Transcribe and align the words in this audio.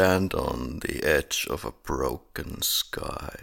stand 0.00 0.32
on 0.32 0.78
the 0.80 1.04
edge 1.04 1.46
of 1.50 1.62
a 1.62 1.72
broken 1.82 2.62
sky. 2.62 3.36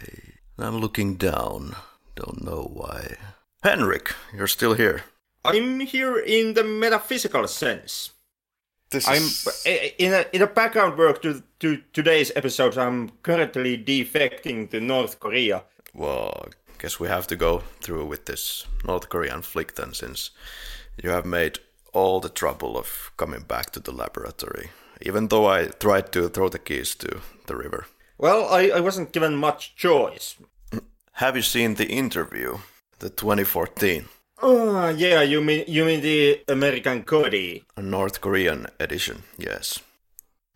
I'm 0.57 0.77
looking 0.79 1.15
down. 1.15 1.75
Don't 2.15 2.43
know 2.43 2.71
why. 2.73 3.15
Henrik, 3.61 4.15
you're 4.34 4.48
still 4.48 4.73
here. 4.73 5.03
I'm 5.45 5.81
here 5.81 6.17
in 6.17 6.55
the 6.55 6.63
metaphysical 6.63 7.48
sense. 7.48 8.09
This 8.89 9.07
I'm 9.07 9.21
eh, 9.67 9.77
eh, 9.85 9.89
in 9.99 10.13
a, 10.13 10.25
in 10.34 10.41
a 10.41 10.48
background 10.48 10.98
work 10.98 11.21
to, 11.21 11.43
to 11.59 11.84
today's 11.93 12.31
episode. 12.35 12.76
I'm 12.76 13.12
currently 13.21 13.77
defecting 13.77 14.71
to 14.71 14.79
North 14.79 15.20
Korea. 15.20 15.63
Well, 15.93 16.45
I 16.48 16.81
guess 16.81 16.99
we 16.99 17.07
have 17.07 17.27
to 17.27 17.35
go 17.35 17.62
through 17.81 18.07
with 18.07 18.26
this 18.26 18.65
North 18.84 19.09
Korean 19.09 19.43
flick 19.43 19.76
then, 19.76 19.93
since 19.93 20.31
you 21.03 21.12
have 21.12 21.26
made 21.27 21.59
all 21.93 22.20
the 22.20 22.29
trouble 22.29 22.79
of 22.79 23.12
coming 23.15 23.41
back 23.41 23.70
to 23.73 23.79
the 23.79 23.91
laboratory, 23.91 24.71
even 25.01 25.27
though 25.27 25.48
I 25.48 25.67
tried 25.67 26.12
to 26.13 26.29
throw 26.29 26.49
the 26.49 26.59
keys 26.59 26.95
to 26.95 27.21
the 27.45 27.55
river. 27.55 27.85
Well, 28.17 28.48
I, 28.49 28.70
I 28.70 28.79
wasn't 28.79 29.12
given 29.12 29.35
much 29.35 29.76
choice. 29.76 30.35
Have 31.13 31.35
you 31.35 31.41
seen 31.41 31.76
the 31.76 31.87
interview, 31.87 32.59
the 32.99 33.09
2014? 33.09 34.05
Oh, 34.41 34.89
yeah, 34.89 35.21
you 35.21 35.41
mean 35.41 35.65
you 35.67 35.84
mean 35.84 36.01
the 36.01 36.41
American 36.48 37.04
comedy? 37.04 37.63
A 37.76 37.81
North 37.81 38.21
Korean 38.21 38.67
edition, 38.79 39.23
yes. 39.37 39.79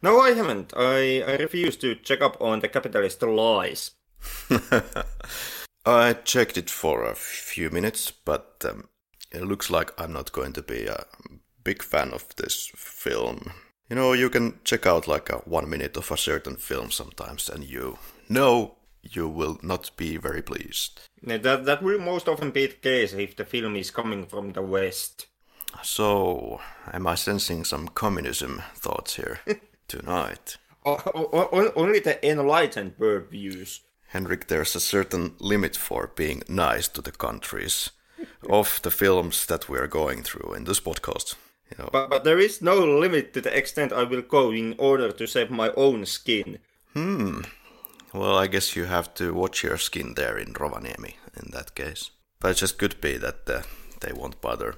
No, 0.03 0.20
I 0.20 0.33
haven't. 0.33 0.73
I, 0.76 1.22
I 1.22 1.36
refuse 1.38 1.78
to 1.78 1.95
check 1.95 2.22
up 2.22 2.39
on 2.42 2.59
the 2.59 2.67
capitalist 2.67 3.22
lies. 3.22 3.92
I 5.86 6.14
checked 6.14 6.58
it 6.58 6.70
for 6.70 7.03
a 7.03 7.16
few 7.16 7.70
minutes, 7.70 8.11
but 8.11 8.64
um, 8.67 8.89
it 9.31 9.44
looks 9.44 9.70
like 9.70 10.00
I'm 10.00 10.14
not 10.14 10.31
going 10.31 10.53
to 10.53 10.61
be 10.61 10.86
a 10.86 11.05
big 11.64 11.81
fan 11.83 12.11
of 12.11 12.36
this 12.36 12.72
film. 12.76 13.52
You 13.92 13.95
know, 13.95 14.14
you 14.14 14.30
can 14.30 14.53
check 14.64 14.86
out 14.86 15.06
like 15.06 15.30
a 15.30 15.39
one 15.39 15.70
minute 15.70 15.97
of 15.97 16.11
a 16.11 16.17
certain 16.17 16.56
film 16.56 16.92
sometimes, 16.92 17.50
and 17.50 17.66
you 17.66 17.98
know 18.30 18.75
you 19.03 19.28
will 19.28 19.59
not 19.61 19.92
be 19.98 20.16
very 20.16 20.42
pleased. 20.42 21.02
That, 21.22 21.66
that 21.66 21.83
will 21.83 22.00
most 22.00 22.30
often 22.30 22.52
be 22.52 22.67
the 22.67 22.75
case 22.75 23.11
if 23.11 23.36
the 23.36 23.44
film 23.44 23.75
is 23.75 23.92
coming 23.92 24.28
from 24.28 24.53
the 24.53 24.61
West. 24.61 25.28
So, 25.83 26.61
am 26.94 27.06
I 27.06 27.16
sensing 27.16 27.66
some 27.66 27.89
communism 27.89 28.61
thoughts 28.75 29.17
here 29.17 29.39
tonight? 29.89 30.55
only 30.86 32.00
the 32.00 32.17
enlightened 32.26 32.98
bird 32.98 33.30
views. 33.30 33.81
Henrik, 34.08 34.48
there's 34.48 34.73
a 34.73 34.80
certain 34.80 35.33
limit 35.39 35.76
for 35.76 36.14
being 36.16 36.44
nice 36.48 36.88
to 36.88 37.02
the 37.02 37.11
countries 37.11 37.89
of 38.50 38.80
the 38.83 38.92
films 38.92 39.45
that 39.48 39.67
we 39.67 39.78
are 39.78 39.88
going 39.88 40.23
through 40.23 40.53
in 40.53 40.64
this 40.64 40.80
podcast. 40.80 41.36
You 41.72 41.83
know. 41.83 41.89
But 41.91 42.09
but 42.09 42.23
there 42.23 42.39
is 42.39 42.61
no 42.61 42.75
limit 42.80 43.33
to 43.33 43.41
the 43.41 43.55
extent 43.55 43.94
I 43.94 44.03
will 44.03 44.22
go 44.22 44.52
in 44.52 44.75
order 44.77 45.11
to 45.11 45.27
save 45.27 45.50
my 45.50 45.72
own 45.75 46.05
skin. 46.05 46.59
Hmm. 46.94 47.41
Well, 48.14 48.37
I 48.37 48.48
guess 48.48 48.76
you 48.76 48.86
have 48.86 49.14
to 49.15 49.33
watch 49.33 49.64
your 49.64 49.77
skin 49.77 50.15
there 50.15 50.37
in 50.37 50.54
Rovaniemi 50.54 51.15
in 51.42 51.52
that 51.52 51.76
case. 51.76 52.11
But 52.39 52.52
it 52.52 52.58
just 52.58 52.77
could 52.77 52.99
be 52.99 53.17
that 53.17 53.49
uh, 53.49 53.61
they 54.02 54.11
won't 54.11 54.42
bother. 54.42 54.76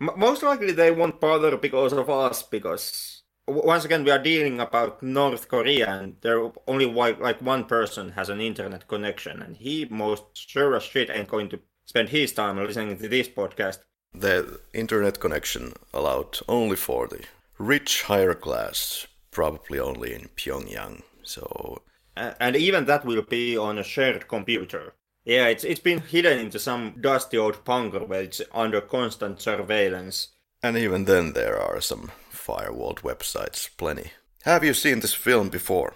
M- 0.00 0.16
most 0.16 0.42
likely 0.42 0.72
they 0.72 0.90
won't 0.92 1.20
bother 1.20 1.56
because 1.56 1.92
of 1.92 2.08
us, 2.08 2.42
because 2.42 3.22
once 3.46 3.84
again 3.84 4.04
we 4.04 4.10
are 4.10 4.18
dealing 4.18 4.60
about 4.60 5.02
North 5.02 5.48
Korea 5.48 5.88
and 5.88 6.16
there 6.22 6.50
only 6.66 6.86
like 6.86 7.42
one 7.42 7.64
person 7.64 8.12
has 8.12 8.28
an 8.28 8.40
internet 8.40 8.88
connection 8.88 9.42
and 9.42 9.56
he 9.56 9.86
most 9.90 10.24
sure 10.34 10.74
as 10.76 10.82
shit 10.82 11.10
ain't 11.10 11.28
going 11.28 11.48
to 11.50 11.60
spend 11.84 12.08
his 12.08 12.32
time 12.32 12.56
listening 12.56 12.96
to 12.96 13.08
this 13.08 13.28
podcast. 13.28 13.78
The 14.14 14.60
internet 14.72 15.20
connection 15.20 15.72
allowed 15.92 16.38
only 16.48 16.76
for 16.76 17.08
the 17.08 17.24
rich 17.58 18.02
higher 18.02 18.34
class, 18.34 19.06
probably 19.30 19.78
only 19.78 20.14
in 20.14 20.28
Pyongyang. 20.36 21.02
So 21.22 21.82
and 22.16 22.56
even 22.56 22.84
that 22.84 23.04
will 23.04 23.22
be 23.22 23.56
on 23.56 23.78
a 23.78 23.82
shared 23.84 24.28
computer. 24.28 24.94
Yeah, 25.24 25.46
it's 25.46 25.64
it's 25.64 25.80
been 25.80 26.00
hidden 26.00 26.38
into 26.38 26.58
some 26.58 26.94
dusty 27.00 27.38
old 27.38 27.64
bunker 27.64 28.04
where 28.04 28.22
it's 28.22 28.42
under 28.52 28.80
constant 28.80 29.40
surveillance. 29.40 30.28
And 30.62 30.76
even 30.76 31.04
then, 31.04 31.32
there 31.32 31.60
are 31.60 31.80
some 31.80 32.10
firewalled 32.32 33.00
websites, 33.00 33.68
plenty. 33.76 34.12
Have 34.44 34.64
you 34.64 34.74
seen 34.74 35.00
this 35.00 35.14
film 35.14 35.48
before? 35.48 35.94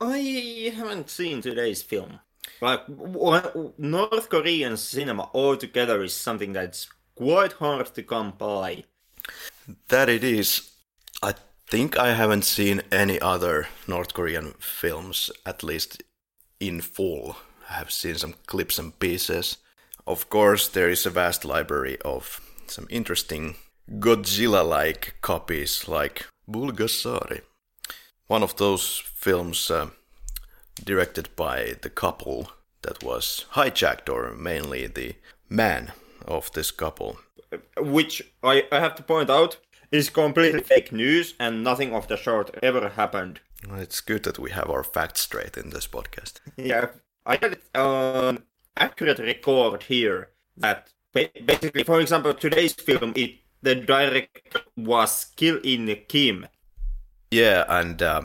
I 0.00 0.72
haven't 0.74 1.10
seen 1.10 1.42
today's 1.42 1.82
film. 1.82 2.20
Like 2.60 2.88
North 2.88 4.28
Korean 4.28 4.76
cinema 4.76 5.30
altogether 5.34 6.02
is 6.02 6.14
something 6.14 6.52
that's 6.52 6.88
quite 7.18 7.54
hard 7.54 7.86
to 7.94 8.02
come 8.02 8.32
by. 8.38 8.84
That 9.88 10.08
it 10.08 10.22
is. 10.22 10.70
I 11.20 11.34
think 11.66 11.98
I 11.98 12.14
haven't 12.14 12.44
seen 12.44 12.82
any 12.92 13.20
other 13.20 13.66
North 13.88 14.14
Korean 14.14 14.54
films, 14.60 15.30
at 15.44 15.64
least 15.64 16.02
in 16.60 16.80
full. 16.80 17.36
I 17.68 17.74
have 17.74 17.90
seen 17.90 18.14
some 18.14 18.34
clips 18.46 18.78
and 18.78 18.98
pieces. 18.98 19.58
Of 20.06 20.30
course, 20.30 20.68
there 20.68 20.88
is 20.88 21.06
a 21.06 21.10
vast 21.10 21.44
library 21.44 21.98
of 22.04 22.40
some 22.68 22.86
interesting 22.88 23.56
Godzilla 23.90 24.62
like 24.66 25.14
copies, 25.20 25.88
like 25.88 26.26
Bulgasari. 26.48 27.40
One 28.28 28.44
of 28.44 28.56
those 28.56 29.02
films 29.14 29.70
uh, 29.70 29.88
directed 30.84 31.28
by 31.34 31.74
the 31.82 31.90
couple 31.90 32.52
that 32.82 33.02
was 33.02 33.46
hijacked, 33.54 34.08
or 34.08 34.34
mainly 34.34 34.86
the 34.86 35.16
man 35.48 35.92
of 36.26 36.52
this 36.52 36.70
couple. 36.70 37.18
Which 37.78 38.22
I, 38.42 38.64
I 38.70 38.80
have 38.80 38.94
to 38.96 39.02
point 39.02 39.30
out 39.30 39.58
is 39.90 40.10
completely 40.10 40.60
fake 40.60 40.92
news 40.92 41.34
and 41.40 41.64
nothing 41.64 41.94
of 41.94 42.08
the 42.08 42.16
sort 42.16 42.54
ever 42.62 42.90
happened. 42.90 43.40
It's 43.74 44.00
good 44.00 44.22
that 44.24 44.38
we 44.38 44.50
have 44.50 44.70
our 44.70 44.84
facts 44.84 45.22
straight 45.22 45.56
in 45.56 45.70
this 45.70 45.86
podcast. 45.86 46.40
yeah, 46.56 46.88
I 47.26 47.36
had 47.36 47.58
an 47.74 48.42
accurate 48.76 49.18
record 49.18 49.84
here 49.84 50.30
that 50.56 50.90
basically, 51.12 51.82
for 51.84 52.00
example, 52.00 52.34
today's 52.34 52.74
film, 52.74 53.12
it 53.16 53.38
the 53.60 53.74
director 53.74 54.60
was 54.76 55.32
Kil 55.36 55.58
In 55.64 55.94
Kim. 56.06 56.46
Yeah, 57.30 57.64
and 57.68 58.00
uh, 58.00 58.22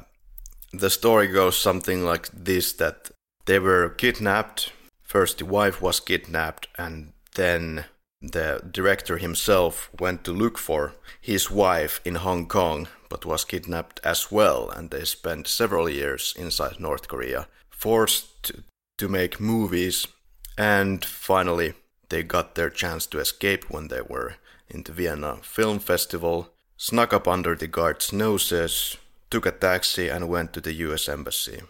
the 0.71 0.89
story 0.91 1.27
goes 1.27 1.57
something 1.57 2.03
like 2.03 2.29
this: 2.31 2.73
that 2.73 3.09
they 3.45 3.59
were 3.59 3.89
kidnapped. 3.89 4.71
First, 5.01 5.39
the 5.39 5.45
wife 5.45 5.81
was 5.81 5.99
kidnapped, 5.99 6.67
and 6.77 7.12
then 7.35 7.85
the 8.21 8.61
director 8.71 9.17
himself 9.17 9.89
went 9.99 10.23
to 10.23 10.31
look 10.31 10.57
for 10.57 10.95
his 11.19 11.51
wife 11.51 11.99
in 12.05 12.15
Hong 12.15 12.47
Kong, 12.47 12.87
but 13.09 13.25
was 13.25 13.43
kidnapped 13.43 13.99
as 14.03 14.31
well, 14.31 14.69
and 14.69 14.89
they 14.89 15.03
spent 15.03 15.47
several 15.47 15.89
years 15.89 16.33
inside 16.37 16.79
North 16.79 17.07
Korea, 17.07 17.47
forced 17.69 18.43
to, 18.43 18.63
to 18.97 19.09
make 19.09 19.41
movies, 19.41 20.07
and 20.57 21.03
finally 21.03 21.73
they 22.09 22.23
got 22.23 22.55
their 22.55 22.69
chance 22.69 23.05
to 23.07 23.19
escape 23.19 23.69
when 23.69 23.89
they 23.89 24.01
were 24.01 24.35
in 24.69 24.83
the 24.83 24.93
Vienna 24.93 25.37
Film 25.41 25.79
Festival, 25.79 26.53
snuck 26.77 27.13
up 27.13 27.27
under 27.27 27.55
the 27.55 27.67
guards' 27.67 28.13
noses, 28.13 28.97
took 29.29 29.45
a 29.45 29.51
taxi, 29.51 30.07
and 30.07 30.29
went 30.29 30.53
to 30.53 30.61
the 30.61 30.73
US 30.73 31.09
Embassy. 31.09 31.61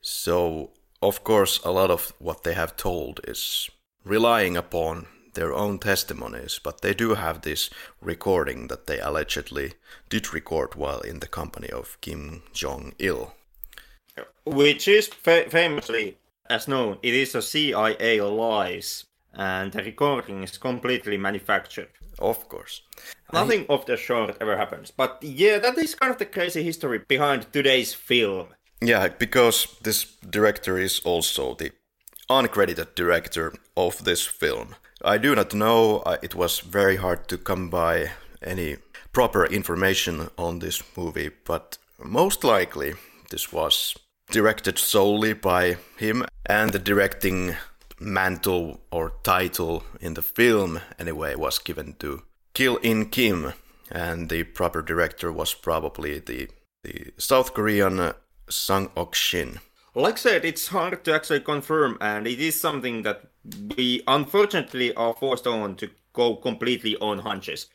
So, 0.00 0.70
of 1.02 1.24
course, 1.24 1.60
a 1.64 1.70
lot 1.70 1.90
of 1.90 2.12
what 2.18 2.44
they 2.44 2.54
have 2.54 2.76
told 2.76 3.20
is 3.26 3.70
relying 4.04 4.56
upon 4.56 5.06
their 5.34 5.52
own 5.52 5.78
testimonies, 5.78 6.60
but 6.62 6.80
they 6.80 6.94
do 6.94 7.14
have 7.14 7.42
this 7.42 7.70
recording 8.00 8.68
that 8.68 8.86
they 8.86 8.98
allegedly 8.98 9.74
did 10.08 10.32
record 10.34 10.74
while 10.74 11.00
in 11.00 11.20
the 11.20 11.28
company 11.28 11.70
of 11.70 12.00
Kim 12.00 12.42
Jong 12.52 12.94
il. 12.98 13.34
Which 14.44 14.88
is 14.88 15.08
fa- 15.08 15.48
famously, 15.48 16.18
as 16.48 16.66
known, 16.66 16.98
it 17.02 17.14
is 17.14 17.34
a 17.34 17.42
CIA 17.42 18.20
lies, 18.20 19.06
and 19.32 19.72
the 19.72 19.84
recording 19.84 20.42
is 20.42 20.58
completely 20.58 21.16
manufactured. 21.16 21.90
Of 22.18 22.48
course. 22.48 22.82
Nothing 23.32 23.66
I... 23.70 23.74
of 23.74 23.86
the 23.86 23.96
sort 23.96 24.36
ever 24.40 24.56
happens. 24.56 24.90
But 24.90 25.18
yeah, 25.22 25.58
that 25.58 25.78
is 25.78 25.94
kind 25.94 26.12
of 26.12 26.18
the 26.18 26.26
crazy 26.26 26.62
history 26.62 27.00
behind 27.06 27.52
today's 27.52 27.94
film. 27.94 28.48
Yeah, 28.82 29.08
because 29.08 29.76
this 29.82 30.04
director 30.28 30.78
is 30.78 31.00
also 31.00 31.54
the 31.54 31.70
uncredited 32.30 32.94
director 32.94 33.52
of 33.76 34.04
this 34.04 34.24
film. 34.24 34.76
I 35.02 35.18
do 35.18 35.34
not 35.34 35.52
know. 35.52 35.98
Uh, 36.06 36.16
it 36.22 36.34
was 36.34 36.60
very 36.60 36.96
hard 36.96 37.28
to 37.28 37.36
come 37.36 37.68
by 37.68 38.12
any 38.42 38.76
proper 39.12 39.44
information 39.44 40.30
on 40.38 40.60
this 40.60 40.82
movie, 40.96 41.30
but 41.44 41.78
most 42.02 42.44
likely 42.44 42.94
this 43.30 43.52
was 43.52 43.96
directed 44.30 44.78
solely 44.78 45.32
by 45.32 45.76
him, 45.96 46.24
and 46.46 46.72
the 46.72 46.78
directing 46.78 47.56
mantle 47.98 48.80
or 48.90 49.12
title 49.22 49.82
in 50.00 50.14
the 50.14 50.22
film, 50.22 50.80
anyway, 50.98 51.34
was 51.34 51.58
given 51.58 51.94
to 51.98 52.22
Kil 52.54 52.76
In 52.76 53.06
Kim, 53.06 53.52
and 53.90 54.28
the 54.28 54.44
proper 54.44 54.82
director 54.82 55.32
was 55.32 55.54
probably 55.54 56.18
the, 56.20 56.48
the 56.84 57.12
South 57.18 57.52
Korean 57.52 57.98
uh, 57.98 58.12
Sang 58.48 58.90
Ok 58.96 59.14
Shin. 59.14 59.60
Like 59.94 60.14
I 60.14 60.18
said, 60.18 60.44
it's 60.44 60.68
hard 60.68 61.04
to 61.04 61.14
actually 61.14 61.40
confirm, 61.40 61.98
and 62.00 62.26
it 62.26 62.40
is 62.40 62.60
something 62.60 63.02
that 63.02 63.22
we 63.76 64.02
unfortunately 64.06 64.94
are 64.94 65.14
forced 65.14 65.46
on 65.46 65.74
to 65.76 65.90
go 66.12 66.36
completely 66.36 66.96
on 66.96 67.20
hunches. 67.20 67.66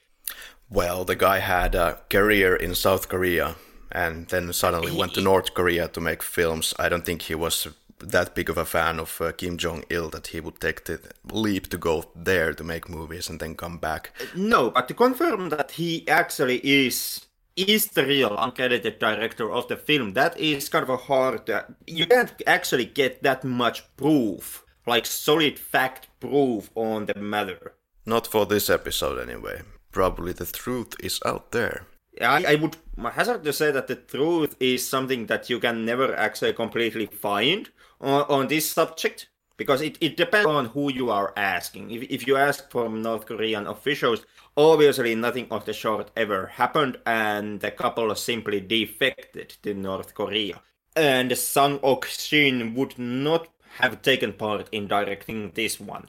Well, 0.69 1.05
the 1.05 1.15
guy 1.15 1.39
had 1.39 1.75
a 1.75 1.99
career 2.09 2.55
in 2.55 2.73
South 2.73 3.09
Korea 3.09 3.55
and 3.91 4.27
then 4.27 4.51
suddenly 4.51 4.91
went 4.91 5.13
to 5.13 5.21
North 5.21 5.53
Korea 5.53 5.87
to 5.89 6.01
make 6.01 6.23
films. 6.23 6.73
I 6.79 6.89
don't 6.89 7.05
think 7.05 7.23
he 7.23 7.35
was 7.35 7.67
that 7.99 8.35
big 8.35 8.49
of 8.49 8.57
a 8.57 8.65
fan 8.65 8.99
of 8.99 9.21
uh, 9.21 9.31
Kim 9.31 9.57
Jong 9.57 9.83
Il 9.89 10.09
that 10.09 10.27
he 10.27 10.39
would 10.39 10.59
take 10.59 10.85
the 10.85 10.99
leap 11.31 11.69
to 11.69 11.77
go 11.77 12.03
there 12.15 12.53
to 12.53 12.63
make 12.63 12.89
movies 12.89 13.29
and 13.29 13.39
then 13.39 13.55
come 13.55 13.77
back. 13.77 14.11
No, 14.35 14.71
but 14.71 14.87
to 14.87 14.93
confirm 14.93 15.49
that 15.49 15.71
he 15.71 16.07
actually 16.07 16.57
is 16.57 17.25
is 17.55 17.87
the 17.87 18.05
real 18.05 18.31
uncredited 18.37 18.99
director 18.99 19.51
of 19.51 19.67
the 19.67 19.77
film, 19.77 20.13
that 20.13 20.39
is 20.39 20.69
kind 20.69 20.83
of 20.83 20.89
a 20.89 20.97
hard. 20.97 21.49
Uh, 21.49 21.63
you 21.87 22.05
can't 22.05 22.33
actually 22.45 22.85
get 22.85 23.23
that 23.23 23.43
much 23.43 23.83
proof, 23.97 24.65
like 24.85 25.05
solid 25.05 25.57
fact 25.57 26.07
proof 26.19 26.69
on 26.75 27.05
the 27.05 27.15
matter. 27.15 27.73
Not 28.05 28.27
for 28.27 28.45
this 28.45 28.69
episode, 28.69 29.19
anyway. 29.19 29.61
Probably 29.91 30.33
the 30.33 30.45
truth 30.45 30.93
is 30.99 31.19
out 31.25 31.51
there. 31.51 31.87
I, 32.21 32.45
I 32.45 32.55
would 32.55 32.77
hazard 33.13 33.43
to 33.43 33.53
say 33.53 33.71
that 33.71 33.87
the 33.87 33.95
truth 33.95 34.55
is 34.59 34.87
something 34.87 35.25
that 35.25 35.49
you 35.49 35.59
can 35.59 35.85
never 35.85 36.15
actually 36.15 36.53
completely 36.53 37.07
find 37.07 37.69
on, 37.99 38.23
on 38.23 38.47
this 38.47 38.69
subject 38.69 39.27
because 39.57 39.81
it, 39.81 39.97
it 40.01 40.17
depends 40.17 40.45
on 40.47 40.65
who 40.65 40.91
you 40.91 41.09
are 41.09 41.33
asking. 41.35 41.91
If, 41.91 42.03
if 42.03 42.27
you 42.27 42.37
ask 42.37 42.69
from 42.69 43.01
North 43.01 43.25
Korean 43.25 43.67
officials, 43.67 44.25
obviously 44.57 45.15
nothing 45.15 45.47
of 45.51 45.65
the 45.65 45.73
sort 45.73 46.11
ever 46.15 46.47
happened 46.47 46.97
and 47.05 47.59
the 47.59 47.71
couple 47.71 48.13
simply 48.15 48.61
defected 48.61 49.55
to 49.63 49.73
North 49.73 50.13
Korea. 50.13 50.61
And 50.95 51.37
Sang 51.37 51.79
Ok 51.83 52.07
Shin 52.09 52.73
would 52.75 52.97
not 52.97 53.47
have 53.79 54.01
taken 54.01 54.33
part 54.33 54.69
in 54.71 54.87
directing 54.87 55.51
this 55.55 55.79
one. 55.79 56.07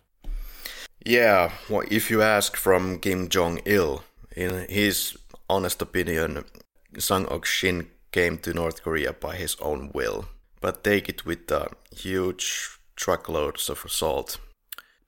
Yeah, 1.04 1.52
well, 1.68 1.84
if 1.90 2.10
you 2.10 2.22
ask 2.22 2.56
from 2.56 2.98
Kim 2.98 3.28
Jong 3.28 3.60
il, 3.64 4.02
in 4.34 4.66
his 4.68 5.16
honest 5.48 5.82
opinion, 5.82 6.44
Sang 6.98 7.26
Ok 7.26 7.46
Shin 7.46 7.88
came 8.12 8.38
to 8.38 8.54
North 8.54 8.82
Korea 8.82 9.12
by 9.12 9.36
his 9.36 9.56
own 9.60 9.90
will 9.92 10.26
but 10.60 10.82
take 10.82 11.08
it 11.08 11.24
with 11.24 11.50
a 11.50 11.68
huge 11.94 12.75
truckloads 12.96 13.68
of 13.68 13.84
salt. 13.88 14.38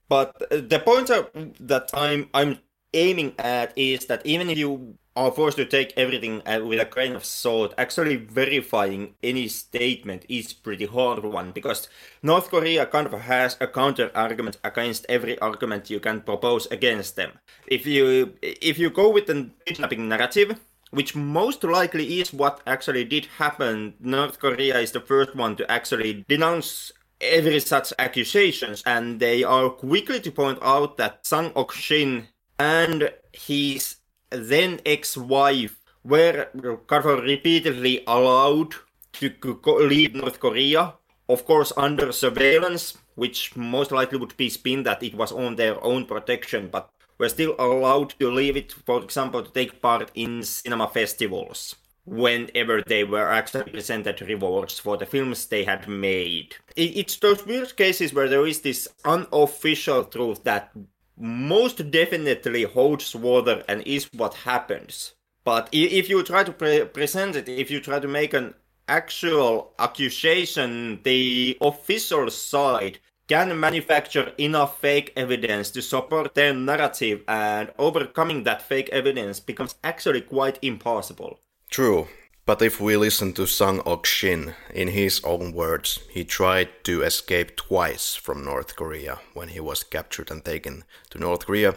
But 0.09 0.39
the 0.51 0.79
point 0.79 1.09
that 1.09 1.91
I'm 1.93 2.29
I'm 2.33 2.59
aiming 2.95 3.35
at 3.39 3.77
is 3.77 4.07
that 4.07 4.25
even 4.25 4.49
if 4.49 4.57
you 4.57 4.97
are 5.15 5.33
forced 5.33 5.57
to 5.57 5.65
take 5.65 5.93
everything 5.97 6.41
uh, 6.47 6.61
with 6.65 6.81
a 6.81 6.85
grain 6.85 7.17
of 7.17 7.25
salt, 7.25 7.75
actually 7.77 8.17
verifying 8.17 9.15
any 9.23 9.49
statement 9.49 10.25
is 10.29 10.53
pretty 10.53 10.87
hard 10.87 11.25
one 11.25 11.51
because 11.51 11.89
North 12.23 12.49
Korea 12.51 12.87
kind 12.87 13.07
of 13.07 13.21
has 13.21 13.57
a 13.61 13.67
counter 13.67 14.11
argument 14.15 14.59
against 14.63 15.05
every 15.09 15.39
argument 15.41 15.91
you 15.91 16.01
can 16.01 16.21
propose 16.21 16.67
against 16.71 17.17
them. 17.17 17.33
If 17.67 17.85
you 17.85 18.35
if 18.43 18.79
you 18.79 18.91
go 18.91 19.11
with 19.11 19.27
the 19.27 19.51
kidnapping 19.67 20.09
narrative, 20.09 20.61
which 20.91 21.15
most 21.15 21.65
likely 21.65 22.21
is 22.21 22.33
what 22.33 22.61
actually 22.67 23.05
did 23.05 23.27
happen. 23.39 23.95
North 24.01 24.39
Korea 24.39 24.79
is 24.79 24.93
the 24.93 25.01
first 25.01 25.35
one 25.35 25.57
to 25.57 25.71
actually 25.71 26.25
denounce 26.29 26.93
every 27.21 27.61
such 27.61 27.93
accusations, 27.99 28.83
and 28.87 29.21
they 29.21 29.43
are 29.43 29.71
quickly 29.71 30.21
to 30.21 30.31
point 30.31 30.59
out 30.63 30.97
that 30.97 31.27
Sang 31.27 31.53
Ok 31.55 31.77
Shin 31.77 32.29
and 32.59 33.13
his 33.33 33.97
then 34.31 34.81
ex-wife 34.85 35.81
were 36.05 36.49
kind 36.87 37.05
of 37.05 37.23
repeatedly 37.23 38.03
allowed 38.07 38.75
to 39.13 39.33
leave 39.81 40.15
North 40.15 40.39
Korea, 40.39 40.95
of 41.29 41.45
course 41.45 41.73
under 41.77 42.13
surveillance, 42.13 42.97
which 43.15 43.57
most 43.57 43.91
likely 43.91 44.19
would 44.19 44.37
be 44.37 44.49
spin 44.49 44.83
that 44.85 45.03
it 45.03 45.15
was 45.15 45.33
on 45.33 45.57
their 45.57 45.83
own 45.85 46.05
protection, 46.05 46.69
but 46.71 46.91
were 47.19 47.29
still 47.29 47.57
allowed 47.59 48.11
to 48.21 48.31
leave 48.31 48.57
it, 48.57 48.73
for 48.73 49.03
example, 49.03 49.43
to 49.43 49.51
take 49.51 49.83
part 49.83 50.11
in 50.15 50.43
cinema 50.43 50.87
festivals 50.87 51.75
whenever 52.09 52.83
they 52.83 53.05
were 53.05 53.31
actually 53.31 53.71
presented 53.71 54.21
rewards 54.23 54.79
for 54.79 54.97
the 54.97 55.07
films 55.07 55.47
they 55.47 55.65
had 55.65 55.87
made. 55.89 56.57
It's 56.77 57.17
those 57.17 57.45
weird 57.45 57.77
cases 57.77 58.15
where 58.15 58.29
there 58.29 58.47
is 58.47 58.61
this 58.63 58.89
unofficial 59.05 60.05
truth 60.05 60.45
that 60.45 60.73
most 61.19 61.91
definitely 61.91 62.63
holds 62.63 63.15
water 63.15 63.63
and 63.69 63.83
is 63.87 64.09
what 64.13 64.35
happens. 64.35 65.15
But 65.45 65.69
if 65.73 66.09
you 66.09 66.23
try 66.23 66.45
to 66.45 66.53
pre- 66.53 66.85
present 66.85 67.37
it, 67.37 67.49
if 67.49 67.71
you 67.71 67.81
try 67.81 67.99
to 68.01 68.09
make 68.09 68.35
an 68.35 68.55
actual 68.89 69.73
accusation, 69.79 71.01
the 71.03 71.59
official 71.61 72.31
side 72.31 72.99
can 73.29 73.59
manufacture 73.61 74.33
enough 74.39 74.81
fake 74.81 75.13
evidence 75.15 75.71
to 75.71 75.83
support 75.83 76.35
their 76.35 76.55
narrative, 76.55 77.23
and 77.29 77.71
overcoming 77.79 78.45
that 78.45 78.63
fake 78.63 78.89
evidence 78.91 79.39
becomes 79.39 79.75
actually 79.85 80.23
quite 80.23 80.59
impossible. 80.63 81.39
True. 81.71 82.09
But 82.47 82.63
if 82.63 82.81
we 82.81 82.97
listen 82.97 83.35
to 83.35 83.47
Sang 83.47 83.81
Ok 83.85 84.07
Shin, 84.07 84.55
in 84.73 84.89
his 84.89 85.21
own 85.23 85.53
words, 85.53 86.01
he 86.11 86.25
tried 86.25 86.71
to 86.85 87.03
escape 87.03 87.57
twice 87.57 88.15
from 88.15 88.43
North 88.43 88.75
Korea 88.75 89.19
when 89.35 89.49
he 89.49 89.61
was 89.61 89.83
captured 89.83 90.31
and 90.31 90.43
taken 90.43 90.85
to 91.11 91.19
North 91.19 91.45
Korea. 91.45 91.75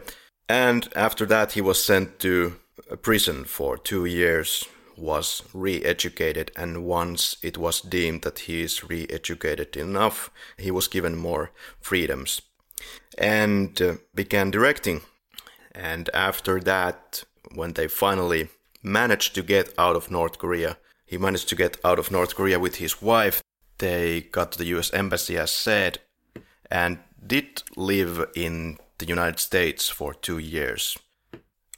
And 0.47 0.88
after 0.95 1.25
that, 1.25 1.53
he 1.53 1.61
was 1.61 1.83
sent 1.83 2.19
to 2.19 2.55
prison 3.01 3.43
for 3.43 3.77
two 3.77 4.05
years 4.05 4.65
was 4.97 5.43
re-educated 5.53 6.51
and 6.55 6.85
once 6.85 7.35
it 7.41 7.57
was 7.57 7.81
deemed 7.81 8.21
that 8.21 8.39
he 8.39 8.61
is 8.61 8.83
re-educated 8.83 9.75
enough 9.75 10.29
he 10.57 10.69
was 10.69 10.88
given 10.88 11.15
more 11.15 11.51
freedoms 11.79 12.41
and 13.17 13.81
uh, 13.81 13.95
began 14.13 14.51
directing 14.51 15.01
and 15.73 16.09
after 16.13 16.59
that 16.59 17.23
when 17.55 17.73
they 17.73 17.88
finally 17.88 18.50
managed 18.83 19.35
to 19.35 19.43
get 19.43 19.73
out 19.77 19.95
of 19.95 20.11
north 20.11 20.38
korea 20.38 20.77
he 21.05 21.17
managed 21.17 21.50
to 21.50 21.55
get 21.55 21.77
out 21.83 22.00
of 22.00 22.11
north 22.11 22.35
korea 22.35 22.59
with 22.59 22.75
his 22.75 23.01
wife 23.01 23.41
they 23.77 24.21
got 24.21 24.51
to 24.51 24.59
the 24.59 24.65
us 24.65 24.93
embassy 24.93 25.38
as 25.38 25.51
said 25.51 26.00
and 26.69 27.00
did 27.25 27.63
live 27.75 28.25
in 28.35 28.77
the 28.97 29.05
united 29.05 29.39
states 29.39 29.89
for 29.89 30.13
two 30.13 30.38
years 30.38 30.97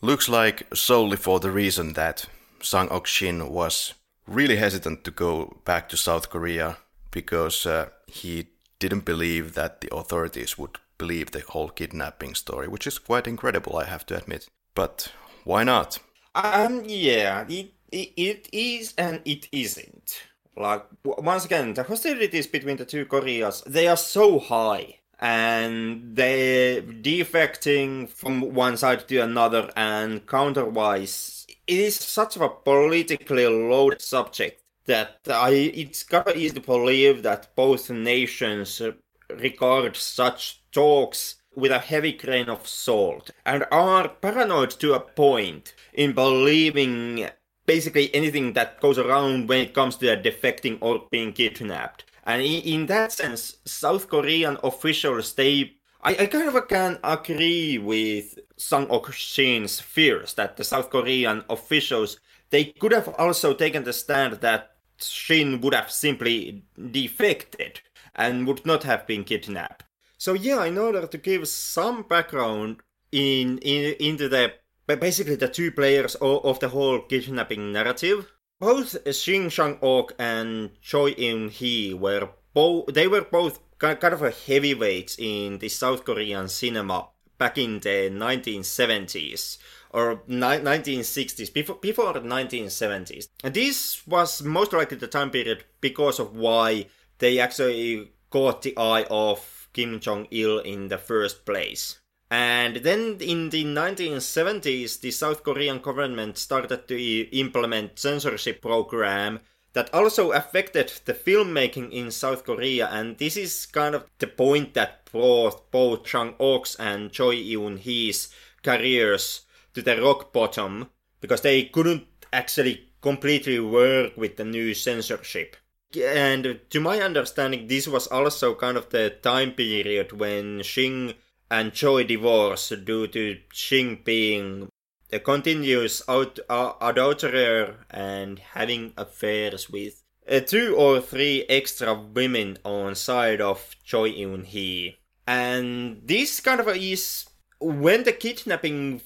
looks 0.01 0.27
like 0.27 0.67
solely 0.75 1.17
for 1.17 1.39
the 1.39 1.51
reason 1.51 1.93
that 1.93 2.25
Sang 2.63 2.89
Ok 2.89 3.05
Shin 3.07 3.49
was 3.49 3.93
really 4.27 4.55
hesitant 4.55 5.03
to 5.03 5.11
go 5.11 5.57
back 5.65 5.89
to 5.89 5.97
South 5.97 6.29
Korea 6.29 6.77
because 7.11 7.65
uh, 7.65 7.89
he 8.07 8.47
didn't 8.79 9.05
believe 9.05 9.53
that 9.53 9.81
the 9.81 9.93
authorities 9.93 10.57
would 10.57 10.77
believe 10.97 11.31
the 11.31 11.43
whole 11.49 11.69
kidnapping 11.69 12.35
story, 12.35 12.67
which 12.67 12.87
is 12.87 12.99
quite 12.99 13.27
incredible, 13.27 13.77
I 13.77 13.85
have 13.85 14.05
to 14.07 14.17
admit. 14.17 14.47
But 14.75 15.11
why 15.43 15.63
not? 15.63 15.99
Um, 16.35 16.83
yeah, 16.85 17.45
it, 17.47 17.73
it, 17.91 18.13
it 18.17 18.49
is 18.51 18.93
and 18.97 19.21
it 19.25 19.47
isn't. 19.51 20.23
Like, 20.55 20.85
once 21.03 21.45
again, 21.45 21.73
the 21.73 21.83
hostilities 21.83 22.47
between 22.47 22.77
the 22.77 22.85
two 22.85 23.05
Koreas, 23.05 23.61
they 23.65 23.87
are 23.87 23.97
so 23.97 24.39
high 24.39 24.99
and 25.19 26.15
they're 26.15 26.81
defecting 26.81 28.09
from 28.09 28.53
one 28.53 28.77
side 28.77 29.07
to 29.07 29.17
another 29.19 29.71
and 29.75 30.25
counterwise 30.25 31.45
it 31.67 31.79
is 31.79 31.95
such 31.95 32.35
a 32.37 32.49
politically 32.49 33.47
loaded 33.47 34.01
subject 34.01 34.61
that 34.85 35.19
I 35.29 35.51
it's 35.51 36.03
kind 36.03 36.27
of 36.27 36.35
easy 36.35 36.55
to 36.55 36.61
believe 36.61 37.23
that 37.23 37.55
both 37.55 37.89
nations 37.89 38.81
regard 39.29 39.95
such 39.95 40.61
talks 40.71 41.35
with 41.55 41.71
a 41.71 41.79
heavy 41.79 42.11
grain 42.13 42.49
of 42.49 42.67
salt 42.67 43.31
and 43.45 43.65
are 43.71 44.09
paranoid 44.09 44.71
to 44.71 44.93
a 44.93 44.99
point 44.99 45.73
in 45.93 46.13
believing 46.13 47.29
basically 47.65 48.13
anything 48.13 48.53
that 48.53 48.79
goes 48.81 48.97
around 48.97 49.47
when 49.47 49.59
it 49.59 49.73
comes 49.73 49.95
to 49.97 50.05
defecting 50.17 50.77
or 50.81 51.07
being 51.11 51.31
kidnapped. 51.31 52.05
And 52.25 52.41
in, 52.41 52.85
that 52.87 53.11
sense, 53.11 53.57
South 53.65 54.09
Korean 54.09 54.57
officials 54.63 55.33
they 55.33 55.73
I, 56.05 56.11
I 56.19 56.25
kind 56.25 56.49
of 56.49 56.67
can 56.67 56.99
agree 57.03 57.77
with 57.77 58.37
Sang 58.57 58.87
Ok 58.89 59.13
Shin's 59.13 59.79
fears 59.79 60.33
that 60.33 60.57
the 60.57 60.63
South 60.63 60.89
Korean 60.89 61.43
officials 61.49 62.19
they 62.49 62.65
could 62.65 62.91
have 62.91 63.07
also 63.17 63.53
taken 63.53 63.83
the 63.83 63.93
stand 63.93 64.33
that 64.41 64.75
Shin 64.97 65.59
would 65.61 65.73
have 65.73 65.89
simply 65.89 66.63
defected 66.91 67.81
and 68.15 68.45
would 68.45 68.65
not 68.65 68.83
have 68.83 69.07
been 69.07 69.23
kidnapped. 69.23 69.83
So 70.23 70.31
yeah, 70.31 70.63
in 70.63 70.77
order 70.77 71.05
to 71.05 71.17
give 71.17 71.49
some 71.49 72.03
background 72.03 72.77
in, 73.11 73.57
in 73.57 73.93
into 73.99 74.29
the 74.29 74.53
basically 74.87 75.35
the 75.35 75.49
two 75.49 75.69
players 75.69 76.15
of, 76.21 76.61
the 76.61 76.69
whole 76.69 77.01
kidnapping 77.01 77.73
narrative, 77.73 78.31
both 78.57 78.95
Shin 79.13 79.49
Sang 79.49 79.79
Ok 79.81 80.15
and 80.17 80.79
Choi 80.79 81.11
Eun 81.15 81.49
Hee 81.49 81.93
were 81.93 82.29
both 82.53 82.85
they 82.93 83.05
were 83.05 83.25
both 83.29 83.59
kind 83.77 84.01
of 84.01 84.21
a 84.21 84.31
heavyweights 84.31 85.17
in 85.19 85.59
the 85.59 85.67
South 85.67 86.05
Korean 86.05 86.47
cinema 86.47 87.09
back 87.37 87.57
in 87.57 87.81
the 87.81 88.09
1970s 88.09 89.57
or 89.89 90.21
ni- 90.27 90.63
1960s, 90.71 91.53
before, 91.53 91.75
before 91.81 92.13
the 92.13 92.21
1970s. 92.21 93.27
And 93.43 93.53
this 93.53 94.07
was 94.07 94.41
most 94.41 94.71
likely 94.71 94.95
the 94.95 95.07
time 95.07 95.31
period 95.31 95.65
because 95.81 96.17
of 96.17 96.33
why 96.33 96.85
they 97.19 97.39
actually 97.39 98.13
caught 98.29 98.61
the 98.61 98.77
eye 98.77 99.05
of 99.11 99.52
Kim 99.73 99.99
Jong 99.99 100.27
il 100.31 100.59
in 100.59 100.87
the 100.87 100.97
first 100.97 101.45
place. 101.45 101.99
And 102.29 102.77
then 102.77 103.17
in 103.19 103.49
the 103.49 103.63
1970s, 103.63 105.01
the 105.01 105.11
South 105.11 105.43
Korean 105.43 105.79
government 105.79 106.37
started 106.37 106.87
to 106.87 107.37
implement 107.37 107.99
censorship 107.99 108.61
program 108.61 109.39
that 109.73 109.93
also 109.93 110.31
affected 110.31 110.91
the 111.05 111.13
filmmaking 111.13 111.91
in 111.91 112.11
South 112.11 112.43
Korea. 112.43 112.87
And 112.87 113.17
this 113.17 113.37
is 113.37 113.65
kind 113.65 113.93
of 113.93 114.05
the 114.19 114.27
point 114.27 114.73
that 114.73 115.05
brought 115.11 115.69
both 115.71 116.07
Sang 116.07 116.35
Ok's 116.39 116.75
and 116.75 117.11
Choi 117.11 117.35
Eun 117.35 117.77
Hee's 117.79 118.29
careers 118.63 119.41
to 119.73 119.81
the 119.81 120.01
rock 120.01 120.31
bottom 120.31 120.89
because 121.21 121.41
they 121.41 121.65
couldn't 121.65 122.05
actually 122.31 122.89
completely 123.01 123.59
work 123.59 124.15
with 124.17 124.37
the 124.37 124.45
new 124.45 124.73
censorship. 124.73 125.55
And 125.97 126.59
to 126.69 126.79
my 126.79 126.99
understanding, 127.01 127.67
this 127.67 127.87
was 127.87 128.07
also 128.07 128.55
kind 128.55 128.77
of 128.77 128.89
the 128.89 129.09
time 129.21 129.51
period 129.51 130.11
when 130.11 130.63
Shin 130.63 131.13
and 131.51 131.73
Choi 131.73 132.03
divorced 132.03 132.85
due 132.85 133.07
to 133.07 133.37
Shin 133.51 133.99
being 134.03 134.69
a 135.11 135.19
continuous 135.19 136.01
out, 136.09 136.39
uh, 136.49 136.73
adulterer 136.81 137.85
and 137.91 138.39
having 138.39 138.93
affairs 138.97 139.69
with 139.69 140.03
uh, 140.27 140.39
two 140.39 140.75
or 140.75 140.99
three 140.99 141.45
extra 141.47 141.93
women 141.93 142.57
on 142.63 142.95
side 142.95 143.41
of 143.41 143.75
Choi 143.83 144.11
Eun 144.11 144.45
Hee. 144.45 144.97
And 145.27 146.01
this 146.03 146.39
kind 146.39 146.59
of 146.59 146.67
is 146.69 147.25
when 147.59 148.03
the 148.03 148.13
kidnapping 148.13 149.01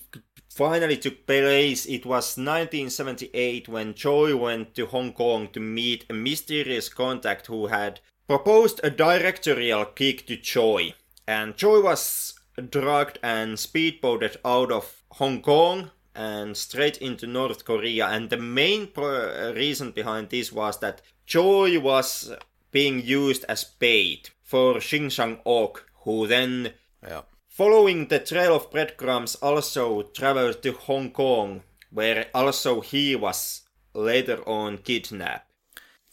finally 0.57 0.97
took 0.97 1.27
place, 1.27 1.85
it 1.85 2.03
was 2.03 2.35
1978 2.35 3.67
when 3.69 3.93
Choi 3.93 4.35
went 4.35 4.73
to 4.73 4.87
Hong 4.87 5.13
Kong 5.13 5.49
to 5.49 5.59
meet 5.59 6.05
a 6.09 6.13
mysterious 6.13 6.89
contact 6.89 7.45
who 7.45 7.67
had 7.67 7.99
proposed 8.27 8.79
a 8.83 8.89
directorial 8.89 9.85
kick 9.85 10.25
to 10.25 10.35
Choi. 10.35 10.95
And 11.27 11.55
Choi 11.55 11.81
was 11.81 12.33
drugged 12.71 13.19
and 13.21 13.59
speedboated 13.59 14.37
out 14.43 14.71
of 14.71 15.03
Hong 15.11 15.43
Kong 15.43 15.91
and 16.15 16.57
straight 16.57 16.97
into 16.97 17.27
North 17.27 17.63
Korea. 17.63 18.07
And 18.07 18.31
the 18.31 18.37
main 18.37 18.87
pro- 18.87 19.49
uh, 19.49 19.53
reason 19.55 19.91
behind 19.91 20.29
this 20.31 20.51
was 20.51 20.79
that 20.79 21.03
Choi 21.27 21.79
was 21.79 22.33
being 22.71 23.03
used 23.05 23.45
as 23.47 23.63
bait 23.63 24.31
for 24.41 24.81
Shin 24.81 25.11
Sang-ok, 25.11 25.81
who 26.03 26.25
then 26.25 26.73
Yeah. 27.03 27.21
Following 27.57 28.07
the 28.07 28.19
trail 28.19 28.55
of 28.55 28.69
breadcrumbs, 28.69 29.33
also 29.41 30.03
traveled 30.03 30.61
to 30.61 30.73
Hong 30.73 31.09
Kong, 31.09 31.63
where 31.89 32.27
also 32.31 32.81
he 32.81 33.15
was 33.15 33.63
later 33.95 34.47
on 34.47 34.77
kidnapped. 34.77 35.51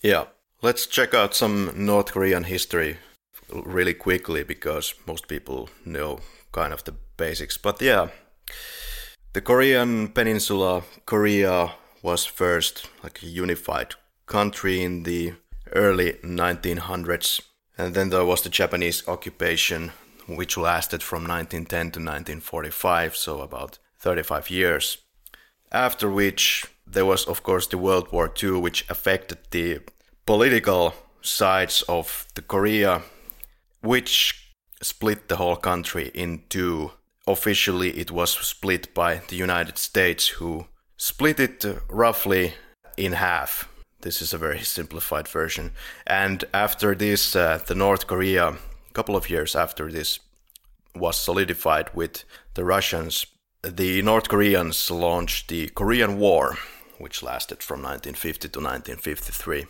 Yeah. 0.00 0.24
Let's 0.62 0.86
check 0.86 1.12
out 1.12 1.34
some 1.34 1.70
North 1.76 2.12
Korean 2.12 2.44
history 2.44 2.96
really 3.52 3.92
quickly 3.92 4.42
because 4.42 4.94
most 5.06 5.28
people 5.28 5.68
know 5.84 6.20
kind 6.50 6.72
of 6.72 6.82
the 6.84 6.94
basics. 7.18 7.58
But 7.58 7.82
yeah, 7.82 8.08
the 9.34 9.42
Korean 9.42 10.08
peninsula, 10.08 10.84
Korea, 11.04 11.72
was 12.02 12.24
first 12.24 12.88
like 13.02 13.22
a 13.22 13.26
unified 13.26 13.96
country 14.24 14.82
in 14.82 15.02
the 15.02 15.34
early 15.74 16.14
1900s. 16.24 17.42
And 17.76 17.92
then 17.94 18.08
there 18.08 18.24
was 18.24 18.40
the 18.40 18.48
Japanese 18.48 19.06
occupation, 19.06 19.92
which 20.26 20.56
lasted 20.56 21.02
from 21.02 21.22
1910 21.22 21.68
to 21.92 21.98
1945, 21.98 23.16
so 23.16 23.40
about 23.40 23.78
35 23.98 24.50
years. 24.50 24.98
After 25.72 26.10
which, 26.10 26.66
there 26.86 27.04
was, 27.04 27.24
of 27.26 27.42
course, 27.42 27.66
the 27.66 27.78
World 27.78 28.12
War 28.12 28.32
II, 28.42 28.60
which 28.60 28.88
affected 28.88 29.38
the 29.50 29.80
political 30.26 30.94
sides 31.22 31.82
of 31.88 32.26
the 32.34 32.42
Korea, 32.42 33.02
which 33.80 34.52
split 34.82 35.28
the 35.28 35.36
whole 35.36 35.56
country 35.56 36.10
in 36.14 36.42
two. 36.48 36.92
Officially, 37.26 37.90
it 37.98 38.10
was 38.10 38.30
split 38.30 38.92
by 38.92 39.22
the 39.28 39.36
United 39.36 39.78
States, 39.78 40.28
who 40.28 40.66
split 40.96 41.40
it 41.40 41.64
uh, 41.64 41.74
roughly 41.88 42.54
in 42.96 43.12
half. 43.12 43.68
This 44.02 44.20
is 44.20 44.34
a 44.34 44.38
very 44.38 44.60
simplified 44.76 45.26
version. 45.26 45.72
And 46.06 46.44
after 46.52 46.94
this, 46.94 47.34
uh, 47.34 47.60
the 47.66 47.74
North 47.74 48.06
Korea, 48.06 48.58
couple 48.94 49.16
of 49.16 49.28
years 49.28 49.54
after 49.54 49.90
this, 49.90 50.20
was 50.94 51.18
solidified 51.18 51.90
with 51.94 52.24
the 52.54 52.64
Russians. 52.64 53.26
The 53.62 54.02
North 54.02 54.28
Koreans 54.28 54.90
launched 54.90 55.48
the 55.48 55.68
Korean 55.68 56.18
War, 56.18 56.56
which 56.98 57.22
lasted 57.22 57.62
from 57.62 57.82
1950 57.82 58.48
to 58.48 58.60
1953. 58.60 59.66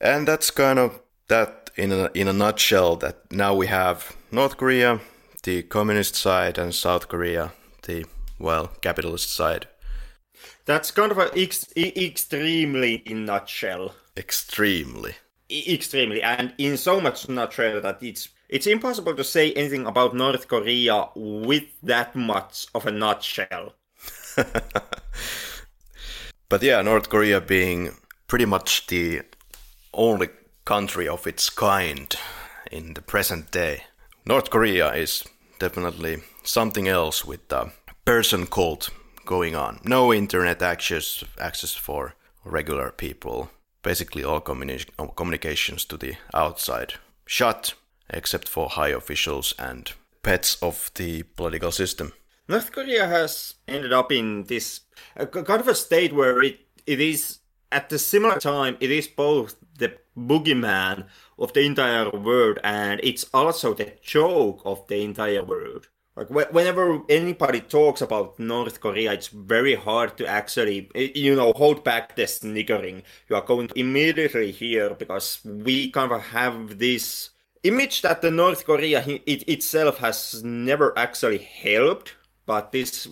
And 0.00 0.28
that's 0.28 0.50
kind 0.50 0.78
of 0.78 1.00
that 1.28 1.70
in 1.76 1.92
a, 1.92 2.10
in 2.14 2.28
a 2.28 2.32
nutshell 2.32 2.96
that 2.96 3.30
now 3.32 3.54
we 3.54 3.66
have 3.66 4.16
North 4.30 4.56
Korea, 4.56 5.00
the 5.42 5.62
communist 5.62 6.14
side, 6.14 6.58
and 6.58 6.74
South 6.74 7.08
Korea, 7.08 7.52
the, 7.82 8.04
well, 8.38 8.68
capitalist 8.80 9.32
side. 9.32 9.66
That's 10.64 10.90
kind 10.90 11.10
of 11.10 11.18
a 11.18 11.30
ex- 11.36 11.72
extremely 11.76 12.94
in 13.06 13.24
nutshell. 13.24 13.94
Extremely. 14.16 15.14
Extremely, 15.50 16.22
and 16.22 16.54
in 16.58 16.76
so 16.76 17.00
much 17.00 17.28
nutshell 17.28 17.80
that 17.80 18.02
it's 18.02 18.28
it's 18.48 18.66
impossible 18.66 19.14
to 19.16 19.24
say 19.24 19.52
anything 19.52 19.86
about 19.86 20.14
North 20.14 20.46
Korea 20.48 21.08
with 21.14 21.64
that 21.82 22.14
much 22.14 22.66
of 22.74 22.86
a 22.86 22.90
nutshell. 22.90 23.74
But 26.50 26.64
yeah, 26.64 26.82
North 26.82 27.08
Korea 27.08 27.40
being 27.40 27.90
pretty 28.26 28.44
much 28.44 28.88
the 28.88 29.22
only 29.94 30.30
country 30.64 31.06
of 31.06 31.24
its 31.24 31.48
kind 31.48 32.12
in 32.72 32.94
the 32.94 33.02
present 33.02 33.52
day. 33.52 33.84
North 34.26 34.50
Korea 34.50 34.92
is 34.92 35.24
definitely 35.60 36.24
something 36.42 36.88
else 36.88 37.24
with 37.24 37.48
the 37.48 37.70
person 38.04 38.48
cult 38.48 38.90
going 39.24 39.54
on. 39.54 39.78
No 39.84 40.12
internet 40.12 40.60
access 40.60 41.22
access 41.38 41.72
for 41.72 42.14
regular 42.44 42.90
people. 42.90 43.50
Basically, 43.82 44.24
all 44.24 44.40
communi- 44.40 44.86
communications 45.16 45.84
to 45.86 45.96
the 45.96 46.16
outside 46.34 46.94
shut, 47.26 47.74
except 48.08 48.48
for 48.48 48.68
high 48.68 48.88
officials 48.88 49.54
and 49.58 49.92
pets 50.22 50.56
of 50.62 50.90
the 50.94 51.22
political 51.22 51.72
system. 51.72 52.12
North 52.48 52.72
Korea 52.72 53.06
has 53.06 53.54
ended 53.68 53.92
up 53.92 54.10
in 54.10 54.44
this 54.44 54.80
uh, 55.16 55.26
kind 55.26 55.60
of 55.60 55.68
a 55.68 55.74
state 55.74 56.12
where 56.12 56.42
it, 56.42 56.58
it 56.86 57.00
is 57.00 57.38
at 57.70 57.88
the 57.88 57.98
similar 57.98 58.40
time 58.40 58.76
it 58.80 58.90
is 58.90 59.06
both 59.06 59.54
the 59.78 59.96
boogeyman 60.18 61.06
of 61.38 61.52
the 61.52 61.60
entire 61.60 62.10
world 62.10 62.58
and 62.64 63.00
it's 63.02 63.24
also 63.32 63.72
the 63.74 63.92
joke 64.02 64.62
of 64.64 64.86
the 64.88 65.02
entire 65.02 65.44
world. 65.44 65.88
Like 66.20 66.28
wh- 66.28 66.52
whenever 66.52 67.00
anybody 67.08 67.62
talks 67.62 68.02
about 68.02 68.38
North 68.38 68.80
Korea, 68.80 69.14
it's 69.14 69.28
very 69.28 69.74
hard 69.74 70.18
to 70.18 70.26
actually, 70.26 70.90
you 70.94 71.34
know, 71.34 71.54
hold 71.54 71.82
back 71.82 72.14
the 72.14 72.26
sniggering. 72.26 73.04
You 73.30 73.36
are 73.36 73.42
going 73.42 73.70
immediately 73.74 74.50
here 74.50 74.90
because 74.94 75.40
we 75.44 75.90
kind 75.90 76.12
of 76.12 76.20
have 76.20 76.78
this 76.78 77.30
image 77.62 78.02
that 78.02 78.20
the 78.20 78.30
North 78.30 78.66
Korea 78.66 79.02
it 79.06 79.48
itself 79.48 79.96
has 79.98 80.44
never 80.44 80.92
actually 80.98 81.38
helped, 81.38 82.16
but 82.44 82.70
this 82.70 83.08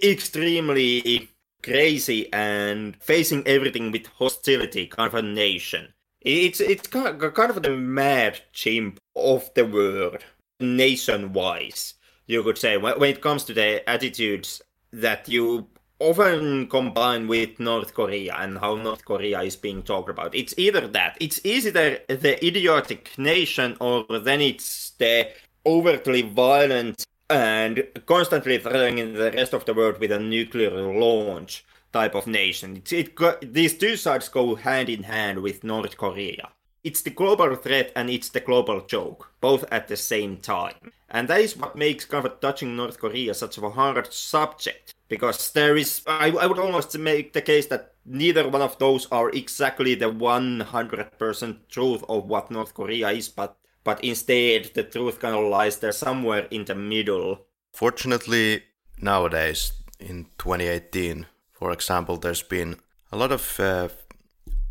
extremely 0.00 1.30
crazy 1.64 2.32
and 2.32 2.96
facing 3.02 3.44
everything 3.44 3.90
with 3.90 4.06
hostility 4.06 4.86
kind 4.86 5.08
of 5.08 5.14
a 5.14 5.22
nation. 5.22 5.94
It's 6.20 6.60
it's 6.60 6.86
kind 6.86 7.08
of, 7.08 7.34
kind 7.34 7.50
of 7.50 7.62
the 7.62 7.76
mad 7.76 8.40
chimp 8.52 9.00
of 9.16 9.50
the 9.54 9.66
world, 9.66 10.24
nation-wise. 10.60 11.94
You 12.32 12.42
could 12.42 12.56
say 12.56 12.78
when 12.78 13.10
it 13.10 13.20
comes 13.20 13.44
to 13.44 13.52
the 13.52 13.88
attitudes 13.88 14.62
that 14.90 15.28
you 15.28 15.66
often 15.98 16.66
combine 16.66 17.28
with 17.28 17.60
North 17.60 17.92
Korea 17.92 18.34
and 18.38 18.56
how 18.56 18.74
North 18.74 19.04
Korea 19.04 19.42
is 19.42 19.54
being 19.54 19.82
talked 19.82 20.08
about. 20.08 20.34
It's 20.34 20.54
either 20.56 20.88
that, 20.88 21.18
it's 21.20 21.44
either 21.44 21.98
the 22.08 22.44
idiotic 22.44 23.10
nation, 23.18 23.76
or 23.80 24.06
then 24.18 24.40
it's 24.40 24.92
the 24.98 25.28
overtly 25.66 26.22
violent 26.22 27.06
and 27.28 27.86
constantly 28.06 28.56
threatening 28.58 29.12
the 29.12 29.30
rest 29.32 29.52
of 29.52 29.66
the 29.66 29.74
world 29.74 29.98
with 30.00 30.10
a 30.10 30.18
nuclear 30.18 30.70
launch 30.70 31.64
type 31.92 32.14
of 32.14 32.26
nation. 32.26 32.78
It's, 32.78 32.92
it 32.92 33.52
these 33.52 33.76
two 33.76 33.96
sides 33.96 34.30
go 34.30 34.54
hand 34.54 34.88
in 34.88 35.02
hand 35.02 35.42
with 35.42 35.64
North 35.64 35.98
Korea. 35.98 36.48
It's 36.82 37.02
the 37.02 37.10
global 37.10 37.54
threat 37.56 37.92
and 37.94 38.08
it's 38.10 38.30
the 38.30 38.40
global 38.40 38.80
joke, 38.80 39.30
both 39.40 39.64
at 39.70 39.86
the 39.86 39.96
same 39.96 40.38
time. 40.38 40.92
And 41.12 41.28
that 41.28 41.42
is 41.42 41.56
what 41.56 41.76
makes 41.76 42.06
kind 42.06 42.24
of 42.24 42.40
touching 42.40 42.74
North 42.74 42.98
Korea 42.98 43.34
such 43.34 43.58
a 43.58 43.68
hard 43.68 44.12
subject. 44.12 44.94
Because 45.08 45.52
there 45.52 45.76
is, 45.76 46.00
I, 46.06 46.30
I 46.30 46.46
would 46.46 46.58
almost 46.58 46.96
make 46.98 47.34
the 47.34 47.42
case 47.42 47.66
that 47.66 47.92
neither 48.06 48.48
one 48.48 48.62
of 48.62 48.78
those 48.78 49.06
are 49.12 49.28
exactly 49.28 49.94
the 49.94 50.10
100% 50.10 51.56
truth 51.68 52.02
of 52.08 52.24
what 52.24 52.50
North 52.50 52.72
Korea 52.72 53.10
is, 53.10 53.28
but, 53.28 53.58
but 53.84 54.02
instead 54.02 54.70
the 54.74 54.84
truth 54.84 55.20
kind 55.20 55.36
of 55.36 55.50
lies 55.50 55.76
there 55.76 55.92
somewhere 55.92 56.46
in 56.50 56.64
the 56.64 56.74
middle. 56.74 57.44
Fortunately, 57.74 58.62
nowadays, 58.98 59.72
in 60.00 60.24
2018, 60.38 61.26
for 61.52 61.72
example, 61.72 62.16
there's 62.16 62.42
been 62.42 62.76
a 63.12 63.18
lot 63.18 63.32
of 63.32 63.60
uh, 63.60 63.88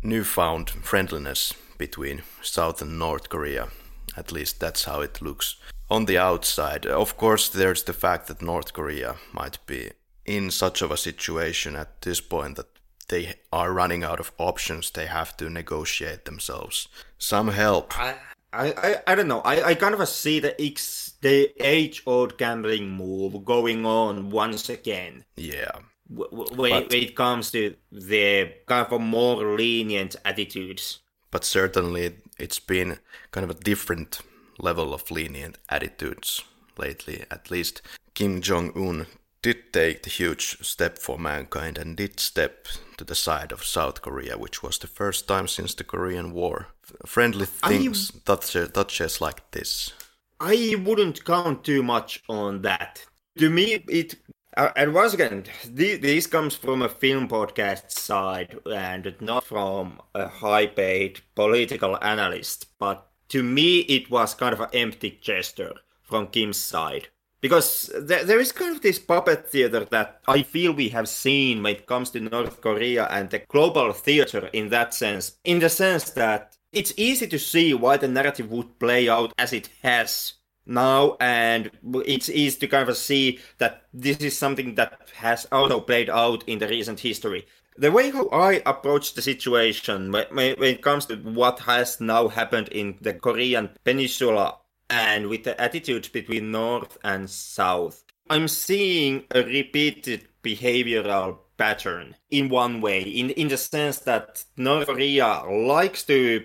newfound 0.02 0.70
friendliness 0.70 1.54
between 1.78 2.22
South 2.42 2.82
and 2.82 2.98
North 2.98 3.28
Korea. 3.28 3.68
At 4.16 4.32
least 4.32 4.58
that's 4.58 4.84
how 4.84 5.00
it 5.00 5.22
looks. 5.22 5.56
On 5.92 6.06
the 6.06 6.16
outside. 6.16 6.86
Of 6.86 7.16
course, 7.18 7.50
there's 7.50 7.82
the 7.82 7.92
fact 7.92 8.26
that 8.26 8.40
North 8.40 8.72
Korea 8.72 9.16
might 9.32 9.58
be 9.66 9.90
in 10.24 10.50
such 10.50 10.80
of 10.80 10.90
a 10.90 10.96
situation 10.96 11.76
at 11.76 12.00
this 12.00 12.20
point 12.20 12.56
that 12.56 12.68
they 13.08 13.34
are 13.52 13.74
running 13.74 14.02
out 14.02 14.18
of 14.18 14.32
options. 14.38 14.90
They 14.90 15.06
have 15.06 15.36
to 15.36 15.50
negotiate 15.50 16.24
themselves 16.24 16.88
some 17.18 17.48
help. 17.48 17.92
I, 17.98 18.14
I, 18.54 18.96
I 19.06 19.14
don't 19.14 19.28
know. 19.28 19.40
I, 19.40 19.70
I 19.70 19.74
kind 19.74 19.94
of 19.94 20.08
see 20.08 20.40
the 20.40 20.54
X, 20.60 21.12
the 21.20 21.52
age-old 21.60 22.38
gambling 22.38 22.88
move 22.88 23.44
going 23.44 23.84
on 23.84 24.30
once 24.30 24.70
again. 24.70 25.24
Yeah. 25.36 25.72
When, 26.08 26.46
when 26.56 26.86
it 26.90 27.14
comes 27.14 27.50
to 27.50 27.74
the 27.90 28.52
kind 28.66 28.86
of 28.90 29.00
more 29.00 29.44
lenient 29.56 30.16
attitudes. 30.24 31.00
But 31.30 31.44
certainly, 31.44 32.14
it's 32.38 32.58
been 32.58 32.98
kind 33.30 33.44
of 33.44 33.50
a 33.50 33.60
different 33.60 34.20
level 34.58 34.92
of 34.94 35.10
lenient 35.10 35.58
attitudes 35.68 36.42
lately. 36.76 37.24
At 37.30 37.50
least 37.50 37.82
Kim 38.14 38.40
Jong 38.40 38.72
Un 38.76 39.06
did 39.42 39.72
take 39.72 40.04
the 40.04 40.10
huge 40.10 40.58
step 40.62 40.98
for 40.98 41.18
mankind 41.18 41.76
and 41.76 41.96
did 41.96 42.20
step 42.20 42.68
to 42.96 43.04
the 43.04 43.14
side 43.14 43.50
of 43.50 43.64
South 43.64 44.00
Korea, 44.00 44.38
which 44.38 44.62
was 44.62 44.78
the 44.78 44.86
first 44.86 45.26
time 45.26 45.48
since 45.48 45.74
the 45.74 45.84
Korean 45.84 46.32
War. 46.32 46.68
Friendly 47.04 47.46
things, 47.46 48.12
touches 48.24 49.20
like 49.20 49.50
this. 49.50 49.92
I 50.40 50.76
wouldn't 50.84 51.24
count 51.24 51.64
too 51.64 51.82
much 51.82 52.22
on 52.28 52.62
that. 52.62 53.04
To 53.38 53.50
me, 53.50 53.84
it 53.88 54.16
uh, 54.56 54.70
and 54.76 54.92
once 54.92 55.14
again, 55.14 55.44
this 55.64 56.26
comes 56.26 56.54
from 56.54 56.82
a 56.82 56.88
film 56.88 57.26
podcast 57.26 57.90
side 57.90 58.58
and 58.70 59.14
not 59.20 59.44
from 59.44 59.98
a 60.14 60.28
high-paid 60.28 61.20
political 61.34 61.96
analyst. 62.02 62.66
But 62.78 63.06
to 63.32 63.42
me, 63.42 63.78
it 63.80 64.10
was 64.10 64.34
kind 64.34 64.52
of 64.52 64.60
an 64.60 64.68
empty 64.74 65.18
gesture 65.22 65.72
from 66.02 66.26
Kim's 66.26 66.58
side 66.58 67.08
because 67.40 67.90
there, 67.98 68.24
there 68.24 68.38
is 68.38 68.52
kind 68.52 68.76
of 68.76 68.82
this 68.82 68.98
puppet 68.98 69.48
theater 69.48 69.86
that 69.90 70.20
I 70.28 70.42
feel 70.42 70.72
we 70.72 70.90
have 70.90 71.08
seen 71.08 71.62
when 71.62 71.76
it 71.76 71.86
comes 71.86 72.10
to 72.10 72.20
North 72.20 72.60
Korea 72.60 73.06
and 73.06 73.30
the 73.30 73.38
global 73.38 73.94
theater 73.94 74.50
in 74.52 74.68
that 74.68 74.92
sense, 74.92 75.38
in 75.44 75.60
the 75.60 75.70
sense 75.70 76.10
that 76.10 76.58
it's 76.72 76.92
easy 76.98 77.26
to 77.26 77.38
see 77.38 77.72
why 77.72 77.96
the 77.96 78.06
narrative 78.06 78.50
would 78.50 78.78
play 78.78 79.08
out 79.08 79.32
as 79.38 79.54
it 79.54 79.70
has 79.82 80.34
now, 80.66 81.16
and 81.18 81.70
it's 82.04 82.28
easy 82.28 82.60
to 82.60 82.68
kind 82.68 82.88
of 82.88 82.96
see 82.98 83.40
that 83.58 83.82
this 83.94 84.18
is 84.18 84.38
something 84.38 84.74
that 84.74 85.08
has 85.14 85.46
also 85.50 85.80
played 85.80 86.10
out 86.10 86.44
in 86.46 86.58
the 86.58 86.68
recent 86.68 87.00
history. 87.00 87.46
The 87.76 87.90
way 87.90 88.10
how 88.10 88.28
I 88.28 88.62
approach 88.66 89.14
the 89.14 89.22
situation 89.22 90.12
when, 90.12 90.26
when 90.30 90.62
it 90.62 90.82
comes 90.82 91.06
to 91.06 91.16
what 91.16 91.60
has 91.60 92.00
now 92.00 92.28
happened 92.28 92.68
in 92.68 92.98
the 93.00 93.14
Korean 93.14 93.70
Peninsula 93.84 94.58
and 94.90 95.28
with 95.28 95.44
the 95.44 95.58
attitudes 95.58 96.08
between 96.08 96.50
North 96.50 96.98
and 97.02 97.30
South, 97.30 98.04
I'm 98.28 98.48
seeing 98.48 99.24
a 99.30 99.42
repeated 99.42 100.28
behavioral 100.42 101.38
pattern 101.56 102.16
in 102.30 102.48
one 102.48 102.80
way, 102.80 103.02
in, 103.02 103.30
in 103.30 103.48
the 103.48 103.56
sense 103.56 104.00
that 104.00 104.44
North 104.56 104.86
Korea 104.86 105.42
likes 105.44 106.02
to 106.04 106.44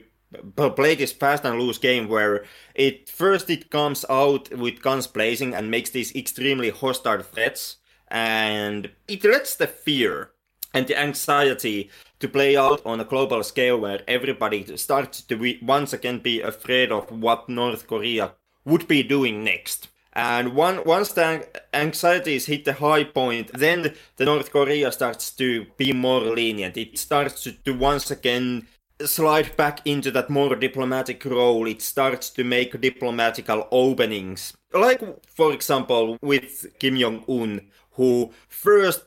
play 0.76 0.96
this 0.96 1.14
fast 1.14 1.46
and 1.46 1.60
loose 1.60 1.78
game 1.78 2.08
where 2.08 2.46
it 2.76 3.10
first 3.10 3.50
it 3.50 3.70
comes 3.70 4.06
out 4.10 4.50
with 4.56 4.82
guns 4.82 5.08
blazing 5.08 5.54
and 5.54 5.72
makes 5.72 5.90
these 5.92 6.16
extremely 6.16 6.70
hostile 6.70 7.22
threats 7.22 7.78
and 8.10 8.90
it 9.08 9.24
lets 9.24 9.56
the 9.56 9.68
fear 9.68 10.32
and 10.78 10.86
the 10.86 11.00
anxiety 11.00 11.90
to 12.20 12.28
play 12.28 12.56
out 12.56 12.86
on 12.86 13.00
a 13.00 13.04
global 13.04 13.42
scale 13.42 13.80
where 13.80 14.02
everybody 14.08 14.78
starts 14.78 15.22
to 15.22 15.58
once 15.64 15.92
again 15.92 16.20
be 16.20 16.40
afraid 16.40 16.92
of 16.92 17.12
what 17.12 17.50
North 17.50 17.88
Korea 17.88 18.34
would 18.64 18.88
be 18.88 19.02
doing 19.02 19.44
next. 19.44 19.88
And 20.14 20.54
one, 20.54 20.84
once 20.86 21.14
the 21.14 21.48
anxieties 21.74 22.46
hit 22.46 22.66
the 22.66 22.74
high 22.74 23.06
point, 23.06 23.52
then 23.54 23.96
the 24.18 24.26
North 24.26 24.52
Korea 24.52 24.92
starts 24.92 25.32
to 25.32 25.66
be 25.78 25.94
more 25.94 26.22
lenient. 26.22 26.78
It 26.78 27.00
starts 27.00 27.44
to, 27.44 27.54
to 27.66 27.72
once 27.74 28.12
again 28.12 28.68
slide 29.04 29.56
back 29.58 29.82
into 29.86 30.12
that 30.12 30.30
more 30.30 30.56
diplomatic 30.56 31.26
role. 31.26 31.66
It 31.68 31.82
starts 31.82 32.30
to 32.32 32.44
make 32.44 32.82
diplomatical 32.82 33.68
openings. 33.72 34.56
Like, 34.74 35.02
for 35.28 35.54
example, 35.54 36.18
with 36.22 36.68
Kim 36.80 37.00
Jong 37.00 37.24
un, 37.28 37.62
who 37.94 38.32
first 38.48 39.07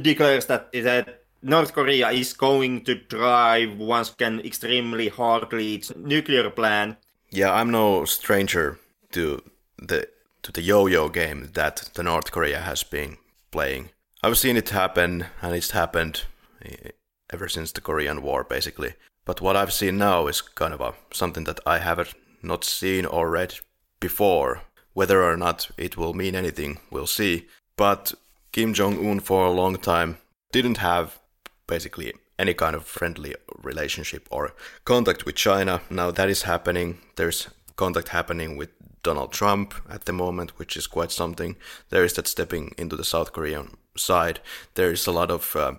declares 0.00 0.46
that, 0.46 0.72
that 0.72 1.22
North 1.42 1.72
Korea 1.72 2.10
is 2.10 2.32
going 2.32 2.84
to 2.84 2.94
drive 2.94 3.78
once 3.78 4.12
again 4.12 4.40
extremely 4.40 5.08
hardly 5.08 5.74
its 5.74 5.94
nuclear 5.96 6.50
plan. 6.50 6.96
Yeah, 7.30 7.52
I'm 7.52 7.70
no 7.70 8.04
stranger 8.04 8.78
to 9.12 9.42
the 9.78 10.08
to 10.42 10.52
the 10.52 10.62
yo-yo 10.62 11.08
game 11.08 11.50
that 11.54 11.90
the 11.94 12.02
North 12.02 12.30
Korea 12.30 12.60
has 12.60 12.82
been 12.82 13.18
playing. 13.50 13.90
I've 14.22 14.38
seen 14.38 14.56
it 14.56 14.70
happen, 14.70 15.26
and 15.42 15.54
it's 15.54 15.72
happened 15.72 16.24
eh, 16.64 16.90
ever 17.30 17.48
since 17.48 17.72
the 17.72 17.80
Korean 17.80 18.22
War, 18.22 18.44
basically. 18.44 18.94
But 19.24 19.40
what 19.40 19.56
I've 19.56 19.72
seen 19.72 19.98
now 19.98 20.26
is 20.26 20.40
kind 20.40 20.72
of 20.72 20.80
a, 20.80 20.94
something 21.12 21.44
that 21.44 21.60
I 21.66 21.78
haven't 21.78 22.14
not 22.42 22.64
seen 22.64 23.04
or 23.04 23.30
read 23.30 23.54
before. 24.00 24.62
Whether 24.94 25.22
or 25.22 25.36
not 25.36 25.70
it 25.76 25.96
will 25.96 26.14
mean 26.14 26.34
anything, 26.34 26.78
we'll 26.90 27.06
see. 27.06 27.46
But 27.76 28.14
Kim 28.52 28.74
Jong 28.74 28.98
Un, 29.08 29.20
for 29.20 29.46
a 29.46 29.50
long 29.50 29.76
time, 29.76 30.18
didn't 30.52 30.78
have 30.78 31.18
basically 31.66 32.12
any 32.38 32.54
kind 32.54 32.74
of 32.74 32.84
friendly 32.84 33.34
relationship 33.62 34.26
or 34.30 34.54
contact 34.84 35.26
with 35.26 35.34
China. 35.34 35.80
Now 35.90 36.10
that 36.10 36.30
is 36.30 36.42
happening. 36.42 36.98
There's 37.16 37.48
contact 37.76 38.08
happening 38.08 38.56
with 38.56 38.70
Donald 39.02 39.32
Trump 39.32 39.74
at 39.88 40.04
the 40.04 40.12
moment, 40.12 40.58
which 40.58 40.76
is 40.76 40.86
quite 40.86 41.12
something. 41.12 41.56
There 41.90 42.04
is 42.04 42.14
that 42.14 42.26
stepping 42.26 42.74
into 42.78 42.96
the 42.96 43.04
South 43.04 43.32
Korean 43.32 43.76
side. 43.96 44.40
There 44.74 44.92
is 44.92 45.06
a 45.06 45.12
lot 45.12 45.30
of 45.30 45.56
uh, 45.56 45.74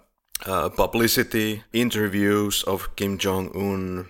uh, 0.45 0.69
publicity, 0.69 1.63
interviews 1.73 2.63
of 2.63 2.95
Kim 2.95 3.17
Jong 3.17 3.51
Un. 3.55 4.07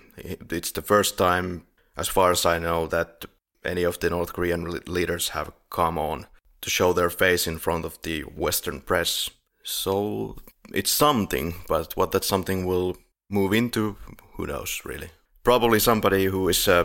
It's 0.50 0.72
the 0.72 0.82
first 0.82 1.18
time, 1.18 1.64
as 1.96 2.08
far 2.08 2.30
as 2.30 2.46
I 2.46 2.58
know, 2.58 2.86
that 2.86 3.24
any 3.64 3.82
of 3.82 3.98
the 4.00 4.10
North 4.10 4.32
Korean 4.32 4.64
leaders 4.86 5.30
have 5.30 5.52
come 5.70 5.98
on 5.98 6.26
to 6.60 6.70
show 6.70 6.92
their 6.92 7.10
face 7.10 7.46
in 7.46 7.58
front 7.58 7.84
of 7.84 8.00
the 8.02 8.22
Western 8.22 8.80
press. 8.80 9.30
So 9.62 10.36
it's 10.72 10.90
something, 10.90 11.54
but 11.68 11.96
what 11.96 12.12
that 12.12 12.24
something 12.24 12.66
will 12.66 12.96
move 13.28 13.52
into, 13.52 13.96
who 14.34 14.46
knows, 14.46 14.82
really. 14.84 15.10
Probably 15.42 15.78
somebody 15.78 16.24
who 16.24 16.48
is 16.48 16.68
uh, 16.68 16.84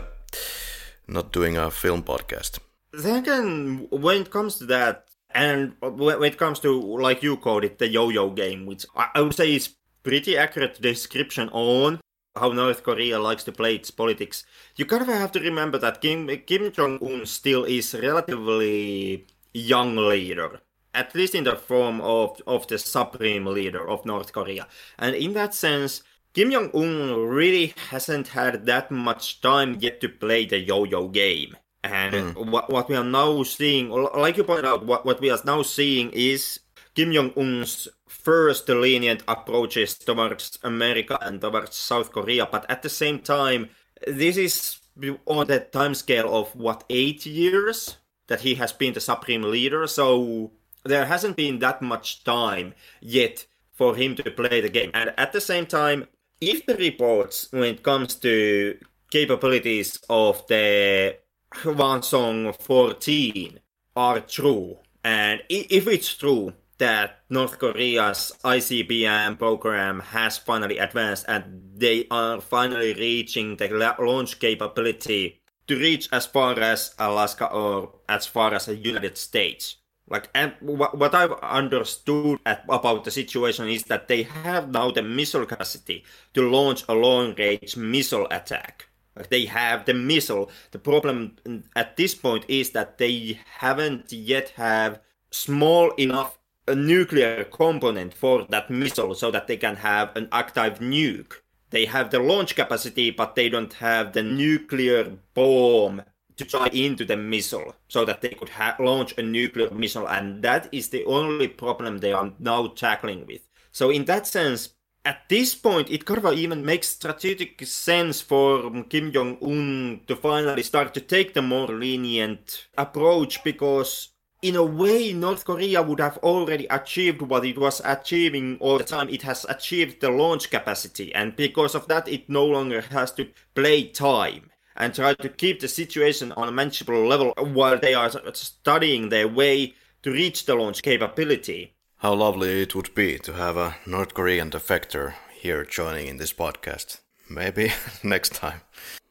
not 1.06 1.32
doing 1.32 1.56
a 1.56 1.70
film 1.70 2.02
podcast. 2.02 2.58
Then 2.92 3.16
again, 3.16 3.88
when 3.90 4.22
it 4.22 4.30
comes 4.30 4.56
to 4.56 4.66
that, 4.66 5.08
and 5.34 5.74
when 5.82 6.22
it 6.22 6.38
comes 6.38 6.60
to, 6.60 6.80
like 6.80 7.22
you 7.22 7.36
called 7.36 7.64
it, 7.64 7.78
the 7.78 7.88
yo-yo 7.88 8.30
game, 8.30 8.64
which 8.64 8.86
I 8.94 9.20
would 9.20 9.34
say 9.34 9.54
is 9.54 9.74
pretty 10.02 10.38
accurate 10.38 10.80
description 10.80 11.50
on 11.50 12.00
how 12.36 12.52
North 12.52 12.82
Korea 12.82 13.18
likes 13.18 13.44
to 13.44 13.52
play 13.52 13.74
its 13.74 13.90
politics, 13.90 14.44
you 14.76 14.86
kind 14.86 15.02
of 15.02 15.08
have 15.08 15.32
to 15.32 15.40
remember 15.40 15.78
that 15.78 16.00
Kim, 16.00 16.28
Kim 16.46 16.70
Jong-un 16.70 17.26
still 17.26 17.64
is 17.64 17.94
relatively 17.94 19.26
young 19.56 19.96
leader, 19.96 20.60
at 20.92 21.14
least 21.14 21.34
in 21.34 21.44
the 21.44 21.56
form 21.56 22.00
of, 22.00 22.40
of 22.46 22.66
the 22.66 22.78
supreme 22.78 23.46
leader 23.46 23.88
of 23.88 24.04
North 24.04 24.32
Korea. 24.32 24.66
And 24.98 25.14
in 25.14 25.32
that 25.32 25.54
sense, 25.54 26.02
Kim 26.34 26.50
Jong-un 26.50 27.16
really 27.26 27.74
hasn't 27.88 28.28
had 28.28 28.66
that 28.66 28.90
much 28.90 29.40
time 29.40 29.78
yet 29.80 30.00
to 30.02 30.08
play 30.08 30.44
the 30.44 30.58
yo-yo 30.58 31.08
game. 31.08 31.56
And 31.82 32.14
mm. 32.14 32.50
what, 32.50 32.68
what 32.68 32.88
we 32.88 32.96
are 32.96 33.04
now 33.04 33.42
seeing, 33.44 33.90
like 33.90 34.36
you 34.36 34.44
pointed 34.44 34.66
out, 34.66 34.84
what, 34.84 35.06
what 35.06 35.20
we 35.20 35.30
are 35.30 35.38
now 35.44 35.62
seeing 35.62 36.10
is 36.10 36.60
Kim 36.94 37.12
Jong 37.12 37.32
un's 37.36 37.88
first 38.08 38.68
lenient 38.68 39.22
approaches 39.28 39.96
towards 39.96 40.58
America 40.62 41.18
and 41.22 41.40
towards 41.40 41.76
South 41.76 42.12
Korea, 42.12 42.46
but 42.46 42.68
at 42.68 42.82
the 42.82 42.88
same 42.88 43.20
time, 43.20 43.70
this 44.06 44.36
is 44.36 44.80
on 45.26 45.46
the 45.46 45.60
timescale 45.72 46.26
of 46.26 46.54
what, 46.56 46.84
eight 46.90 47.24
years 47.24 47.96
that 48.28 48.40
he 48.40 48.56
has 48.56 48.72
been 48.72 48.94
the 48.94 49.00
supreme 49.00 49.42
leader, 49.42 49.86
so 49.86 50.52
there 50.84 51.06
hasn't 51.06 51.36
been 51.36 51.58
that 51.60 51.82
much 51.82 52.24
time 52.24 52.74
yet 53.00 53.46
for 53.72 53.94
him 53.94 54.14
to 54.16 54.30
play 54.30 54.60
the 54.60 54.68
game. 54.68 54.90
And 54.94 55.12
at 55.16 55.32
the 55.32 55.40
same 55.40 55.66
time, 55.66 56.06
if 56.40 56.66
the 56.66 56.76
reports 56.76 57.48
when 57.50 57.64
it 57.64 57.82
comes 57.82 58.14
to 58.16 58.78
capabilities 59.10 59.98
of 60.08 60.46
the 60.48 61.16
Hwasong 61.54 62.60
14 62.60 63.60
are 63.96 64.20
true. 64.20 64.78
And 65.04 65.42
if 65.48 65.86
it's 65.86 66.14
true 66.14 66.52
that 66.78 67.20
North 67.30 67.58
Korea's 67.58 68.32
ICBM 68.44 69.38
program 69.38 70.00
has 70.00 70.36
finally 70.36 70.78
advanced 70.78 71.24
and 71.28 71.62
they 71.74 72.06
are 72.10 72.40
finally 72.40 72.92
reaching 72.94 73.56
the 73.56 73.68
launch 73.98 74.38
capability 74.38 75.40
to 75.66 75.76
reach 75.76 76.08
as 76.12 76.26
far 76.26 76.58
as 76.58 76.94
Alaska 76.98 77.46
or 77.46 77.92
as 78.08 78.26
far 78.26 78.54
as 78.54 78.66
the 78.66 78.76
United 78.76 79.18
States. 79.18 79.76
Like, 80.08 80.30
and 80.34 80.54
what 80.60 81.14
I've 81.14 81.32
understood 81.42 82.38
at, 82.46 82.64
about 82.68 83.04
the 83.04 83.10
situation 83.10 83.68
is 83.68 83.84
that 83.84 84.06
they 84.06 84.22
have 84.22 84.70
now 84.70 84.92
the 84.92 85.02
missile 85.02 85.44
capacity 85.46 86.04
to 86.34 86.48
launch 86.48 86.84
a 86.88 86.94
long 86.94 87.34
range 87.34 87.76
missile 87.76 88.28
attack 88.30 88.88
They 89.30 89.46
have 89.46 89.86
the 89.86 89.94
missile. 89.94 90.50
The 90.70 90.78
problem 90.78 91.36
at 91.74 91.96
this 91.96 92.14
point 92.14 92.44
is 92.48 92.70
that 92.70 92.98
they 92.98 93.40
haven't 93.58 94.12
yet 94.12 94.50
have 94.50 95.00
small 95.30 95.90
enough 95.96 96.38
nuclear 96.68 97.44
component 97.44 98.14
for 98.14 98.46
that 98.50 98.70
missile 98.70 99.14
so 99.14 99.30
that 99.30 99.46
they 99.46 99.56
can 99.56 99.76
have 99.76 100.14
an 100.16 100.28
active 100.32 100.78
nuke. 100.80 101.40
They 101.70 101.86
have 101.86 102.10
the 102.10 102.20
launch 102.20 102.54
capacity, 102.54 103.10
but 103.10 103.34
they 103.34 103.48
don't 103.48 103.72
have 103.74 104.12
the 104.12 104.22
nuclear 104.22 105.18
bomb 105.34 106.02
to 106.36 106.44
tie 106.44 106.68
into 106.68 107.04
the 107.04 107.16
missile 107.16 107.74
so 107.88 108.04
that 108.04 108.20
they 108.20 108.30
could 108.30 108.50
ha- 108.50 108.76
launch 108.78 109.16
a 109.18 109.22
nuclear 109.22 109.70
missile. 109.70 110.06
And 110.06 110.42
that 110.42 110.68
is 110.70 110.88
the 110.90 111.04
only 111.04 111.48
problem 111.48 111.98
they 111.98 112.12
are 112.12 112.32
now 112.38 112.68
tackling 112.68 113.26
with. 113.26 113.40
So, 113.72 113.90
in 113.90 114.04
that 114.04 114.26
sense, 114.26 114.74
at 115.04 115.28
this 115.28 115.54
point, 115.54 115.90
it 115.90 116.04
kind 116.04 116.24
of 116.24 116.34
even 116.34 116.64
makes 116.64 116.88
strategic 116.88 117.64
sense 117.64 118.20
for 118.20 118.70
Kim 118.84 119.12
Jong 119.12 119.38
Un 119.40 120.00
to 120.08 120.16
finally 120.16 120.62
start 120.62 120.94
to 120.94 121.00
take 121.00 121.32
the 121.32 121.42
more 121.42 121.68
lenient 121.68 122.66
approach 122.76 123.42
because 123.44 124.08
in 124.46 124.54
a 124.54 124.62
way, 124.62 125.12
North 125.12 125.44
Korea 125.44 125.82
would 125.82 125.98
have 125.98 126.18
already 126.18 126.66
achieved 126.66 127.20
what 127.20 127.44
it 127.44 127.58
was 127.58 127.82
achieving 127.84 128.56
all 128.60 128.78
the 128.78 128.84
time. 128.84 129.08
It 129.08 129.22
has 129.22 129.44
achieved 129.48 130.00
the 130.00 130.10
launch 130.10 130.50
capacity, 130.50 131.12
and 131.14 131.34
because 131.34 131.74
of 131.74 131.88
that, 131.88 132.06
it 132.06 132.28
no 132.28 132.44
longer 132.44 132.80
has 132.80 133.10
to 133.14 133.28
play 133.54 133.88
time 133.88 134.50
and 134.76 134.94
try 134.94 135.14
to 135.14 135.28
keep 135.28 135.60
the 135.60 135.68
situation 135.68 136.30
on 136.32 136.48
a 136.48 136.52
manageable 136.52 137.06
level 137.06 137.32
while 137.38 137.78
they 137.78 137.94
are 137.94 138.10
studying 138.34 139.08
their 139.08 139.26
way 139.26 139.74
to 140.02 140.12
reach 140.12 140.46
the 140.46 140.54
launch 140.54 140.82
capability. 140.82 141.72
How 141.98 142.14
lovely 142.14 142.62
it 142.62 142.74
would 142.74 142.94
be 142.94 143.18
to 143.18 143.32
have 143.32 143.56
a 143.56 143.76
North 143.84 144.14
Korean 144.14 144.50
defector 144.50 145.14
here 145.32 145.64
joining 145.64 146.06
in 146.06 146.18
this 146.18 146.32
podcast. 146.32 147.00
Maybe 147.28 147.72
next 148.04 148.34
time 148.34 148.60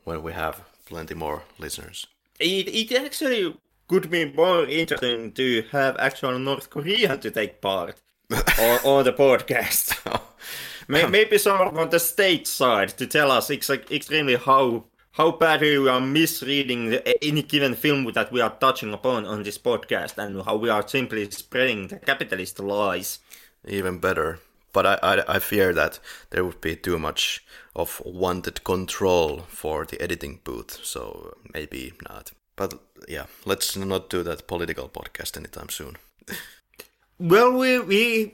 when 0.06 0.24
we 0.24 0.32
have 0.32 0.62
plenty 0.86 1.15
more 1.15 1.43
listeners. 1.58 2.08
It, 2.39 2.67
it 2.67 2.91
actually 3.04 3.56
could 3.88 4.10
be 4.10 4.26
more 4.26 4.65
interesting 4.65 5.32
to 5.34 5.63
have 5.71 5.95
actual 5.98 6.38
North 6.39 6.69
Korea 6.69 7.17
to 7.17 7.32
take 7.32 7.62
part 7.62 8.02
or, 8.60 8.80
or 8.84 9.04
the 9.04 9.13
podcast. 9.13 9.95
Maybe 10.88 11.38
someone 11.38 11.78
on 11.78 11.89
the 11.89 12.00
state 12.00 12.48
side 12.48 12.89
to 12.98 13.08
tell 13.08 13.32
us 13.32 13.50
ex- 13.50 13.69
extremely 13.69 14.36
how 14.36 14.86
how 15.13 15.32
badly 15.32 15.78
we 15.78 15.88
are 15.88 16.02
misreading 16.02 16.93
any 17.21 17.41
given 17.41 17.74
film 17.74 18.12
that 18.13 18.34
we 18.34 18.41
are 18.41 18.58
touching 18.60 18.93
upon 18.93 19.26
on 19.26 19.43
this 19.43 19.58
podcast 19.58 20.17
and 20.17 20.43
how 20.43 20.58
we 20.58 20.69
are 20.69 20.86
simply 20.86 21.30
spreading 21.32 21.88
the 21.88 21.95
capitalist 21.95 22.60
lies. 22.60 23.19
Even 23.65 24.00
better. 24.00 24.39
But 24.74 24.86
I, 24.86 25.00
I, 25.02 25.36
I 25.36 25.39
fear 25.39 25.74
that 25.74 26.00
there 26.32 26.43
would 26.43 26.60
be 26.60 26.76
too 26.76 27.00
much 27.00 27.45
of 27.74 28.02
wanted 28.06 28.65
control 28.65 29.45
for 29.48 29.86
the 29.86 30.02
editing 30.02 30.41
booth, 30.43 30.80
so 30.84 31.38
maybe 31.54 31.93
not. 32.10 32.34
But 32.56 32.80
yeah, 33.08 33.26
let's 33.46 33.76
not 33.76 34.10
do 34.10 34.24
that 34.24 34.48
political 34.48 34.89
podcast 34.89 35.38
anytime 35.38 35.70
soon. 35.70 35.98
well, 37.20 37.52
we 37.52 37.80
we 37.80 38.28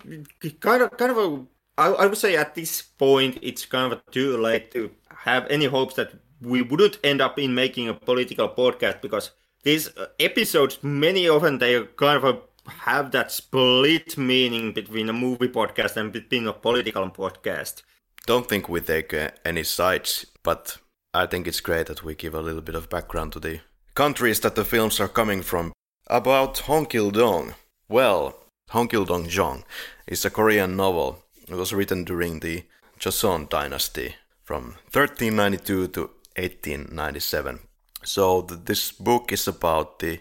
kind 0.60 0.84
of 0.84 0.98
kind 0.98 1.12
of 1.12 1.18
a, 1.18 1.46
I, 1.78 1.88
I 1.88 2.06
would 2.06 2.18
say 2.18 2.36
at 2.36 2.56
this 2.56 2.82
point 2.82 3.40
it's 3.42 3.66
kind 3.66 3.92
of 3.94 4.02
too 4.12 4.38
late 4.38 4.72
to 4.72 4.92
have 5.10 5.48
any 5.50 5.66
hopes 5.66 5.96
that 5.96 6.14
we 6.42 6.62
wouldn't 6.62 6.98
end 7.04 7.22
up 7.22 7.38
in 7.38 7.54
making 7.54 7.88
a 7.88 7.94
political 7.94 8.50
podcast 8.50 9.02
because 9.02 9.32
these 9.64 9.90
episodes 10.20 10.80
many 10.82 11.28
often 11.28 11.60
they 11.60 11.84
kind 11.96 12.24
of 12.24 12.42
have 12.68 13.12
that 13.12 13.32
split 13.32 14.18
meaning 14.18 14.72
between 14.72 15.10
a 15.10 15.14
movie 15.14 15.48
podcast 15.48 15.98
and 15.98 16.12
between 16.12 16.48
a 16.48 16.54
political 16.54 17.10
podcast. 17.10 17.84
Don't 18.28 18.48
think 18.48 18.70
we 18.70 18.82
take 18.82 19.14
uh, 19.14 19.32
any 19.44 19.64
sides, 19.64 20.26
but 20.44 20.78
I 21.14 21.26
think 21.26 21.48
it's 21.48 21.60
great 21.60 21.88
that 21.88 22.04
we 22.04 22.16
give 22.16 22.36
a 22.36 22.42
little 22.42 22.62
bit 22.62 22.76
of 22.76 22.90
background 22.90 23.34
to 23.34 23.40
the 23.40 23.62
countries 23.94 24.40
that 24.42 24.56
the 24.56 24.66
films 24.66 25.00
are 25.00 25.08
coming 25.08 25.42
from. 25.42 25.74
About 26.08 26.60
Hong 26.60 26.86
Kil-dong. 26.86 27.56
Well, 27.88 28.36
Hong 28.70 28.88
Kil-dong 28.88 29.28
Jong 29.28 29.64
is 30.08 30.26
a 30.26 30.30
Korean 30.30 30.76
novel. 30.76 31.24
It 31.48 31.56
was 31.56 31.74
written 31.74 32.04
during 32.04 32.40
the 32.40 32.64
Joseon 33.00 33.50
dynasty 33.50 34.16
from 34.44 34.76
1392 34.92 35.88
to 35.90 36.02
1897. 36.36 37.60
So 38.04 38.42
th- 38.42 38.62
this 38.66 38.92
book 38.92 39.32
is 39.32 39.48
about 39.48 40.00
the 40.00 40.20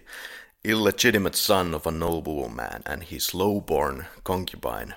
illegitimate 0.65 1.37
son 1.37 1.75
of 1.75 1.87
a 1.87 1.91
nobleman 1.91 2.83
and 2.87 3.03
his 3.05 3.35
low-born 3.35 4.07
concubine. 4.25 4.95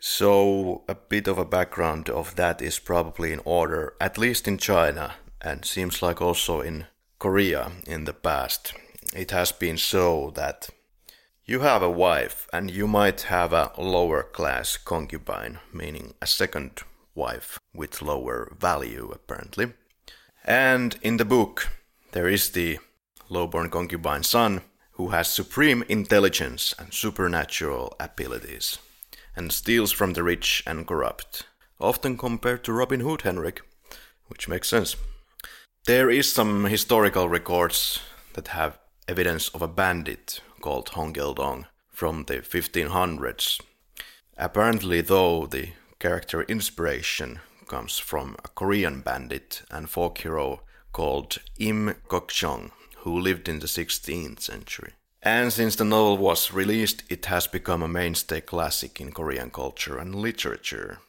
So 0.00 0.82
a 0.88 0.94
bit 0.94 1.28
of 1.28 1.38
a 1.38 1.44
background 1.44 2.10
of 2.10 2.34
that 2.34 2.60
is 2.60 2.78
probably 2.78 3.32
in 3.32 3.40
order, 3.44 3.94
at 4.00 4.18
least 4.18 4.48
in 4.48 4.58
China, 4.58 5.14
and 5.40 5.64
seems 5.64 6.02
like 6.02 6.20
also 6.20 6.60
in 6.60 6.86
Korea 7.22 7.70
in 7.86 8.02
the 8.02 8.12
past. 8.12 8.74
It 9.14 9.30
has 9.30 9.52
been 9.52 9.76
so 9.76 10.32
that 10.34 10.70
you 11.44 11.60
have 11.60 11.80
a 11.80 11.88
wife 11.88 12.48
and 12.52 12.68
you 12.68 12.88
might 12.88 13.20
have 13.20 13.52
a 13.52 13.70
lower 13.78 14.24
class 14.24 14.76
concubine, 14.76 15.60
meaning 15.72 16.14
a 16.20 16.26
second 16.26 16.82
wife 17.14 17.60
with 17.72 18.02
lower 18.02 18.52
value 18.58 19.08
apparently. 19.14 19.72
And 20.44 20.98
in 21.00 21.18
the 21.18 21.24
book, 21.24 21.68
there 22.10 22.26
is 22.26 22.50
the 22.50 22.80
lowborn 23.28 23.70
concubine 23.70 24.24
son 24.24 24.62
who 24.94 25.10
has 25.10 25.28
supreme 25.28 25.84
intelligence 25.88 26.74
and 26.76 26.92
supernatural 26.92 27.94
abilities, 28.00 28.78
and 29.36 29.52
steals 29.52 29.92
from 29.92 30.14
the 30.14 30.24
rich 30.24 30.64
and 30.66 30.88
corrupt, 30.88 31.44
often 31.78 32.18
compared 32.18 32.64
to 32.64 32.72
Robin 32.72 32.98
Hood 32.98 33.22
Henrik, 33.22 33.62
which 34.26 34.48
makes 34.48 34.68
sense. 34.68 34.96
There 35.84 36.10
is 36.10 36.32
some 36.32 36.66
historical 36.66 37.28
records 37.28 37.98
that 38.34 38.48
have 38.48 38.78
evidence 39.08 39.48
of 39.48 39.62
a 39.62 39.66
bandit 39.68 40.40
called 40.60 40.90
Hong 40.90 41.12
Kil-dong 41.12 41.66
from 41.90 42.26
the 42.26 42.34
1500s. 42.34 43.60
Apparently, 44.38 45.00
though, 45.00 45.46
the 45.46 45.70
character 45.98 46.42
inspiration 46.42 47.40
comes 47.66 47.98
from 47.98 48.36
a 48.44 48.48
Korean 48.48 49.00
bandit 49.00 49.62
and 49.72 49.90
folk 49.90 50.18
hero 50.18 50.60
called 50.92 51.38
Im 51.58 51.96
Gok-chong, 52.08 52.70
who 52.98 53.18
lived 53.18 53.48
in 53.48 53.58
the 53.58 53.66
16th 53.66 54.40
century. 54.40 54.92
And 55.20 55.52
since 55.52 55.74
the 55.74 55.84
novel 55.84 56.16
was 56.16 56.52
released, 56.52 57.02
it 57.08 57.26
has 57.26 57.48
become 57.48 57.82
a 57.82 57.88
mainstay 57.88 58.40
classic 58.40 59.00
in 59.00 59.10
Korean 59.10 59.50
culture 59.50 59.98
and 59.98 60.14
literature. 60.14 61.00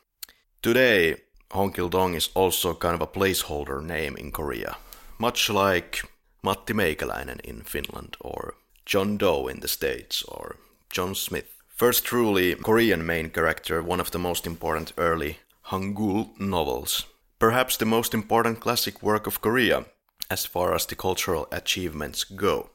Today, 0.64 1.18
Hong 1.54 1.72
Kil-dong 1.72 2.16
is 2.16 2.30
also 2.34 2.74
kind 2.74 2.96
of 2.96 3.02
a 3.02 3.08
placeholder 3.08 3.80
name 3.80 4.18
in 4.18 4.32
Korea, 4.32 4.76
much 5.20 5.52
like 5.52 6.02
Matti 6.42 6.74
Meikäläinen 6.74 7.40
in 7.42 7.62
Finland 7.62 8.18
or 8.20 8.56
John 8.88 9.18
Doe 9.18 9.48
in 9.48 9.60
the 9.60 9.68
States 9.68 10.24
or 10.24 10.56
John 10.90 11.14
Smith. 11.14 11.62
First 11.68 12.06
truly 12.06 12.56
Korean 12.56 13.06
main 13.06 13.30
character, 13.30 13.84
one 13.84 14.00
of 14.00 14.10
the 14.10 14.18
most 14.18 14.48
important 14.48 14.94
early 14.98 15.38
Hangul 15.68 16.40
novels. 16.40 17.06
Perhaps 17.38 17.78
the 17.78 17.86
most 17.86 18.16
important 18.16 18.60
classic 18.60 19.04
work 19.04 19.28
of 19.28 19.42
Korea 19.42 19.86
as 20.32 20.48
far 20.48 20.74
as 20.74 20.88
the 20.88 20.96
cultural 20.96 21.48
achievements 21.52 22.24
go. 22.24 22.72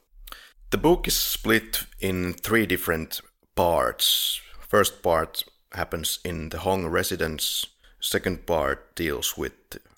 The 0.69 0.77
book 0.77 1.05
is 1.05 1.15
split 1.17 1.83
in 1.99 2.33
three 2.33 2.65
different 2.65 3.19
parts. 3.55 4.39
First 4.61 5.03
part 5.03 5.43
happens 5.73 6.19
in 6.23 6.49
the 6.49 6.59
Hong 6.59 6.87
residence. 6.87 7.65
Second 7.99 8.45
part 8.45 8.95
deals 8.95 9.37
with 9.37 9.53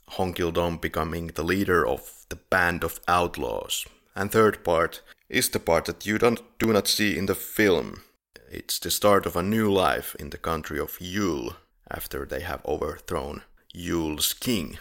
Hong 0.10 0.34
Kil-dong 0.34 0.78
becoming 0.78 1.28
the 1.28 1.44
leader 1.44 1.88
of 1.88 2.26
the 2.30 2.36
band 2.36 2.84
of 2.84 3.00
outlaws. 3.08 3.86
And 4.16 4.32
third 4.32 4.64
part 4.64 5.02
is 5.30 5.50
the 5.50 5.60
part 5.60 5.86
that 5.86 6.06
you 6.06 6.18
don't 6.18 6.42
do 6.60 6.74
not 6.74 6.88
see 6.88 7.18
in 7.18 7.28
the 7.28 7.36
film. 7.36 8.02
It's 8.50 8.80
the 8.80 8.92
start 8.92 9.26
of 9.26 9.36
a 9.36 9.44
new 9.44 9.72
life 9.72 10.16
in 10.20 10.32
the 10.32 10.38
country 10.38 10.80
of 10.80 11.00
Yule 11.00 11.56
after 11.90 12.26
they 12.26 12.42
have 12.42 12.66
overthrown 12.66 13.44
Yule's 13.74 14.34
king. 14.34 14.80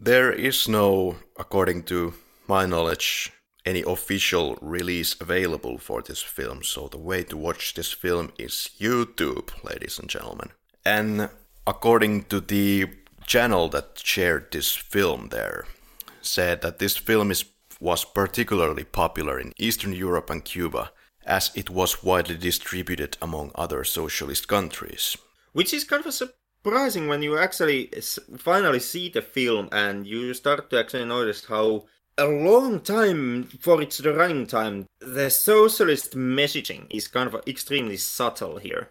There 0.00 0.32
is 0.32 0.68
no, 0.68 1.16
according 1.38 1.84
to 1.84 2.14
my 2.48 2.66
knowledge, 2.66 3.32
any 3.66 3.82
official 3.82 4.56
release 4.60 5.16
available 5.20 5.78
for 5.78 6.02
this 6.02 6.22
film, 6.22 6.62
so 6.62 6.88
the 6.88 6.98
way 6.98 7.22
to 7.24 7.36
watch 7.36 7.74
this 7.74 7.92
film 7.92 8.32
is 8.38 8.70
YouTube, 8.78 9.50
ladies 9.62 9.98
and 9.98 10.08
gentlemen. 10.08 10.50
And 10.84 11.30
according 11.66 12.24
to 12.24 12.40
the 12.40 12.86
channel 13.26 13.68
that 13.70 14.00
shared 14.02 14.50
this 14.50 14.74
film 14.74 15.28
there, 15.30 15.66
said 16.20 16.62
that 16.62 16.78
this 16.78 16.96
film 16.96 17.30
is, 17.30 17.44
was 17.80 18.04
particularly 18.04 18.84
popular 18.84 19.38
in 19.38 19.52
Eastern 19.58 19.92
Europe 19.92 20.30
and 20.30 20.44
Cuba, 20.44 20.90
as 21.26 21.50
it 21.54 21.70
was 21.70 22.02
widely 22.02 22.36
distributed 22.36 23.16
among 23.22 23.50
other 23.54 23.84
socialist 23.84 24.46
countries. 24.46 25.16
Which 25.52 25.72
is 25.72 25.84
kind 25.84 26.04
of 26.04 26.12
surprising 26.12 27.08
when 27.08 27.22
you 27.22 27.38
actually 27.38 27.90
finally 28.36 28.80
see 28.80 29.08
the 29.08 29.22
film 29.22 29.68
and 29.72 30.06
you 30.06 30.34
start 30.34 30.68
to 30.70 30.78
actually 30.78 31.06
notice 31.06 31.44
how 31.46 31.86
a 32.16 32.26
long 32.26 32.80
time 32.80 33.44
for 33.60 33.82
its 33.82 34.04
running 34.04 34.46
time, 34.46 34.86
the 35.00 35.30
socialist 35.30 36.14
messaging 36.14 36.86
is 36.90 37.08
kind 37.08 37.32
of 37.32 37.42
extremely 37.46 37.96
subtle 37.96 38.58
here. 38.58 38.90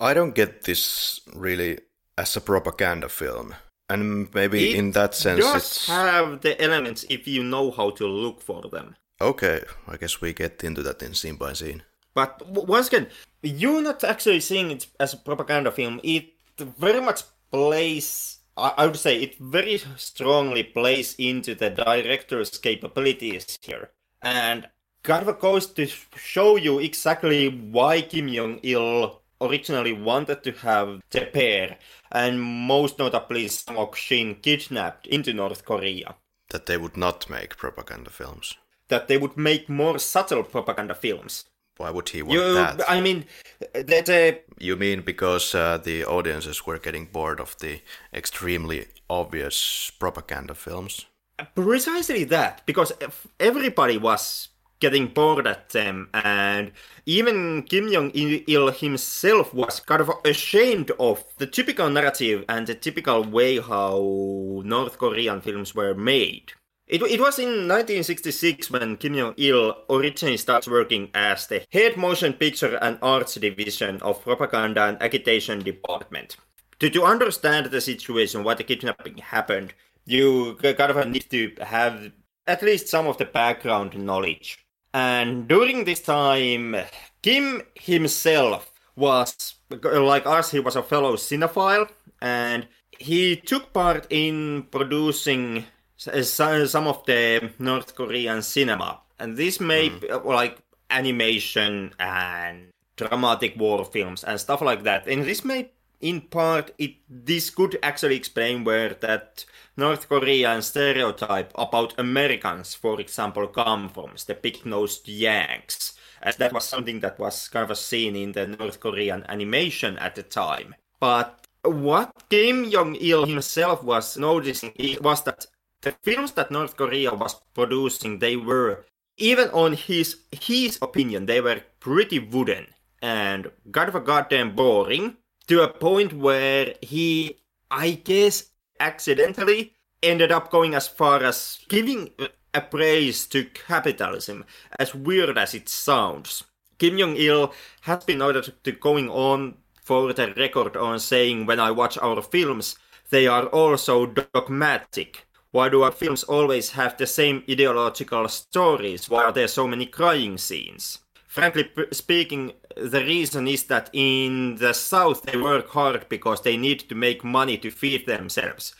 I 0.00 0.14
don't 0.14 0.34
get 0.34 0.64
this 0.64 1.20
really 1.34 1.78
as 2.16 2.36
a 2.36 2.40
propaganda 2.40 3.08
film. 3.08 3.54
And 3.88 4.32
maybe 4.34 4.70
It 4.70 4.76
in 4.76 4.92
that 4.92 5.14
sense, 5.14 5.40
does 5.40 5.56
it's 5.56 5.86
have 5.88 6.40
the 6.40 6.60
elements 6.62 7.04
if 7.10 7.26
you 7.26 7.42
know 7.44 7.70
how 7.70 7.90
to 7.90 8.06
look 8.06 8.40
for 8.40 8.62
them. 8.62 8.96
okay. 9.20 9.60
I 9.86 9.96
guess 9.96 10.20
we 10.20 10.32
get 10.32 10.64
into 10.64 10.82
that 10.82 11.02
in 11.02 11.14
scene 11.14 11.36
by 11.36 11.52
scene. 11.52 11.82
But 12.14 12.46
once 12.46 12.88
again, 12.88 13.08
you're 13.42 13.82
not 13.82 14.04
actually 14.04 14.40
seeing 14.40 14.70
it 14.70 14.86
as 15.00 15.14
a 15.14 15.16
propaganda 15.16 15.70
film. 15.70 16.00
It 16.02 16.32
very 16.58 17.00
much 17.00 17.22
plays, 17.50 18.38
I, 18.56 18.86
would 18.86 18.96
say, 18.96 19.20
it 19.22 19.38
very 19.38 19.78
strongly 19.96 20.62
plays 20.62 21.14
into 21.18 21.54
the 21.54 21.70
director's 21.70 22.58
capabilities 22.58 23.58
here. 23.62 23.90
And 24.20 24.68
of 25.08 25.40
goes 25.40 25.66
to 25.66 25.86
show 26.16 26.56
you 26.56 26.78
exactly 26.78 27.48
why 27.48 28.02
Kim 28.02 28.28
Jong 28.28 28.60
il 28.62 29.21
originally 29.42 29.92
wanted 29.92 30.42
to 30.44 30.52
have 30.52 31.00
the 31.10 31.26
pair, 31.26 31.76
and 32.10 32.40
most 32.40 32.98
notably 32.98 33.48
Sang 33.48 33.76
Ok 33.76 33.96
Shin 33.98 34.36
kidnapped 34.36 35.06
into 35.06 35.32
North 35.32 35.64
Korea. 35.64 36.14
That 36.50 36.66
they 36.66 36.76
would 36.76 36.96
not 36.96 37.28
make 37.28 37.56
propaganda 37.56 38.10
films. 38.10 38.56
That 38.88 39.08
they 39.08 39.18
would 39.18 39.36
make 39.36 39.68
more 39.68 39.98
subtle 39.98 40.42
propaganda 40.42 40.94
films. 40.94 41.44
Why 41.78 41.90
would 41.90 42.10
he 42.10 42.22
want 42.22 42.34
You, 42.34 42.54
that? 42.54 42.84
I 42.88 43.00
mean, 43.00 43.24
that 43.72 44.08
uh, 44.08 44.38
You 44.58 44.76
mean 44.76 45.00
because 45.00 45.54
uh, 45.54 45.78
the 45.78 46.04
audiences 46.04 46.66
were 46.66 46.78
getting 46.78 47.06
bored 47.06 47.40
of 47.40 47.56
the 47.58 47.80
extremely 48.12 48.86
obvious 49.08 49.90
propaganda 49.98 50.54
films? 50.54 51.06
Precisely 51.54 52.24
that, 52.24 52.62
because 52.66 52.92
everybody 53.40 53.98
was 53.98 54.48
getting 54.82 55.06
bored 55.06 55.46
at 55.46 55.70
them, 55.70 56.10
and 56.12 56.72
even 57.06 57.62
Kim 57.62 57.90
Jong 57.90 58.10
Il 58.14 58.72
himself 58.72 59.54
was 59.54 59.78
kind 59.78 60.00
of 60.02 60.10
ashamed 60.24 60.90
of 60.98 61.24
the 61.38 61.46
typical 61.46 61.88
narrative 61.88 62.44
and 62.48 62.66
the 62.66 62.74
typical 62.74 63.22
way 63.22 63.60
how 63.60 64.60
North 64.64 64.98
Korean 64.98 65.40
films 65.40 65.72
were 65.72 65.94
made. 65.94 66.52
It, 66.88 67.00
it 67.00 67.20
was 67.20 67.38
in 67.38 67.68
1966 67.68 68.72
when 68.72 68.96
Kim 68.96 69.14
Jong 69.14 69.34
Il 69.36 69.76
originally 69.88 70.36
starts 70.36 70.66
working 70.66 71.10
as 71.14 71.46
the 71.46 71.64
head 71.72 71.96
motion 71.96 72.32
picture 72.32 72.76
and 72.82 72.98
arts 73.00 73.36
division 73.36 74.02
of 74.02 74.22
propaganda 74.22 74.82
and 74.88 75.00
agitation 75.00 75.60
department. 75.60 76.36
To, 76.80 76.90
to 76.90 77.04
understand 77.04 77.66
the 77.66 77.80
situation, 77.80 78.42
why 78.42 78.54
the 78.54 78.64
kidnapping 78.64 79.18
happened, 79.18 79.74
you 80.04 80.56
kind 80.60 80.80
of 80.80 81.08
need 81.08 81.30
to 81.30 81.52
have 81.60 82.10
at 82.48 82.62
least 82.62 82.88
some 82.88 83.06
of 83.06 83.18
the 83.18 83.24
background 83.24 83.96
knowledge. 83.96 84.61
And 84.94 85.48
during 85.48 85.84
this 85.84 86.00
time, 86.00 86.76
Kim 87.22 87.62
himself 87.74 88.70
was, 88.96 89.54
like 89.70 90.26
us, 90.26 90.50
he 90.50 90.60
was 90.60 90.76
a 90.76 90.82
fellow 90.82 91.16
cinephile, 91.16 91.88
and 92.20 92.66
he 92.98 93.36
took 93.36 93.72
part 93.72 94.06
in 94.10 94.64
producing 94.70 95.64
s- 95.98 96.08
uh, 96.08 96.12
s- 96.12 96.40
uh, 96.40 96.66
some 96.66 96.86
of 96.86 97.04
the 97.06 97.50
North 97.58 97.94
Korean 97.94 98.42
cinema. 98.42 99.00
And 99.18 99.36
this 99.36 99.60
made 99.60 99.92
hmm. 99.92 100.12
uh, 100.12 100.20
like 100.24 100.58
animation 100.90 101.94
and 101.98 102.68
dramatic 102.96 103.56
war 103.56 103.84
films 103.84 104.24
and 104.24 104.38
stuff 104.38 104.60
like 104.60 104.82
that. 104.82 105.06
And 105.06 105.24
this 105.24 105.44
made 105.44 105.70
in 106.02 106.20
part 106.20 106.72
it 106.78 106.96
this 107.08 107.48
could 107.50 107.78
actually 107.82 108.16
explain 108.16 108.64
where 108.64 108.94
that 109.00 109.44
North 109.76 110.08
Korean 110.08 110.60
stereotype 110.60 111.50
about 111.54 111.98
Americans, 111.98 112.74
for 112.74 113.00
example, 113.00 113.46
come 113.46 113.88
from, 113.88 114.10
the 114.26 114.34
big-nosed 114.34 115.08
Yanks, 115.08 115.94
as 116.20 116.36
that 116.36 116.52
was 116.52 116.64
something 116.64 117.00
that 117.00 117.18
was 117.18 117.48
kind 117.48 117.70
of 117.70 117.78
seen 117.78 118.14
in 118.14 118.32
the 118.32 118.46
North 118.46 118.80
Korean 118.80 119.24
animation 119.28 119.96
at 119.98 120.14
the 120.14 120.22
time. 120.22 120.74
But 121.00 121.46
what 121.62 122.12
Kim 122.28 122.70
Jong-il 122.70 123.24
himself 123.24 123.82
was 123.82 124.18
noticing 124.18 124.74
was 125.00 125.22
that 125.22 125.46
the 125.80 125.92
films 126.02 126.32
that 126.32 126.50
North 126.50 126.76
Korea 126.76 127.14
was 127.14 127.40
producing, 127.54 128.18
they 128.18 128.36
were, 128.36 128.84
even 129.16 129.48
on 129.50 129.72
his 129.72 130.16
his 130.32 130.78
opinion, 130.82 131.26
they 131.26 131.40
were 131.40 131.62
pretty 131.80 132.18
wooden 132.18 132.66
and 133.00 133.50
kind 133.72 133.88
of 133.88 133.94
a 133.94 134.00
goddamn 134.00 134.54
boring 134.54 135.16
to 135.48 135.62
a 135.62 135.68
point 135.68 136.12
where 136.12 136.74
he, 136.82 137.38
I 137.70 137.92
guess, 137.92 138.50
accidentally 138.80 139.74
ended 140.02 140.32
up 140.32 140.50
going 140.50 140.74
as 140.74 140.88
far 140.88 141.22
as 141.22 141.58
giving 141.68 142.10
a 142.54 142.60
praise 142.60 143.26
to 143.28 143.44
capitalism, 143.44 144.44
as 144.78 144.94
weird 144.94 145.38
as 145.38 145.54
it 145.54 145.68
sounds. 145.68 146.44
Kim 146.78 146.98
Jong 146.98 147.16
il 147.16 147.52
has 147.82 148.04
been 148.04 148.18
noted 148.18 148.52
to 148.64 148.72
going 148.72 149.08
on 149.08 149.54
for 149.82 150.12
the 150.12 150.34
record 150.36 150.76
on 150.76 150.98
saying, 150.98 151.46
when 151.46 151.60
I 151.60 151.70
watch 151.70 151.96
our 151.98 152.20
films, 152.22 152.76
they 153.10 153.26
are 153.26 153.46
also 153.46 154.06
dogmatic. 154.06 155.26
Why 155.50 155.68
do 155.68 155.82
our 155.82 155.92
films 155.92 156.24
always 156.24 156.70
have 156.70 156.96
the 156.96 157.06
same 157.06 157.44
ideological 157.48 158.26
stories? 158.28 159.08
Why 159.08 159.24
are 159.24 159.32
there 159.32 159.48
so 159.48 159.68
many 159.68 159.86
crying 159.86 160.38
scenes? 160.38 160.98
Frankly 161.32 161.70
speaking, 161.92 162.52
the 162.76 163.02
reason 163.02 163.48
is 163.48 163.64
that 163.64 163.88
in 163.94 164.56
the 164.56 164.74
South 164.74 165.22
they 165.22 165.38
work 165.38 165.70
hard 165.70 166.06
because 166.10 166.42
they 166.42 166.58
need 166.58 166.80
to 166.90 166.94
make 166.94 167.24
money 167.24 167.56
to 167.56 167.70
feed 167.70 168.04
themselves. 168.04 168.74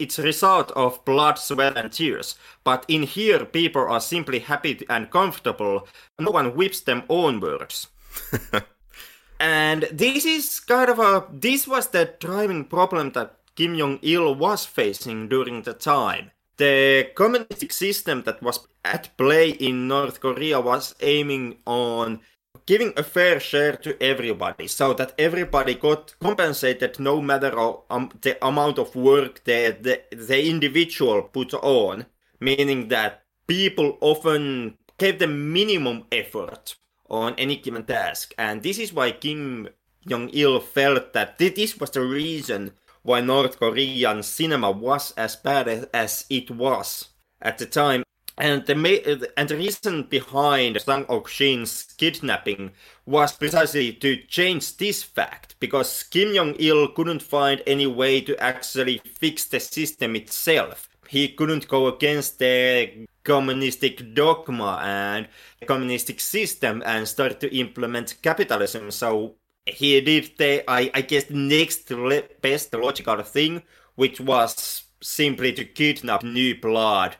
It's 0.00 0.18
a 0.18 0.24
result 0.24 0.72
of 0.72 1.04
blood, 1.04 1.38
sweat, 1.38 1.76
and 1.76 1.92
tears. 1.92 2.34
But 2.64 2.84
in 2.88 3.04
here, 3.04 3.44
people 3.44 3.82
are 3.82 4.00
simply 4.00 4.40
happy 4.40 4.84
and 4.90 5.12
comfortable. 5.12 5.86
No 6.18 6.32
one 6.32 6.56
whips 6.56 6.80
them 6.80 7.04
onwards. 7.08 7.86
and 9.38 9.82
this 9.92 10.24
is 10.24 10.58
kind 10.58 10.90
of 10.90 10.98
a. 10.98 11.26
This 11.32 11.68
was 11.68 11.86
the 11.86 12.16
driving 12.18 12.64
problem 12.64 13.12
that 13.12 13.36
Kim 13.54 13.78
Jong 13.78 14.00
il 14.02 14.34
was 14.34 14.66
facing 14.66 15.28
during 15.28 15.62
the 15.62 15.72
time. 15.72 16.32
The 16.62 17.10
communistic 17.16 17.72
system 17.72 18.22
that 18.22 18.40
was 18.40 18.68
at 18.84 19.16
play 19.16 19.50
in 19.50 19.88
North 19.88 20.20
Korea 20.20 20.60
was 20.60 20.94
aiming 21.00 21.56
on 21.66 22.20
giving 22.66 22.92
a 22.96 23.02
fair 23.02 23.40
share 23.40 23.74
to 23.78 24.00
everybody 24.00 24.68
so 24.68 24.94
that 24.94 25.12
everybody 25.18 25.74
got 25.74 26.14
compensated 26.20 27.00
no 27.00 27.20
matter 27.20 27.52
um, 27.90 28.10
the 28.20 28.38
amount 28.46 28.78
of 28.78 28.94
work 28.94 29.42
the, 29.42 29.76
the, 29.80 30.02
the 30.14 30.48
individual 30.48 31.22
put 31.22 31.52
on, 31.52 32.06
meaning 32.38 32.86
that 32.86 33.24
people 33.48 33.98
often 34.00 34.78
gave 34.98 35.18
the 35.18 35.26
minimum 35.26 36.04
effort 36.12 36.76
on 37.10 37.34
any 37.38 37.56
given 37.56 37.82
task. 37.82 38.34
And 38.38 38.62
this 38.62 38.78
is 38.78 38.92
why 38.92 39.10
Kim 39.10 39.68
Jong 40.06 40.30
il 40.32 40.60
felt 40.60 41.12
that 41.12 41.38
thi- 41.38 41.48
this 41.48 41.80
was 41.80 41.90
the 41.90 42.02
reason 42.02 42.70
why 43.02 43.20
North 43.20 43.58
Korean 43.58 44.22
cinema 44.22 44.70
was 44.70 45.12
as 45.16 45.36
bad 45.36 45.88
as, 45.92 46.26
it 46.30 46.50
was 46.50 47.08
at 47.40 47.58
the 47.58 47.66
time. 47.66 48.04
And 48.38 48.64
the 48.64 48.74
ma- 48.74 49.28
and 49.36 49.48
the 49.48 49.56
reason 49.56 50.04
behind 50.04 50.80
Sang 50.80 51.04
Ok 51.08 51.30
Shin's 51.30 51.94
kidnapping 51.98 52.70
was 53.04 53.36
precisely 53.36 53.92
to 53.92 54.16
change 54.16 54.78
this 54.78 55.02
fact, 55.02 55.56
because 55.60 56.02
Kim 56.04 56.34
Jong 56.34 56.54
Il 56.58 56.88
couldn't 56.88 57.22
find 57.22 57.62
any 57.66 57.86
way 57.86 58.22
to 58.22 58.34
actually 58.42 59.02
fix 59.04 59.44
the 59.44 59.60
system 59.60 60.16
itself. 60.16 60.88
He 61.08 61.28
couldn't 61.28 61.68
go 61.68 61.88
against 61.88 62.38
the 62.38 63.06
communistic 63.22 64.14
dogma 64.14 64.80
and 64.82 65.28
the 65.60 65.66
communistic 65.66 66.18
system 66.18 66.82
and 66.86 67.06
start 67.06 67.38
to 67.40 67.54
implement 67.54 68.16
capitalism. 68.22 68.90
So 68.90 69.34
he 69.66 70.00
did 70.00 70.32
the, 70.38 70.64
I, 70.68 70.90
I 70.94 71.00
guess, 71.02 71.30
next 71.30 71.90
le- 71.90 72.24
best 72.40 72.72
logical 72.74 73.22
thing, 73.22 73.62
which 73.94 74.20
was 74.20 74.84
simply 75.00 75.52
to 75.52 75.64
kidnap 75.64 76.22
new 76.22 76.58
blood 76.60 77.16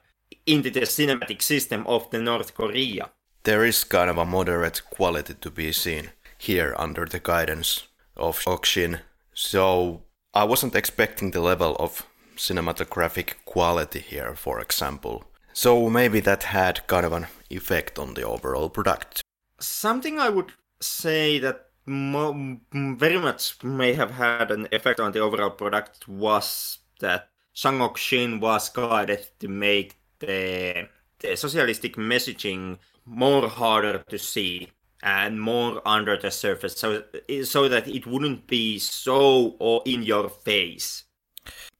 into 0.46 0.70
the 0.70 0.80
cinematic 0.80 1.42
system 1.42 1.86
of 1.86 2.10
the 2.10 2.18
North 2.18 2.54
Korea. 2.54 3.10
There 3.44 3.64
is 3.64 3.84
kind 3.84 4.10
of 4.10 4.18
a 4.18 4.24
moderate 4.24 4.82
quality 4.90 5.34
to 5.34 5.50
be 5.50 5.72
seen 5.72 6.10
here 6.38 6.74
under 6.78 7.06
the 7.06 7.20
guidance 7.20 7.88
of 8.16 8.38
Okshin. 8.40 9.00
So 9.34 10.02
I 10.34 10.44
wasn't 10.44 10.74
expecting 10.74 11.30
the 11.30 11.40
level 11.40 11.76
of 11.78 12.06
cinematographic 12.36 13.34
quality 13.44 14.00
here, 14.00 14.34
for 14.34 14.60
example. 14.60 15.24
So 15.52 15.90
maybe 15.90 16.20
that 16.20 16.44
had 16.44 16.86
kind 16.86 17.04
of 17.04 17.12
an 17.12 17.26
effect 17.50 17.98
on 17.98 18.14
the 18.14 18.22
overall 18.22 18.70
product. 18.70 19.20
Something 19.60 20.18
I 20.18 20.28
would 20.28 20.52
say 20.80 21.38
that 21.40 21.66
very 21.86 23.18
much 23.18 23.62
may 23.64 23.92
have 23.94 24.12
had 24.12 24.50
an 24.50 24.68
effect 24.72 25.00
on 25.00 25.12
the 25.12 25.20
overall 25.20 25.50
product 25.50 26.06
was 26.08 26.78
that 27.00 27.28
Sang 27.52 27.82
Ok 27.82 27.98
Shin 27.98 28.40
was 28.40 28.68
guided 28.68 29.26
to 29.40 29.48
make 29.48 29.96
the, 30.20 30.88
the 31.18 31.36
socialistic 31.36 31.96
messaging 31.96 32.78
more 33.04 33.48
harder 33.48 33.98
to 34.08 34.18
see 34.18 34.68
and 35.02 35.40
more 35.40 35.82
under 35.84 36.16
the 36.16 36.30
surface 36.30 36.76
so 36.76 37.02
so 37.42 37.68
that 37.68 37.88
it 37.88 38.06
wouldn't 38.06 38.46
be 38.46 38.78
so 38.78 39.56
or 39.58 39.82
in 39.84 40.04
your 40.04 40.28
face 40.28 41.04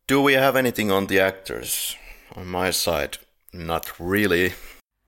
Do 0.09 0.21
we 0.21 0.33
have 0.35 0.57
anything 0.57 0.91
on 0.91 1.07
the 1.07 1.21
actors? 1.21 1.97
On 2.35 2.47
my 2.47 2.71
side, 2.71 3.19
not 3.53 4.01
really. 4.01 4.53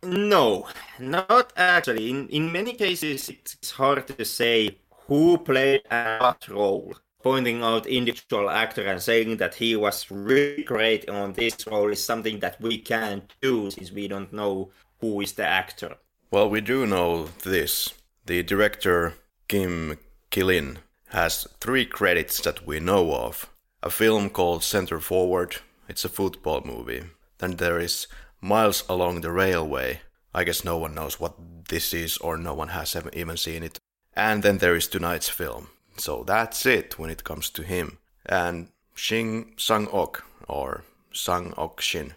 No, 0.03 0.69
not 0.99 1.53
actually. 1.57 2.11
In 2.11 2.29
in 2.29 2.53
many 2.53 2.75
cases, 2.75 3.29
it's 3.29 3.71
hard 3.73 4.07
to 4.07 4.25
say 4.25 4.79
who 5.07 5.39
played 5.39 5.83
what 5.91 6.49
role. 6.49 6.95
pointing 7.25 7.63
out 7.63 7.87
individual 7.87 8.51
actor 8.51 8.85
and 8.87 9.01
saying 9.01 9.39
that 9.39 9.55
he 9.55 9.75
was 9.75 10.11
really 10.11 10.63
great 10.63 11.09
on 11.09 11.33
this 11.33 11.67
role 11.67 11.91
is 11.91 12.05
something 12.05 12.39
that 12.41 12.61
we 12.61 12.77
can't 12.77 13.33
do 13.41 13.71
since 13.71 13.91
we 13.91 14.07
don't 14.07 14.31
know 14.31 14.71
who 15.01 15.23
is 15.23 15.33
the 15.33 15.47
actor. 15.47 15.97
Well, 16.31 16.51
we 16.51 16.61
do 16.61 16.87
know 16.87 17.31
this. 17.43 17.95
The 18.27 18.43
director 18.43 19.15
Kim 19.49 19.97
Kil-in 20.31 20.81
has 21.09 21.49
three 21.61 21.87
credits 21.87 22.41
that 22.43 22.67
we 22.67 22.79
know 22.79 23.15
of. 23.15 23.49
A 23.83 23.89
film 23.89 24.29
called 24.29 24.63
Center 24.63 25.01
Forward, 25.01 25.57
it's 25.89 26.05
a 26.05 26.11
football 26.11 26.61
movie. 26.63 27.05
Then 27.39 27.57
there 27.57 27.81
is 27.81 28.07
Miles 28.43 28.85
Along 28.89 29.23
the 29.23 29.33
Railway. 29.33 30.01
I 30.35 30.45
guess 30.45 30.63
no 30.63 30.77
one 30.77 30.95
knows 30.95 31.19
what 31.19 31.35
this 31.71 31.95
is 31.95 32.19
or 32.19 32.37
no 32.37 32.53
one 32.53 32.69
has 32.69 32.95
even 33.15 33.39
seen 33.39 33.63
it. 33.63 33.79
And 34.17 34.43
then 34.43 34.59
there 34.59 34.77
is 34.77 34.89
tonight's 34.89 35.29
film. 35.29 35.69
So 35.97 36.25
that's 36.25 36.67
it 36.67 36.99
when 36.99 37.11
it 37.11 37.25
comes 37.25 37.51
to 37.51 37.63
him. 37.63 37.99
And 38.27 38.69
Shin 38.95 39.53
Sang-ok, 39.57 40.23
or 40.49 40.85
Sang-ok 41.13 41.81
Shin, 41.81 42.15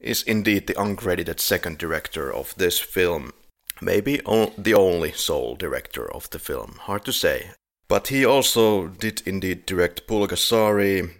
is 0.00 0.22
indeed 0.22 0.66
the 0.66 0.74
uncredited 0.74 1.40
second 1.40 1.78
director 1.78 2.32
of 2.32 2.54
this 2.56 2.78
film. 2.78 3.32
Maybe 3.80 4.20
the 4.58 4.74
only 4.74 5.12
sole 5.12 5.56
director 5.56 6.10
of 6.12 6.28
the 6.30 6.38
film, 6.38 6.78
hard 6.80 7.04
to 7.04 7.12
say. 7.12 7.50
But 7.88 8.08
he 8.08 8.24
also 8.24 8.88
did 8.88 9.22
indeed 9.26 9.66
direct 9.66 10.06
Pulgasari. 10.06 11.10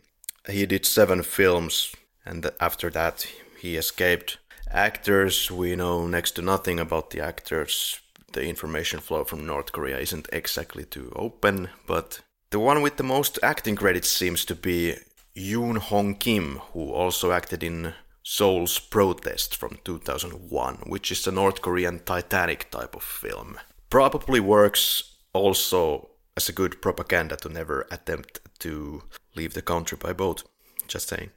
He 0.48 0.66
did 0.66 0.86
seven 0.86 1.22
films, 1.22 1.92
and 2.24 2.50
after 2.60 2.90
that 2.90 3.26
he 3.58 3.76
escaped. 3.76 4.38
Actors, 4.70 5.50
we 5.50 5.74
know 5.74 6.06
next 6.06 6.32
to 6.32 6.42
nothing 6.42 6.78
about 6.78 7.10
the 7.10 7.20
actors 7.20 8.00
the 8.32 8.46
information 8.46 9.00
flow 9.00 9.24
from 9.24 9.46
North 9.46 9.72
Korea 9.72 9.98
isn't 9.98 10.28
exactly 10.32 10.84
too 10.84 11.12
open, 11.16 11.68
but 11.86 12.20
the 12.50 12.58
one 12.58 12.82
with 12.82 12.96
the 12.96 13.02
most 13.02 13.38
acting 13.42 13.76
credits 13.76 14.08
seems 14.10 14.44
to 14.44 14.54
be 14.54 14.96
Yoon 15.36 15.78
Hong 15.78 16.14
Kim, 16.14 16.56
who 16.72 16.92
also 16.92 17.32
acted 17.32 17.62
in 17.62 17.94
Souls 18.22 18.78
Protest 18.78 19.56
from 19.56 19.78
2001, 19.84 20.76
which 20.86 21.10
is 21.10 21.26
a 21.26 21.32
North 21.32 21.62
Korean 21.62 22.00
Titanic 22.00 22.70
type 22.70 22.94
of 22.94 23.02
film. 23.02 23.58
Probably 23.88 24.40
works 24.40 25.16
also 25.32 26.10
as 26.36 26.48
a 26.48 26.52
good 26.52 26.80
propaganda 26.82 27.36
to 27.36 27.48
never 27.48 27.86
attempt 27.90 28.40
to 28.60 29.02
leave 29.34 29.54
the 29.54 29.62
country 29.62 29.98
by 30.00 30.12
boat. 30.12 30.44
Just 30.86 31.08
saying. 31.08 31.30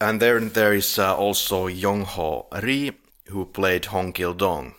And 0.00 0.20
then 0.20 0.50
there 0.50 0.72
is 0.72 0.98
uh, 0.98 1.16
also 1.16 1.66
Yong 1.66 2.02
Ho 2.02 2.48
Ri, 2.62 2.92
who 3.28 3.46
played 3.46 3.86
Hong 3.86 4.12
Kil 4.12 4.34
Dong 4.34 4.74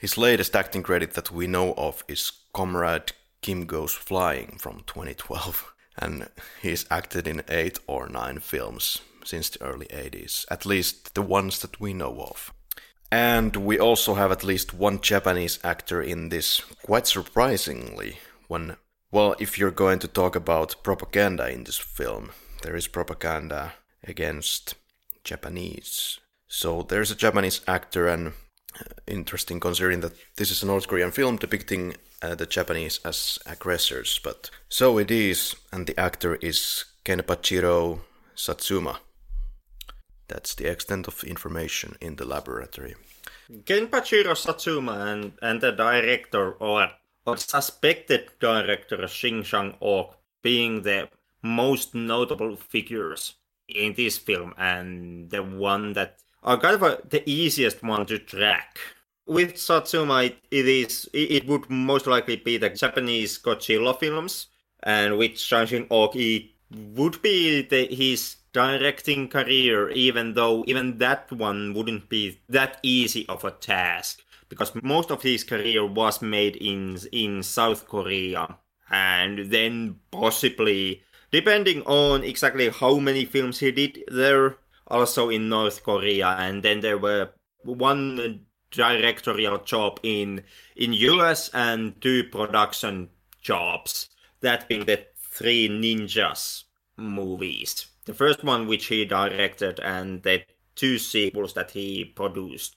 his 0.00 0.16
latest 0.16 0.56
acting 0.56 0.82
credit 0.82 1.12
that 1.12 1.30
we 1.30 1.46
know 1.46 1.74
of 1.74 2.02
is 2.08 2.32
Comrade 2.54 3.12
Kim 3.42 3.66
Goes 3.66 3.92
Flying 3.92 4.56
from 4.58 4.82
2012, 4.86 5.74
and 5.98 6.28
he's 6.62 6.86
acted 6.90 7.28
in 7.28 7.42
eight 7.48 7.78
or 7.86 8.08
nine 8.08 8.38
films 8.38 9.02
since 9.24 9.50
the 9.50 9.62
early 9.62 9.86
80s, 9.86 10.46
at 10.50 10.64
least 10.64 11.14
the 11.14 11.22
ones 11.22 11.58
that 11.58 11.78
we 11.78 11.92
know 11.92 12.18
of. 12.22 12.50
And 13.12 13.54
we 13.56 13.78
also 13.78 14.14
have 14.14 14.32
at 14.32 14.42
least 14.42 14.72
one 14.72 15.00
Japanese 15.02 15.58
actor 15.62 16.00
in 16.00 16.30
this, 16.30 16.60
quite 16.82 17.06
surprisingly. 17.06 18.18
When, 18.48 18.76
well, 19.10 19.34
if 19.38 19.58
you're 19.58 19.70
going 19.70 19.98
to 19.98 20.08
talk 20.08 20.34
about 20.34 20.82
propaganda 20.82 21.50
in 21.50 21.64
this 21.64 21.76
film, 21.76 22.30
there 22.62 22.74
is 22.74 22.88
propaganda 22.88 23.74
against 24.02 24.76
Japanese. 25.24 26.20
So 26.48 26.82
there's 26.82 27.10
a 27.10 27.16
Japanese 27.16 27.60
actor, 27.68 28.08
and 28.08 28.32
interesting 29.06 29.60
considering 29.60 30.00
that 30.00 30.14
this 30.36 30.50
is 30.50 30.62
a 30.62 30.66
North 30.66 30.88
Korean 30.88 31.10
film 31.10 31.36
depicting 31.36 31.94
uh, 32.22 32.34
the 32.34 32.46
Japanese 32.46 33.00
as 33.04 33.38
aggressors, 33.46 34.20
but 34.22 34.50
so 34.68 34.98
it 34.98 35.10
is, 35.10 35.56
and 35.72 35.86
the 35.86 35.98
actor 35.98 36.36
is 36.36 36.84
Kenpachiro 37.04 38.00
Satsuma. 38.34 39.00
That's 40.28 40.54
the 40.54 40.70
extent 40.70 41.08
of 41.08 41.24
information 41.24 41.96
in 42.00 42.16
the 42.16 42.24
laboratory. 42.24 42.94
Kenpachiro 43.64 44.36
Satsuma 44.36 44.92
and, 45.06 45.32
and 45.42 45.60
the 45.60 45.72
director 45.72 46.52
or, 46.52 46.90
or 47.26 47.36
suspected 47.36 48.30
director 48.38 49.08
Shin 49.08 49.42
Sang-ok 49.44 50.14
being 50.42 50.82
the 50.82 51.08
most 51.42 51.94
notable 51.94 52.56
figures 52.56 53.34
in 53.68 53.94
this 53.94 54.18
film 54.18 54.54
and 54.56 55.30
the 55.30 55.42
one 55.42 55.94
that 55.94 56.18
are 56.42 56.58
kind 56.58 56.74
of 56.74 56.82
a, 56.82 56.98
the 57.08 57.28
easiest 57.28 57.82
one 57.82 58.06
to 58.06 58.18
track. 58.18 58.78
With 59.26 59.58
Satsuma, 59.58 60.24
it, 60.24 60.38
it 60.50 60.66
is 60.66 61.08
it, 61.12 61.46
would 61.46 61.70
most 61.70 62.06
likely 62.06 62.36
be 62.36 62.56
the 62.56 62.70
Japanese 62.70 63.38
Godzilla 63.38 63.98
films, 63.98 64.48
and 64.82 65.18
with 65.18 65.32
Shanshin 65.32 65.86
Ok, 65.90 66.18
it 66.18 66.50
would 66.70 67.22
be 67.22 67.62
the, 67.62 67.86
his 67.94 68.36
directing 68.52 69.28
career, 69.28 69.90
even 69.90 70.34
though 70.34 70.64
even 70.66 70.98
that 70.98 71.30
one 71.30 71.74
wouldn't 71.74 72.08
be 72.08 72.40
that 72.48 72.78
easy 72.82 73.28
of 73.28 73.44
a 73.44 73.50
task 73.52 74.22
because 74.48 74.72
most 74.82 75.10
of 75.10 75.22
his 75.22 75.44
career 75.44 75.86
was 75.86 76.20
made 76.20 76.56
in 76.56 76.98
in 77.12 77.42
South 77.42 77.86
Korea, 77.86 78.58
and 78.90 79.50
then 79.50 80.00
possibly 80.10 81.02
depending 81.30 81.82
on 81.82 82.24
exactly 82.24 82.68
how 82.68 82.98
many 82.98 83.24
films 83.24 83.60
he 83.60 83.70
did 83.70 84.02
there, 84.08 84.56
also 84.90 85.30
in 85.30 85.48
North 85.48 85.82
Korea, 85.82 86.28
and 86.38 86.62
then 86.62 86.80
there 86.80 86.98
were 86.98 87.30
one 87.62 88.46
directorial 88.70 89.58
job 89.58 90.00
in 90.02 90.42
in 90.76 90.92
US 90.92 91.50
and 91.52 92.00
two 92.00 92.24
production 92.24 93.10
jobs. 93.42 94.08
That 94.40 94.68
being 94.68 94.86
the 94.86 95.06
Three 95.32 95.68
Ninjas 95.68 96.64
movies. 96.96 97.86
The 98.04 98.14
first 98.14 98.42
one 98.44 98.66
which 98.66 98.86
he 98.86 99.04
directed, 99.04 99.80
and 99.80 100.22
the 100.22 100.42
two 100.74 100.98
sequels 100.98 101.54
that 101.54 101.70
he 101.70 102.04
produced. 102.04 102.76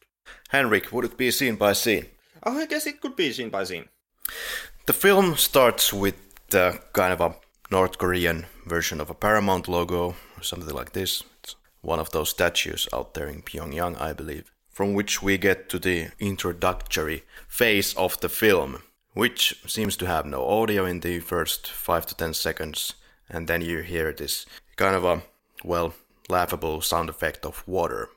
Henrik, 0.49 0.91
would 0.91 1.05
it 1.05 1.17
be 1.17 1.31
scene 1.31 1.55
by 1.55 1.73
scene? 1.73 2.05
Oh, 2.43 2.57
I 2.57 2.65
guess 2.65 2.85
it 2.85 3.01
could 3.01 3.15
be 3.15 3.33
scene 3.33 3.49
by 3.49 3.63
scene. 3.63 3.89
The 4.85 4.93
film 4.93 5.35
starts 5.35 5.91
with 5.91 6.15
the 6.49 6.79
kind 6.93 7.11
of 7.13 7.21
a 7.21 7.35
North 7.71 7.97
Korean 7.97 8.45
version 8.65 9.01
of 9.01 9.09
a 9.09 9.15
Paramount 9.15 9.67
logo, 9.67 10.15
or 10.37 10.43
something 10.43 10.73
like 10.73 10.91
this. 10.93 11.23
One 11.83 11.99
of 11.99 12.11
those 12.11 12.29
statues 12.29 12.87
out 12.93 13.13
there 13.13 13.27
in 13.27 13.41
Pyongyang, 13.41 13.99
I 13.99 14.13
believe, 14.13 14.49
from 14.69 14.93
which 14.93 15.21
we 15.21 15.37
get 15.37 15.67
to 15.69 15.79
the 15.79 16.07
introductory 16.17 17.23
phase 17.49 17.93
of 17.95 18.17
the 18.21 18.29
film, 18.29 18.83
which 19.13 19.61
seems 19.67 19.97
to 19.97 20.07
have 20.07 20.25
no 20.25 20.47
audio 20.47 20.85
in 20.85 21.01
the 21.01 21.19
first 21.19 21.67
5 21.69 22.05
to 22.05 22.15
10 22.15 22.35
seconds, 22.35 22.93
and 23.29 23.49
then 23.49 23.61
you 23.61 23.79
hear 23.81 24.13
this 24.13 24.45
kind 24.77 24.95
of 24.95 25.03
a, 25.03 25.23
well, 25.65 25.93
laughable 26.29 26.79
sound 26.79 27.09
effect 27.09 27.45
of 27.45 27.67
water. 27.67 28.07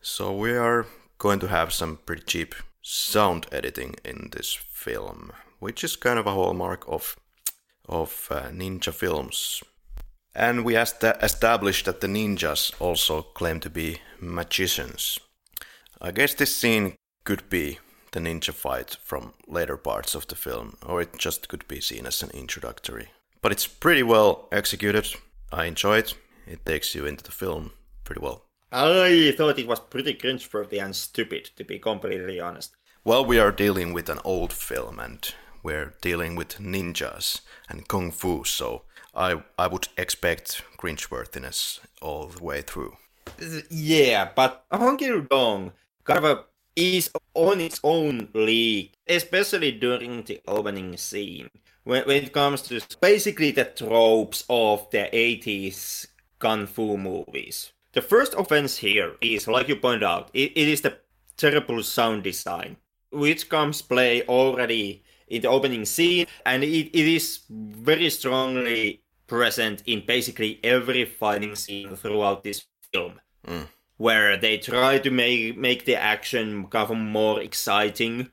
So 0.00 0.34
we 0.34 0.56
are 0.56 0.86
going 1.18 1.38
to 1.38 1.48
have 1.48 1.72
some 1.72 2.00
pretty 2.04 2.24
cheap 2.24 2.56
sound 2.82 3.46
editing 3.52 3.94
in 4.04 4.30
this 4.32 4.52
film, 4.52 5.32
which 5.60 5.84
is 5.84 5.94
kind 5.94 6.18
of 6.18 6.26
a 6.26 6.32
hallmark 6.34 6.84
of 6.88 7.16
of 7.88 8.26
uh, 8.32 8.50
ninja 8.50 8.92
films 8.92 9.62
and 10.36 10.66
we 10.66 10.76
established 10.76 11.86
that 11.86 12.02
the 12.02 12.06
ninjas 12.06 12.70
also 12.78 13.22
claim 13.22 13.58
to 13.60 13.70
be 13.70 14.00
magicians. 14.20 15.18
I 15.98 16.12
guess 16.12 16.34
this 16.34 16.54
scene 16.54 16.94
could 17.24 17.48
be 17.48 17.78
the 18.12 18.20
ninja 18.20 18.52
fight 18.52 18.98
from 19.02 19.32
later 19.48 19.78
parts 19.78 20.14
of 20.14 20.28
the 20.28 20.34
film, 20.34 20.76
or 20.84 21.00
it 21.00 21.16
just 21.18 21.48
could 21.48 21.66
be 21.66 21.80
seen 21.80 22.06
as 22.06 22.22
an 22.22 22.30
introductory. 22.30 23.08
But 23.40 23.50
it's 23.50 23.66
pretty 23.66 24.02
well 24.02 24.46
executed. 24.52 25.08
I 25.50 25.64
enjoy 25.64 25.98
it. 25.98 26.14
It 26.46 26.66
takes 26.66 26.94
you 26.94 27.06
into 27.06 27.24
the 27.24 27.32
film 27.32 27.72
pretty 28.04 28.20
well. 28.20 28.42
I 28.70 29.32
thought 29.38 29.58
it 29.58 29.66
was 29.66 29.80
pretty 29.80 30.14
cringeworthy 30.14 30.82
and 30.82 30.94
stupid, 30.94 31.50
to 31.56 31.64
be 31.64 31.78
completely 31.78 32.40
honest. 32.40 32.76
Well, 33.04 33.24
we 33.24 33.38
are 33.38 33.52
dealing 33.52 33.94
with 33.94 34.10
an 34.10 34.18
old 34.22 34.52
film 34.52 34.98
and 34.98 35.34
we're 35.62 35.94
dealing 36.02 36.36
with 36.36 36.58
ninjas 36.58 37.40
and 37.70 37.88
kung 37.88 38.10
fu, 38.10 38.44
so 38.44 38.82
I 39.16 39.42
I 39.58 39.66
would 39.66 39.88
expect 39.96 40.62
cringeworthiness 40.76 41.80
all 42.02 42.26
the 42.26 42.44
way 42.44 42.62
through. 42.62 42.96
Yeah, 43.70 44.28
but 44.36 44.64
Hong 44.70 44.96
Kil-dong 44.96 45.72
kind 46.04 46.18
of 46.18 46.24
a, 46.24 46.44
is 46.76 47.10
on 47.34 47.60
its 47.60 47.80
own 47.82 48.28
league, 48.34 48.92
especially 49.08 49.72
during 49.72 50.22
the 50.22 50.40
opening 50.46 50.96
scene. 50.96 51.50
When, 51.84 52.04
when 52.04 52.24
it 52.24 52.32
comes 52.32 52.62
to 52.62 52.80
basically 53.00 53.50
the 53.50 53.64
tropes 53.64 54.44
of 54.48 54.90
the 54.90 55.08
80s 55.12 56.06
kung 56.38 56.66
fu 56.66 56.96
movies. 56.96 57.72
The 57.92 58.02
first 58.02 58.34
offense 58.34 58.76
here 58.78 59.16
is, 59.20 59.48
like 59.48 59.68
you 59.68 59.76
point 59.76 60.04
out, 60.04 60.30
it, 60.34 60.52
it 60.54 60.68
is 60.68 60.82
the 60.82 60.98
terrible 61.36 61.82
sound 61.82 62.24
design, 62.24 62.76
which 63.10 63.48
comes 63.48 63.80
play 63.82 64.22
already 64.26 65.02
in 65.28 65.42
the 65.42 65.48
opening 65.48 65.84
scene, 65.84 66.26
and 66.44 66.62
it, 66.62 66.90
it 66.92 67.06
is 67.06 67.40
very 67.50 68.10
strongly 68.10 69.00
present 69.26 69.82
in 69.86 70.04
basically 70.06 70.60
every 70.62 71.04
fighting 71.04 71.54
scene 71.54 71.96
throughout 71.96 72.44
this 72.44 72.64
film. 72.92 73.20
Mm. 73.46 73.68
Where 73.96 74.36
they 74.36 74.58
try 74.58 74.98
to 74.98 75.10
make 75.10 75.56
make 75.56 75.84
the 75.86 75.96
action 75.96 76.66
kind 76.66 76.90
of 76.90 76.96
more 76.96 77.40
exciting, 77.40 78.30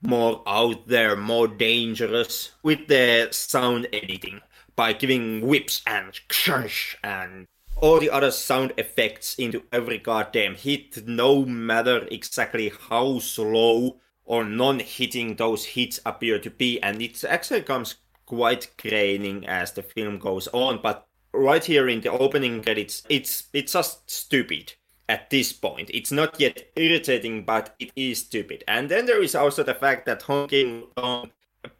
more 0.00 0.42
out 0.46 0.88
there, 0.88 1.16
more 1.16 1.48
dangerous 1.48 2.52
with 2.62 2.88
the 2.88 3.28
sound 3.30 3.88
editing 3.92 4.40
by 4.74 4.92
giving 4.92 5.46
whips 5.46 5.82
and 5.86 6.18
crush 6.28 6.96
and 7.02 7.46
all 7.76 8.00
the 8.00 8.10
other 8.10 8.30
sound 8.30 8.72
effects 8.78 9.34
into 9.34 9.62
every 9.70 9.98
goddamn 9.98 10.54
hit, 10.54 11.06
no 11.06 11.44
matter 11.44 12.06
exactly 12.10 12.72
how 12.88 13.18
slow 13.18 14.00
or 14.24 14.44
non-hitting 14.44 15.36
those 15.36 15.64
hits 15.64 16.00
appear 16.04 16.38
to 16.38 16.50
be, 16.50 16.80
and 16.82 17.00
it 17.02 17.22
actually 17.24 17.62
comes 17.62 17.96
quite 18.26 18.70
graining 18.76 19.46
as 19.46 19.72
the 19.72 19.82
film 19.82 20.18
goes 20.18 20.48
on. 20.48 20.80
But 20.82 21.06
right 21.32 21.64
here 21.64 21.88
in 21.88 22.00
the 22.00 22.10
opening 22.10 22.62
credits, 22.62 23.02
it's 23.08 23.44
it's 23.52 23.72
just 23.72 24.10
stupid 24.10 24.74
at 25.08 25.30
this 25.30 25.52
point. 25.52 25.90
It's 25.94 26.12
not 26.12 26.40
yet 26.40 26.70
irritating, 26.76 27.44
but 27.44 27.74
it 27.78 27.92
is 27.96 28.18
stupid. 28.18 28.64
And 28.66 28.88
then 28.88 29.06
there 29.06 29.22
is 29.22 29.34
also 29.34 29.62
the 29.62 29.74
fact 29.74 30.06
that 30.06 30.22
Hong 30.22 30.48
Kim 30.48 30.84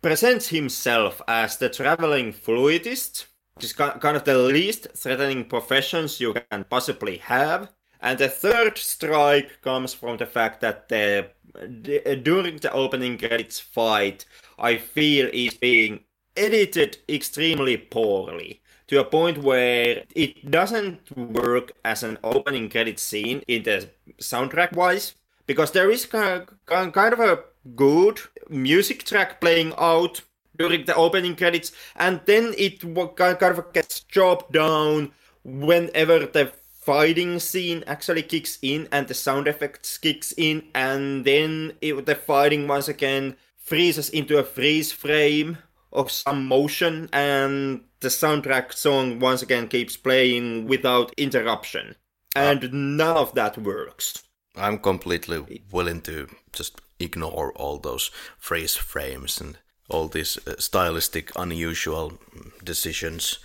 presents 0.02 0.48
himself 0.48 1.20
as 1.26 1.56
the 1.56 1.68
traveling 1.68 2.32
fluidist, 2.32 3.26
which 3.54 3.64
is 3.64 3.72
kind 3.72 4.16
of 4.16 4.24
the 4.24 4.38
least 4.38 4.88
threatening 4.96 5.44
professions 5.44 6.20
you 6.20 6.34
can 6.50 6.64
possibly 6.64 7.18
have. 7.18 7.72
And 8.00 8.18
the 8.18 8.28
third 8.28 8.78
strike 8.78 9.62
comes 9.62 9.94
from 9.94 10.18
the 10.18 10.26
fact 10.26 10.60
that 10.60 10.88
the, 10.88 11.30
the 11.54 12.20
during 12.22 12.58
the 12.58 12.70
opening 12.72 13.18
credits 13.18 13.58
fight, 13.58 14.26
I 14.58 14.76
feel 14.76 15.28
is 15.32 15.54
being 15.54 16.00
edited 16.36 16.98
extremely 17.08 17.76
poorly 17.76 18.60
to 18.88 19.00
a 19.00 19.04
point 19.04 19.38
where 19.38 20.04
it 20.14 20.50
doesn't 20.50 21.16
work 21.16 21.72
as 21.84 22.02
an 22.02 22.18
opening 22.22 22.68
credit 22.68 22.98
scene 22.98 23.42
in 23.48 23.62
the 23.64 23.88
soundtrack 24.18 24.72
wise 24.74 25.14
because 25.46 25.72
there 25.72 25.90
is 25.90 26.06
kind 26.06 26.46
of 26.68 27.20
a 27.20 27.40
good 27.74 28.20
music 28.48 29.04
track 29.04 29.40
playing 29.40 29.72
out 29.78 30.22
during 30.56 30.84
the 30.84 30.94
opening 30.94 31.36
credits 31.36 31.72
and 31.96 32.20
then 32.26 32.54
it 32.56 32.80
kind 33.16 33.42
of 33.42 33.72
gets 33.72 34.00
chopped 34.00 34.52
down 34.52 35.10
whenever 35.44 36.20
the 36.20 36.52
fighting 36.80 37.40
scene 37.40 37.82
actually 37.86 38.22
kicks 38.22 38.58
in 38.62 38.88
and 38.92 39.08
the 39.08 39.14
sound 39.14 39.48
effects 39.48 39.98
kicks 39.98 40.32
in 40.36 40.62
and 40.74 41.24
then 41.24 41.72
it, 41.80 42.06
the 42.06 42.14
fighting 42.14 42.68
once 42.68 42.88
again 42.88 43.36
freezes 43.56 44.08
into 44.10 44.38
a 44.38 44.44
freeze 44.44 44.92
frame 44.92 45.58
of 45.96 46.12
some 46.12 46.46
motion 46.46 47.08
and 47.12 47.80
the 48.00 48.08
soundtrack 48.08 48.72
song 48.72 49.18
once 49.18 49.42
again 49.42 49.66
keeps 49.66 49.96
playing 49.96 50.66
without 50.66 51.12
interruption. 51.16 51.96
And 52.36 52.64
uh, 52.64 52.68
none 52.70 53.16
of 53.16 53.34
that 53.34 53.58
works. 53.58 54.22
I'm 54.54 54.78
completely 54.78 55.62
willing 55.72 56.02
to 56.02 56.28
just 56.52 56.80
ignore 57.00 57.52
all 57.52 57.78
those 57.78 58.10
phrase 58.38 58.76
frames 58.76 59.40
and 59.40 59.58
all 59.88 60.08
these 60.08 60.38
uh, 60.46 60.54
stylistic 60.58 61.32
unusual 61.36 62.18
decisions. 62.62 63.38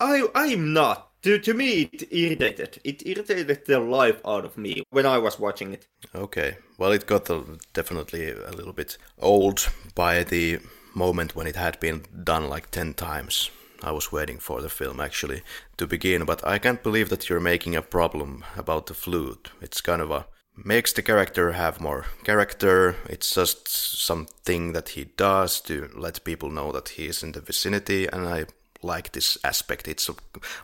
I 0.00 0.26
i'm 0.34 0.72
not. 0.72 1.04
To, 1.22 1.36
to 1.36 1.52
me 1.52 1.90
it 1.92 2.12
irritated. 2.12 2.80
It 2.84 3.04
irritated 3.04 3.64
the 3.66 3.80
life 3.80 4.20
out 4.24 4.44
of 4.44 4.56
me 4.56 4.84
when 4.90 5.04
i 5.04 5.18
was 5.18 5.38
watching 5.38 5.72
it. 5.72 5.88
Okay. 6.14 6.58
Well 6.78 6.92
it 6.92 7.06
got 7.06 7.28
a, 7.28 7.42
definitely 7.72 8.30
a 8.30 8.52
little 8.52 8.72
bit 8.72 8.98
old 9.18 9.68
by 9.94 10.22
the 10.22 10.60
moment 10.94 11.36
when 11.36 11.46
it 11.46 11.56
had 11.56 11.78
been 11.80 12.04
done 12.24 12.48
like 12.48 12.70
10 12.70 12.94
times. 12.94 13.50
I 13.82 13.92
was 13.92 14.10
waiting 14.10 14.38
for 14.38 14.60
the 14.60 14.68
film 14.68 15.00
actually 15.00 15.42
to 15.76 15.86
begin, 15.86 16.24
but 16.24 16.46
I 16.46 16.58
can't 16.58 16.82
believe 16.82 17.10
that 17.10 17.28
you're 17.28 17.40
making 17.40 17.76
a 17.76 17.82
problem 17.82 18.44
about 18.56 18.86
the 18.86 18.94
flute. 18.94 19.50
It's 19.60 19.80
kind 19.80 20.02
of 20.02 20.10
a 20.10 20.26
makes 20.64 20.92
the 20.92 21.02
character 21.02 21.52
have 21.52 21.80
more 21.80 22.06
character. 22.24 22.96
It's 23.08 23.34
just 23.34 23.68
something 23.68 24.72
that 24.72 24.90
he 24.90 25.04
does 25.04 25.60
to 25.62 25.90
let 25.94 26.24
people 26.24 26.50
know 26.50 26.72
that 26.72 26.90
he 26.90 27.06
is 27.06 27.22
in 27.22 27.32
the 27.32 27.40
vicinity, 27.40 28.06
and 28.06 28.26
I 28.26 28.46
like 28.82 29.12
this 29.12 29.38
aspect. 29.44 29.88
It's 29.88 30.10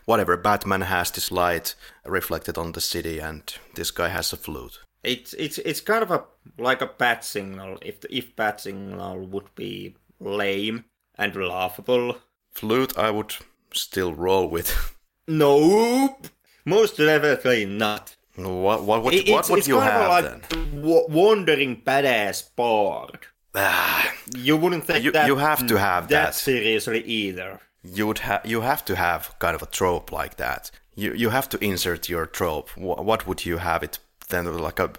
whatever 0.05 0.37
Batman 0.37 0.83
has 0.83 1.11
this 1.11 1.31
light 1.31 1.75
reflected 2.05 2.59
on 2.59 2.73
the 2.73 2.81
city, 2.81 3.19
and 3.19 3.43
this 3.75 3.91
guy 3.91 4.09
has 4.09 4.33
a 4.33 4.37
flute. 4.37 4.81
It's 5.03 5.35
it's 5.35 5.59
it's 5.59 5.81
kind 5.81 6.03
of 6.03 6.11
a 6.11 6.25
like 6.59 6.81
a 6.81 6.87
bat 6.87 7.25
signal. 7.25 7.79
If 7.83 8.05
if 8.11 8.35
bat 8.37 8.61
signal 8.61 9.27
would 9.27 9.55
be 9.55 9.97
lame 10.21 10.85
and 11.17 11.35
laughable. 11.37 12.17
Flute, 12.53 12.97
I 12.97 13.11
would 13.11 13.35
still 13.73 14.15
roll 14.15 14.49
with. 14.49 14.95
nope, 15.29 16.27
most 16.65 16.97
definitely 16.97 17.65
not. 17.67 18.17
What 18.37 18.83
what 18.83 19.05
what, 19.05 19.15
it, 19.15 19.29
what 19.29 19.49
would 19.49 19.67
you 19.67 19.79
have 19.79 20.09
like 20.09 20.25
then? 20.25 20.81
W- 20.83 21.07
wandering 21.09 21.83
badass 21.83 22.51
bard. 22.57 23.19
Ah, 23.55 24.13
you 24.37 24.57
wouldn't 24.57 24.85
think 24.85 25.05
you, 25.05 25.13
that 25.13 25.29
you 25.29 25.37
have 25.37 25.65
to 25.69 25.79
have 25.79 26.09
that, 26.09 26.25
that 26.25 26.35
seriously 26.35 27.05
either. 27.05 27.61
You 27.85 28.09
would 28.09 28.19
have 28.21 28.45
you 28.45 28.63
have 28.63 28.85
to 28.87 28.97
have 28.97 29.39
kind 29.39 29.55
of 29.55 29.63
a 29.63 29.67
trope 29.67 30.11
like 30.11 30.37
that. 30.37 30.73
You 30.97 31.13
you 31.15 31.31
have 31.31 31.49
to 31.51 31.65
insert 31.65 32.09
your 32.09 32.27
trope. 32.27 32.71
What, 32.77 33.05
what 33.05 33.27
would 33.29 33.47
you 33.47 33.59
have 33.59 33.85
it 33.85 34.01
then? 34.29 34.47
Like 34.59 34.81
a 34.81 34.91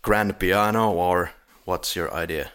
grand 0.00 0.38
piano, 0.38 0.90
or 0.90 1.32
what's 1.66 1.94
your 1.94 2.12
idea? 2.14 2.52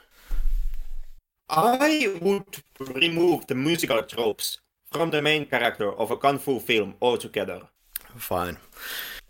I 1.50 2.18
would 2.22 2.64
remove 2.80 3.48
the 3.48 3.56
musical 3.56 4.02
tropes 4.04 4.60
from 4.92 5.12
the 5.12 5.22
main 5.22 5.46
character 5.46 5.92
of 5.92 6.12
a 6.12 6.18
kung 6.18 6.40
fu 6.40 6.60
film 6.60 6.96
altogether. 7.02 7.62
Fine. 8.16 8.58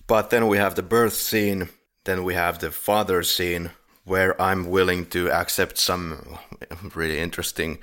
But 0.07 0.29
then 0.29 0.47
we 0.47 0.57
have 0.57 0.75
the 0.75 0.83
birth 0.83 1.13
scene, 1.13 1.69
then 2.03 2.23
we 2.23 2.35
have 2.35 2.59
the 2.59 2.71
father 2.71 3.23
scene, 3.23 3.71
where 4.03 4.39
I'm 4.39 4.69
willing 4.69 5.07
to 5.07 5.31
accept 5.31 5.77
some 5.77 6.37
really 6.93 7.19
interesting 7.19 7.79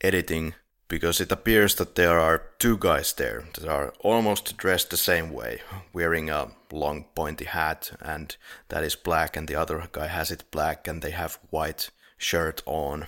editing 0.00 0.54
because 0.86 1.20
it 1.20 1.32
appears 1.32 1.74
that 1.74 1.96
there 1.96 2.20
are 2.20 2.42
two 2.58 2.76
guys 2.76 3.12
there 3.14 3.44
that 3.54 3.68
are 3.68 3.92
almost 4.00 4.56
dressed 4.56 4.90
the 4.90 4.96
same 4.96 5.32
way, 5.32 5.60
wearing 5.92 6.30
a 6.30 6.52
long 6.70 7.06
pointy 7.14 7.46
hat, 7.46 7.90
and 8.00 8.36
that 8.68 8.84
is 8.84 8.94
black, 8.94 9.36
and 9.36 9.48
the 9.48 9.56
other 9.56 9.88
guy 9.90 10.06
has 10.06 10.30
it 10.30 10.44
black, 10.50 10.86
and 10.86 11.02
they 11.02 11.10
have 11.10 11.38
white 11.50 11.90
shirt 12.16 12.62
on 12.66 13.06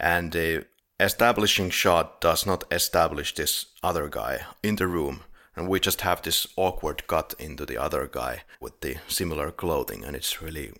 and 0.00 0.32
the 0.32 0.64
establishing 1.00 1.70
shot 1.70 2.20
does 2.20 2.46
not 2.46 2.64
establish 2.70 3.34
this 3.34 3.66
other 3.82 4.08
guy 4.08 4.40
in 4.62 4.76
the 4.76 4.86
room. 4.86 5.20
And 5.56 5.68
we 5.68 5.80
just 5.80 6.02
have 6.02 6.22
this 6.22 6.46
awkward 6.56 7.06
cut 7.06 7.34
into 7.38 7.66
the 7.66 7.78
other 7.78 8.08
guy 8.10 8.42
with 8.60 8.80
the 8.80 8.96
similar 9.08 9.50
clothing 9.50 10.04
and 10.04 10.14
it's 10.14 10.40
really 10.40 10.72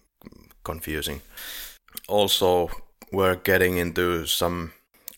confusing. 0.64 1.20
Also 2.06 2.70
we're 3.12 3.36
getting 3.36 3.78
into 3.78 4.26
some 4.26 4.72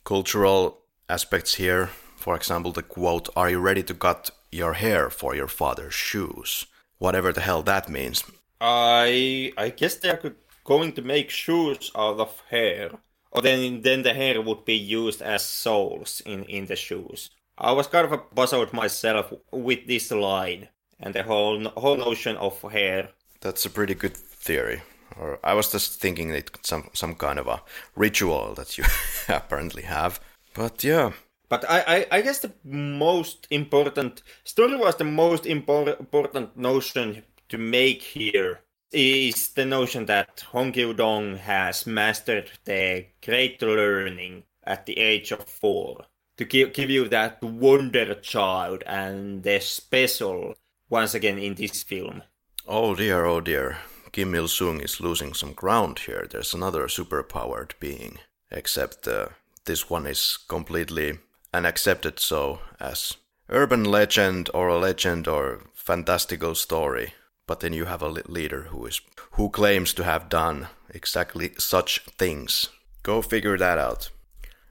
cultural 0.05 0.79
aspects 1.09 1.55
here. 1.55 1.91
For 2.17 2.37
example 2.37 2.73
the 2.73 2.83
quote 2.83 3.29
are 3.37 3.51
you 3.51 3.59
ready 3.59 3.83
to 3.83 3.95
cut 3.95 4.31
your 4.51 4.75
hair 4.75 5.11
for 5.11 5.35
your 5.35 5.49
father's 5.49 5.95
shoes? 5.95 6.67
Whatever 6.99 7.33
the 7.33 7.43
hell 7.43 7.63
that 7.63 7.89
means. 7.89 8.25
I 8.63 9.53
i 9.57 9.71
guess 9.71 9.97
they're 9.97 10.35
going 10.65 10.93
to 10.93 11.03
make 11.03 11.31
shoes 11.31 11.91
out 11.95 12.21
of 12.21 12.43
hair 12.51 12.91
or 13.31 13.43
then 13.43 13.83
then 13.83 14.03
the 14.03 14.15
hair 14.15 14.41
would 14.41 14.65
be 14.65 14.77
used 14.77 15.23
as 15.23 15.45
soles 15.45 16.23
in 16.27 16.45
in 16.45 16.67
the 16.67 16.77
shoes. 16.77 17.31
I 17.59 17.73
was 17.73 17.87
kind 17.87 18.13
of 18.13 18.35
puzzled 18.35 18.73
myself 18.73 19.33
with 19.53 19.87
this 19.87 20.11
line 20.11 20.69
and 20.99 21.15
the 21.15 21.23
whole 21.23 21.63
whole 21.77 21.97
notion 21.97 22.37
of 22.37 22.61
hair. 22.63 23.11
That's 23.41 23.67
a 23.67 23.71
pretty 23.71 23.95
good 23.95 24.17
theory. 24.17 24.83
Or 25.19 25.39
I 25.45 25.55
was 25.55 25.71
just 25.73 26.01
thinking 26.01 26.31
it's 26.31 26.69
some 26.69 26.91
some 26.93 27.15
kind 27.15 27.39
of 27.39 27.47
a 27.47 27.63
ritual 27.97 28.55
that 28.55 28.79
you 28.79 28.85
apparently 29.29 29.83
have. 29.83 30.21
But 30.55 30.85
yeah. 30.85 31.13
But 31.49 31.69
I, 31.69 31.81
I, 31.87 32.07
I 32.19 32.21
guess 32.23 32.39
the 32.39 32.53
most 32.65 33.49
important 33.51 34.23
story 34.45 34.77
was 34.77 34.95
the 34.97 35.05
most 35.05 35.45
impor- 35.45 35.99
important 35.99 36.57
notion 36.57 37.25
to 37.49 37.59
make 37.59 38.03
here 38.03 38.61
is 38.93 39.49
the 39.51 39.65
notion 39.65 40.07
that 40.07 40.45
Hong 40.53 40.73
Kil-dong 40.73 41.37
has 41.37 41.87
mastered 41.87 42.51
the 42.65 43.07
great 43.25 43.63
learning 43.63 44.45
at 44.65 44.87
the 44.87 44.99
age 44.99 45.33
of 45.33 45.45
four 45.45 46.07
to 46.37 46.45
give, 46.45 46.73
give 46.73 46.91
you 46.91 47.09
that 47.09 47.43
wonder 47.43 48.15
child 48.15 48.83
and 48.87 49.43
the 49.43 49.61
special 49.61 50.55
once 50.89 51.15
again 51.15 51.39
in 51.39 51.55
this 51.55 51.83
film. 51.83 52.23
Oh 52.67 52.95
dear, 52.95 53.25
oh 53.25 53.41
dear. 53.41 53.79
Kim 54.13 54.35
Il 54.35 54.49
Sung 54.49 54.81
is 54.81 55.01
losing 55.01 55.35
some 55.35 55.53
ground 55.53 56.01
here. 56.01 56.27
There's 56.29 56.53
another 56.53 56.87
superpowered 56.89 57.73
being, 57.79 58.19
except 58.51 59.07
uh, 59.07 59.29
this 59.67 59.89
one 59.89 60.07
is 60.07 60.39
completely 60.49 61.19
unaccepted 61.55 62.19
so 62.19 62.61
as 62.81 63.17
urban 63.49 63.85
legend 63.85 64.51
or 64.53 64.69
a 64.69 64.79
legend 64.79 65.29
or 65.29 65.63
fantastical 65.75 66.55
story 66.55 67.15
but 67.51 67.59
then 67.59 67.73
you 67.73 67.87
have 67.87 68.01
a 68.01 68.09
leader 68.29 68.69
who 68.71 68.87
is 68.87 69.01
who 69.33 69.49
claims 69.51 69.93
to 69.93 70.05
have 70.05 70.29
done 70.29 70.69
exactly 70.95 71.51
such 71.59 71.99
things. 72.17 72.69
Go 73.03 73.23
figure 73.23 73.59
that 73.59 73.77
out. 73.77 74.11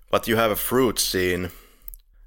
But 0.10 0.30
you 0.30 0.38
have 0.38 0.50
a 0.50 0.66
fruit 0.70 0.98
scene, 0.98 1.52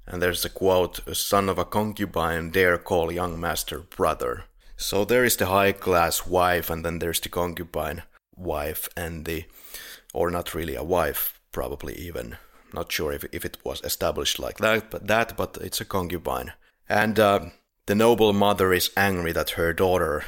and 0.05 0.21
there's 0.21 0.45
a 0.45 0.49
quote: 0.49 0.99
"A 1.07 1.15
son 1.15 1.49
of 1.49 1.57
a 1.57 1.65
concubine 1.65 2.51
dare 2.51 2.77
call 2.77 3.11
young 3.11 3.39
master 3.39 3.79
brother." 3.79 4.43
So 4.77 5.05
there 5.05 5.25
is 5.25 5.37
the 5.37 5.47
high 5.47 5.71
class 5.71 6.27
wife, 6.27 6.69
and 6.69 6.85
then 6.85 6.99
there's 6.99 7.21
the 7.21 7.29
concubine 7.29 8.03
wife, 8.35 8.87
and 8.95 9.25
the 9.25 9.45
or 10.13 10.29
not 10.29 10.53
really 10.53 10.75
a 10.75 10.83
wife, 10.83 11.39
probably 11.51 11.95
even. 12.07 12.37
Not 12.71 12.91
sure 12.91 13.11
if, 13.11 13.25
if 13.31 13.43
it 13.43 13.57
was 13.63 13.81
established 13.81 14.37
like 14.37 14.59
that, 14.59 14.91
but 14.91 15.07
that, 15.07 15.35
but 15.35 15.57
it's 15.61 15.81
a 15.81 15.85
concubine. 15.85 16.53
And 16.87 17.19
uh, 17.19 17.39
the 17.85 17.95
noble 17.95 18.31
mother 18.31 18.71
is 18.73 18.91
angry 18.95 19.31
that 19.33 19.51
her 19.51 19.73
daughter 19.73 20.23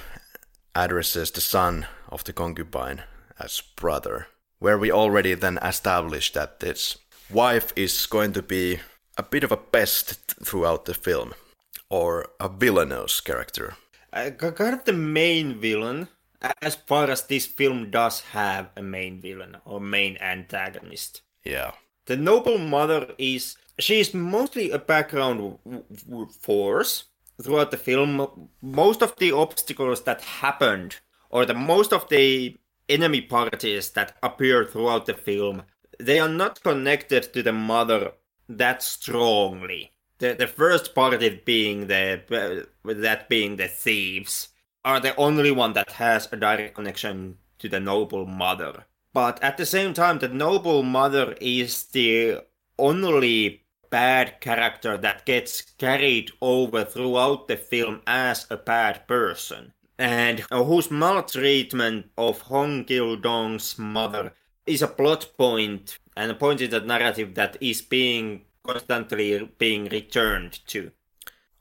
addresses 0.76 1.32
the 1.32 1.42
son 1.42 1.88
of 2.10 2.24
the 2.26 2.34
concubine 2.34 3.04
as 3.40 3.62
brother, 3.76 4.28
where 4.60 4.78
we 4.78 4.92
already 4.92 5.34
then 5.34 5.58
established 5.62 6.34
that 6.34 6.60
this 6.60 6.98
wife 7.30 7.72
is 7.76 8.06
going 8.06 8.34
to 8.34 8.42
be 8.42 8.80
a 9.18 9.24
bit 9.24 9.44
of 9.44 9.52
a 9.52 9.58
pest 9.58 10.36
throughout 10.44 10.86
the 10.86 10.94
film, 10.94 11.34
or 11.90 12.28
a 12.40 12.50
villainous 12.50 13.22
character. 13.22 13.76
Uh, 14.12 14.30
kind 14.32 14.74
of 14.74 14.84
the 14.84 14.94
main 14.94 15.60
villain, 15.60 16.10
as 16.62 16.76
far 16.76 17.10
as 17.10 17.24
this 17.24 17.46
film 17.46 17.90
does 17.90 18.22
have 18.32 18.70
a 18.76 18.82
main 18.82 19.22
villain 19.22 19.58
or 19.66 19.80
main 19.80 20.18
antagonist. 20.18 21.22
Yeah. 21.44 21.72
The 22.06 22.18
noble 22.18 22.58
mother 22.58 23.14
is 23.18 23.56
she 23.80 24.00
is 24.00 24.14
mostly 24.14 24.72
a 24.72 24.80
background 24.80 25.58
force 26.40 27.06
throughout 27.42 27.72
the 27.72 27.78
film. 27.78 28.50
Most 28.62 29.02
of 29.02 29.16
the 29.18 29.32
obstacles 29.32 30.04
that 30.04 30.22
happened, 30.22 30.98
or 31.30 31.46
the 31.46 31.54
most 31.54 31.94
of 31.94 32.08
the 32.10 32.58
enemy 32.88 33.22
parties 33.22 33.90
that 33.92 34.16
appear 34.22 34.66
throughout 34.66 35.06
the 35.06 35.14
film, 35.14 35.64
they 36.00 36.20
are 36.20 36.30
not 36.30 36.64
connected 36.64 37.34
to 37.34 37.42
the 37.42 37.54
mother 37.54 38.12
that 38.48 38.84
strongly. 38.84 39.92
The 40.20 40.34
the 40.34 40.48
first 40.48 40.96
party 40.96 41.42
being 41.44 41.88
the 41.88 42.22
uh, 42.32 42.94
that 42.94 43.28
being 43.28 43.58
the 43.58 43.68
thieves 43.68 44.50
are 44.84 45.00
the 45.00 45.16
only 45.16 45.52
one 45.52 45.74
that 45.74 45.92
has 45.92 46.30
a 46.32 46.38
direct 46.38 46.76
connection 46.76 47.38
to 47.60 47.68
the 47.68 47.80
noble 47.80 48.26
mother. 48.26 48.86
But 49.14 49.42
at 49.44 49.58
the 49.58 49.66
same 49.66 49.94
time, 49.94 50.20
the 50.20 50.28
noble 50.28 50.84
mother 50.84 51.36
is 51.42 51.86
the 51.86 52.44
only 52.78 53.65
bad 53.96 54.42
character 54.42 54.98
that 54.98 55.26
gets 55.26 55.62
carried 55.78 56.30
over 56.42 56.84
throughout 56.84 57.48
the 57.48 57.56
film 57.56 58.02
as 58.06 58.46
a 58.50 58.58
bad 58.58 59.08
person. 59.08 59.72
And 59.98 60.42
whose 60.52 60.92
maltreatment 60.92 62.08
of 62.18 62.42
Hong 62.52 62.84
Kil 62.84 63.16
Dong's 63.16 63.80
mother 63.80 64.34
is 64.66 64.82
a 64.82 64.90
plot 64.90 65.32
point 65.38 65.98
and 66.18 66.30
a 66.30 66.36
point 66.36 66.60
in 66.60 66.72
the 66.72 66.82
narrative 66.82 67.36
that 67.36 67.56
is 67.62 67.82
being 67.82 68.42
constantly 68.68 69.50
being 69.58 69.86
returned 69.86 70.60
to. 70.68 70.92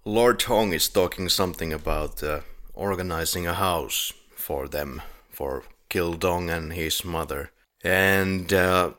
Lord 0.05 0.43
Hong 0.43 0.73
is 0.73 0.89
talking 0.89 1.29
something 1.29 1.73
about 1.73 2.21
uh, 2.21 2.41
organizing 2.75 3.47
a 3.47 3.55
house 3.55 4.13
for 4.35 4.67
them, 4.67 5.03
for 5.31 5.63
Kil 5.89 6.15
Dong 6.15 6.51
and 6.51 6.73
his 6.73 7.05
mother. 7.05 7.53
And 7.85 8.53
uh, 8.53 8.95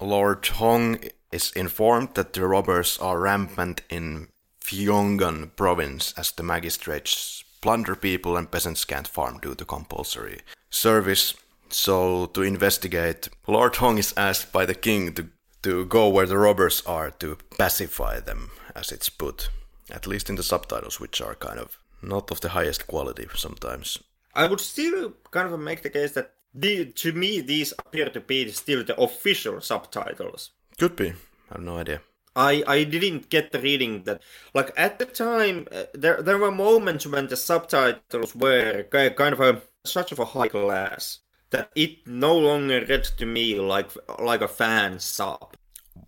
Lord 0.00 0.44
Hong 0.46 0.98
is 1.32 1.52
informed 1.52 2.14
that 2.14 2.32
the 2.32 2.46
robbers 2.46 2.98
are 2.98 3.20
rampant 3.20 3.82
in 3.88 4.28
Pyongan 4.64 5.50
province 5.56 6.14
as 6.16 6.32
the 6.32 6.42
magistrates 6.42 7.44
plunder 7.60 7.94
people 7.94 8.36
and 8.36 8.50
peasants 8.50 8.84
can't 8.84 9.08
farm 9.08 9.38
due 9.38 9.54
to 9.54 9.64
compulsory 9.64 10.40
service. 10.70 11.34
So, 11.68 12.26
to 12.26 12.42
investigate, 12.42 13.28
Lord 13.46 13.76
Hong 13.76 13.98
is 13.98 14.14
asked 14.16 14.52
by 14.52 14.66
the 14.66 14.74
king 14.74 15.12
to, 15.14 15.28
to 15.62 15.84
go 15.86 16.08
where 16.08 16.26
the 16.26 16.38
robbers 16.38 16.82
are 16.84 17.10
to 17.12 17.38
pacify 17.58 18.20
them, 18.20 18.50
as 18.74 18.90
it's 18.90 19.08
put. 19.08 19.50
At 19.90 20.06
least 20.06 20.28
in 20.28 20.36
the 20.36 20.42
subtitles, 20.42 20.98
which 20.98 21.20
are 21.20 21.34
kind 21.34 21.58
of 21.58 21.78
not 22.02 22.30
of 22.30 22.40
the 22.40 22.50
highest 22.50 22.86
quality 22.86 23.26
sometimes. 23.34 23.98
I 24.34 24.46
would 24.46 24.60
still 24.60 25.12
kind 25.30 25.52
of 25.52 25.60
make 25.60 25.82
the 25.82 25.90
case 25.90 26.12
that 26.12 26.32
the, 26.54 26.86
to 26.86 27.12
me 27.12 27.40
these 27.40 27.72
appear 27.78 28.08
to 28.08 28.20
be 28.20 28.50
still 28.50 28.84
the 28.84 29.00
official 29.00 29.60
subtitles. 29.60 30.50
Could 30.80 30.96
be. 30.96 31.10
I 31.10 31.56
have 31.56 31.62
no 31.62 31.76
idea. 31.76 32.00
I, 32.34 32.64
I 32.66 32.84
didn't 32.84 33.28
get 33.28 33.52
the 33.52 33.60
reading 33.60 34.04
that 34.04 34.22
like 34.54 34.72
at 34.78 34.98
the 34.98 35.04
time 35.04 35.68
uh, 35.70 35.82
there 35.92 36.22
there 36.22 36.38
were 36.38 36.50
moments 36.50 37.06
when 37.06 37.26
the 37.26 37.36
subtitles 37.36 38.34
were 38.34 38.84
kind 38.90 39.34
of 39.34 39.40
a 39.40 39.60
such 39.84 40.10
of 40.10 40.18
a 40.18 40.24
high 40.24 40.48
class 40.48 41.18
that 41.50 41.70
it 41.74 42.06
no 42.06 42.34
longer 42.34 42.82
read 42.88 43.04
to 43.04 43.26
me 43.26 43.60
like 43.60 43.90
like 44.18 44.40
a 44.40 44.48
fan 44.48 44.98
sub. 45.00 45.54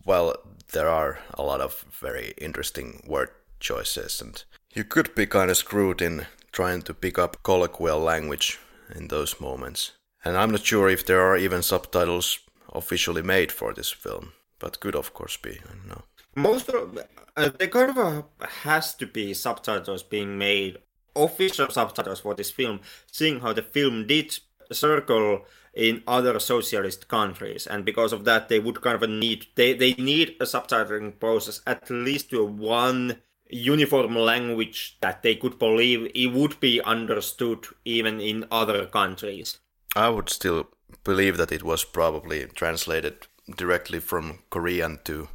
Well, 0.07 0.37
there 0.73 0.89
are 0.89 1.19
a 1.35 1.43
lot 1.43 1.61
of 1.61 1.85
very 2.01 2.33
interesting 2.39 3.03
word 3.07 3.29
choices 3.61 4.23
and 4.23 4.43
you 4.73 4.85
could 4.85 5.15
be 5.15 5.27
kind 5.27 5.51
of 5.51 5.59
screwed 5.59 6.01
in 6.01 6.25
trying 6.51 6.81
to 6.83 6.95
pick 6.95 7.19
up 7.19 7.43
colloquial 7.43 8.01
language 8.01 8.59
in 8.95 9.09
those 9.09 9.39
moments. 9.39 9.93
And 10.25 10.35
I'm 10.39 10.51
not 10.51 10.65
sure 10.65 10.89
if 10.89 11.05
there 11.05 11.21
are 11.21 11.37
even 11.37 11.63
subtitles 11.63 12.39
officially 12.73 13.23
made 13.23 13.53
for 13.53 13.75
this 13.75 13.91
film, 13.91 14.33
but 14.63 14.79
could 14.81 14.95
of 14.95 15.13
course 15.13 15.37
be. 15.37 15.51
I 15.51 15.75
don't 15.75 15.89
know. 15.89 16.03
Most 16.37 16.69
of 16.71 16.97
uh, 17.37 17.51
there 17.59 17.69
kind 17.69 17.91
of 17.91 17.99
uh, 17.99 18.23
has 18.63 18.95
to 18.95 19.07
be 19.07 19.35
subtitles 19.35 20.03
being 20.03 20.39
made, 20.39 20.79
official 21.15 21.69
subtitles 21.69 22.21
for 22.21 22.35
this 22.35 22.51
film, 22.51 22.81
seeing 23.11 23.41
how 23.41 23.53
the 23.53 23.63
film 23.63 24.07
did 24.07 24.39
circle 24.71 25.45
in 25.75 26.03
other 26.07 26.39
socialist 26.39 27.09
countries, 27.09 27.67
and 27.67 27.85
because 27.85 28.13
of 28.13 28.25
that, 28.25 28.49
they 28.49 28.61
would 28.61 28.81
kind 28.81 29.03
of 29.03 29.11
need 29.11 29.47
they 29.57 29.75
they 29.75 29.95
need 29.95 30.37
a 30.41 30.45
subtitling 30.45 31.19
process 31.19 31.61
at 31.67 31.91
least 31.91 32.31
to 32.31 32.45
one 32.45 33.17
uniform 33.51 34.15
language 34.17 34.97
that 35.01 35.23
they 35.23 35.35
could 35.35 35.59
believe 35.59 36.11
it 36.15 36.29
would 36.29 36.59
be 36.61 36.81
understood 36.83 37.67
even 37.85 38.21
in 38.21 38.47
other 38.51 38.87
countries. 38.87 39.59
I 39.95 40.09
would 40.09 40.31
still 40.31 40.69
believe 41.05 41.37
that 41.37 41.53
it 41.53 41.63
was 41.63 41.85
probably 41.85 42.47
translated 42.47 43.27
directly 43.57 44.01
from 44.01 44.39
Korean 44.51 44.99
to 45.05 45.29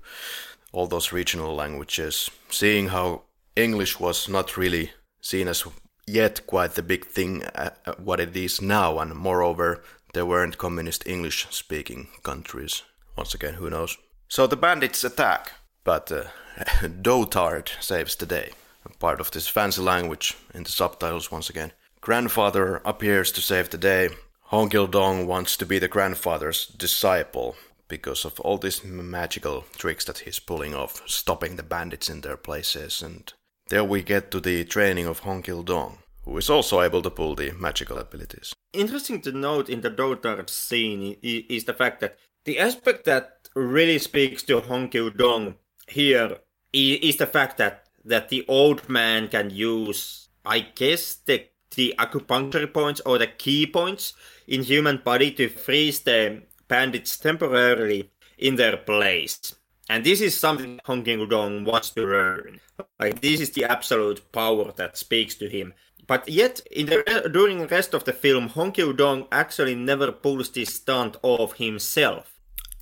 all 0.72 0.88
those 0.88 1.12
regional 1.12 1.56
languages, 1.56 2.30
seeing 2.50 2.90
how 2.90 3.24
English 3.56 4.00
was 4.00 4.30
not 4.30 4.58
really 4.58 4.92
seen 5.22 5.48
as 5.48 5.66
yet 6.06 6.48
quite 6.48 6.76
the 6.76 6.84
big 6.84 7.06
thing 7.06 7.44
uh, 7.44 7.72
uh, 7.86 7.94
what 7.98 8.20
it 8.20 8.36
is 8.36 8.62
now, 8.62 9.00
and 9.00 9.16
moreover, 9.16 9.84
there 10.14 10.26
weren't 10.26 10.58
communist 10.58 11.06
English 11.06 11.48
speaking 11.50 12.08
countries. 12.24 12.84
Once 13.16 13.34
again, 13.34 13.56
who 13.56 13.70
knows? 13.70 13.98
So 14.28 14.48
the 14.48 14.56
bandits 14.56 15.04
attack, 15.04 15.54
but 15.84 16.12
uh, 16.12 16.24
Dotard 17.02 17.70
saves 17.82 18.16
the 18.16 18.26
day. 18.26 18.52
Part 19.00 19.20
of 19.20 19.32
this 19.32 19.48
fancy 19.48 19.82
language 19.82 20.36
in 20.54 20.64
the 20.64 20.72
subtitles 20.72 21.32
once 21.32 21.50
again. 21.50 21.74
Grandfather 22.00 22.82
appears 22.86 23.32
to 23.34 23.42
save 23.42 23.70
the 23.70 23.78
day. 23.78 24.10
Hong 24.44 24.70
Kil 24.70 24.88
Dong 24.88 25.28
wants 25.28 25.58
to 25.58 25.66
be 25.66 25.78
the 25.78 25.90
grandfather's 25.90 26.68
disciple 26.68 27.56
because 27.88 28.26
of 28.26 28.40
all 28.40 28.58
these 28.58 28.84
magical 28.84 29.66
tricks 29.78 30.06
that 30.06 30.20
he's 30.20 30.40
pulling 30.40 30.76
off, 30.76 31.02
stopping 31.06 31.56
the 31.56 31.64
bandits 31.64 32.10
in 32.10 32.22
their 32.22 32.38
places. 32.38 33.02
And 33.02 33.32
there 33.70 33.84
we 33.84 34.02
get 34.02 34.32
to 34.32 34.40
the 34.40 34.66
training 34.66 35.06
of 35.06 35.20
Hong 35.20 35.42
Kil 35.42 35.64
Dong, 35.64 36.00
who 36.24 36.38
is 36.38 36.50
also 36.50 36.82
able 36.82 37.02
to 37.02 37.10
pull 37.10 37.36
the 37.36 37.52
magical 37.52 37.98
abilities. 37.98 38.54
Interesting 38.74 39.22
to 39.22 39.32
note 39.32 39.70
in 39.70 39.82
the 39.82 39.90
Dotard 39.90 40.50
scene 40.50 41.18
is 41.22 41.66
the 41.66 41.74
fact 41.74 42.02
that 42.02 42.18
the 42.46 42.60
aspect 42.60 43.06
that 43.06 43.50
really 43.56 44.00
speaks 44.00 44.44
to 44.44 44.60
Hong 44.60 44.90
Kil 44.90 45.10
Dong 45.10 45.56
here 45.88 46.38
is 46.74 47.18
the 47.18 47.28
fact 47.28 47.58
that 47.58 47.84
that 48.06 48.30
the 48.30 48.46
old 48.48 48.88
man 48.88 49.28
can 49.28 49.50
use, 49.50 50.30
I 50.46 50.60
guess, 50.60 51.16
the 51.16 51.48
the 51.76 51.94
acupuncture 52.00 52.72
points 52.74 53.02
or 53.06 53.18
the 53.18 53.28
key 53.28 53.68
points 53.68 54.14
in 54.48 54.64
human 54.64 54.98
body 55.04 55.32
to 55.32 55.50
freeze 55.50 56.00
the 56.02 56.42
bandits 56.68 57.18
temporarily 57.18 58.12
in 58.38 58.56
their 58.56 58.78
place. 58.78 59.56
And 59.90 60.04
this 60.04 60.22
is 60.22 60.38
something 60.38 60.80
Hong 60.86 61.04
Dong 61.04 61.64
wants 61.64 61.92
to 61.92 62.02
learn. 62.02 62.60
Like 63.00 63.22
this 63.22 63.40
is 63.40 63.52
the 63.52 63.66
absolute 63.66 64.32
power 64.32 64.72
that 64.74 64.98
speaks 64.98 65.36
to 65.36 65.50
him. 65.50 65.74
But 66.06 66.30
yet, 66.30 66.62
in 66.72 66.86
the 66.86 67.30
during 67.32 67.60
the 67.60 67.68
rest 67.68 67.94
of 67.94 68.06
the 68.06 68.14
film, 68.14 68.50
Hong 68.50 68.72
Dong 68.72 69.28
actually 69.32 69.76
never 69.76 70.12
pulls 70.12 70.50
this 70.52 70.76
stunt 70.76 71.18
off 71.22 71.58
himself. 71.58 72.40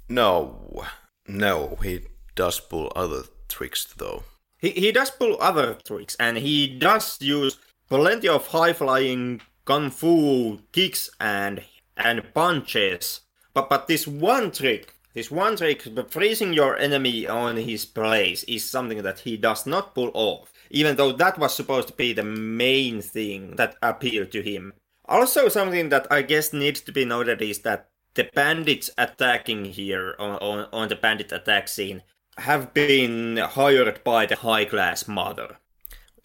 No, 0.08 0.86
no, 1.28 1.78
he 1.82 2.02
does 2.36 2.60
pull 2.60 2.92
other 2.96 3.24
tricks 3.48 3.86
though. 3.98 4.24
He, 4.60 4.70
he 4.72 4.92
does 4.92 5.12
pull 5.12 5.38
other 5.42 5.78
tricks 5.86 6.16
and 6.20 6.38
he 6.38 6.68
does 6.68 7.18
use 7.22 7.58
plenty 7.90 8.28
of 8.28 8.48
high 8.48 8.74
flying 8.74 9.42
kung 9.66 9.90
fu 9.90 10.60
kicks 10.72 11.10
and 11.20 11.64
and 11.98 12.34
punches. 12.34 13.22
But 13.56 13.70
but 13.70 13.88
this 13.88 14.06
one 14.06 14.52
trick, 14.52 14.94
this 15.14 15.32
one 15.32 15.56
trick, 15.56 15.82
freezing 16.10 16.54
your 16.54 16.78
enemy 16.78 17.26
on 17.26 17.56
his 17.56 17.86
place, 17.86 18.44
is 18.44 18.70
something 18.70 19.02
that 19.02 19.20
he 19.20 19.38
does 19.38 19.66
not 19.66 19.96
pull 19.96 20.12
off. 20.14 20.52
Even 20.70 20.98
though 20.98 21.14
that 21.14 21.40
was 21.40 21.56
supposed 21.56 21.88
to 21.88 21.94
be 21.94 22.12
the 22.12 22.24
main 22.24 23.02
thing 23.02 23.56
that 23.56 23.78
appealed 23.82 24.32
to 24.34 24.42
him. 24.42 24.74
Also, 25.06 25.48
something 25.48 25.90
that 25.90 26.06
I 26.12 26.22
guess 26.22 26.52
needs 26.52 26.82
to 26.82 26.92
be 26.92 27.06
noted 27.06 27.42
is 27.42 27.60
that 27.60 27.90
the 28.16 28.30
bandits 28.36 28.90
attacking 28.98 29.66
here 29.66 30.16
on, 30.20 30.38
on, 30.40 30.68
on 30.74 30.90
the 30.90 30.96
bandit 30.96 31.32
attack 31.32 31.70
scene 31.70 32.02
have 32.38 32.74
been 32.74 33.38
hired 33.38 34.04
by 34.04 34.26
the 34.26 34.36
high 34.36 34.66
class 34.66 35.08
mother. 35.08 35.58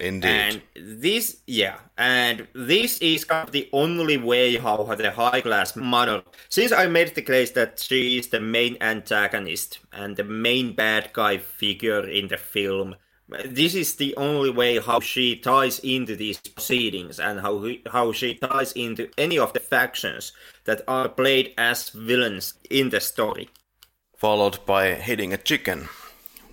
Indeed. 0.01 0.29
And 0.29 0.63
this, 0.75 1.43
yeah, 1.47 1.77
and 1.99 2.49
this 2.55 2.99
is 2.99 3.25
kind 3.25 3.47
of 3.47 3.53
the 3.53 3.69
only 3.73 4.17
way 4.17 4.57
how 4.57 4.83
the 4.83 5.11
high 5.11 5.43
class 5.43 5.77
model. 5.77 6.23
Since 6.49 6.73
I 6.73 6.87
made 6.87 7.15
the 7.15 7.23
case 7.23 7.51
that 7.53 7.79
she 7.79 8.19
is 8.19 8.29
the 8.29 8.41
main 8.41 8.79
antagonist 8.81 9.79
and 9.93 10.17
the 10.17 10.25
main 10.25 10.75
bad 10.75 11.11
guy 11.13 11.39
figure 11.39 12.09
in 12.09 12.29
the 12.29 12.39
film, 12.39 12.97
this 13.45 13.75
is 13.75 13.97
the 13.97 14.17
only 14.17 14.51
way 14.51 14.79
how 14.81 15.01
she 15.01 15.37
ties 15.37 15.79
into 15.81 16.17
these 16.17 16.39
proceedings 16.39 17.21
and 17.21 17.41
how 17.41 17.65
how 17.93 18.13
she 18.13 18.35
ties 18.35 18.73
into 18.73 19.09
any 19.17 19.39
of 19.39 19.53
the 19.53 19.61
factions 19.61 20.33
that 20.65 20.83
are 20.89 21.09
played 21.09 21.53
as 21.57 21.91
villains 21.91 22.55
in 22.71 22.91
the 22.91 23.01
story. 23.01 23.49
Followed 24.17 24.65
by 24.67 24.95
hitting 24.95 25.33
a 25.33 25.39
chicken 25.39 25.89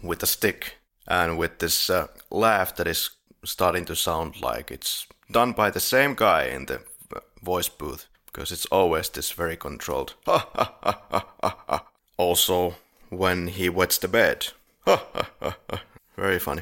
with 0.03 0.21
a 0.21 0.27
stick 0.27 0.77
and 1.07 1.37
with 1.37 1.59
this 1.59 1.89
uh, 1.89 2.07
laugh 2.29 2.75
that 2.75 2.87
is 2.87 3.09
starting 3.43 3.85
to 3.85 3.95
sound 3.95 4.41
like 4.41 4.71
it's 4.71 5.07
done 5.31 5.53
by 5.53 5.69
the 5.69 5.79
same 5.79 6.15
guy 6.15 6.45
in 6.45 6.65
the 6.65 6.81
voice 7.41 7.69
booth 7.69 8.07
because 8.25 8.51
it's 8.51 8.65
always 8.67 9.09
this 9.09 9.31
very 9.31 9.57
controlled. 9.57 10.13
also, 12.17 12.75
when 13.09 13.47
he 13.47 13.69
wets 13.69 13.97
the 13.97 14.07
bed. 14.07 14.47
very 16.17 16.39
funny. 16.39 16.61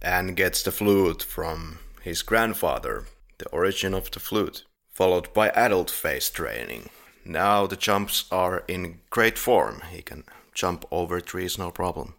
And 0.00 0.36
gets 0.36 0.62
the 0.62 0.72
flute 0.72 1.22
from 1.22 1.78
his 2.02 2.22
grandfather, 2.22 3.06
the 3.38 3.48
origin 3.50 3.94
of 3.94 4.10
the 4.10 4.20
flute, 4.20 4.64
followed 4.92 5.32
by 5.32 5.50
adult 5.50 5.90
face 5.90 6.30
training. 6.30 6.88
Now 7.24 7.66
the 7.66 7.76
jumps 7.76 8.24
are 8.32 8.64
in 8.66 9.00
great 9.10 9.38
form. 9.38 9.82
He 9.90 10.02
can 10.02 10.24
jump 10.54 10.84
over 10.90 11.20
trees 11.20 11.58
no 11.58 11.70
problem. 11.70 12.14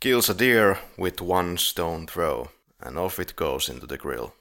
Kills 0.00 0.30
a 0.30 0.34
deer 0.34 0.78
with 0.96 1.20
one 1.20 1.58
stone 1.58 2.06
throw 2.06 2.50
and 2.80 2.98
off 2.98 3.18
it 3.18 3.36
goes 3.36 3.68
into 3.68 3.86
the 3.86 3.98
grill. 3.98 4.34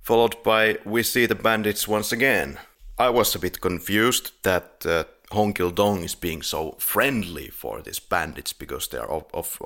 Followed 0.00 0.42
by 0.42 0.78
We 0.84 1.02
See 1.02 1.26
the 1.26 1.34
Bandits 1.34 1.86
Once 1.86 2.12
Again. 2.12 2.58
I 2.98 3.08
was 3.10 3.34
a 3.34 3.38
bit 3.38 3.60
confused 3.60 4.32
that 4.42 4.84
uh, 4.84 5.04
Hong 5.30 5.54
Kil 5.54 5.70
Dong 5.70 6.04
is 6.04 6.14
being 6.14 6.42
so 6.42 6.76
friendly 6.78 7.48
for 7.48 7.80
these 7.80 8.00
bandits 8.00 8.52
because 8.52 8.88
they 8.88 8.98
are 8.98 9.08
of, 9.08 9.24
of, 9.32 9.60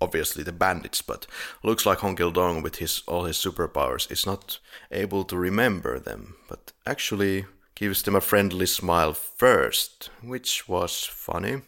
obviously 0.00 0.42
the 0.42 0.52
bandits, 0.52 1.02
but 1.02 1.26
looks 1.62 1.84
like 1.84 1.98
Hong 1.98 2.16
Kil 2.16 2.30
Dong 2.30 2.62
with 2.62 2.76
his 2.76 3.02
all 3.06 3.24
his 3.24 3.36
superpowers 3.36 4.10
is 4.10 4.26
not 4.26 4.58
able 4.90 5.24
to 5.24 5.36
remember 5.36 5.98
them, 5.98 6.36
but 6.48 6.72
actually 6.86 7.44
gives 7.74 8.02
them 8.02 8.16
a 8.16 8.20
friendly 8.20 8.66
smile 8.66 9.12
first, 9.12 10.10
which 10.22 10.68
was 10.68 11.04
funny. 11.04 11.62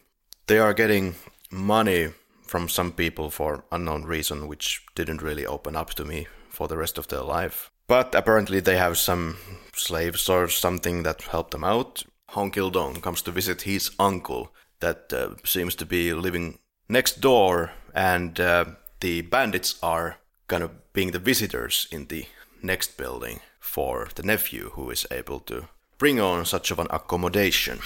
They 0.47 0.59
are 0.59 0.73
getting 0.73 1.15
money 1.51 2.09
from 2.53 2.69
some 2.69 2.91
people 2.91 3.31
for 3.31 3.65
unknown 3.71 4.03
reason, 4.03 4.47
which 4.47 4.85
didn't 4.93 5.23
really 5.23 5.43
open 5.43 5.75
up 5.75 5.89
to 5.95 6.05
me 6.05 6.27
for 6.49 6.67
the 6.67 6.77
rest 6.77 6.99
of 6.99 7.07
their 7.07 7.23
life. 7.23 7.71
But 7.87 8.13
apparently 8.13 8.59
they 8.59 8.77
have 8.77 8.95
some 8.99 9.37
slaves 9.73 10.29
or 10.29 10.47
something 10.47 11.01
that 11.01 11.23
help 11.23 11.49
them 11.49 11.63
out. 11.63 12.03
Hong 12.27 12.51
comes 12.51 13.23
to 13.23 13.31
visit 13.31 13.63
his 13.63 13.89
uncle 13.97 14.51
that 14.81 15.11
uh, 15.11 15.29
seems 15.43 15.73
to 15.75 15.85
be 15.85 16.13
living 16.13 16.59
next 16.87 17.21
door, 17.21 17.71
and 17.95 18.39
uh, 18.39 18.65
the 18.99 19.21
bandits 19.21 19.79
are 19.81 20.17
kind 20.45 20.61
of 20.61 20.93
being 20.93 21.09
the 21.09 21.25
visitors 21.31 21.87
in 21.91 22.05
the 22.05 22.27
next 22.61 22.97
building 22.97 23.39
for 23.59 24.09
the 24.13 24.21
nephew 24.23 24.69
who 24.75 24.91
is 24.91 25.07
able 25.09 25.39
to 25.39 25.69
bring 25.97 26.19
on 26.19 26.45
such 26.45 26.69
of 26.69 26.77
an 26.77 26.87
accommodation. 26.91 27.79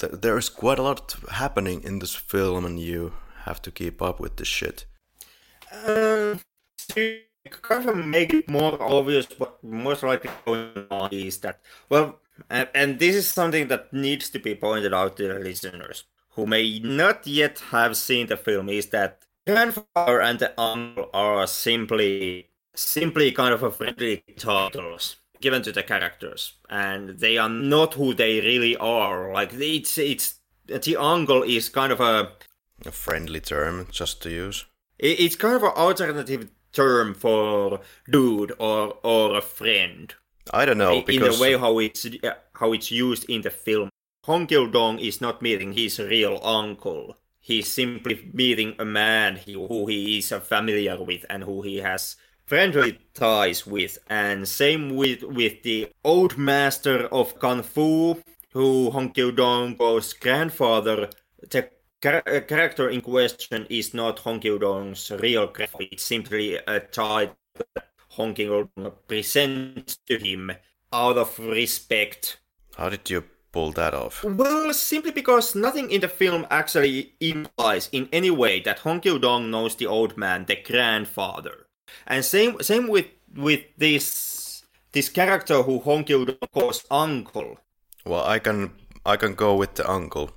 There 0.00 0.38
is 0.38 0.48
quite 0.48 0.80
a 0.80 0.82
lot 0.82 1.14
happening 1.30 1.84
in 1.84 2.00
this 2.00 2.16
film, 2.16 2.64
and 2.64 2.80
you 2.80 3.12
have 3.44 3.62
to 3.62 3.70
keep 3.70 4.00
up 4.02 4.20
with 4.20 4.36
this 4.36 4.48
shit? 4.48 4.84
Uh, 5.72 6.36
to 6.88 7.20
kind 7.62 7.88
of 7.88 7.96
make 7.96 8.34
it 8.34 8.48
more 8.48 8.80
obvious 8.82 9.26
what 9.38 9.62
most 9.62 10.02
likely 10.02 10.30
going 10.44 10.86
on 10.90 11.08
is 11.12 11.38
that, 11.38 11.60
well, 11.88 12.20
and, 12.50 12.68
and 12.74 12.98
this 12.98 13.14
is 13.14 13.28
something 13.28 13.68
that 13.68 13.92
needs 13.92 14.30
to 14.30 14.38
be 14.38 14.54
pointed 14.54 14.94
out 14.94 15.16
to 15.16 15.28
the 15.28 15.38
listeners 15.38 16.04
who 16.30 16.46
may 16.46 16.78
not 16.78 17.26
yet 17.26 17.58
have 17.70 17.96
seen 17.96 18.26
the 18.26 18.36
film, 18.36 18.68
is 18.68 18.86
that 18.88 19.22
grandfather 19.46 20.20
and 20.20 20.38
the 20.38 20.60
uncle 20.60 21.10
are 21.12 21.46
simply 21.46 22.48
simply 22.74 23.32
kind 23.32 23.52
of 23.52 23.62
a 23.62 23.70
friendly 23.70 24.24
titles 24.38 25.16
given 25.40 25.62
to 25.62 25.72
the 25.72 25.82
characters 25.82 26.54
and 26.70 27.18
they 27.18 27.36
are 27.36 27.48
not 27.48 27.94
who 27.94 28.14
they 28.14 28.40
really 28.40 28.76
are 28.76 29.32
like 29.32 29.52
it's 29.52 29.98
it's 29.98 30.36
the 30.66 30.96
uncle 30.96 31.42
is 31.42 31.68
kind 31.68 31.92
of 31.92 32.00
a 32.00 32.30
a 32.86 32.92
friendly 32.92 33.40
term 33.40 33.86
just 33.90 34.22
to 34.22 34.30
use. 34.30 34.66
It's 34.98 35.36
kind 35.36 35.56
of 35.56 35.62
an 35.62 35.70
alternative 35.70 36.48
term 36.72 37.14
for 37.14 37.80
dude 38.10 38.52
or 38.58 38.98
or 39.02 39.36
a 39.36 39.42
friend. 39.42 40.14
I 40.52 40.64
don't 40.64 40.78
know 40.78 41.02
because... 41.02 41.26
in 41.26 41.32
the 41.32 41.40
way 41.40 41.56
how 41.58 41.78
it's 41.78 42.06
how 42.54 42.72
it's 42.72 42.90
used 42.90 43.28
in 43.28 43.42
the 43.42 43.50
film. 43.50 43.90
Hong 44.24 44.46
Kil 44.46 44.68
Dong 44.68 44.98
is 44.98 45.20
not 45.20 45.42
meeting 45.42 45.72
his 45.72 45.98
real 45.98 46.38
uncle. 46.44 47.16
He's 47.40 47.72
simply 47.72 48.30
meeting 48.32 48.76
a 48.78 48.84
man 48.84 49.36
who 49.36 49.86
he 49.86 50.18
is 50.18 50.28
familiar 50.28 51.02
with 51.02 51.26
and 51.28 51.42
who 51.42 51.62
he 51.62 51.78
has 51.78 52.14
friendly 52.46 53.00
ties 53.14 53.66
with. 53.66 53.98
And 54.08 54.46
same 54.46 54.94
with 54.94 55.24
with 55.24 55.62
the 55.64 55.90
old 56.04 56.38
master 56.38 57.06
of 57.08 57.40
kung 57.40 57.64
fu, 57.64 58.22
who 58.52 58.90
Hong 58.90 59.10
Kil 59.10 59.32
Dong's 59.32 60.12
grandfather. 60.12 61.10
The 61.50 61.68
char- 62.02 62.22
uh, 62.26 62.40
character 62.40 62.90
in 62.90 63.00
question 63.00 63.66
is 63.70 63.94
not 63.94 64.18
Hong 64.20 64.40
Kil-dong's 64.40 65.10
real 65.20 65.48
character. 65.48 65.86
It's 65.90 66.02
simply 66.02 66.56
a 66.56 66.80
title 66.80 67.36
that 67.74 67.86
Hong 68.10 68.34
Kil-dong 68.34 68.92
presents 69.06 69.98
to 70.06 70.18
him 70.18 70.52
out 70.92 71.16
of 71.16 71.38
respect. 71.38 72.38
How 72.76 72.88
did 72.88 73.08
you 73.08 73.24
pull 73.52 73.72
that 73.72 73.94
off? 73.94 74.24
Well, 74.24 74.72
simply 74.72 75.12
because 75.12 75.54
nothing 75.54 75.90
in 75.90 76.00
the 76.00 76.08
film 76.08 76.46
actually 76.50 77.14
implies 77.20 77.88
in 77.92 78.08
any 78.12 78.30
way 78.30 78.60
that 78.60 78.80
Hong 78.80 79.00
Kil-dong 79.00 79.50
knows 79.50 79.76
the 79.76 79.86
old 79.86 80.16
man, 80.16 80.46
the 80.46 80.56
grandfather. 80.56 81.66
And 82.06 82.24
same 82.24 82.60
same 82.62 82.88
with 82.88 83.06
with 83.34 83.60
this 83.76 84.64
this 84.92 85.08
character 85.08 85.62
who 85.62 85.78
Hong 85.80 86.04
Kil-dong 86.04 86.48
calls 86.52 86.84
uncle. 86.90 87.58
Well, 88.04 88.24
I 88.24 88.38
can 88.38 88.72
I 89.04 89.16
can 89.16 89.34
go 89.34 89.54
with 89.54 89.74
the 89.74 89.88
uncle. 89.88 90.30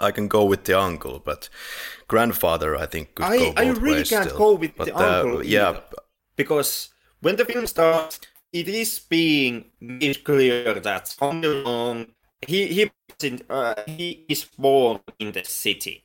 I 0.00 0.10
can 0.10 0.28
go 0.28 0.44
with 0.44 0.64
the 0.64 0.78
uncle, 0.78 1.20
but 1.24 1.48
grandfather, 2.08 2.76
I 2.76 2.86
think, 2.86 3.14
could 3.14 3.26
I, 3.26 3.38
go 3.38 3.44
both 3.52 3.58
I 3.58 3.68
really 3.70 3.92
ways 3.98 4.10
can't 4.10 4.26
still. 4.26 4.38
go 4.38 4.54
with 4.54 4.76
but, 4.76 4.86
the 4.86 4.96
uh, 4.96 5.22
uncle. 5.22 5.44
Yeah, 5.44 5.70
either. 5.70 5.82
because 6.36 6.90
when 7.20 7.36
the 7.36 7.44
film 7.44 7.66
starts, 7.66 8.20
it 8.52 8.68
is 8.68 8.98
being 8.98 9.66
made 9.80 10.24
clear 10.24 10.74
that 10.74 11.14
Hong 11.18 11.42
Long 11.42 12.06
he 12.46 12.66
he 12.66 12.90
uh, 13.48 13.74
he 13.86 14.24
is 14.28 14.44
born 14.44 15.00
in 15.18 15.32
the 15.32 15.44
city, 15.44 16.04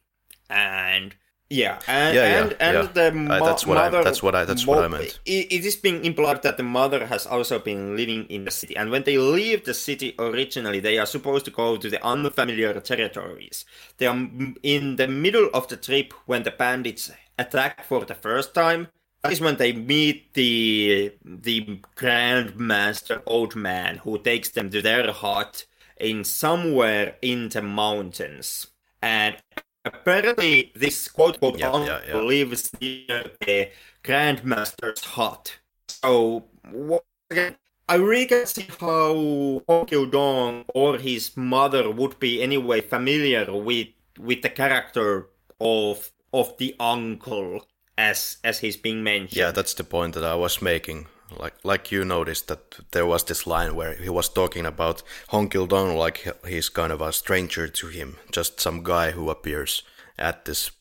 and 0.50 1.16
yeah, 1.52 1.80
and 1.88 2.16
yeah, 2.16 2.24
and, 2.24 2.52
yeah, 2.52 2.58
and 2.60 2.76
yeah. 2.76 2.92
the 2.94 3.12
mo- 3.12 3.36
uh, 3.36 3.46
that's 3.46 3.68
what 3.68 3.76
mother. 3.76 4.00
I, 4.00 4.04
that's 4.04 4.24
what 4.24 4.36
I 4.36 4.46
that's 4.46 4.66
mo- 4.66 4.74
what 4.74 4.86
I 4.86 4.88
meant. 4.88 5.20
It, 5.26 5.52
it 5.52 5.66
is 5.66 5.76
being 5.76 6.06
implied 6.06 6.44
that 6.44 6.58
the 6.58 6.64
mother 6.64 7.06
has 7.08 7.28
also 7.28 7.60
been 7.60 7.98
living 7.98 8.26
in 8.26 8.46
the 8.46 8.52
city, 8.52 8.76
and 8.76 8.90
when 8.90 9.04
they 9.04 9.18
leave 9.18 9.66
the 9.66 9.74
city 9.74 10.16
originally, 10.18 10.80
they 10.80 10.98
are 10.98 11.06
supposed 11.06 11.46
to 11.46 11.52
go 11.52 11.78
to 11.78 11.90
the 11.90 12.04
unfamiliar 12.06 12.80
territories. 12.80 13.66
They 13.98 14.08
are 14.08 14.30
in 14.64 14.96
the 14.96 15.08
middle 15.08 15.50
of 15.54 15.68
the 15.68 15.78
trip 15.78 16.14
when 16.26 16.44
the 16.44 16.52
bandits 16.52 17.12
attack 17.38 17.84
for 17.84 18.06
the 18.06 18.16
first 18.16 18.54
time. 18.54 18.88
That 19.22 19.34
is 19.34 19.42
when 19.42 19.58
they 19.58 19.74
meet 19.74 20.34
the 20.34 21.14
the 21.24 21.82
grandmaster 21.96 23.22
old 23.26 23.56
man 23.56 23.98
who 23.98 24.18
takes 24.18 24.50
them 24.50 24.70
to 24.72 24.82
their 24.82 25.12
hut 25.12 25.66
in 26.00 26.24
somewhere 26.24 27.18
in 27.22 27.50
the 27.50 27.62
mountains. 27.62 28.68
And 29.02 29.36
apparently 29.86 30.72
this 30.76 31.08
quote 31.08 31.36
unquote 31.36 31.60
yeah, 31.60 31.72
uncle 31.72 31.88
yeah, 31.88 32.02
yeah. 32.08 32.22
lives 32.22 32.72
near 32.80 33.32
the 33.40 33.68
uh, 33.68 33.70
Grandmaster's 34.04 35.04
hut. 35.04 35.58
So 35.88 36.46
again, 37.30 37.56
I 37.88 37.96
really 37.96 38.26
can 38.26 38.46
see 38.46 38.68
how 38.80 39.86
Kil 39.88 40.06
Dong 40.06 40.66
or 40.74 40.98
his 40.98 41.36
mother 41.36 41.90
would 41.90 42.20
be 42.20 42.42
anyway 42.42 42.82
familiar 42.82 43.54
with 43.54 43.88
with 44.20 44.42
the 44.42 44.50
character 44.50 45.28
of 45.60 46.12
of 46.34 46.58
the 46.58 46.76
uncle 46.80 47.66
as 47.98 48.38
as 48.44 48.60
he's 48.60 48.78
being 48.78 49.04
mentioned. 49.04 49.38
Yeah, 49.38 49.52
that's 49.52 49.74
the 49.74 49.84
point 49.84 50.14
that 50.16 50.24
I 50.24 50.36
was 50.36 50.62
making 50.62 51.08
like 51.38 51.54
like 51.64 51.92
you 51.92 52.06
noticed 52.06 52.48
that 52.48 52.80
there 52.92 53.06
was 53.06 53.24
this 53.24 53.48
line 53.48 53.76
where 53.76 53.94
he 53.96 54.10
was 54.10 54.30
talking 54.30 54.66
about 54.66 55.04
Hong 55.30 55.50
Kil 55.50 55.68
Dong 55.68 55.96
like 55.96 56.28
he's 56.48 56.70
kind 56.70 56.92
of 56.92 57.02
a 57.02 57.14
stranger 57.14 57.68
to 57.68 57.88
him, 57.88 58.18
just 58.32 58.60
some 58.60 58.84
guy 58.84 59.12
who 59.12 59.30
appears 59.30 59.84
at 60.18 60.46
this 60.46 60.72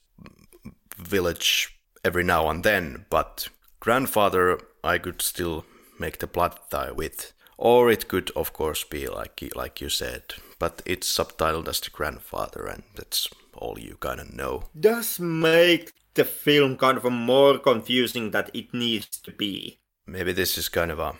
village 0.96 1.78
every 2.04 2.24
now 2.24 2.48
and 2.48 2.64
then. 2.64 3.06
But 3.10 3.48
grandfather, 3.80 4.60
I 4.84 4.98
could 4.98 5.22
still 5.22 5.64
make 5.98 6.18
the 6.18 6.26
blood 6.26 6.58
tie 6.70 6.92
with, 6.92 7.32
or 7.58 7.90
it 7.90 8.08
could 8.08 8.30
of 8.36 8.52
course 8.52 8.84
be 8.84 9.06
like 9.06 9.42
like 9.54 9.80
you 9.80 9.88
said, 9.88 10.34
but 10.58 10.82
it's 10.86 11.12
subtitled 11.12 11.68
as 11.68 11.80
the 11.80 11.90
grandfather, 11.90 12.66
and 12.66 12.82
that's 12.94 13.28
all 13.54 13.78
you 13.78 13.96
kind 14.00 14.20
of 14.20 14.32
know. 14.32 14.64
Does 14.78 15.20
make 15.20 15.92
the 16.14 16.24
film 16.24 16.76
kind 16.76 16.98
of 16.98 17.04
more 17.04 17.58
confusing 17.58 18.30
that 18.32 18.50
it 18.54 18.74
needs 18.74 19.06
to 19.06 19.30
be. 19.30 19.79
Maybe 20.10 20.32
this 20.32 20.58
is 20.58 20.68
kind 20.68 20.90
of 20.90 20.98
a 20.98 21.14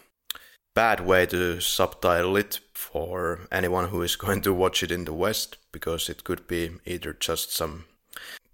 bad 0.74 1.01
way 1.07 1.24
to 1.26 1.61
subtitle 1.61 2.36
it 2.36 2.59
for 2.74 3.47
anyone 3.53 3.88
who 3.88 4.03
is 4.03 4.16
going 4.24 4.43
to 4.43 4.53
watch 4.53 4.82
it 4.82 4.91
in 4.91 5.05
the 5.05 5.12
West, 5.12 5.59
because 5.72 6.09
it 6.09 6.24
could 6.24 6.49
be 6.49 6.70
either 6.84 7.12
just 7.12 7.53
some 7.55 7.84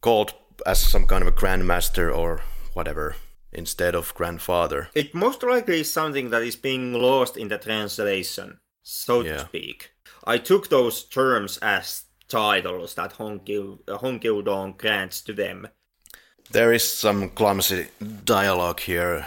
called 0.02 0.34
as 0.66 0.78
some 0.80 1.06
kind 1.06 1.22
of 1.22 1.28
a 1.28 1.36
grandmaster 1.36 2.14
or 2.14 2.42
whatever 2.74 3.16
instead 3.52 3.94
of 3.94 4.14
grandfather. 4.14 4.88
It 4.94 5.14
most 5.14 5.42
likely 5.42 5.80
is 5.80 5.90
something 5.92 6.28
that 6.30 6.42
is 6.42 6.56
being 6.56 6.92
lost 6.92 7.38
in 7.38 7.48
the 7.48 7.58
translation, 7.58 8.58
so 8.82 9.22
Yeah. 9.22 9.38
to 9.38 9.46
speak. 9.46 9.92
I 10.24 10.38
took 10.38 10.68
those 10.68 11.02
terms 11.04 11.58
as 11.62 12.04
titles 12.28 12.94
that 12.94 13.12
Hong 13.12 13.40
Kil-dong 13.40 14.70
uh, 14.70 14.76
grants 14.76 15.22
to 15.22 15.32
them. 15.32 15.68
There 16.50 16.72
is 16.74 16.88
some 16.88 17.30
clumsy 17.30 17.88
dialogue 18.24 18.80
here. 18.80 19.26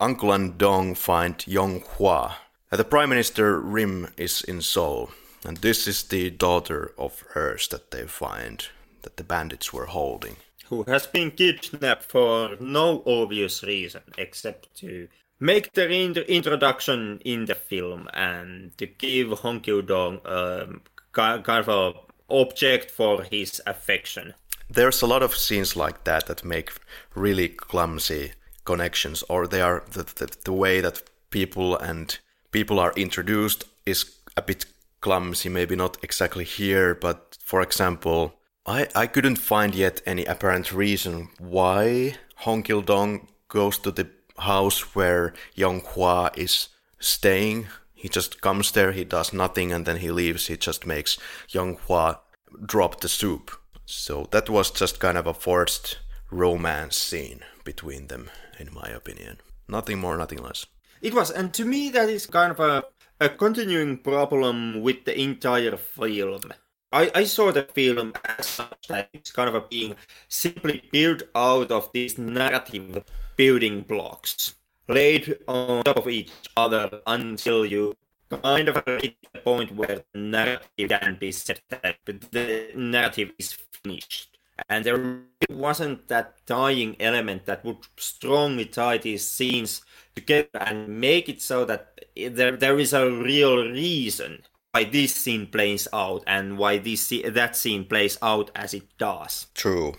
Uncle 0.00 0.32
and 0.32 0.56
Dong 0.58 0.94
find 0.94 1.44
Yong 1.46 1.82
Hua. 1.96 2.36
Uh, 2.72 2.76
The 2.76 2.84
Prime 2.84 3.10
Minister 3.10 3.60
Rim 3.60 4.08
is 4.16 4.42
in 4.42 4.62
Seoul, 4.62 5.10
and 5.44 5.58
this 5.58 5.86
is 5.86 6.02
the 6.04 6.30
daughter 6.30 6.92
of 6.96 7.22
hers 7.34 7.68
that 7.68 7.90
they 7.90 8.06
find 8.06 8.66
that 9.02 9.16
the 9.16 9.24
bandits 9.24 9.72
were 9.72 9.86
holding. 9.86 10.36
who 10.70 10.84
has 10.84 11.04
been 11.06 11.32
kidnapped 11.32 12.04
for 12.04 12.56
no 12.60 13.02
obvious 13.04 13.64
reason 13.64 14.02
except 14.16 14.72
to 14.76 15.08
make 15.40 15.72
their 15.72 15.88
in- 15.90 16.14
introduction 16.28 17.18
in 17.24 17.46
the 17.46 17.54
film 17.56 18.08
and 18.14 18.70
to 18.78 18.86
give 18.86 19.32
Hong 19.40 19.60
Kil-dong 19.60 20.20
um, 20.24 20.82
ki- 21.12 21.42
kind 21.42 21.66
of 21.66 21.68
a 21.68 21.92
object 22.32 22.88
for 22.90 23.24
his 23.24 23.60
affection. 23.66 24.34
There's 24.70 25.02
a 25.02 25.06
lot 25.08 25.24
of 25.24 25.34
scenes 25.36 25.74
like 25.74 26.04
that 26.04 26.26
that 26.26 26.44
make 26.44 26.70
really 27.16 27.48
clumsy 27.48 28.32
connections, 28.72 29.24
or 29.28 29.46
they 29.46 29.62
are 29.62 29.82
the, 29.92 30.04
the, 30.18 30.26
the 30.44 30.52
way 30.52 30.80
that 30.80 31.02
people 31.30 31.76
and 31.76 32.18
people 32.50 32.78
are 32.78 32.92
introduced 32.96 33.64
is 33.84 34.00
a 34.36 34.42
bit 34.42 34.66
clumsy. 35.00 35.48
Maybe 35.48 35.76
not 35.76 35.96
exactly 36.02 36.44
here, 36.44 36.94
but 36.94 37.38
for 37.44 37.60
example, 37.62 38.20
I, 38.66 38.86
I 38.94 39.06
couldn't 39.06 39.48
find 39.52 39.74
yet 39.74 40.02
any 40.06 40.24
apparent 40.26 40.72
reason 40.72 41.28
why 41.38 42.14
Hong 42.44 42.62
Kil 42.62 42.82
Dong 42.82 43.28
goes 43.48 43.78
to 43.78 43.90
the 43.90 44.06
house 44.38 44.94
where 44.94 45.32
Yong 45.54 45.80
Hua 45.80 46.30
is 46.36 46.68
staying. 46.98 47.66
He 47.94 48.08
just 48.08 48.40
comes 48.40 48.72
there, 48.72 48.92
he 48.92 49.04
does 49.04 49.32
nothing, 49.32 49.72
and 49.72 49.84
then 49.86 49.96
he 49.96 50.10
leaves. 50.10 50.46
He 50.46 50.56
just 50.56 50.86
makes 50.86 51.18
Yong 51.48 51.78
Hua 51.86 52.20
drop 52.66 53.00
the 53.00 53.08
soup. 53.08 53.50
So 53.86 54.26
that 54.30 54.48
was 54.48 54.70
just 54.70 55.00
kind 55.00 55.18
of 55.18 55.26
a 55.26 55.34
forced 55.34 55.98
romance 56.30 56.96
scene 56.96 57.40
between 57.64 58.06
them, 58.06 58.30
in 58.60 58.72
my 58.74 58.88
opinion. 58.88 59.38
Nothing 59.68 59.98
more, 59.98 60.16
nothing 60.16 60.42
less. 60.42 60.66
It 61.02 61.14
was, 61.14 61.30
and 61.30 61.52
to 61.54 61.64
me, 61.64 61.90
that 61.90 62.08
is 62.08 62.26
kind 62.26 62.52
of 62.52 62.60
a, 62.60 62.84
a 63.20 63.28
continuing 63.28 63.98
problem 63.98 64.82
with 64.82 65.04
the 65.04 65.18
entire 65.18 65.76
film. 65.76 66.52
I, 66.92 67.10
I 67.14 67.24
saw 67.24 67.52
the 67.52 67.62
film 67.62 68.12
as 68.24 68.46
such 68.46 68.88
that 68.88 69.08
it's 69.12 69.32
kind 69.32 69.48
of 69.48 69.54
a 69.54 69.60
being 69.62 69.94
simply 70.28 70.82
built 70.92 71.22
out 71.34 71.70
of 71.70 71.90
these 71.92 72.18
narrative 72.18 73.04
building 73.36 73.82
blocks 73.82 74.54
laid 74.88 75.38
on 75.46 75.84
top 75.84 75.98
of 75.98 76.08
each 76.08 76.32
other 76.56 77.00
until 77.06 77.64
you 77.64 77.94
kind 78.42 78.68
of 78.68 78.82
reach 78.86 79.16
the 79.32 79.38
point 79.40 79.74
where 79.74 80.02
the 80.12 80.18
narrative 80.18 80.88
can 80.88 81.16
be 81.18 81.30
set 81.32 81.60
up, 81.72 81.96
but 82.04 82.20
the 82.32 82.72
narrative 82.74 83.30
is 83.38 83.56
finished. 83.82 84.36
And 84.68 84.84
there 84.84 84.96
really 84.96 85.60
wasn't 85.60 86.08
that 86.08 86.46
tying 86.46 86.96
element 87.00 87.46
that 87.46 87.64
would 87.64 87.78
strongly 87.96 88.66
tie 88.66 88.98
these 88.98 89.26
scenes 89.26 89.82
together 90.14 90.48
and 90.54 90.88
make 91.00 91.28
it 91.28 91.40
so 91.40 91.64
that 91.64 92.00
there, 92.16 92.56
there 92.56 92.78
is 92.78 92.92
a 92.92 93.10
real 93.10 93.56
reason 93.56 94.42
why 94.72 94.84
this 94.84 95.14
scene 95.14 95.46
plays 95.46 95.88
out 95.92 96.22
and 96.26 96.58
why 96.58 96.78
this 96.78 97.12
that 97.24 97.56
scene 97.56 97.84
plays 97.84 98.18
out 98.22 98.50
as 98.54 98.74
it 98.74 98.86
does. 98.98 99.48
True. 99.54 99.94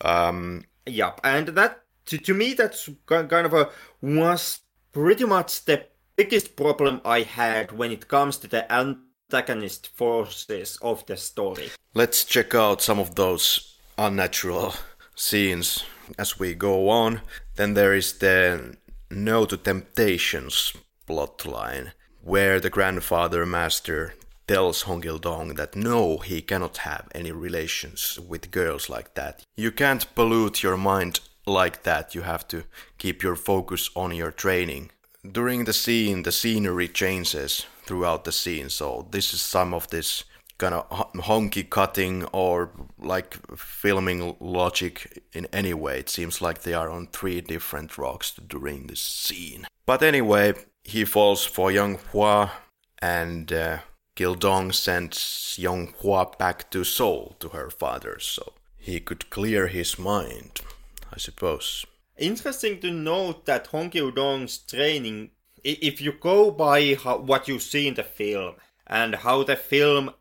Um, 0.00 0.64
Yep, 0.88 1.20
and 1.22 1.48
that 1.48 1.82
to, 2.06 2.18
to 2.18 2.34
me 2.34 2.54
that's 2.54 2.88
kind 3.06 3.32
of 3.32 3.52
a 3.52 3.68
was 4.00 4.60
pretty 4.92 5.24
much 5.24 5.64
the 5.66 5.84
biggest 6.16 6.56
problem 6.56 7.00
I 7.04 7.22
had 7.22 7.72
when 7.72 7.92
it 7.92 8.08
comes 8.08 8.38
to 8.38 8.48
the 8.48 8.70
antagonist 8.72 9.88
forces 9.88 10.78
of 10.80 11.04
the 11.06 11.16
story. 11.16 11.70
let's 11.94 12.24
check 12.24 12.54
out 12.54 12.80
some 12.80 12.98
of 12.98 13.14
those 13.14 13.77
unnatural 13.98 14.74
scenes 15.14 15.84
as 16.16 16.38
we 16.38 16.54
go 16.54 16.88
on. 16.88 17.20
Then 17.56 17.74
there 17.74 17.94
is 17.94 18.14
the 18.14 18.76
No 19.10 19.44
to 19.46 19.56
Temptations 19.56 20.72
plotline, 21.06 21.92
where 22.22 22.60
the 22.60 22.70
grandfather 22.70 23.44
master 23.44 24.14
tells 24.46 24.82
Hong 24.82 25.04
Il 25.04 25.18
Dong 25.18 25.54
that 25.54 25.76
no, 25.76 26.18
he 26.18 26.40
cannot 26.40 26.78
have 26.78 27.08
any 27.14 27.32
relations 27.32 28.18
with 28.18 28.50
girls 28.50 28.88
like 28.88 29.14
that. 29.14 29.42
You 29.56 29.70
can't 29.70 30.14
pollute 30.14 30.62
your 30.62 30.76
mind 30.76 31.20
like 31.46 31.82
that, 31.82 32.14
you 32.14 32.22
have 32.22 32.46
to 32.48 32.64
keep 32.98 33.22
your 33.22 33.36
focus 33.36 33.90
on 33.94 34.14
your 34.14 34.30
training. 34.30 34.90
During 35.30 35.64
the 35.64 35.72
scene, 35.72 36.22
the 36.22 36.32
scenery 36.32 36.88
changes 36.88 37.66
throughout 37.84 38.24
the 38.24 38.32
scene, 38.32 38.68
so 38.70 39.06
this 39.10 39.34
is 39.34 39.40
some 39.40 39.74
of 39.74 39.88
this 39.88 40.24
kind 40.58 40.74
of 40.74 40.88
honky 41.14 41.68
cutting 41.68 42.24
or 42.26 42.70
like 42.98 43.38
filming 43.56 44.36
logic 44.40 45.22
in 45.32 45.46
any 45.52 45.72
way. 45.72 46.00
It 46.00 46.10
seems 46.10 46.42
like 46.42 46.62
they 46.62 46.74
are 46.74 46.90
on 46.90 47.06
three 47.06 47.40
different 47.40 47.96
rocks 47.96 48.32
during 48.32 48.86
this 48.86 49.00
scene. 49.00 49.66
But 49.86 50.02
anyway, 50.02 50.54
he 50.84 51.04
falls 51.04 51.44
for 51.44 51.70
Young 51.70 51.98
Hua 52.12 52.50
and 53.00 53.52
uh, 53.52 53.78
Gildong 54.16 54.74
sends 54.74 55.54
Young 55.58 55.94
Hua 56.00 56.32
back 56.38 56.70
to 56.72 56.82
Seoul 56.82 57.36
to 57.38 57.50
her 57.50 57.70
father 57.70 58.18
so 58.18 58.52
he 58.76 59.00
could 59.00 59.30
clear 59.30 59.68
his 59.68 59.98
mind, 59.98 60.60
I 61.12 61.18
suppose. 61.18 61.84
Interesting 62.16 62.80
to 62.80 62.90
note 62.90 63.46
that 63.46 63.68
Hong 63.68 63.90
Kil-dong's 63.90 64.58
training, 64.58 65.30
if 65.62 66.00
you 66.00 66.12
go 66.12 66.50
by 66.50 66.94
how, 66.94 67.18
what 67.18 67.46
you 67.46 67.60
see 67.60 67.86
in 67.86 67.94
the 67.94 68.02
film 68.02 68.56
and 68.86 69.14
how 69.14 69.44
the 69.44 69.54
film, 69.54 70.14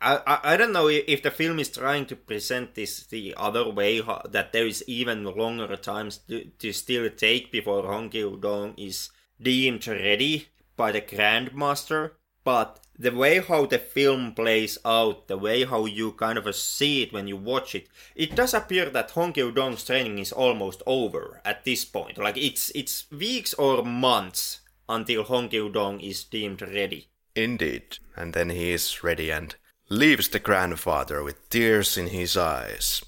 I, 0.00 0.40
I, 0.42 0.56
don't 0.56 0.72
know 0.72 0.88
if 0.88 1.22
the 1.22 1.30
film 1.30 1.58
is 1.58 1.68
trying 1.68 2.06
to 2.06 2.16
present 2.16 2.74
this 2.74 3.04
the 3.06 3.34
other 3.36 3.68
way, 3.68 4.00
that 4.30 4.52
there 4.52 4.66
is 4.66 4.82
even 4.86 5.24
longer 5.24 5.76
times 5.76 6.18
to, 6.28 6.44
to 6.58 6.72
still 6.72 7.10
take 7.10 7.52
before 7.52 7.82
Hong 7.82 8.08
Kil-dong 8.08 8.74
is 8.78 9.10
deemed 9.40 9.86
ready 9.86 10.48
by 10.76 10.92
the 10.92 11.02
Grandmaster, 11.02 12.12
but 12.44 12.80
the 12.98 13.12
way 13.12 13.40
how 13.40 13.66
the 13.66 13.78
film 13.78 14.32
plays 14.32 14.78
out, 14.84 15.28
the 15.28 15.36
way 15.36 15.64
how 15.64 15.84
you 15.84 16.12
kind 16.12 16.38
of 16.38 16.54
see 16.54 17.02
it 17.02 17.12
when 17.12 17.26
you 17.28 17.36
watch 17.36 17.74
it, 17.74 17.86
it 18.14 18.34
does 18.34 18.54
appear 18.54 18.88
that 18.90 19.10
Hong 19.10 19.34
Kil-dong's 19.34 19.84
training 19.84 20.18
is 20.18 20.32
almost 20.32 20.82
over 20.86 21.42
at 21.44 21.64
this 21.64 21.84
point. 21.84 22.16
Like 22.16 22.38
it's 22.38 22.70
it's 22.74 23.06
weeks 23.10 23.52
or 23.54 23.84
months 23.84 24.60
until 24.88 25.24
Hong 25.24 25.48
Kil-dong 25.48 26.00
is 26.00 26.24
deemed 26.24 26.62
ready. 26.62 27.08
Indeed. 27.34 27.98
And 28.16 28.32
then 28.32 28.50
he 28.50 28.70
is 28.72 29.04
ready 29.04 29.30
and 29.30 29.54
leaves 29.90 30.28
the 30.28 30.38
grandfather 30.38 31.22
with 31.22 31.50
tears 31.50 31.98
in 31.98 32.06
his 32.06 32.36
eyes. 32.36 33.04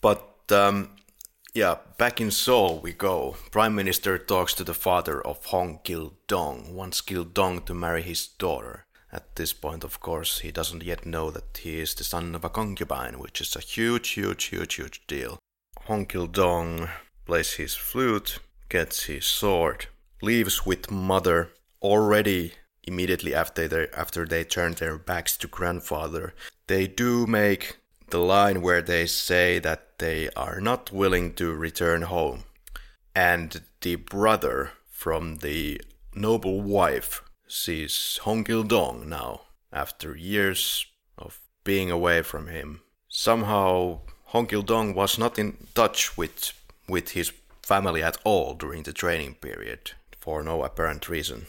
But, 0.00 0.50
um, 0.50 0.90
yeah, 1.52 1.76
back 1.98 2.20
in 2.20 2.30
Seoul 2.30 2.78
we 2.78 2.92
go. 2.92 3.36
Prime 3.50 3.74
Minister 3.74 4.16
talks 4.16 4.54
to 4.54 4.64
the 4.64 4.74
father 4.74 5.20
of 5.20 5.44
Hong 5.46 5.80
Kil 5.82 6.14
Dong, 6.28 6.74
wants 6.74 7.00
Kil 7.00 7.24
Dong 7.24 7.62
to 7.62 7.74
marry 7.74 8.02
his 8.02 8.26
daughter. 8.26 8.86
At 9.12 9.36
this 9.36 9.52
point, 9.52 9.84
of 9.84 10.00
course, 10.00 10.40
he 10.40 10.50
doesn't 10.50 10.82
yet 10.82 11.06
know 11.06 11.30
that 11.30 11.58
he 11.58 11.80
is 11.80 11.94
the 11.94 12.04
son 12.04 12.34
of 12.34 12.44
a 12.44 12.50
concubine, 12.50 13.18
which 13.18 13.40
is 13.40 13.54
a 13.54 13.60
huge, 13.60 14.10
huge, 14.10 14.44
huge, 14.44 14.74
huge 14.74 15.06
deal. 15.06 15.38
Hong 15.86 16.06
Kil 16.06 16.26
Dong 16.26 16.88
plays 17.24 17.54
his 17.54 17.74
flute, 17.74 18.38
gets 18.68 19.04
his 19.04 19.24
sword, 19.24 19.86
leaves 20.22 20.66
with 20.66 20.90
mother 20.90 21.50
already 21.82 22.54
immediately 22.86 23.34
after 23.34 23.68
they 23.68 23.88
after 23.96 24.24
they 24.26 24.44
turn 24.44 24.74
their 24.74 24.98
backs 24.98 25.36
to 25.38 25.48
grandfather. 25.48 26.34
They 26.66 26.86
do 26.86 27.26
make 27.26 27.78
the 28.08 28.18
line 28.18 28.62
where 28.62 28.82
they 28.82 29.06
say 29.06 29.58
that 29.60 29.98
they 29.98 30.28
are 30.36 30.60
not 30.60 30.92
willing 30.92 31.34
to 31.34 31.52
return 31.52 32.02
home. 32.02 32.44
And 33.14 33.62
the 33.80 33.96
brother 33.96 34.72
from 34.90 35.36
the 35.36 35.80
noble 36.14 36.60
wife 36.60 37.22
sees 37.46 38.18
Hong 38.22 38.44
Kil 38.44 38.62
Dong 38.64 39.08
now 39.08 39.42
after 39.72 40.16
years 40.16 40.86
of 41.18 41.40
being 41.64 41.90
away 41.90 42.22
from 42.22 42.48
him. 42.48 42.80
Somehow 43.08 44.00
Hong 44.26 44.46
Kil 44.46 44.62
Dong 44.62 44.94
was 44.94 45.18
not 45.18 45.38
in 45.38 45.56
touch 45.74 46.16
with 46.16 46.52
with 46.88 47.10
his 47.10 47.32
family 47.62 48.02
at 48.02 48.18
all 48.24 48.54
during 48.54 48.82
the 48.82 48.92
training 48.92 49.34
period 49.34 49.92
for 50.18 50.42
no 50.42 50.62
apparent 50.62 51.08
reason. 51.08 51.46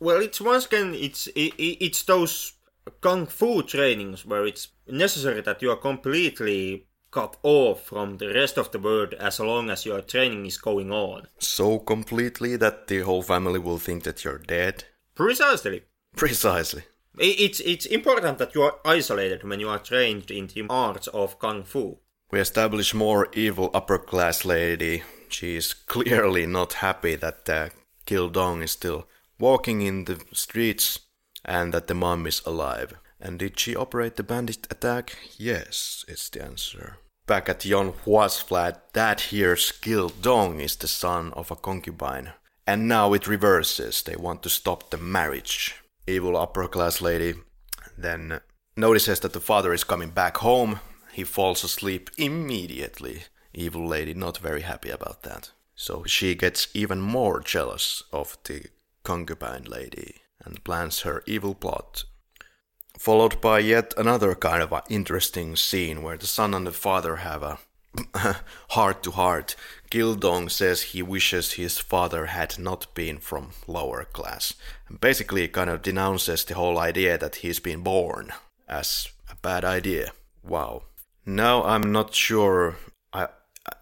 Well, 0.00 0.20
it's 0.20 0.40
once 0.40 0.66
again 0.66 0.94
it's 0.94 1.28
i 1.36 1.50
i- 1.58 1.76
it's 1.80 2.02
those 2.02 2.52
kung 3.00 3.26
fu 3.26 3.62
trainings 3.62 4.26
where 4.26 4.46
it's 4.46 4.68
necessary 4.86 5.40
that 5.42 5.62
you 5.62 5.70
are 5.70 5.76
completely 5.80 6.86
cut 7.10 7.36
off 7.42 7.84
from 7.86 8.18
the 8.18 8.28
rest 8.34 8.58
of 8.58 8.70
the 8.72 8.78
world 8.78 9.14
as 9.14 9.38
long 9.40 9.70
as 9.70 9.86
your 9.86 10.00
training 10.02 10.46
is 10.46 10.58
going 10.58 10.90
on. 10.92 11.28
So 11.38 11.78
completely 11.78 12.56
that 12.56 12.88
the 12.88 13.00
whole 13.00 13.22
family 13.22 13.60
will 13.60 13.78
think 13.78 14.02
that 14.02 14.24
you're 14.24 14.38
dead? 14.38 14.84
Precisely. 15.14 15.82
Precisely. 16.16 16.82
It's, 17.16 17.60
it's 17.60 17.86
important 17.86 18.38
that 18.38 18.54
you 18.56 18.62
are 18.62 18.78
isolated 18.84 19.44
when 19.48 19.60
you 19.60 19.68
are 19.68 19.78
trained 19.78 20.30
in 20.32 20.48
the 20.48 20.66
arts 20.68 21.06
of 21.06 21.38
Kung 21.38 21.62
Fu. 21.62 21.98
We 22.32 22.40
establish 22.40 22.92
more 22.92 23.28
evil 23.32 23.70
upper 23.72 23.98
class 23.98 24.44
lady. 24.44 25.04
She 25.28 25.54
is 25.54 25.72
clearly 25.86 26.46
not 26.46 26.72
happy 26.74 27.14
that 27.14 27.48
uh, 27.48 27.68
Dong 28.28 28.62
is 28.62 28.72
still 28.72 29.06
walking 29.38 29.82
in 29.82 30.04
the 30.04 30.20
streets 30.32 31.00
and 31.44 31.72
that 31.72 31.86
the 31.86 31.94
mom 31.94 32.26
is 32.26 32.42
alive. 32.46 32.94
And 33.20 33.38
did 33.38 33.58
she 33.58 33.76
operate 33.76 34.16
the 34.16 34.22
bandit 34.22 34.66
attack? 34.70 35.16
Yes, 35.38 36.04
it's 36.08 36.28
the 36.28 36.44
answer. 36.44 36.98
Back 37.26 37.48
at 37.48 37.64
Yon 37.64 37.94
Hua's 38.04 38.40
flat, 38.40 38.92
that 38.92 39.20
here 39.32 39.56
Gil 39.80 40.10
Dong 40.10 40.60
is 40.60 40.76
the 40.76 40.88
son 40.88 41.32
of 41.32 41.50
a 41.50 41.56
concubine. 41.56 42.32
And 42.66 42.86
now 42.86 43.14
it 43.14 43.26
reverses. 43.26 44.02
They 44.02 44.16
want 44.16 44.42
to 44.42 44.50
stop 44.50 44.90
the 44.90 44.98
marriage. 44.98 45.74
Evil 46.06 46.36
upper 46.36 46.68
class 46.68 47.00
lady 47.00 47.34
then 47.96 48.40
notices 48.76 49.20
that 49.20 49.32
the 49.32 49.40
father 49.40 49.72
is 49.72 49.84
coming 49.84 50.10
back 50.10 50.38
home. 50.38 50.80
He 51.12 51.24
falls 51.24 51.64
asleep 51.64 52.10
immediately. 52.18 53.24
Evil 53.52 53.86
lady 53.86 54.14
not 54.14 54.38
very 54.38 54.62
happy 54.62 54.90
about 54.90 55.22
that. 55.22 55.52
So 55.74 56.04
she 56.04 56.34
gets 56.34 56.68
even 56.74 57.00
more 57.00 57.40
jealous 57.40 58.02
of 58.12 58.36
the 58.44 58.66
concubine 59.04 59.64
lady 59.64 60.16
and 60.44 60.64
plans 60.64 61.00
her 61.00 61.22
evil 61.26 61.54
plot. 61.54 62.04
Followed 62.98 63.40
by 63.40 63.58
yet 63.58 63.94
another 63.96 64.34
kind 64.34 64.62
of 64.62 64.72
interesting 64.88 65.56
scene 65.56 66.02
where 66.02 66.16
the 66.16 66.26
son 66.26 66.54
and 66.54 66.66
the 66.66 66.72
father 66.72 67.16
have 67.16 67.42
a 67.42 67.58
heart 68.70 69.02
to 69.02 69.12
heart. 69.12 69.56
Gildong 69.90 70.50
says 70.50 70.82
he 70.82 71.02
wishes 71.02 71.52
his 71.52 71.78
father 71.78 72.26
had 72.26 72.58
not 72.58 72.92
been 72.94 73.18
from 73.18 73.52
lower 73.66 74.04
class. 74.04 74.54
And 74.88 75.00
basically, 75.00 75.46
kind 75.48 75.70
of 75.70 75.82
denounces 75.82 76.44
the 76.44 76.54
whole 76.54 76.78
idea 76.78 77.18
that 77.18 77.36
he's 77.36 77.60
been 77.60 77.82
born 77.82 78.32
as 78.68 79.08
a 79.30 79.36
bad 79.36 79.64
idea. 79.64 80.12
Wow. 80.42 80.82
Now 81.26 81.64
I'm 81.64 81.92
not 81.92 82.14
sure. 82.14 82.76
I, 83.12 83.28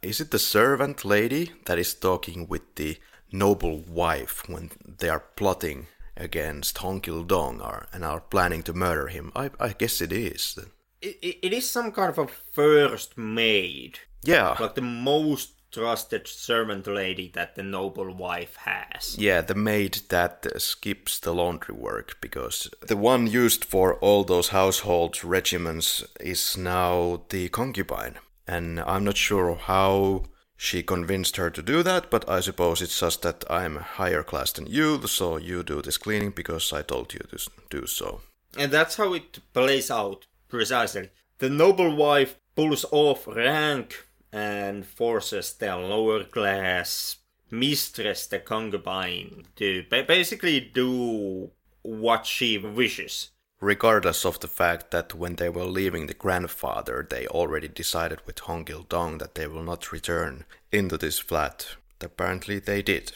is 0.02 0.20
it 0.20 0.30
the 0.30 0.38
servant 0.38 1.04
lady 1.04 1.52
that 1.64 1.78
is 1.78 1.94
talking 1.94 2.46
with 2.48 2.74
the 2.76 2.98
noble 3.32 3.78
wife 3.80 4.48
when 4.48 4.70
they 4.98 5.08
are 5.08 5.24
plotting 5.36 5.86
against 6.16 6.78
Hong 6.78 7.00
Kil 7.00 7.24
Dong 7.24 7.60
are, 7.60 7.86
and 7.92 8.04
are 8.04 8.20
planning 8.20 8.62
to 8.64 8.72
murder 8.72 9.08
him. 9.08 9.32
I, 9.34 9.50
I 9.58 9.70
guess 9.70 10.00
it 10.00 10.12
is. 10.12 10.58
It, 11.00 11.38
it 11.42 11.52
is 11.52 11.68
some 11.68 11.92
kind 11.92 12.10
of 12.10 12.18
a 12.18 12.26
first 12.26 13.16
maid. 13.18 13.98
Yeah. 14.22 14.56
Like 14.60 14.74
the 14.74 14.82
most 14.82 15.52
trusted 15.72 16.28
servant 16.28 16.86
lady 16.86 17.30
that 17.34 17.54
the 17.54 17.62
noble 17.62 18.14
wife 18.14 18.56
has. 18.56 19.16
Yeah, 19.18 19.40
the 19.40 19.54
maid 19.54 20.00
that 20.10 20.46
uh, 20.46 20.58
skips 20.58 21.18
the 21.18 21.34
laundry 21.34 21.74
work 21.74 22.18
because 22.20 22.68
the 22.86 22.96
one 22.96 23.26
used 23.26 23.64
for 23.64 23.94
all 23.96 24.22
those 24.22 24.48
household 24.48 25.24
regiments 25.24 26.04
is 26.20 26.56
now 26.56 27.22
the 27.30 27.48
concubine. 27.48 28.16
And 28.46 28.80
I'm 28.80 29.04
not 29.04 29.16
sure 29.16 29.54
how 29.54 30.24
she 30.62 30.80
convinced 30.80 31.38
her 31.38 31.50
to 31.50 31.60
do 31.60 31.82
that, 31.82 32.08
but 32.08 32.28
I 32.28 32.38
suppose 32.40 32.80
it's 32.80 33.00
just 33.00 33.22
that 33.22 33.44
I'm 33.50 33.78
higher 33.78 34.22
class 34.22 34.52
than 34.52 34.66
you, 34.66 35.04
so 35.08 35.36
you 35.36 35.64
do 35.64 35.82
this 35.82 35.98
cleaning 35.98 36.30
because 36.30 36.72
I 36.72 36.82
told 36.82 37.12
you 37.12 37.18
to 37.18 37.50
do 37.68 37.86
so. 37.88 38.20
And 38.56 38.70
that's 38.70 38.94
how 38.94 39.12
it 39.12 39.40
plays 39.52 39.90
out, 39.90 40.28
precisely. 40.48 41.10
The 41.38 41.50
noble 41.50 41.96
wife 41.96 42.38
pulls 42.54 42.84
off 42.92 43.26
rank 43.26 44.06
and 44.32 44.86
forces 44.86 45.52
the 45.54 45.74
lower 45.74 46.22
class 46.22 47.16
mistress, 47.50 48.28
the 48.28 48.38
concubine, 48.38 49.46
to 49.56 49.84
basically 49.90 50.60
do 50.60 51.50
what 51.82 52.24
she 52.24 52.56
wishes 52.56 53.32
regardless 53.62 54.26
of 54.26 54.40
the 54.40 54.48
fact 54.48 54.90
that 54.90 55.14
when 55.14 55.36
they 55.36 55.48
were 55.48 55.64
leaving 55.64 56.08
the 56.08 56.14
grandfather, 56.14 57.06
they 57.08 57.26
already 57.28 57.68
decided 57.68 58.20
with 58.26 58.40
Hong 58.40 58.64
Gil 58.64 58.82
Dong 58.82 59.18
that 59.18 59.36
they 59.36 59.46
will 59.46 59.62
not 59.62 59.92
return 59.92 60.44
into 60.72 60.98
this 60.98 61.20
flat. 61.20 61.76
Apparently, 62.00 62.58
they 62.58 62.82
did. 62.82 63.12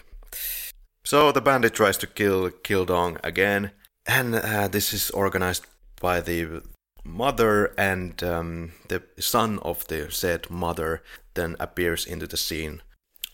So 1.04 1.32
the 1.32 1.40
bandit 1.40 1.74
tries 1.74 1.98
to 1.98 2.06
kill 2.06 2.50
Gil 2.62 2.84
Dong 2.84 3.18
again, 3.24 3.72
and 4.06 4.36
uh, 4.36 4.68
this 4.68 4.92
is 4.92 5.10
organized 5.10 5.66
by 6.00 6.20
the 6.20 6.62
mother 7.04 7.74
and 7.76 8.22
um, 8.22 8.72
the 8.88 9.02
son 9.18 9.58
of 9.60 9.86
the 9.88 10.10
said 10.12 10.48
mother 10.48 11.02
then 11.34 11.56
appears 11.58 12.06
into 12.06 12.26
the 12.28 12.36
scene, 12.36 12.82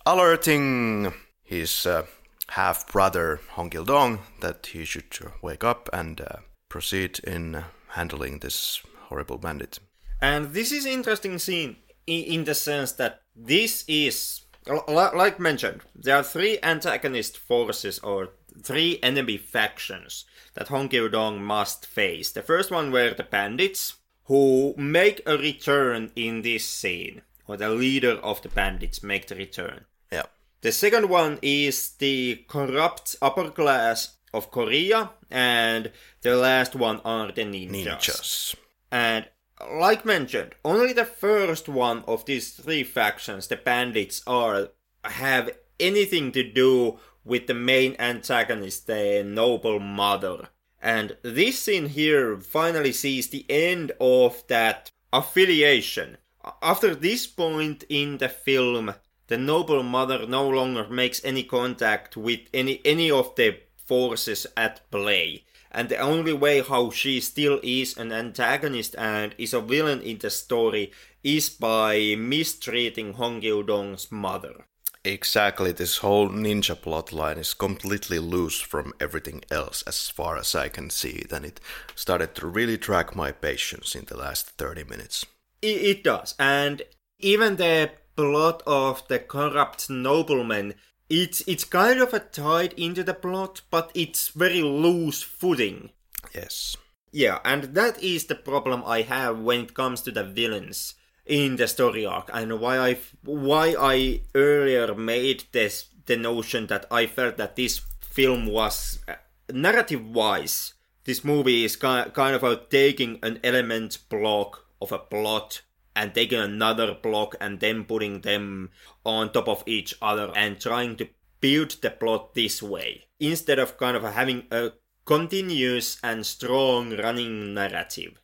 alerting 0.06 1.12
his 1.42 1.84
uh, 1.84 2.06
half 2.48 2.90
brother 2.90 3.40
Hong 3.50 3.68
Gil 3.68 3.84
Dong 3.84 4.20
that 4.40 4.66
he 4.66 4.86
should 4.86 5.14
wake 5.42 5.62
up 5.62 5.90
and 5.92 6.18
uh, 6.18 6.36
proceed 6.72 7.18
in 7.18 7.62
handling 7.88 8.38
this 8.38 8.80
horrible 9.08 9.36
bandit. 9.36 9.78
And 10.22 10.54
this 10.54 10.72
is 10.72 10.86
interesting 10.86 11.38
scene 11.38 11.76
in 12.06 12.44
the 12.44 12.54
sense 12.54 12.92
that 12.92 13.20
this 13.36 13.84
is 13.86 14.40
like 14.88 15.38
mentioned, 15.38 15.82
there 15.94 16.16
are 16.16 16.22
three 16.22 16.58
antagonist 16.62 17.36
forces 17.36 17.98
or 17.98 18.30
three 18.62 18.98
enemy 19.02 19.36
factions 19.36 20.24
that 20.54 20.68
Hong 20.68 20.88
Dong 20.88 21.42
must 21.42 21.84
face. 21.84 22.32
The 22.32 22.42
first 22.42 22.70
one 22.70 22.90
were 22.90 23.12
the 23.12 23.24
bandits, 23.24 23.96
who 24.24 24.74
make 24.78 25.20
a 25.26 25.36
return 25.36 26.10
in 26.16 26.40
this 26.40 26.64
scene, 26.64 27.20
or 27.46 27.56
the 27.58 27.68
leader 27.68 28.12
of 28.22 28.40
the 28.40 28.48
bandits 28.48 29.02
make 29.02 29.26
the 29.26 29.34
return. 29.34 29.84
Yeah. 30.10 30.26
The 30.62 30.72
second 30.72 31.10
one 31.10 31.38
is 31.42 31.90
the 31.98 32.44
corrupt 32.48 33.16
upper 33.20 33.50
class 33.50 34.16
of 34.32 34.50
Korea, 34.50 35.10
and 35.30 35.90
the 36.22 36.36
last 36.36 36.74
one 36.74 37.00
are 37.04 37.32
the 37.32 37.44
ninjas. 37.44 37.86
ninjas. 37.86 38.54
And 38.90 39.26
like 39.70 40.04
mentioned, 40.04 40.54
only 40.64 40.92
the 40.92 41.04
first 41.04 41.68
one 41.68 42.04
of 42.06 42.24
these 42.24 42.50
three 42.50 42.84
factions, 42.84 43.46
the 43.46 43.56
bandits, 43.56 44.22
are 44.26 44.70
have 45.04 45.50
anything 45.78 46.32
to 46.32 46.42
do 46.42 46.98
with 47.24 47.46
the 47.46 47.54
main 47.54 47.96
antagonist, 47.98 48.86
the 48.86 49.22
noble 49.24 49.78
mother. 49.78 50.48
And 50.80 51.16
this 51.22 51.60
scene 51.60 51.86
here 51.86 52.38
finally 52.38 52.92
sees 52.92 53.28
the 53.28 53.46
end 53.48 53.92
of 54.00 54.42
that 54.48 54.90
affiliation. 55.12 56.16
After 56.60 56.94
this 56.94 57.26
point 57.28 57.84
in 57.88 58.18
the 58.18 58.28
film, 58.28 58.94
the 59.28 59.38
noble 59.38 59.84
mother 59.84 60.26
no 60.26 60.48
longer 60.48 60.88
makes 60.88 61.24
any 61.24 61.44
contact 61.44 62.16
with 62.16 62.40
any 62.52 62.80
any 62.84 63.10
of 63.10 63.34
the 63.36 63.60
forces 63.86 64.46
at 64.56 64.88
play. 64.90 65.44
And 65.70 65.88
the 65.88 65.98
only 65.98 66.32
way 66.32 66.60
how 66.60 66.90
she 66.90 67.20
still 67.20 67.58
is 67.62 67.96
an 67.96 68.12
antagonist 68.12 68.94
and 68.98 69.34
is 69.38 69.54
a 69.54 69.60
villain 69.60 70.02
in 70.02 70.18
the 70.18 70.30
story 70.30 70.92
is 71.24 71.48
by 71.48 72.14
mistreating 72.18 73.14
Hong 73.14 73.40
Gil-dong's 73.40 74.12
mother. 74.12 74.66
Exactly, 75.04 75.72
this 75.72 75.98
whole 75.98 76.28
ninja 76.28 76.76
plotline 76.76 77.38
is 77.38 77.54
completely 77.54 78.20
loose 78.20 78.60
from 78.60 78.92
everything 79.00 79.42
else 79.50 79.82
as 79.82 80.08
far 80.08 80.36
as 80.36 80.54
I 80.54 80.68
can 80.68 80.90
see 80.90 81.10
it, 81.10 81.32
and 81.32 81.44
it 81.44 81.60
started 81.96 82.36
to 82.36 82.46
really 82.46 82.76
drag 82.76 83.16
my 83.16 83.32
patience 83.32 83.96
in 83.96 84.04
the 84.04 84.16
last 84.16 84.50
30 84.50 84.84
minutes. 84.84 85.26
It, 85.60 85.82
it 85.82 86.04
does, 86.04 86.36
and 86.38 86.82
even 87.18 87.56
the 87.56 87.90
plot 88.14 88.62
of 88.64 89.06
the 89.08 89.18
corrupt 89.18 89.90
nobleman 89.90 90.74
it's 91.12 91.42
it's 91.46 91.64
kind 91.64 92.00
of 92.00 92.14
a 92.14 92.20
tied 92.20 92.72
into 92.72 93.04
the 93.04 93.12
plot, 93.12 93.60
but 93.70 93.92
it's 93.94 94.28
very 94.28 94.62
loose 94.62 95.22
footing. 95.22 95.90
Yes. 96.34 96.74
Yeah, 97.10 97.38
and 97.44 97.74
that 97.74 98.02
is 98.02 98.24
the 98.24 98.34
problem 98.34 98.82
I 98.86 99.02
have 99.02 99.38
when 99.38 99.60
it 99.60 99.74
comes 99.74 100.00
to 100.02 100.10
the 100.10 100.24
villains 100.24 100.94
in 101.26 101.56
the 101.56 101.68
story 101.68 102.06
arc, 102.06 102.30
and 102.32 102.58
why 102.58 102.78
I 102.78 102.98
why 103.24 103.76
I 103.78 104.22
earlier 104.34 104.94
made 104.94 105.44
this 105.52 105.88
the 106.06 106.16
notion 106.16 106.68
that 106.68 106.86
I 106.90 107.06
felt 107.06 107.36
that 107.36 107.56
this 107.56 107.82
film 108.00 108.46
was 108.46 108.98
uh, 109.06 109.16
narrative 109.52 110.06
wise. 110.06 110.72
This 111.04 111.22
movie 111.24 111.64
is 111.64 111.76
kind 111.76 112.08
of 112.16 112.42
about 112.42 112.70
taking 112.70 113.18
an 113.22 113.38
element 113.44 113.98
block 114.08 114.64
of 114.80 114.92
a 114.92 114.98
plot 114.98 115.60
and 115.94 116.14
taking 116.14 116.38
another 116.38 116.94
block 116.94 117.34
and 117.40 117.60
then 117.60 117.84
putting 117.84 118.20
them 118.20 118.70
on 119.04 119.32
top 119.32 119.48
of 119.48 119.62
each 119.66 119.94
other 120.00 120.32
and 120.34 120.60
trying 120.60 120.96
to 120.96 121.08
build 121.40 121.70
the 121.82 121.90
plot 121.90 122.34
this 122.34 122.62
way 122.62 123.04
instead 123.20 123.58
of 123.58 123.76
kind 123.76 123.96
of 123.96 124.02
having 124.02 124.44
a 124.50 124.70
continuous 125.04 125.98
and 126.02 126.24
strong 126.24 126.96
running 126.96 127.54
narrative. 127.54 128.20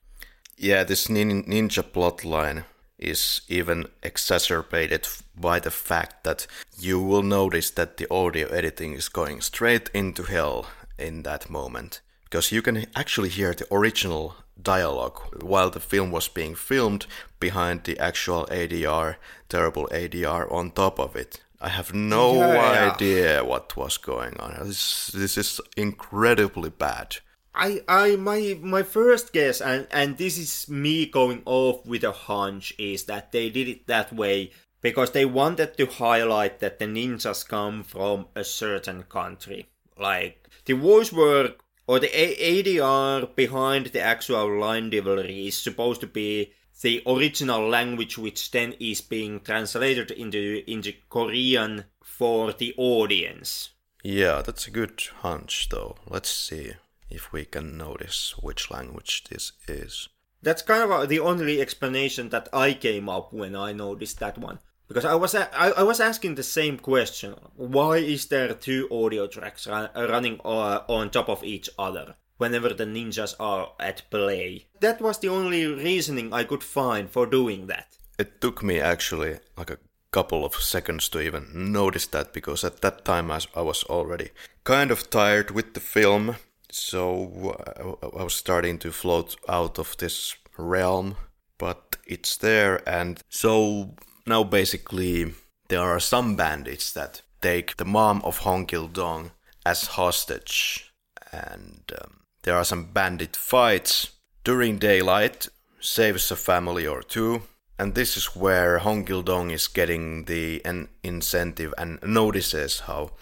Yeah, 0.57 0.85
this 0.85 1.09
nin- 1.09 1.45
ninja 1.45 1.83
plotline 1.83 2.65
is 2.99 3.43
even 3.49 3.87
exacerbated 4.03 5.07
by 5.37 5.61
the 5.61 5.71
fact 5.71 6.25
that 6.25 6.47
you 6.79 7.01
will 7.01 7.23
notice 7.23 7.71
that 7.71 7.97
the 7.97 8.11
audio 8.11 8.49
editing 8.49 8.95
is 8.95 9.09
going 9.09 9.41
straight 9.41 9.89
into 9.95 10.25
hell 10.25 10.67
in 10.99 11.23
that 11.23 11.49
moment 11.49 12.01
because 12.25 12.53
you 12.53 12.61
can 12.61 12.87
actually 12.97 13.29
hear 13.29 13.55
the 13.55 13.67
original 13.73 14.35
dialogue 14.63 15.21
while 15.43 15.71
the 15.71 15.81
film 15.81 16.11
was 16.11 16.29
being 16.29 16.55
filmed 16.55 17.07
behind 17.41 17.85
the 17.85 17.99
actual 17.99 18.47
ADR, 18.51 19.17
terrible 19.49 19.89
ADR 19.93 20.51
on 20.53 20.71
top 20.71 20.99
of 20.99 21.17
it. 21.17 21.41
I 21.61 21.69
have 21.71 21.93
no 21.93 22.35
Yeah. 22.35 22.93
idea 22.93 23.45
what 23.45 23.77
was 23.77 23.99
going 23.99 24.39
on. 24.39 24.55
This, 24.67 25.09
this 25.09 25.37
is 25.37 25.61
incredibly 25.77 26.71
bad. 26.71 27.17
I, 27.55 27.83
I, 27.89 28.17
my, 28.17 28.57
my 28.63 28.85
first 28.85 29.33
guess, 29.33 29.61
and 29.61 29.89
and 29.91 30.17
this 30.17 30.39
is 30.39 30.69
me 30.69 31.07
going 31.07 31.43
off 31.45 31.85
with 31.85 32.05
a 32.05 32.13
hunch, 32.13 32.73
is 32.79 33.05
that 33.05 33.33
they 33.33 33.51
did 33.51 33.67
it 33.69 33.87
that 33.89 34.13
way 34.13 34.53
because 34.81 35.11
they 35.11 35.25
wanted 35.25 35.77
to 35.77 35.87
highlight 35.87 36.61
that 36.61 36.79
the 36.79 36.85
ninjas 36.87 37.47
come 37.49 37.83
from 37.83 38.27
a 38.37 38.45
certain 38.45 39.03
country. 39.03 39.67
Like 39.99 40.49
the 40.67 40.75
voice 40.75 41.13
work 41.13 41.59
or 41.89 41.99
the 41.99 42.09
ADR 42.09 43.35
behind 43.35 43.87
the 43.87 44.01
actual 44.01 44.61
line 44.61 44.91
delivery 44.91 45.49
is 45.49 45.57
supposed 45.57 46.03
to 46.03 46.07
be 46.07 46.53
the 46.83 47.03
original 47.07 47.67
language, 47.67 48.19
which 48.19 48.51
then 48.51 48.75
is 48.79 49.01
being 49.01 49.41
translated 49.41 50.11
into 50.11 50.63
into 50.71 50.93
Korean 51.09 51.85
for 52.05 52.53
the 52.53 52.75
audience. 52.77 53.71
Yeah, 54.05 54.43
that's 54.43 54.69
a 54.69 54.71
good 54.71 55.03
hunch, 55.23 55.71
though. 55.71 55.97
Let's 56.07 56.31
see 56.31 56.75
if 57.11 57.33
we 57.33 57.47
can 57.47 57.77
notice 57.79 58.35
which 58.39 58.71
language 58.71 59.25
this 59.25 59.53
is. 59.67 60.09
That's 60.43 60.63
kind 60.63 60.93
of 60.93 61.09
the 61.09 61.19
only 61.19 61.61
explanation 61.61 62.29
that 62.29 62.49
I 62.53 62.75
came 62.75 63.09
up 63.09 63.33
when 63.33 63.57
I 63.57 63.73
noticed 63.73 64.21
that 64.21 64.39
one. 64.39 64.61
Because 64.89 65.05
I 65.05 65.15
was 65.15 65.35
a- 65.35 65.51
I, 65.55 65.71
I 65.71 65.83
was 65.83 66.01
asking 66.01 66.35
the 66.35 66.43
same 66.43 66.79
question: 66.79 67.35
Why 67.57 67.99
is 67.99 68.27
there 68.27 68.55
two 68.55 68.89
audio 68.91 69.27
tracks 69.27 69.67
run, 69.67 69.91
running 69.95 70.41
uh, 70.45 70.81
on 70.89 71.11
top 71.11 71.29
of 71.29 71.45
each 71.45 71.69
other 71.79 72.15
whenever 72.39 72.71
the 72.75 72.87
ninjas 72.87 73.35
are 73.39 73.73
at 73.79 74.03
play? 74.11 74.67
That 74.81 75.01
was 75.01 75.19
the 75.19 75.29
only 75.29 75.67
reasoning 75.67 76.33
I 76.33 76.45
could 76.45 76.65
find 76.65 77.11
for 77.11 77.27
doing 77.27 77.67
that. 77.67 77.99
It 78.19 78.41
took 78.41 78.63
me 78.63 78.81
actually 78.81 79.39
like 79.57 79.71
a 79.71 79.79
couple 80.11 80.45
of 80.45 80.55
seconds 80.55 81.09
to 81.11 81.21
even 81.21 81.73
notice 81.73 82.07
that 82.09 82.33
because 82.33 82.65
at 82.67 82.81
that 82.81 83.05
time 83.05 83.31
I 83.31 83.41
I 83.55 83.61
was 83.63 83.85
already 83.85 84.31
kind 84.65 84.91
of 84.91 85.11
tired 85.11 85.51
with 85.51 85.75
the 85.75 85.81
film, 85.81 86.37
so 86.71 87.57
I 87.77 88.21
I 88.21 88.25
was 88.25 88.35
starting 88.35 88.79
to 88.79 88.91
float 88.93 89.37
out 89.49 89.79
of 89.79 89.97
this 89.99 90.35
realm. 90.57 91.17
But 91.59 91.97
it's 92.07 92.37
there, 92.39 92.81
and 92.89 93.21
so 93.29 93.95
now 94.29 94.45
basically 94.45 95.35
there 95.69 95.81
are 95.81 96.01
some 96.01 96.37
bandits 96.37 96.93
that 96.93 97.23
take 97.41 97.77
the 97.77 97.85
mom 97.85 98.21
of 98.25 98.39
Hong 98.39 98.67
Kil 98.67 98.89
Dong 98.89 99.31
as 99.65 99.87
hostage, 99.99 100.93
and 101.33 101.83
um, 102.01 102.21
there 102.43 102.57
are 102.57 102.65
some 102.65 102.93
bandit 102.93 103.37
fights 103.37 104.11
during 104.45 104.79
daylight. 104.79 105.49
Saves 105.81 106.31
a 106.33 106.37
family 106.37 106.87
or 106.87 107.03
two, 107.03 107.43
and 107.79 107.95
this 107.95 108.17
is 108.17 108.35
where 108.35 108.79
Hong 108.79 109.05
Kil 109.05 109.23
Dong 109.23 109.51
is 109.51 109.69
getting 109.69 110.25
the 110.25 110.61
an 110.65 110.89
incentive 111.05 111.73
and 111.79 112.01
notices 112.03 112.81
how 112.81 113.13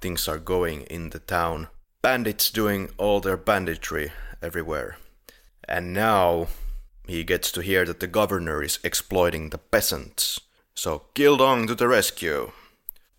things 0.00 0.28
are 0.28 0.38
going 0.38 0.82
in 0.82 1.10
the 1.10 1.20
town. 1.20 1.68
Bandits 2.02 2.50
doing 2.50 2.90
all 2.98 3.20
their 3.20 3.38
banditry 3.38 4.12
everywhere. 4.42 4.98
And 5.66 5.94
now 5.94 6.48
he 7.06 7.24
gets 7.24 7.50
to 7.52 7.62
hear 7.62 7.84
that 7.86 8.00
the 8.00 8.06
governor 8.06 8.62
is 8.62 8.78
exploiting 8.84 9.50
the 9.50 9.58
peasants. 9.58 10.40
So 10.74 11.02
Gildong 11.14 11.66
to 11.66 11.74
the 11.74 11.88
rescue. 11.88 12.52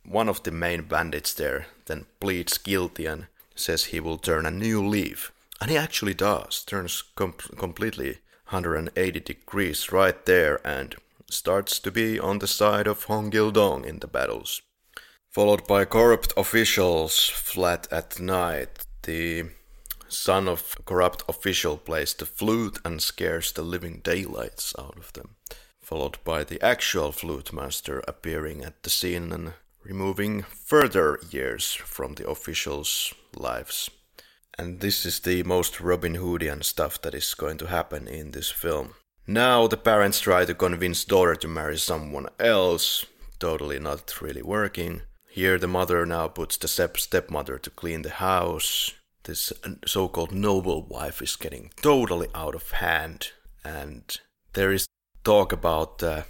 One 0.05 0.27
of 0.27 0.43
the 0.43 0.51
main 0.51 0.83
bandits 0.83 1.33
there 1.33 1.67
then 1.85 2.05
pleads 2.19 2.57
guilty 2.57 3.05
and 3.05 3.27
says 3.55 3.85
he 3.85 3.99
will 3.99 4.17
turn 4.17 4.45
a 4.45 4.51
new 4.51 4.85
leaf. 4.85 5.31
And 5.61 5.69
he 5.69 5.77
actually 5.77 6.13
does, 6.13 6.63
turns 6.65 7.03
com- 7.15 7.33
completely 7.57 8.17
180 8.49 9.19
degrees 9.19 9.91
right 9.91 10.25
there 10.25 10.65
and 10.67 10.95
starts 11.29 11.79
to 11.79 11.91
be 11.91 12.19
on 12.19 12.39
the 12.39 12.47
side 12.47 12.87
of 12.87 13.03
Hong 13.05 13.31
Gildong 13.31 13.85
in 13.85 13.99
the 13.99 14.07
battles. 14.07 14.61
Followed 15.29 15.65
by 15.67 15.85
corrupt 15.85 16.33
officials 16.37 17.29
flat 17.29 17.87
at 17.91 18.19
night. 18.19 18.85
The 19.03 19.45
son 20.07 20.47
of 20.47 20.75
corrupt 20.85 21.23
official 21.27 21.77
plays 21.77 22.13
the 22.13 22.25
flute 22.25 22.79
and 22.85 23.01
scares 23.01 23.51
the 23.51 23.63
living 23.63 24.01
daylights 24.03 24.75
out 24.77 24.97
of 24.97 25.11
them. 25.13 25.35
Followed 25.93 26.23
by 26.23 26.43
the 26.43 26.59
actual 26.65 27.11
flute 27.11 27.53
master 27.53 28.01
appearing 28.07 28.63
at 28.63 28.81
the 28.81 28.89
scene 28.89 29.31
and 29.31 29.53
removing 29.83 30.41
further 30.41 31.19
years 31.29 31.71
from 31.71 32.15
the 32.15 32.27
officials' 32.27 33.13
lives. 33.35 33.91
And 34.57 34.79
this 34.79 35.05
is 35.05 35.19
the 35.19 35.43
most 35.43 35.79
Robin 35.79 36.15
Hoodian 36.15 36.63
stuff 36.63 36.99
that 37.03 37.13
is 37.13 37.35
going 37.35 37.59
to 37.59 37.67
happen 37.67 38.07
in 38.07 38.31
this 38.31 38.49
film. 38.49 38.95
Now 39.27 39.67
the 39.67 39.77
parents 39.77 40.19
try 40.19 40.45
to 40.45 40.55
convince 40.55 41.05
daughter 41.05 41.35
to 41.35 41.47
marry 41.47 41.77
someone 41.77 42.27
else, 42.39 43.05
totally 43.37 43.77
not 43.77 44.19
really 44.19 44.41
working. 44.41 45.03
Here 45.29 45.59
the 45.59 45.67
mother 45.67 46.07
now 46.07 46.27
puts 46.27 46.57
the 46.57 46.67
step 46.67 46.97
stepmother 46.97 47.59
to 47.59 47.69
clean 47.69 48.01
the 48.01 48.17
house. 48.17 48.95
This 49.25 49.53
so-called 49.85 50.31
noble 50.31 50.87
wife 50.87 51.21
is 51.21 51.35
getting 51.35 51.69
totally 51.83 52.29
out 52.33 52.55
of 52.55 52.71
hand, 52.71 53.29
and 53.63 54.01
there 54.53 54.71
is 54.71 54.87
talk 55.23 55.53
about 55.53 56.03
uh, 56.03 56.23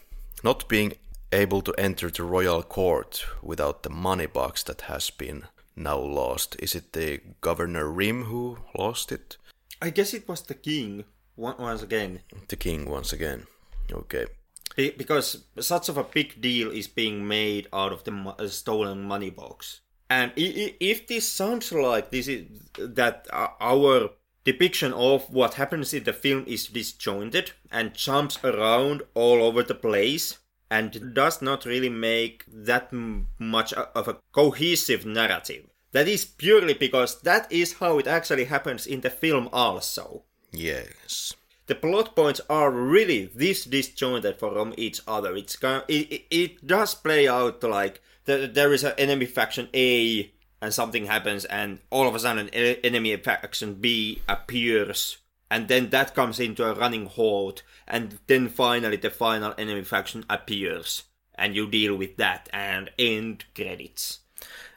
not 0.44 0.68
being 0.68 0.94
able 1.32 1.62
to 1.62 1.74
enter 1.78 2.10
the 2.10 2.24
royal 2.24 2.62
court 2.62 3.26
without 3.42 3.84
the 3.84 3.90
money 3.90 4.28
box 4.28 4.64
that 4.64 4.82
has 4.82 5.10
been 5.10 5.44
now 5.76 5.98
lost. 5.98 6.56
Is 6.60 6.76
it 6.76 6.94
the 6.94 7.20
Governor 7.42 7.90
Rim 7.90 8.26
who 8.26 8.58
lost 8.78 9.12
it? 9.12 9.38
I 9.82 9.90
guess 9.90 10.14
it 10.14 10.28
was 10.28 10.42
the 10.42 10.54
king 10.54 11.06
once 11.36 11.82
again. 11.82 12.22
The 12.48 12.56
king 12.56 12.90
once 12.90 13.12
again. 13.12 13.48
Okay. 13.92 14.28
Be- 14.76 14.92
because 14.92 15.44
such 15.60 15.90
of 15.90 15.98
a 15.98 16.04
big 16.04 16.40
deal 16.42 16.72
is 16.72 16.88
being 16.88 17.28
made 17.28 17.68
out 17.74 17.92
of 17.92 18.04
the 18.04 18.12
mo- 18.12 18.36
uh, 18.38 18.48
stolen 18.48 19.04
money 19.04 19.30
box. 19.30 19.82
And 20.10 20.32
if 20.36 21.08
this 21.08 21.28
sounds 21.28 21.72
like 21.72 22.12
this 22.12 22.28
is 22.28 22.46
that 22.78 23.28
uh, 23.34 23.48
our 23.60 24.12
depiction 24.44 24.94
of 24.94 25.30
what 25.34 25.56
happens 25.56 25.94
in 25.94 26.04
the 26.04 26.14
film 26.14 26.44
is 26.48 26.68
disjointed 26.68 27.52
and 27.72 27.94
jumps 27.94 28.38
around 28.44 29.02
all 29.14 29.42
over 29.44 29.64
the 29.64 29.76
place 29.76 30.40
and 30.70 31.14
does 31.14 31.42
not 31.42 31.66
really 31.66 31.90
make 31.90 32.44
that 32.48 32.90
m- 32.92 33.28
much 33.40 33.74
of 33.74 34.08
a 34.08 34.18
cohesive 34.32 35.06
narrative. 35.06 35.66
That 35.92 36.08
is 36.08 36.26
purely 36.26 36.74
because 36.74 37.22
that 37.22 37.52
is 37.52 37.74
how 37.74 38.00
it 38.00 38.08
actually 38.08 38.46
happens 38.46 38.88
in 38.88 39.02
the 39.02 39.10
film 39.12 39.50
also 39.54 40.24
Yes. 40.52 41.34
the 41.68 41.76
plot 41.76 42.16
points 42.16 42.42
are 42.50 42.72
really 42.72 43.26
this 43.34 43.66
disjointed 43.66 44.38
from 44.40 44.74
each 44.78 45.00
other. 45.08 45.36
It's 45.36 45.56
kind 45.56 45.84
it, 45.88 46.12
it, 46.12 46.22
it 46.30 46.68
does 46.68 46.96
play 46.96 47.28
out 47.28 47.64
like 47.64 48.02
the, 48.26 48.50
there 48.52 48.74
is 48.74 48.84
an 48.84 48.94
enemy 48.98 49.26
faction 49.26 49.70
A 49.74 50.32
and 50.64 50.74
something 50.74 51.06
happens 51.06 51.44
and 51.46 51.80
all 51.90 52.08
of 52.08 52.16
a 52.16 52.20
sudden 52.20 52.48
an 52.48 52.78
enemy 52.86 53.16
faction 53.18 53.74
B 53.76 54.22
appears 54.30 55.18
and 55.52 55.68
then 55.68 55.90
that 55.90 56.16
comes 56.16 56.40
into 56.40 56.64
a 56.66 56.74
running 56.74 57.06
halt 57.06 57.64
and 57.86 58.18
then 58.28 58.48
finally 58.48 58.96
the 58.96 59.10
final 59.10 59.54
enemy 59.58 59.84
faction 59.84 60.24
appears 60.30 61.04
and 61.36 61.54
you 61.54 61.70
deal 61.70 61.98
with 61.98 62.16
that 62.16 62.48
and 62.54 62.90
end 62.98 63.44
credits. 63.54 64.20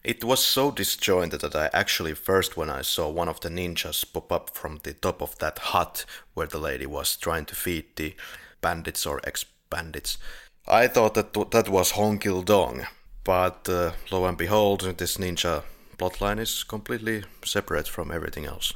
It 0.03 0.25
was 0.25 0.45
so 0.45 0.73
disjointed 0.73 1.41
that 1.41 1.55
I 1.55 1.71
actually 1.73 2.15
first, 2.15 2.57
when 2.57 2.71
I 2.71 2.83
saw 2.83 3.09
one 3.09 3.29
of 3.29 3.41
the 3.41 3.49
ninjas 3.49 4.05
pop 4.13 4.33
up 4.33 4.51
from 4.51 4.81
the 4.83 4.93
top 4.93 5.23
of 5.23 5.39
that 5.39 5.59
hut 5.59 6.05
where 6.35 6.47
the 6.47 6.59
lady 6.59 6.87
was 6.87 7.17
trying 7.17 7.45
to 7.47 7.55
feed 7.55 7.97
the 7.97 8.15
bandits 8.61 9.07
or 9.07 9.21
ex-bandits, 9.25 10.19
I 10.67 10.89
thought 10.89 11.15
that 11.15 11.33
that 11.51 11.69
was 11.69 11.93
Hong 11.93 12.19
Kil 12.19 12.43
Dong. 12.43 12.87
But 13.25 13.69
uh, 13.69 13.93
lo 14.13 14.25
and 14.27 14.39
behold, 14.39 14.83
this 14.99 15.17
ninja 15.17 15.65
plotline 15.99 16.39
is 16.39 16.65
completely 16.65 17.25
separate 17.45 17.89
from 17.89 18.11
everything 18.11 18.47
else. 18.47 18.75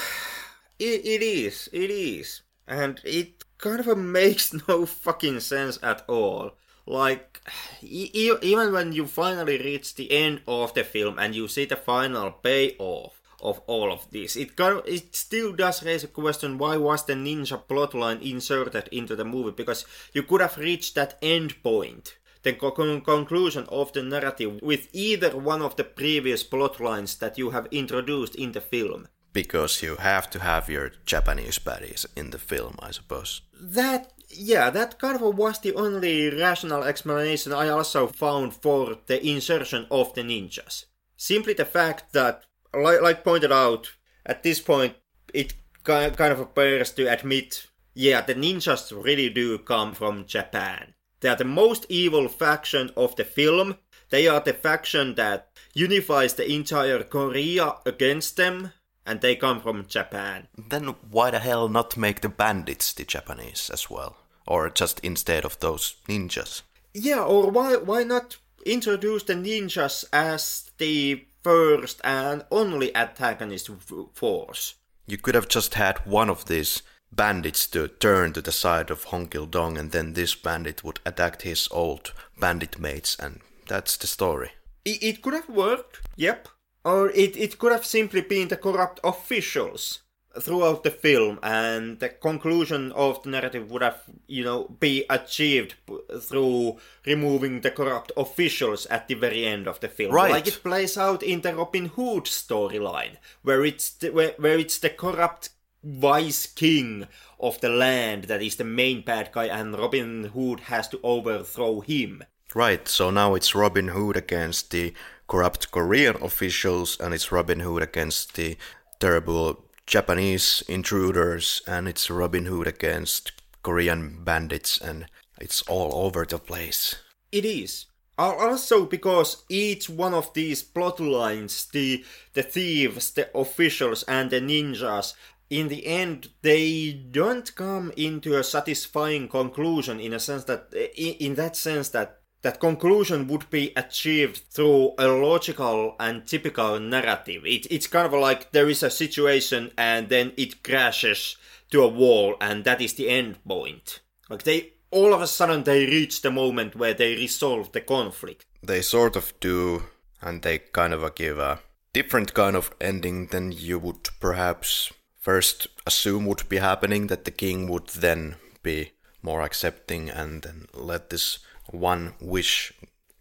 It, 0.77 1.07
it 1.07 1.23
is, 1.23 1.69
it 1.73 1.89
is. 1.89 2.43
And 2.67 3.01
it 3.05 3.45
kind 3.59 3.79
of 3.79 3.97
makes 4.21 4.53
no 4.67 4.87
fucking 4.87 5.39
sense 5.39 5.79
at 5.85 6.05
all. 6.09 6.53
Like, 6.87 7.41
e- 7.83 8.11
even 8.43 8.73
when 8.73 8.93
you 8.93 9.07
finally 9.07 9.59
reach 9.59 9.95
the 9.95 10.11
end 10.11 10.43
of 10.47 10.75
the 10.75 10.85
film 10.85 11.19
and 11.19 11.35
you 11.35 11.49
see 11.49 11.65
the 11.65 11.77
final 11.77 12.33
payoff 12.33 13.21
of 13.41 13.61
all 13.67 13.93
of 13.93 14.11
this, 14.11 14.37
it 14.37 14.57
kind 14.57 14.79
of, 14.79 14.87
it 14.87 15.15
still 15.15 15.53
does 15.53 15.83
raise 15.85 16.05
a 16.05 16.09
question: 16.09 16.59
Why 16.59 16.77
was 16.77 17.05
the 17.05 17.15
ninja 17.15 17.63
plotline 17.63 18.23
inserted 18.23 18.89
into 18.91 19.17
the 19.17 19.25
movie? 19.25 19.53
Because 19.53 19.87
you 20.13 20.23
could 20.23 20.41
have 20.41 20.59
reached 20.59 20.95
that 20.95 21.19
end 21.23 21.63
point, 21.63 22.17
the 22.45 22.53
con- 22.53 23.01
conclusion 23.01 23.67
of 23.69 23.93
the 23.93 24.03
narrative, 24.03 24.61
with 24.63 24.89
either 24.93 25.37
one 25.37 25.63
of 25.63 25.77
the 25.77 25.85
previous 25.85 26.43
plot 26.43 26.81
lines 26.81 27.17
that 27.17 27.37
you 27.39 27.51
have 27.51 27.67
introduced 27.71 28.35
in 28.37 28.53
the 28.53 28.61
film. 28.61 29.09
Because 29.33 29.83
you 29.83 29.97
have 29.97 30.31
to 30.31 30.39
have 30.39 30.69
your 30.69 30.93
Japanese 31.05 31.59
baddies 31.59 32.07
in 32.15 32.31
the 32.31 32.39
film, 32.39 32.77
I 32.79 32.93
suppose. 32.93 33.41
That 33.61 34.13
yeah, 34.29 34.71
that 34.71 34.99
kind 34.99 35.17
of 35.17 35.37
was 35.37 35.59
the 35.59 35.75
only 35.75 36.31
rational 36.31 36.85
explanation 36.85 37.53
I 37.53 37.69
also 37.69 38.07
found 38.07 38.55
for 38.55 38.99
the 39.07 39.25
insertion 39.27 39.87
of 39.91 40.15
the 40.15 40.23
ninjas. 40.23 40.85
Simply 41.17 41.55
the 41.55 41.65
fact 41.65 42.13
that, 42.13 42.45
like, 42.75 43.01
like 43.01 43.25
pointed 43.25 43.53
out, 43.53 43.93
at 44.27 44.43
this 44.43 44.61
point, 44.61 44.95
it 45.33 45.55
kind 45.85 46.17
kind 46.17 46.33
of 46.33 46.41
appears 46.41 46.91
to 46.93 47.07
admit, 47.13 47.67
yeah, 47.95 48.21
the 48.21 48.35
ninjas 48.35 48.93
really 49.05 49.31
do 49.31 49.59
come 49.59 49.95
from 49.95 50.27
Japan. 50.27 50.94
They 51.25 51.31
are 51.31 51.37
the 51.37 51.45
most 51.47 51.87
evil 51.89 52.29
faction 52.29 52.91
of 52.99 53.17
the 53.17 53.25
film. 53.25 53.79
They 54.11 54.29
are 54.29 54.41
the 54.41 54.53
faction 54.53 55.15
that 55.15 55.49
unifies 55.73 56.35
the 56.35 56.53
entire 56.53 57.03
Korea 57.03 57.77
against 57.87 58.37
them, 58.37 58.73
and 59.07 59.23
they 59.23 59.35
come 59.35 59.63
from 59.63 59.87
Japan. 59.87 60.49
Then 60.59 60.89
why 61.11 61.31
the 61.31 61.39
hell 61.39 61.71
not 61.71 61.97
make 61.97 62.21
the 62.21 62.29
bandits 62.29 62.93
the 62.93 63.05
Japanese 63.05 63.71
as 63.73 63.89
well? 63.89 64.19
Or 64.47 64.69
just 64.69 65.01
instead 65.01 65.47
of 65.47 65.59
those 65.61 65.97
ninjas? 66.07 66.61
Yeah, 66.93 67.23
or 67.23 67.51
why 67.51 67.77
why 67.77 68.03
not 68.03 68.37
introduce 68.67 69.23
the 69.23 69.33
ninjas 69.33 70.05
as 70.13 70.71
the 70.77 71.25
first 71.43 72.03
and 72.05 72.45
only 72.51 72.95
antagonist 72.95 73.71
force? 74.13 74.75
You 75.07 75.17
could 75.17 75.35
have 75.35 75.49
just 75.49 75.73
had 75.73 76.05
one 76.05 76.29
of 76.29 76.45
these 76.45 76.83
bandits 77.17 77.67
to 77.69 77.89
turn 77.89 78.33
to 78.33 78.43
the 78.43 78.53
side 78.53 78.91
of 78.91 79.05
Hong 79.05 79.29
Kil 79.29 79.47
Dong, 79.47 79.79
and 79.79 79.91
then 79.93 80.13
this 80.13 80.35
bandit 80.35 80.83
would 80.85 81.01
attack 81.05 81.43
his 81.43 81.69
old 81.71 82.13
bandit 82.39 82.79
mates, 82.79 83.17
and 83.19 83.41
that's 83.69 83.97
the 83.97 84.07
story. 84.07 84.51
It, 84.85 85.03
it 85.03 85.23
could 85.23 85.35
have 85.35 85.49
worked, 85.49 86.01
yep. 86.17 86.49
Or 86.85 87.11
it, 87.11 87.37
it 87.37 87.59
could 87.59 87.73
have 87.73 87.87
simply 87.87 88.21
been 88.21 88.49
the 88.49 88.59
corrupt 88.59 89.01
officials 89.03 90.01
throughout 90.41 90.83
the 90.83 90.91
film, 90.91 91.39
and 91.43 92.01
the 92.01 92.09
conclusion 92.09 92.93
of 92.93 93.23
the 93.23 93.31
narrative 93.31 93.71
would 93.71 93.83
have, 93.83 94.03
you 94.27 94.45
know, 94.45 94.65
be 94.81 95.05
achieved 95.09 95.75
through 96.21 96.77
removing 97.07 97.61
the 97.61 97.71
corrupt 97.71 98.11
officials 98.17 98.85
at 98.87 99.07
the 99.09 99.15
very 99.15 99.47
end 99.47 99.69
of 99.69 99.79
the 99.81 99.89
film. 99.89 100.13
Right. 100.13 100.33
Like 100.33 100.49
it 100.49 100.61
plays 100.63 100.99
out 100.99 101.23
in 101.23 101.41
the 101.43 101.55
Robin 101.55 101.87
Hood 101.87 102.25
storyline, 102.25 103.17
where 103.43 103.65
it's 103.65 103.91
the, 103.91 104.11
where, 104.11 104.35
where 104.39 104.59
it's 104.59 104.79
the 104.79 104.91
corrupt 104.91 105.51
vice 105.85 106.47
king 106.47 107.07
of 107.39 107.61
the 107.61 107.69
land 107.69 108.25
that 108.25 108.43
is 108.43 108.57
the 108.57 108.65
main 108.65 109.03
bad 109.03 109.31
guy, 109.33 109.47
and 109.47 109.79
Robin 109.79 110.25
Hood 110.25 110.61
has 110.61 110.89
to 110.89 111.01
overthrow 111.03 111.81
him. 111.81 112.25
Right, 112.55 112.87
so 112.89 113.11
now 113.11 113.35
it's 113.35 113.55
Robin 113.55 113.89
Hood 113.89 114.17
against 114.17 114.71
the 114.71 114.95
corrupt 115.29 115.71
Korean 115.71 116.17
officials, 116.23 116.99
and 117.01 117.13
it's 117.13 117.33
Robin 117.33 117.61
Hood 117.61 117.83
against 117.83 118.35
the 118.35 118.57
terrible 119.01 119.65
Japanese 119.87 120.63
intruders, 120.69 121.63
and 121.67 121.89
it's 121.89 122.11
Robin 122.11 122.47
Hood 122.47 122.67
against 122.67 123.33
Korean 123.63 124.23
bandits, 124.25 124.81
and 124.81 125.07
it's 125.41 125.63
all 125.63 126.07
over 126.07 126.25
the 126.25 126.39
place. 126.39 126.97
It 127.33 127.45
is. 127.45 127.87
Uh, 128.17 128.33
also, 128.39 128.87
because 128.87 129.43
each 129.49 129.91
one 129.91 130.15
of 130.15 130.33
these 130.35 130.63
plot 130.63 131.01
lines, 131.01 131.67
the 131.67 132.05
the 132.35 132.45
thieves, 132.45 133.11
the 133.11 133.29
officials, 133.37 134.05
and 134.05 134.31
the 134.31 134.41
ninjas, 134.41 135.15
in 135.55 135.69
the 135.69 135.87
end, 135.87 136.31
they 136.43 136.93
don't 136.93 137.55
come 137.55 137.93
into 137.97 138.37
a 138.37 138.43
satisfying 138.43 139.29
conclusion. 139.29 140.01
In 140.01 140.13
a 140.13 140.19
sense 140.19 140.45
that, 140.45 140.73
in, 140.97 141.37
that 141.37 141.55
sense 141.57 141.91
that 141.91 142.19
that 142.43 142.59
conclusion 142.59 143.29
would 143.29 143.49
be 143.51 143.73
achieved 143.77 144.43
through 144.51 144.95
a 144.99 145.07
logical 145.07 145.95
and 146.01 146.27
typical 146.27 146.81
narrative. 146.81 147.47
It, 147.47 147.67
it's 147.71 147.87
kind 147.87 148.07
of 148.07 148.13
like 148.21 148.51
there 148.51 148.69
is 148.69 148.83
a 148.83 148.91
situation 148.91 149.71
and 149.79 150.09
then 150.09 150.33
it 150.37 150.65
crashes 150.65 151.37
to 151.71 151.83
a 151.83 151.89
wall, 151.89 152.35
and 152.41 152.65
that 152.65 152.81
is 152.81 152.95
the 152.95 153.09
end 153.09 153.43
point. 153.47 154.01
Like 154.29 154.43
they 154.43 154.73
all 154.91 155.15
of 155.15 155.23
a 155.23 155.27
sudden 155.27 155.63
they 155.63 155.87
reach 155.87 156.23
the 156.23 156.31
moment 156.31 156.75
where 156.77 156.95
they 156.95 157.15
resolve 157.15 157.71
the 157.73 157.81
conflict. 157.81 158.45
They 158.63 158.83
sort 158.83 159.15
of 159.15 159.33
do, 159.39 159.85
and 160.21 160.43
they 160.43 160.59
kind 160.59 160.93
of 160.93 161.15
give 161.15 161.39
a 161.39 161.61
different 161.93 162.35
kind 162.35 162.57
of 162.57 162.75
ending 162.81 163.29
than 163.29 163.53
you 163.53 163.79
would 163.79 164.09
perhaps 164.21 164.93
first 165.25 165.69
assume 165.87 166.27
would 166.27 166.49
be 166.49 166.59
happening, 166.59 167.07
that 167.07 167.25
the 167.25 167.31
king 167.31 167.69
would 167.69 167.89
then 167.89 168.37
be 168.63 168.93
more 169.23 169.41
accepting 169.43 170.11
and 170.11 170.43
then 170.43 170.67
let 170.75 171.09
this 171.09 171.39
one 171.71 172.13
wish 172.21 172.75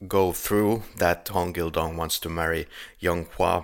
go 0.06 0.34
through 0.34 0.84
that 0.98 1.30
Hong 1.30 1.54
Gil-dong 1.54 1.96
wants 1.96 2.20
to 2.20 2.30
marry 2.30 2.68
Young 3.00 3.26
Hua. 3.38 3.64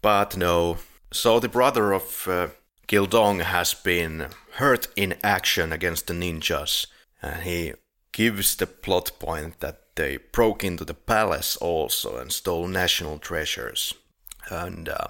But 0.00 0.36
no. 0.36 0.78
So 1.12 1.40
the 1.40 1.48
brother 1.48 1.92
of 1.92 2.28
uh, 2.28 2.48
Gildong 2.86 3.42
has 3.42 3.74
been 3.74 4.28
hurt 4.52 4.86
in 4.94 5.16
action 5.24 5.72
against 5.72 6.06
the 6.06 6.14
ninjas, 6.14 6.86
and 7.20 7.42
he 7.42 7.72
gives 8.12 8.54
the 8.54 8.68
plot 8.68 9.10
point 9.18 9.58
that 9.58 9.96
they 9.96 10.18
broke 10.18 10.62
into 10.62 10.84
the 10.84 10.94
palace 10.94 11.56
also 11.56 12.16
and 12.18 12.30
stole 12.32 12.68
national 12.68 13.18
treasures. 13.18 13.94
And 14.50 14.88
uh, 14.88 15.08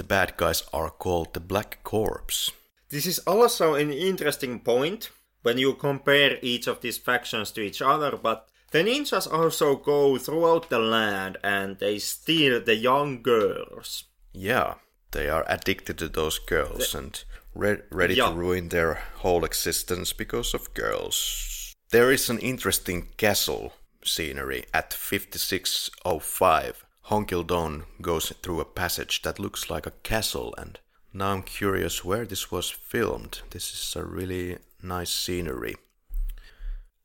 the 0.00 0.04
bad 0.04 0.34
guys 0.38 0.62
are 0.72 0.88
called 0.88 1.34
the 1.34 1.40
Black 1.40 1.84
Corps. 1.84 2.50
This 2.88 3.04
is 3.04 3.18
also 3.26 3.74
an 3.74 3.92
interesting 3.92 4.58
point 4.60 5.10
when 5.42 5.58
you 5.58 5.74
compare 5.74 6.38
each 6.40 6.66
of 6.66 6.80
these 6.80 6.96
factions 6.96 7.50
to 7.50 7.60
each 7.60 7.82
other, 7.82 8.16
but 8.16 8.48
the 8.70 8.78
ninjas 8.78 9.30
also 9.30 9.76
go 9.76 10.16
throughout 10.16 10.70
the 10.70 10.78
land 10.78 11.36
and 11.44 11.78
they 11.78 11.98
steal 11.98 12.62
the 12.62 12.76
young 12.76 13.20
girls. 13.22 14.04
Yeah, 14.32 14.76
they 15.10 15.28
are 15.28 15.44
addicted 15.46 15.98
to 15.98 16.08
those 16.08 16.38
girls 16.38 16.94
and 16.94 17.22
re- 17.54 17.82
ready 17.90 18.14
Yeah. 18.14 18.30
to 18.30 18.34
ruin 18.36 18.70
their 18.70 18.94
whole 19.16 19.44
existence 19.44 20.14
because 20.14 20.54
of 20.54 20.72
girls. 20.72 21.74
There 21.90 22.10
is 22.10 22.30
an 22.30 22.38
interesting 22.38 23.08
castle 23.18 23.74
scenery 24.02 24.64
at 24.72 24.94
5605. 24.94 26.86
Hong 27.10 27.26
Kil-dong 27.26 27.86
goes 28.00 28.32
through 28.40 28.60
a 28.60 28.64
passage 28.64 29.22
that 29.22 29.40
looks 29.40 29.68
like 29.68 29.84
a 29.84 29.98
castle, 30.04 30.54
and 30.56 30.78
now 31.12 31.32
I'm 31.32 31.42
curious 31.42 32.04
where 32.04 32.24
this 32.24 32.52
was 32.52 32.70
filmed. 32.70 33.40
This 33.50 33.72
is 33.72 33.96
a 33.96 34.04
really 34.04 34.58
nice 34.80 35.10
scenery. 35.10 35.74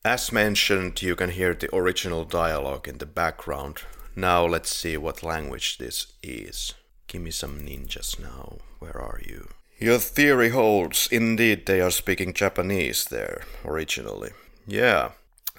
As 0.03 0.31
mentioned, 0.31 1.01
you 1.01 1.15
can 1.15 1.31
hear 1.31 1.55
the 1.55 1.75
original 1.75 2.23
dialogue 2.23 2.87
in 2.87 2.99
the 2.99 3.07
background. 3.07 3.81
Now 4.15 4.45
let's 4.45 4.69
see 4.69 4.95
what 4.95 5.23
language 5.23 5.79
this 5.79 6.13
is. 6.21 6.75
Give 7.07 7.23
me 7.23 7.31
some 7.31 7.61
ninjas 7.61 8.19
now. 8.19 8.59
Where 8.77 9.01
are 9.01 9.19
you? 9.25 9.47
Your 9.79 9.97
theory 9.97 10.49
holds. 10.49 11.07
Indeed, 11.11 11.65
they 11.65 11.81
are 11.81 11.89
speaking 11.89 12.31
Japanese 12.31 13.05
there 13.05 13.41
originally. 13.65 14.33
Yeah. 14.67 15.13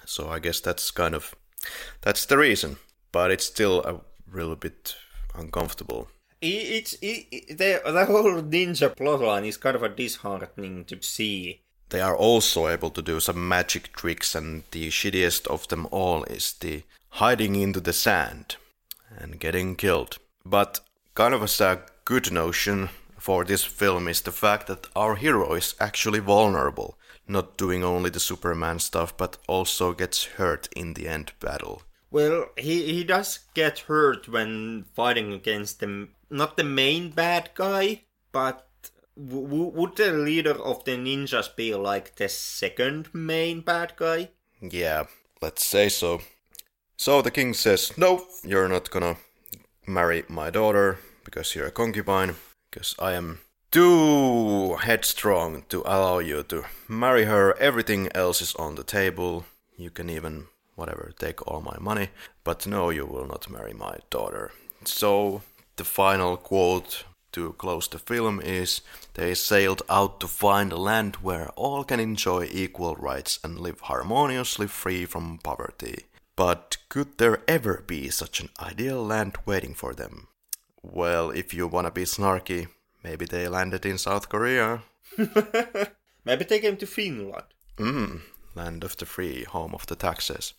So 0.05 0.29
I 0.29 0.39
guess 0.39 0.61
that's 0.61 0.89
kind 0.89 1.15
of 1.15 1.35
that's 1.99 2.25
the 2.25 2.37
reason. 2.37 2.77
But 3.11 3.31
it's 3.31 3.45
still 3.45 3.81
a 3.83 4.01
little 4.33 4.55
bit 4.55 4.95
uncomfortable. 5.35 6.07
It's 6.41 6.93
it, 7.01 7.27
it- 7.31 7.57
the, 7.57 7.81
the 7.91 8.05
whole 8.05 8.41
ninja 8.41 8.95
plotline 8.95 9.45
is 9.47 9.57
kind 9.57 9.75
of 9.75 9.83
a 9.83 9.89
disheartening 9.89 10.85
to 10.85 11.01
see. 11.01 11.61
They 11.89 12.01
are 12.01 12.15
also 12.15 12.67
able 12.67 12.89
to 12.91 13.01
do 13.01 13.19
some 13.19 13.47
magic 13.47 13.93
tricks, 13.93 14.35
and 14.35 14.63
the 14.71 14.89
shittiest 14.89 15.47
of 15.47 15.67
them 15.69 15.87
all 15.91 16.23
is 16.25 16.53
the 16.53 16.83
hiding 17.11 17.55
into 17.55 17.79
the 17.79 17.93
sand 17.93 18.57
and 19.17 19.39
getting 19.39 19.75
killed. 19.75 20.17
But 20.45 20.81
kind 21.15 21.33
of 21.33 21.41
as 21.43 21.61
a 21.61 21.81
good 22.05 22.31
notion 22.31 22.89
for 23.17 23.45
this 23.45 23.63
film 23.63 24.07
is 24.09 24.21
the 24.21 24.31
fact 24.33 24.67
that 24.67 24.87
our 24.95 25.15
hero 25.15 25.53
is 25.53 25.75
actually 25.79 26.19
vulnerable, 26.19 26.97
not 27.27 27.57
doing 27.57 27.83
only 27.83 28.09
the 28.09 28.19
Superman 28.19 28.79
stuff, 28.79 29.15
but 29.17 29.37
also 29.47 29.93
gets 29.93 30.25
hurt 30.25 30.67
in 30.75 30.93
the 30.93 31.07
end 31.07 31.31
battle. 31.39 31.81
Well, 32.17 32.49
he, 32.57 32.93
he 32.93 33.03
does 33.03 33.41
get 33.53 33.85
hurt 33.85 34.27
when 34.27 34.85
fighting 34.95 35.33
against 35.33 35.81
the 35.81 36.07
not 36.31 36.57
the 36.57 36.63
main 36.63 37.11
bad 37.11 37.51
guy, 37.53 38.05
but 38.31 38.65
w- 39.15 39.71
would 39.75 39.97
the 39.97 40.11
leader 40.13 40.59
of 40.59 40.83
the 40.83 40.93
ninjas 40.93 41.55
be 41.55 41.75
like 41.75 42.15
the 42.15 42.27
second 42.27 43.13
main 43.13 43.61
bad 43.61 43.93
guy? 43.97 44.29
Yeah, 44.59 45.03
let's 45.43 45.63
say 45.63 45.89
so. 45.89 46.21
So 46.97 47.21
the 47.21 47.29
king 47.29 47.53
says, 47.53 47.95
No, 47.99 48.25
you're 48.43 48.67
not 48.67 48.89
gonna 48.89 49.17
marry 49.85 50.23
my 50.27 50.49
daughter 50.49 50.97
because 51.23 51.53
you're 51.53 51.67
a 51.67 51.71
concubine, 51.71 52.33
because 52.71 52.95
I 52.97 53.13
am 53.13 53.41
too 53.69 54.77
headstrong 54.77 55.65
to 55.69 55.83
allow 55.85 56.17
you 56.17 56.41
to 56.49 56.65
marry 56.87 57.25
her. 57.25 57.55
Everything 57.59 58.09
else 58.15 58.41
is 58.41 58.55
on 58.55 58.73
the 58.73 58.83
table. 58.83 59.45
You 59.77 59.91
can 59.91 60.09
even, 60.09 60.47
whatever, 60.77 61.11
take 61.17 61.45
all 61.47 61.61
my 61.61 61.77
money, 61.79 62.09
but 62.43 62.65
no, 62.65 62.89
you 62.89 63.05
will 63.05 63.27
not 63.27 63.49
marry 63.49 63.73
my 63.73 63.97
daughter. 64.09 64.51
So 64.85 65.41
the 65.75 65.83
final 65.83 66.37
quote 66.37 67.03
to 67.33 67.53
close 67.53 67.87
the 67.87 67.99
film 67.99 68.39
is 68.39 68.81
they 69.15 69.33
sailed 69.33 69.81
out 69.89 70.19
to 70.19 70.27
find 70.27 70.71
a 70.71 70.77
land 70.77 71.17
where 71.17 71.49
all 71.55 71.83
can 71.83 71.99
enjoy 71.99 72.47
equal 72.51 72.95
rights 72.95 73.39
and 73.43 73.59
live 73.59 73.81
harmoniously 73.81 74.67
free 74.67 75.05
from 75.05 75.39
poverty. 75.43 76.05
But 76.35 76.77
could 76.89 77.17
there 77.17 77.41
ever 77.47 77.83
be 77.85 78.09
such 78.09 78.39
an 78.39 78.49
ideal 78.59 79.03
land 79.03 79.35
waiting 79.45 79.73
for 79.73 79.93
them? 79.93 80.27
Well, 80.81 81.31
if 81.31 81.53
you 81.53 81.67
wanna 81.67 81.91
be 81.91 82.03
snarky, 82.03 82.67
maybe 83.03 83.25
they 83.25 83.47
landed 83.47 83.85
in 83.85 83.97
South 83.97 84.29
Korea. 84.29 84.83
Maybe 86.27 86.43
they 86.43 86.59
came 86.59 86.75
to 86.77 86.85
Finland. 86.85 87.45
Mm, 87.77 88.21
land 88.57 88.83
of 88.83 88.97
the 88.97 89.05
free, 89.05 89.43
home 89.45 89.73
of 89.73 89.85
the 89.87 89.95
taxes. 89.95 90.53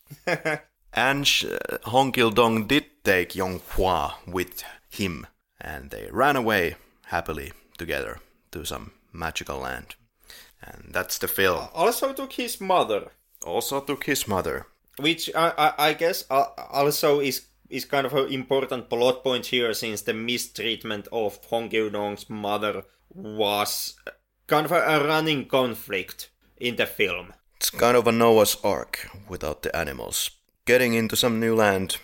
and 0.94 1.26
sh- 1.26 1.44
Hong 1.84 2.12
Kil-dong 2.12 2.66
did 2.66 2.84
take 3.04 3.34
Yong 3.36 3.60
Hua 3.76 4.14
with 4.26 4.62
him, 4.90 5.26
and 5.60 5.90
they 5.90 6.08
ran 6.10 6.36
away 6.36 6.76
happily 7.06 7.52
together 7.76 8.20
to 8.52 8.64
some 8.64 8.92
magical 9.12 9.58
land. 9.58 9.94
And 10.62 10.90
that's 10.92 11.18
the 11.18 11.28
film. 11.28 11.68
Also 11.74 12.12
took 12.12 12.32
his 12.32 12.60
mother, 12.60 13.10
Also 13.44 13.80
took 13.80 14.04
his 14.04 14.26
mother. 14.26 14.66
which 14.98 15.30
I, 15.34 15.52
I, 15.56 15.72
I 15.88 15.92
guess 15.94 16.24
uh, 16.30 16.46
also 16.72 17.20
is 17.20 17.46
is 17.70 17.84
kind 17.84 18.06
of 18.06 18.14
an 18.14 18.32
important 18.32 18.88
plot 18.88 19.22
point 19.22 19.46
here, 19.46 19.74
since 19.74 20.02
the 20.02 20.14
mistreatment 20.14 21.06
of 21.12 21.38
Hong 21.50 21.68
Kil-dong's 21.68 22.30
mother 22.30 22.82
was 23.10 23.94
kind 24.46 24.64
of 24.64 24.72
a 24.72 25.04
running 25.06 25.46
conflict 25.46 26.30
in 26.56 26.76
the 26.76 26.86
film. 26.86 27.34
It's 27.68 27.78
kind 27.78 27.98
of 27.98 28.06
a 28.06 28.12
Noah's 28.12 28.56
Ark 28.64 29.10
without 29.28 29.62
the 29.62 29.76
animals. 29.76 30.30
Getting 30.64 30.94
into 30.94 31.16
some 31.16 31.38
new 31.38 31.54
land 31.54 31.98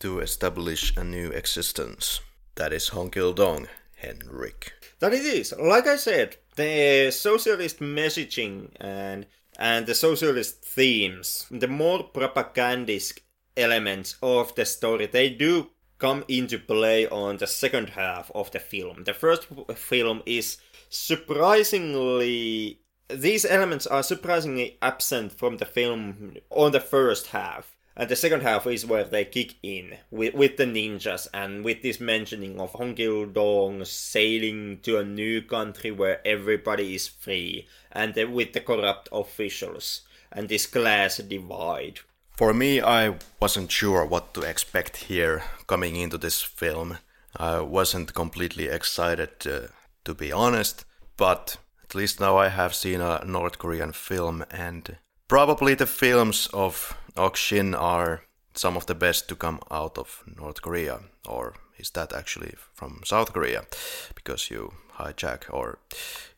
to 0.00 0.20
establish 0.20 0.94
a 0.94 1.04
new 1.04 1.30
existence. 1.30 2.20
That 2.56 2.74
is 2.74 2.88
Hong 2.88 3.10
Kil-dong, 3.10 3.66
Henrik. 3.94 4.74
That 4.98 5.14
it 5.14 5.24
is. 5.24 5.54
Like 5.58 5.86
I 5.86 5.96
said, 5.96 6.36
the 6.56 7.10
socialist 7.12 7.80
messaging 7.80 8.68
and 8.78 9.24
and 9.58 9.86
the 9.86 9.94
socialist 9.94 10.62
themes, 10.62 11.46
the 11.50 11.68
more 11.68 12.02
propagandistic 12.02 13.22
elements 13.56 14.16
of 14.20 14.54
the 14.54 14.66
story, 14.66 15.06
they 15.06 15.30
do 15.30 15.70
come 15.96 16.26
into 16.28 16.58
play 16.58 17.08
on 17.08 17.38
the 17.38 17.46
second 17.46 17.88
half 17.88 18.30
of 18.34 18.50
the 18.50 18.60
film. 18.60 19.04
The 19.04 19.14
first 19.14 19.46
film 19.76 20.22
is 20.26 20.58
surprisingly 20.90 22.80
these 23.08 23.44
elements 23.44 23.86
are 23.86 24.02
surprisingly 24.02 24.78
absent 24.82 25.32
from 25.32 25.58
the 25.58 25.64
film 25.64 26.36
on 26.50 26.72
the 26.72 26.80
first 26.80 27.28
half. 27.28 27.76
And 27.98 28.10
the 28.10 28.16
second 28.16 28.42
half 28.42 28.66
is 28.66 28.84
where 28.84 29.04
they 29.04 29.24
kick 29.24 29.54
in 29.62 29.96
with, 30.10 30.34
with 30.34 30.58
the 30.58 30.64
ninjas 30.64 31.28
and 31.32 31.64
with 31.64 31.80
this 31.80 31.98
mentioning 31.98 32.60
of 32.60 32.72
Hong 32.72 32.94
Kil-dong 32.94 33.86
sailing 33.86 34.80
to 34.82 34.98
a 34.98 35.04
new 35.04 35.40
country 35.40 35.90
where 35.90 36.20
everybody 36.26 36.94
is 36.94 37.08
free 37.08 37.66
and 37.90 38.12
the, 38.12 38.26
with 38.26 38.52
the 38.52 38.60
corrupt 38.60 39.08
officials 39.12 40.02
and 40.30 40.48
this 40.48 40.66
class 40.66 41.16
divide. 41.16 42.00
For 42.36 42.52
me, 42.52 42.82
I 42.82 43.14
wasn't 43.40 43.72
sure 43.72 44.04
what 44.04 44.34
to 44.34 44.42
expect 44.42 44.96
here 44.96 45.42
coming 45.66 45.96
into 45.96 46.18
this 46.18 46.42
film. 46.42 46.98
I 47.34 47.60
wasn't 47.60 48.12
completely 48.12 48.66
excited, 48.66 49.46
uh, 49.46 49.68
to 50.04 50.12
be 50.12 50.32
honest, 50.32 50.84
but 51.16 51.56
at 51.88 51.94
least 51.94 52.20
now 52.20 52.36
I 52.36 52.48
have 52.48 52.74
seen 52.74 53.00
a 53.00 53.24
North 53.24 53.58
Korean 53.58 53.92
film, 53.92 54.44
and 54.50 54.96
probably 55.28 55.74
the 55.74 55.86
films 55.86 56.48
of 56.52 56.96
Ok-Shin 57.16 57.74
are 57.74 58.22
some 58.54 58.76
of 58.76 58.86
the 58.86 58.94
best 58.94 59.28
to 59.28 59.36
come 59.36 59.60
out 59.70 59.98
of 59.98 60.24
North 60.36 60.62
Korea, 60.62 61.00
or 61.28 61.54
is 61.78 61.90
that 61.90 62.12
actually 62.12 62.54
from 62.74 63.00
South 63.04 63.32
Korea? 63.32 63.66
Because 64.14 64.50
you 64.50 64.72
hijack 64.98 65.42
or 65.50 65.78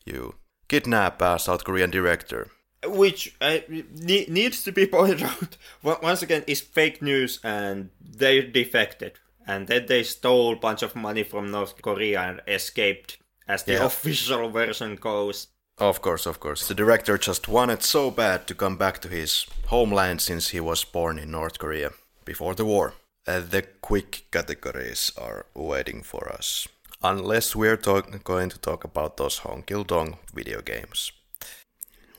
you 0.05 0.35
kidnap 0.67 1.21
a 1.21 1.39
South 1.39 1.63
Korean 1.63 1.89
director. 1.89 2.47
which 2.85 3.35
uh, 3.41 3.57
ne- 3.69 4.25
needs 4.29 4.63
to 4.63 4.71
be 4.71 4.85
pointed 4.87 5.21
out 5.31 5.57
once 5.83 6.21
again 6.21 6.43
is 6.47 6.61
fake 6.61 7.01
news 7.01 7.39
and 7.43 7.89
they 7.99 8.41
defected 8.41 9.19
and 9.45 9.67
then 9.67 9.85
they 9.87 10.01
stole 10.03 10.53
a 10.53 10.55
bunch 10.55 10.81
of 10.81 10.95
money 10.95 11.23
from 11.23 11.51
north 11.51 11.81
korea 11.81 12.21
and 12.21 12.39
escaped 12.47 13.17
as 13.49 13.63
the 13.63 13.73
Yeah. 13.73 13.85
official 13.85 14.49
version 14.51 14.95
goes 14.95 15.47
Of 15.81 16.01
course, 16.01 16.29
of 16.29 16.39
course. 16.39 16.67
The 16.67 16.75
director 16.75 17.17
just 17.17 17.47
wanted 17.47 17.83
so 17.83 18.11
bad 18.11 18.47
to 18.47 18.53
come 18.55 18.75
back 18.77 18.99
to 19.01 19.07
his 19.07 19.45
homeland 19.67 20.21
since 20.21 20.49
he 20.49 20.59
was 20.59 20.83
born 20.85 21.17
in 21.19 21.31
North 21.31 21.57
Korea 21.57 21.89
before 22.25 22.53
the 22.55 22.65
war. 22.65 22.93
Uh, 23.27 23.39
the 23.39 23.61
quick 23.81 24.25
categories 24.31 25.11
are 25.17 25.45
waiting 25.53 26.03
for 26.03 26.33
us. 26.37 26.67
Unless 27.01 27.55
we're 27.55 27.77
talk- 27.77 28.23
going 28.25 28.49
to 28.49 28.57
talk 28.59 28.83
about 28.83 29.15
those 29.15 29.37
Hong 29.43 29.63
Kil-dong 29.63 30.17
video 30.33 30.61
games, 30.61 31.13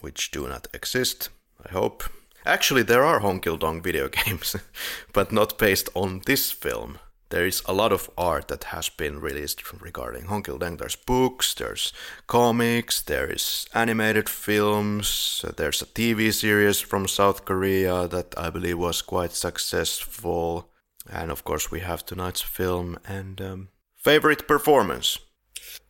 which 0.01 0.31
do 0.31 0.49
not 0.49 0.67
exist, 0.73 1.29
I 1.69 1.73
hope. 1.73 2.05
Actually, 2.47 2.85
there 2.85 3.05
are 3.05 3.21
Hong 3.21 3.41
Kil-dong 3.41 3.83
video 3.83 4.09
games, 4.25 4.57
but 5.13 5.33
not 5.33 5.59
based 5.59 5.91
on 5.95 6.23
this 6.25 6.51
film. 6.51 6.99
There 7.31 7.47
is 7.47 7.63
a 7.67 7.73
lot 7.73 7.93
of 7.93 8.11
art 8.19 8.49
that 8.49 8.65
has 8.65 8.89
been 8.89 9.21
released 9.21 9.63
regarding 9.81 10.25
Hong 10.25 10.43
Kil-dong. 10.43 10.79
There's 10.79 10.97
books, 10.97 11.55
there's 11.55 11.93
comics, 12.27 13.01
there 13.01 13.31
is 13.31 13.67
animated 13.73 14.29
films, 14.29 15.45
there's 15.57 15.81
a 15.81 15.87
TV 15.87 16.35
series 16.35 16.81
from 16.81 17.07
South 17.07 17.45
Korea 17.45 18.09
that 18.09 18.35
I 18.37 18.51
believe 18.51 18.79
was 18.79 19.01
quite 19.01 19.31
successful. 19.31 20.71
And 21.09 21.31
of 21.31 21.45
course, 21.45 21.71
we 21.71 21.81
have 21.81 22.05
tonight's 22.05 22.43
film 22.43 22.99
and 23.07 23.41
um, 23.41 23.69
favorite 23.97 24.49
performance. 24.49 25.19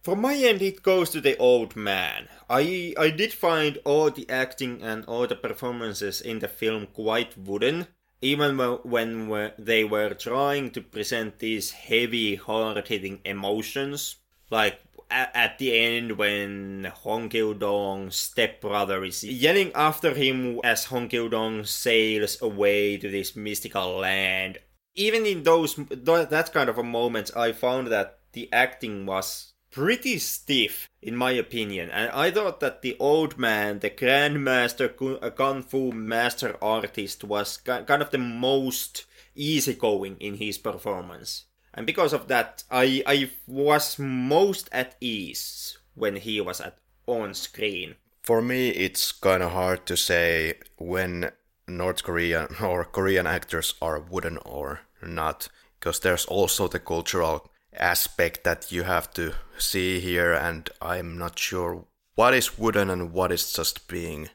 From 0.03 0.21
my 0.21 0.35
end, 0.35 0.61
it 0.61 0.83
goes 0.83 1.09
to 1.11 1.23
the 1.23 1.39
old 1.39 1.75
man. 1.75 2.29
I 2.51 2.95
I 2.99 3.11
did 3.11 3.33
find 3.33 3.79
all 3.85 4.11
the 4.11 4.29
acting 4.29 4.83
and 4.83 5.05
all 5.07 5.27
the 5.27 5.37
performances 5.37 6.21
in 6.21 6.41
the 6.41 6.49
film 6.49 6.87
quite 6.87 7.37
wooden, 7.39 7.87
even 8.23 8.59
when 8.59 9.53
they 9.59 9.85
were 9.85 10.15
trying 10.15 10.71
to 10.71 10.81
present 10.81 11.39
these 11.39 11.71
heavy, 11.71 12.37
hard-hitting 12.37 13.21
emotions. 13.25 14.17
Like 14.51 14.81
at 15.11 15.59
the 15.59 15.77
end, 15.77 16.19
when 16.19 16.91
Hong 17.03 17.29
Kil-dong's 17.29 18.17
stepbrother 18.17 19.05
is 19.05 19.25
yelling 19.25 19.73
after 19.75 20.15
him 20.15 20.61
as 20.63 20.85
Hong 20.87 21.09
Kil-dong 21.09 21.65
sails 21.65 22.41
away 22.41 22.97
to 22.99 23.11
this 23.11 23.35
mystical 23.35 23.97
land. 23.97 24.59
Even 24.95 25.25
in 25.25 25.45
those 25.45 25.77
that 25.77 26.51
kind 26.53 26.69
of 26.69 26.79
a 26.79 26.83
moments, 26.83 27.35
I 27.35 27.53
found 27.53 27.89
that 27.89 28.19
the 28.33 28.49
acting 28.53 29.07
was 29.07 29.50
pretty 29.71 30.19
stiff, 30.19 30.89
in 31.01 31.17
my 31.17 31.33
opinion. 31.33 31.91
And 31.91 32.11
I 32.11 32.31
thought 32.31 32.61
that 32.61 32.83
the 32.83 32.97
old 32.99 33.39
man, 33.39 33.79
the 33.79 33.91
grandmaster 33.91 34.91
uh, 35.23 35.31
kung 35.31 35.63
fu 35.63 35.93
master 35.93 36.57
artist, 36.63 37.25
was 37.25 37.57
kind 37.57 38.03
of 38.03 38.11
the 38.11 38.19
most 38.19 39.07
easygoing 39.35 40.17
in 40.19 40.35
his 40.35 40.59
performance. 40.59 41.45
And 41.73 41.87
because 41.87 42.13
of 42.13 42.29
that, 42.29 42.65
I 42.71 43.03
I 43.07 43.31
was 43.47 43.99
most 43.99 44.69
at 44.73 44.97
ease 45.01 45.79
when 45.95 46.17
he 46.17 46.41
was 46.41 46.61
at 46.61 46.79
on 47.07 47.35
screen. 47.35 47.95
For 48.23 48.43
me, 48.43 48.71
it's 48.71 49.13
kind 49.13 49.43
of 49.43 49.53
hard 49.53 49.87
to 49.87 49.97
say 49.97 50.55
when 50.77 51.31
North 51.67 52.03
Korean 52.03 52.49
or 52.63 52.85
Korean 52.85 53.27
actors 53.27 53.75
are 53.81 54.01
wooden 54.01 54.39
or 54.39 54.81
not, 55.03 55.49
because 55.79 56.01
there's 56.01 56.27
also 56.27 56.69
the 56.69 56.81
cultural 56.81 57.51
aspect 57.73 58.45
that 58.45 58.73
you 58.73 58.83
have 58.83 59.13
to 59.15 59.35
see 59.59 60.01
here, 60.01 60.33
and 60.33 60.69
I'm 60.83 61.19
not 61.19 61.39
sure 61.39 61.85
what 62.15 62.35
is 62.35 62.59
wooden 62.59 62.91
and 62.91 63.13
what 63.13 63.33
is 63.33 63.53
just 63.53 63.89
being 63.89 64.29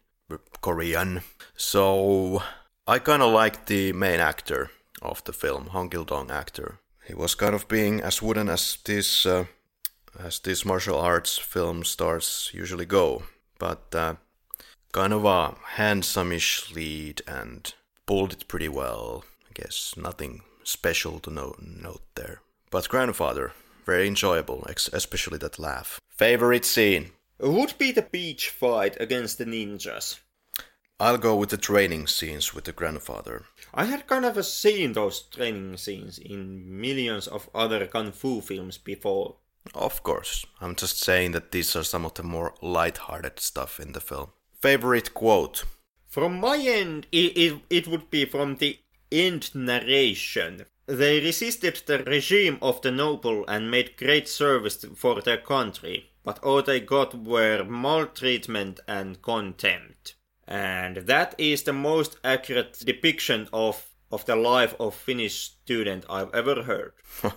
Korean. 0.62 1.22
So 1.56 2.41
I 2.88 2.99
kind 2.99 3.22
of 3.22 3.32
like 3.32 3.66
the 3.66 3.94
main 3.94 4.20
actor 4.20 4.72
of 5.02 5.24
the 5.24 5.34
film, 5.34 5.68
Hong 5.68 5.90
Kil-dong 5.90 6.32
actor. 6.32 6.80
He 7.07 7.14
was 7.14 7.36
kind 7.36 7.53
of 7.53 7.68
being 7.68 8.02
as 8.02 8.22
wooden 8.22 8.49
as 8.49 8.78
this 8.84 9.26
uh, 9.26 9.45
as 10.20 10.40
these 10.40 10.66
martial 10.66 10.98
arts 10.98 11.38
film 11.38 11.84
stars 11.84 12.49
usually 12.53 12.86
go, 12.86 13.24
but 13.60 13.94
uh, 13.94 14.16
kind 14.91 15.14
of 15.14 15.26
a 15.26 15.56
handsome-ish 15.76 16.74
lead 16.74 17.22
and 17.28 17.74
pulled 18.06 18.34
it 18.34 18.48
pretty 18.48 18.70
well. 18.70 19.24
I 19.48 19.52
guess 19.53 19.94
nothing 19.98 20.41
special 20.64 21.20
to 21.20 21.30
no- 21.30 21.56
note 21.60 22.02
there. 22.16 22.41
But 22.72 22.90
grandfather, 22.90 23.54
very 23.86 24.08
enjoyable, 24.08 24.66
ex- 24.70 24.90
especially 24.92 25.38
that 25.40 25.60
laugh. 25.60 26.00
Favorite 26.10 26.66
scene? 26.66 27.12
Would 27.40 27.78
be 27.78 27.92
the 27.92 28.02
beach 28.02 28.50
fight 28.50 28.98
against 29.00 29.38
the 29.38 29.46
ninjas. 29.46 30.20
I'll 31.00 31.18
go 31.18 31.36
with 31.36 31.50
the 31.50 31.58
training 31.58 32.08
scenes 32.08 32.54
with 32.54 32.64
the 32.64 32.72
grandfather. 32.72 33.44
I 33.74 33.86
had 33.86 34.08
kind 34.08 34.24
of 34.24 34.46
seen 34.46 34.94
those 34.94 35.24
training 35.24 35.76
scenes 35.76 36.18
in 36.18 36.80
millions 36.80 37.28
of 37.28 37.50
other 37.54 37.86
kung 37.86 38.14
fu 38.14 38.40
films 38.40 38.78
before. 38.78 39.36
Of 39.74 40.04
course, 40.04 40.46
I'm 40.62 40.76
just 40.76 41.00
saying 41.00 41.32
that 41.32 41.52
these 41.52 41.76
are 41.76 41.84
some 41.84 42.06
of 42.06 42.14
the 42.14 42.24
more 42.24 42.54
light-hearted 42.62 43.40
stuff 43.40 43.80
in 43.80 43.92
the 43.92 44.00
film. 44.00 44.30
Favorite 44.62 45.14
quote? 45.14 45.66
From 46.08 46.40
my 46.40 46.58
end, 46.58 47.08
it, 47.12 47.38
it, 47.38 47.62
it 47.70 47.88
would 47.88 48.10
be 48.10 48.24
from 48.24 48.56
the 48.56 48.80
end 49.12 49.54
narration. 49.54 50.66
They 50.88 51.20
resisted 51.20 51.82
the 51.86 52.03
regime 52.03 52.57
of 52.62 52.82
the 52.82 52.91
noble 52.91 53.45
and 53.48 53.72
made 53.72 53.98
great 53.98 54.28
service 54.28 54.86
for 54.95 55.22
their 55.22 55.38
country, 55.38 56.12
but 56.24 56.40
all 56.44 56.62
they 56.62 56.80
got 56.80 57.16
were 57.16 57.64
maltreatment 57.64 58.80
and 58.88 59.22
contempt. 59.22 60.16
And 60.48 60.98
that 60.98 61.34
is 61.38 61.64
the 61.64 61.74
most 61.74 62.18
accurate 62.24 62.84
depiction 62.86 63.49
of, 63.52 63.90
of 64.12 64.26
the 64.26 64.36
life 64.36 64.76
of 64.80 64.94
Finnish 64.94 65.41
student 65.41 66.06
I've 66.07 66.34
ever 66.34 66.64
heard. 66.64 66.94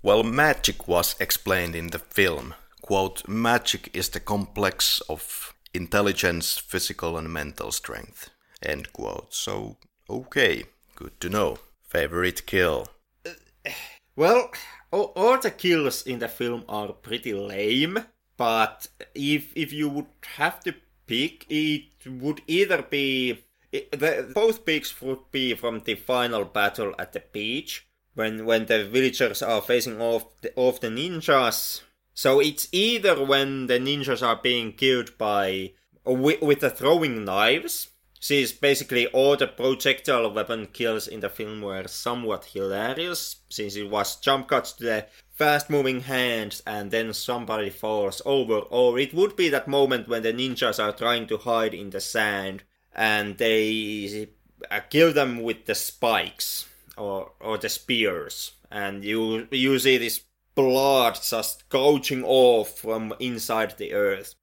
Well, 0.00 0.22
magic 0.22 0.86
was 0.86 1.16
explained 1.18 1.74
in 1.74 1.88
the 1.88 1.98
film. 1.98 2.54
Quote, 2.82 3.26
magic 3.26 3.90
is 3.92 4.08
the 4.10 4.20
complex 4.20 5.00
of 5.08 5.54
intelligence, 5.74 6.56
physical 6.56 7.18
and 7.18 7.32
mental 7.32 7.72
strength. 7.72 8.30
End 8.62 8.92
quote. 8.92 9.34
So, 9.34 9.76
okay, 10.08 10.64
good 10.94 11.20
to 11.20 11.28
know. 11.28 11.58
Favorite 11.88 12.46
kill? 12.46 12.88
Uh, 13.26 13.32
well, 14.14 14.50
all, 14.92 15.12
all 15.16 15.38
the 15.38 15.50
kills 15.50 16.06
in 16.06 16.18
the 16.18 16.28
film 16.28 16.64
are 16.68 16.92
pretty 16.92 17.32
lame. 17.32 17.98
but 18.36 18.86
if 19.14 19.52
if 19.56 19.72
you 19.72 19.88
would 19.88 20.06
have 20.36 20.60
to 20.60 20.74
pick, 21.06 21.44
it 21.50 21.84
would 22.06 22.40
either 22.46 22.82
be 22.82 23.44
it, 23.72 23.90
the, 23.92 24.30
both 24.34 24.64
picks 24.64 25.00
would 25.02 25.30
be 25.30 25.54
from 25.54 25.80
the 25.80 25.94
final 25.94 26.44
battle 26.44 26.94
at 26.98 27.12
the 27.12 27.22
beach 27.32 27.86
when 28.14 28.46
when 28.46 28.66
the 28.66 28.84
villagers 28.84 29.42
are 29.42 29.60
facing 29.60 30.00
off 30.00 30.24
the, 30.40 30.52
off 30.56 30.80
the 30.80 30.88
ninjas. 30.88 31.82
So 32.14 32.40
it's 32.40 32.68
either 32.72 33.24
when 33.24 33.66
the 33.66 33.78
ninjas 33.78 34.22
are 34.26 34.40
being 34.42 34.72
killed 34.72 35.18
by 35.18 35.72
with, 36.04 36.40
with 36.40 36.60
the 36.60 36.70
throwing 36.70 37.24
knives. 37.24 37.88
Since 38.20 38.52
basically 38.52 39.06
all 39.08 39.36
the 39.36 39.46
projectile 39.46 40.30
weapon 40.32 40.68
kills 40.72 41.06
in 41.08 41.20
the 41.20 41.28
film 41.28 41.62
were 41.62 41.86
somewhat 41.86 42.46
hilarious, 42.46 43.36
since 43.48 43.76
it 43.76 43.88
was 43.88 44.16
jump 44.16 44.48
cuts 44.48 44.72
to 44.72 44.84
the 44.84 45.06
fast 45.34 45.70
moving 45.70 46.00
hands 46.00 46.62
and 46.66 46.90
then 46.90 47.12
somebody 47.12 47.70
falls 47.70 48.20
over, 48.26 48.58
or 48.58 48.98
it 48.98 49.14
would 49.14 49.36
be 49.36 49.48
that 49.50 49.68
moment 49.68 50.08
when 50.08 50.22
the 50.22 50.32
ninjas 50.32 50.82
are 50.82 50.92
trying 50.92 51.26
to 51.28 51.36
hide 51.38 51.74
in 51.74 51.90
the 51.90 52.00
sand 52.00 52.64
and 52.92 53.38
they 53.38 54.28
uh, 54.70 54.80
kill 54.90 55.12
them 55.12 55.42
with 55.42 55.66
the 55.66 55.74
spikes 55.74 56.66
or 56.96 57.30
or 57.40 57.56
the 57.58 57.68
spears, 57.68 58.52
and 58.70 59.04
you 59.04 59.46
you 59.52 59.78
see 59.78 59.96
this 59.98 60.20
blood 60.56 61.16
just 61.22 61.68
gouging 61.68 62.24
off 62.24 62.80
from 62.80 63.14
inside 63.20 63.78
the 63.78 63.92
earth. 63.92 64.34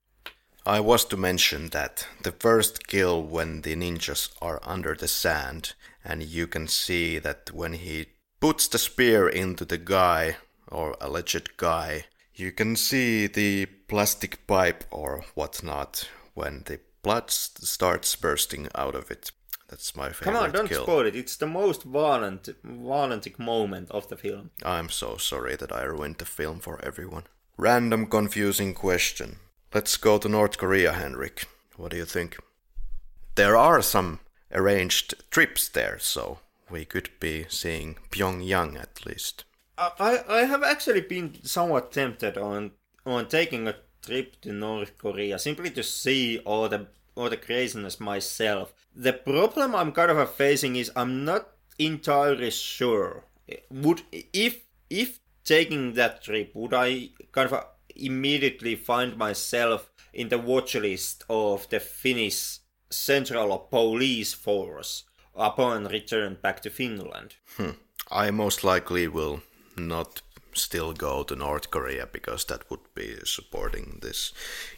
I 0.68 0.80
was 0.80 1.06
to 1.06 1.18
mention 1.18 1.70
that 1.70 2.08
the 2.24 2.32
first 2.32 2.88
kill 2.88 3.22
when 3.22 3.62
the 3.62 3.76
ninjas 3.76 4.30
are 4.42 4.60
under 4.64 4.96
the 4.96 5.08
sand, 5.08 5.74
and 6.04 6.24
you 6.24 6.48
can 6.48 6.68
see 6.68 7.20
that 7.20 7.52
when 7.54 7.74
he 7.74 8.08
puts 8.40 8.68
the 8.68 8.80
spear 8.80 9.30
into 9.30 9.64
the 9.64 9.78
guy 9.78 10.38
or 10.68 10.98
alleged 11.00 11.58
guy, 11.58 12.06
you 12.34 12.52
can 12.52 12.76
see 12.76 13.28
the 13.28 13.68
plastic 13.88 14.48
pipe 14.48 14.86
or 14.90 15.24
whatnot 15.36 16.10
when 16.34 16.64
the 16.66 16.80
blood 17.04 17.30
starts 17.30 18.16
bursting 18.16 18.68
out 18.74 18.96
of 18.96 19.12
it. 19.12 19.32
That's 19.70 19.96
my 19.96 20.10
favorite. 20.10 20.34
Come 20.34 20.36
on, 20.36 20.52
don't 20.52 20.68
kill. 20.68 20.82
spoil 20.82 21.06
it. 21.06 21.16
It's 21.16 21.38
the 21.38 21.48
most 21.48 21.84
violent, 21.84 22.50
violent 22.64 23.38
moment 23.38 23.92
of 23.92 24.08
the 24.08 24.18
film. 24.18 24.50
I'm 24.64 24.90
so 24.90 25.18
sorry 25.18 25.56
that 25.58 25.72
I 25.72 25.84
ruined 25.84 26.18
the 26.18 26.26
film 26.26 26.60
for 26.60 26.84
everyone. 26.84 27.24
Random 27.56 28.08
confusing 28.08 28.74
question. 28.74 29.38
Let's 29.76 29.98
go 29.98 30.18
to 30.18 30.30
North 30.30 30.58
Korea, 30.58 30.94
Henrik. 30.94 31.50
What 31.76 31.92
do 31.92 31.98
you 31.98 32.06
think? 32.06 32.38
There 33.36 33.58
are 33.58 33.82
some 33.82 34.22
arranged 34.50 35.16
trips 35.32 35.68
there, 35.68 36.00
so 36.00 36.40
we 36.70 36.86
could 36.86 37.10
be 37.20 37.46
seeing 37.50 37.98
Pyongyang 38.10 38.80
at 38.80 39.06
least. 39.06 39.44
I 39.78 40.24
I 40.30 40.46
have 40.46 40.64
actually 40.64 41.02
been 41.02 41.44
somewhat 41.44 41.92
tempted 41.92 42.38
on 42.38 42.72
on 43.06 43.28
taking 43.28 43.68
a 43.68 43.76
trip 44.02 44.40
to 44.44 44.54
North 44.54 44.98
Korea 44.98 45.38
simply 45.38 45.72
to 45.72 45.84
see 45.84 46.40
all 46.46 46.70
the 46.70 46.88
all 47.14 47.30
the 47.30 47.36
craziness 47.36 48.00
myself. 48.00 48.74
The 48.96 49.12
problem 49.12 49.76
I'm 49.76 49.92
kind 49.92 50.10
of 50.10 50.36
facing 50.36 50.78
is 50.78 50.90
I'm 50.96 51.26
not 51.26 51.50
entirely 51.78 52.52
sure. 52.52 53.26
Would 53.70 54.04
if 54.34 54.62
if 54.90 55.20
taking 55.44 55.96
that 55.96 56.24
trip, 56.24 56.56
would 56.56 56.74
I 56.74 57.10
kind 57.34 57.52
of 57.52 57.75
immediately 57.96 58.76
find 58.76 59.18
myself 59.18 59.92
in 60.14 60.30
the 60.30 60.38
watch 60.38 60.76
list 60.76 61.24
of 61.30 61.70
the 61.70 61.80
Finnish 61.80 62.60
Central 62.90 63.58
Police 63.58 64.34
Force 64.34 65.04
upon 65.36 65.86
return 65.86 66.38
back 66.42 66.62
to 66.62 66.70
Finland? 66.70 67.36
Hmm. 67.58 67.72
I 68.12 68.32
most 68.32 68.64
likely 68.64 69.08
will 69.08 69.42
not 69.76 70.22
still 70.54 70.94
go 70.94 71.24
to 71.24 71.36
North 71.36 71.70
Korea 71.72 72.08
because 72.12 72.46
that 72.46 72.70
would 72.70 72.94
be 72.94 73.18
supporting 73.26 74.00
this 74.02 74.32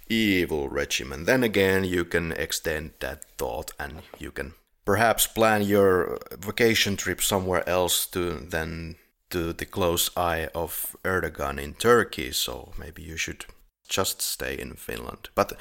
evil 0.10 0.70
regime. 0.70 1.26
Then 1.26 1.44
again, 1.44 1.84
you 1.84 2.06
can 2.06 2.32
extend 2.32 2.92
that 3.00 3.26
thought 3.38 3.72
and 3.80 4.02
you 4.18 4.32
can 4.32 4.54
perhaps 4.86 5.28
plan 5.28 5.62
your 5.62 6.18
vacation 6.40 6.96
trip 6.96 7.22
somewhere 7.22 7.68
else 7.70 8.06
to 8.08 8.40
than 8.50 8.96
to 9.30 9.54
the 9.54 9.66
close 9.66 10.10
eye 10.16 10.48
of 10.54 10.96
Erdogan 11.04 11.60
in 11.60 11.74
Turkey. 11.74 12.32
So 12.32 12.74
maybe 12.78 13.02
you 13.02 13.18
should 13.18 13.46
just 13.88 14.22
stay 14.22 14.58
in 14.58 14.74
Finland. 14.74 15.30
But 15.36 15.54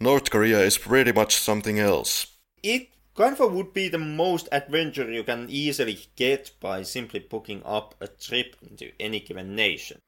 North 0.00 0.30
Korea 0.30 0.60
is 0.60 0.78
pretty 0.78 1.12
much 1.12 1.36
something 1.36 1.78
else. 1.78 2.26
It 2.62 2.88
kind 3.16 3.40
of 3.40 3.52
would 3.52 3.72
be 3.72 3.88
the 3.88 3.98
most 3.98 4.48
adventure 4.52 5.10
you 5.10 5.24
can 5.24 5.46
easily 5.48 5.98
get 6.16 6.52
by 6.60 6.82
simply 6.82 7.20
booking 7.20 7.62
up 7.64 7.94
a 8.00 8.08
trip 8.08 8.56
to 8.76 8.90
any 9.00 9.20
given 9.20 9.56
nation. 9.56 10.00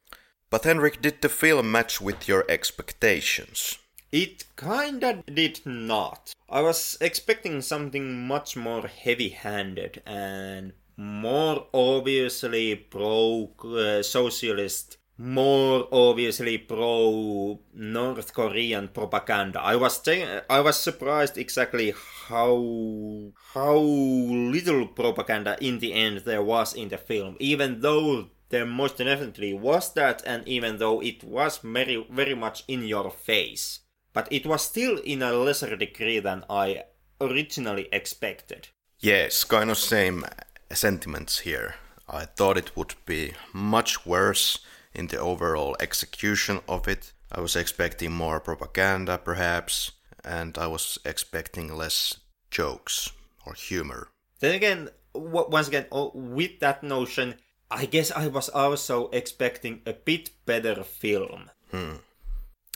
But 0.51 0.65
Henrik, 0.65 1.03
did 1.03 1.21
the 1.21 1.29
film 1.29 1.73
match 1.73 2.01
with 2.01 2.29
your 2.29 2.45
expectations? 2.49 3.79
It 4.11 4.45
kinda 4.57 5.23
did 5.27 5.61
not. 5.67 6.33
I 6.49 6.63
was 6.63 6.97
expecting 7.01 7.61
something 7.61 8.27
much 8.27 8.57
more 8.57 8.87
heavy 8.87 9.29
handed 9.29 10.03
and 10.07 10.73
more 10.99 11.69
obviously 11.73 12.75
pro 12.75 13.51
uh, 13.65 14.03
socialist 14.03 14.99
more 15.19 15.89
obviously 15.91 16.59
pro 16.59 17.59
North 17.75 18.33
Korean 18.33 18.89
propaganda. 18.89 19.61
I 19.61 19.75
was 19.75 20.01
I 20.07 20.61
was 20.61 20.79
surprised 20.79 21.37
exactly 21.37 21.93
how 22.29 23.33
how 23.55 23.77
little 23.79 24.87
propaganda 24.87 25.57
in 25.61 25.81
the 25.81 25.93
end 25.93 26.19
there 26.19 26.43
was 26.43 26.75
in 26.75 26.89
the 26.89 26.99
film, 26.99 27.37
even 27.41 27.81
though 27.81 28.31
there 28.51 28.65
most 28.65 28.99
definitely 28.99 29.55
was 29.55 29.93
that, 29.95 30.23
and 30.25 30.47
even 30.47 30.79
though 30.79 31.03
it 31.03 31.25
was 31.25 31.59
very 31.59 32.07
very 32.11 32.35
much 32.35 32.63
in 32.69 32.85
your 32.85 33.11
face, 33.11 33.81
but 34.13 34.29
it 34.31 34.47
was 34.47 34.63
still 34.63 34.99
in 34.99 35.23
a 35.23 35.33
lesser 35.33 35.77
degree 35.77 36.21
than 36.21 36.45
I 36.49 36.85
originally 37.21 37.89
expected. 37.93 38.69
Yes, 39.01 39.45
kind 39.45 39.71
of 39.71 39.79
same 39.79 40.25
sentiments 40.73 41.41
here. 41.41 41.75
I 42.09 42.25
thought 42.25 42.57
it 42.57 42.77
would 42.77 42.95
be 43.05 43.33
much 43.53 44.07
worse 44.07 44.61
in 44.95 45.09
the 45.09 45.19
overall 45.19 45.77
execution 45.81 46.61
of 46.69 46.89
it. 46.89 47.13
I 47.31 47.41
was 47.41 47.57
expecting 47.57 48.13
more 48.13 48.41
propaganda, 48.41 49.19
perhaps, 49.19 49.93
and 50.25 50.57
I 50.57 50.67
was 50.67 50.99
expecting 51.05 51.75
less 51.77 52.19
jokes 52.51 53.13
or 53.47 53.55
humor. 53.55 54.09
Then 54.41 54.55
again, 54.55 54.89
once 55.15 55.69
again, 55.69 55.87
oh, 55.93 56.13
with 56.15 56.61
that 56.61 56.83
notion, 56.83 57.35
I 57.71 57.87
guess 57.87 58.11
I 58.11 58.29
was 58.29 58.49
also 58.49 59.09
expecting 59.13 59.83
a 59.85 59.93
bit 59.93 60.31
better 60.47 60.83
film. 60.83 61.51
Hmm. 61.71 61.97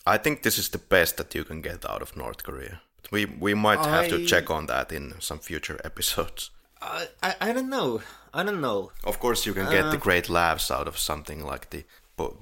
I 0.07 0.19
think 0.19 0.43
this 0.43 0.59
is 0.59 0.69
the 0.69 0.79
best 0.79 1.17
that 1.17 1.35
you 1.35 1.45
can 1.45 1.63
get 1.63 1.89
out 1.89 2.03
of 2.03 2.17
North 2.17 2.43
Korea. 2.43 2.83
We 3.11 3.27
we 3.27 3.55
might 3.55 3.85
have 3.85 4.05
I... 4.05 4.09
to 4.09 4.27
check 4.27 4.51
on 4.51 4.67
that 4.67 4.93
in 4.93 5.15
some 5.21 5.39
future 5.39 5.81
episodes. 5.85 6.51
I, 6.83 7.07
I, 7.23 7.35
I 7.41 7.53
don't 7.53 7.71
know. 7.71 8.03
I 8.35 8.43
don't 8.43 8.61
know. 8.61 8.91
Of 9.05 9.21
course, 9.21 9.47
you 9.47 9.55
can 9.55 9.71
get 9.71 9.85
uh, 9.85 9.91
the 9.91 9.97
great 9.99 10.29
laughs 10.29 10.71
out 10.71 10.89
of 10.89 10.99
something 10.99 11.45
like 11.45 11.71
the 11.71 11.85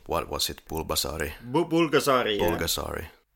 what 0.06 0.28
was 0.28 0.50
it, 0.50 0.62
Bulbasari? 0.68 1.32
Bu- 1.42 1.64
Bulgasari. 1.68 2.38
Yeah. 2.38 2.46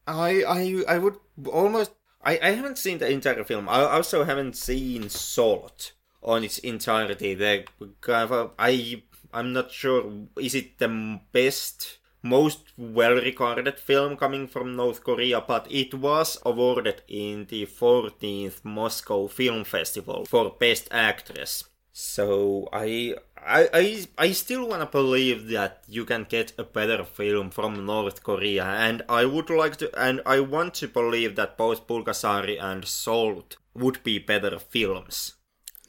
I 0.06 0.44
I 0.46 0.84
I 0.94 0.98
would 0.98 1.16
almost. 1.46 1.92
I, 2.22 2.38
I 2.42 2.50
haven't 2.52 2.78
seen 2.78 2.98
the 2.98 3.10
entire 3.10 3.44
film. 3.44 3.68
I 3.68 3.82
also 3.82 4.24
haven't 4.24 4.56
seen 4.56 5.08
Salt 5.10 5.92
on 6.22 6.42
its 6.44 6.58
entirety. 6.58 7.34
The 7.34 7.64
kind 8.00 8.30
of 8.30 8.50
I 8.58 9.02
I'm 9.32 9.52
not 9.52 9.70
sure. 9.72 10.04
Is 10.40 10.54
it 10.54 10.78
the 10.78 11.20
best, 11.32 11.98
most 12.24 12.72
well-regarded 12.76 13.78
film 13.78 14.16
coming 14.16 14.48
from 14.48 14.74
North 14.74 15.04
Korea? 15.04 15.40
But 15.40 15.68
it 15.70 15.94
was 15.94 16.40
awarded 16.44 17.02
in 17.06 17.46
the 17.46 17.66
14th 17.66 18.64
Moscow 18.64 19.28
Film 19.28 19.62
Festival 19.62 20.24
for 20.24 20.56
Best 20.58 20.88
Actress. 20.90 21.64
So 21.92 22.68
I 22.72 23.14
I 23.36 23.68
I, 23.72 24.06
I 24.18 24.32
still 24.32 24.66
wanna 24.66 24.86
believe 24.86 25.48
that 25.50 25.84
you 25.86 26.04
can 26.04 26.24
get 26.28 26.52
a 26.58 26.64
better 26.64 27.04
film 27.04 27.50
from 27.50 27.86
North 27.86 28.24
Korea, 28.24 28.64
and 28.64 29.02
I 29.08 29.24
would 29.26 29.48
like 29.48 29.76
to, 29.76 29.96
and 29.96 30.20
I 30.26 30.40
want 30.40 30.74
to 30.74 30.88
believe 30.88 31.36
that 31.36 31.56
both 31.56 31.86
Bulgasari 31.86 32.60
and 32.60 32.84
Salt 32.84 33.58
would 33.74 34.02
be 34.02 34.18
better 34.18 34.58
films. 34.58 35.34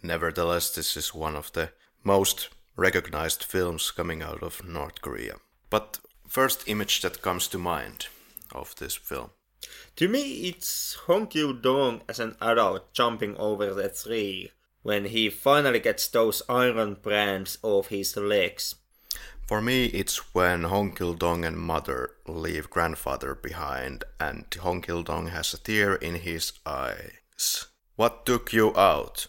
Nevertheless, 0.04 0.76
this 0.76 0.96
is 0.96 1.16
one 1.16 1.36
of 1.36 1.52
the 1.54 1.72
most 2.04 2.50
recognized 2.76 3.44
films 3.44 3.90
coming 3.90 4.22
out 4.22 4.44
of 4.44 4.64
North 4.64 5.02
Korea. 5.02 5.38
But 5.72 6.00
first 6.28 6.68
image 6.68 7.02
that 7.02 7.22
comes 7.22 7.48
to 7.48 7.58
mind 7.58 8.08
of 8.52 8.76
this 8.76 8.96
film. 8.96 9.32
To 9.98 10.08
me, 10.08 10.50
it's 10.50 10.96
Hong 11.08 11.28
Kil 11.28 11.54
Dong 11.54 12.02
as 12.10 12.20
an 12.20 12.36
adult 12.42 12.94
jumping 12.94 13.38
over 13.38 13.74
the 13.74 13.90
tree 13.90 14.52
when 14.84 15.06
he 15.06 15.30
finally 15.30 15.80
gets 15.80 16.08
those 16.08 16.42
iron 16.48 16.98
brands 17.02 17.58
off 17.64 17.88
his 17.88 18.16
legs. 18.16 18.76
For 19.48 19.62
me, 19.62 19.86
it's 19.86 20.34
when 20.34 20.64
Hong 20.64 20.94
Kil 20.94 21.14
Dong 21.14 21.46
and 21.46 21.58
mother 21.58 22.12
leave 22.28 22.70
grandfather 22.70 23.36
behind, 23.36 24.04
and 24.20 24.46
Hong 24.62 24.82
Kil 24.82 25.04
Dong 25.04 25.28
has 25.28 25.54
a 25.54 25.58
tear 25.58 25.96
in 25.96 26.16
his 26.16 26.54
eyes. 26.66 27.66
What 27.96 28.26
took 28.26 28.54
you 28.54 28.76
out? 28.76 29.28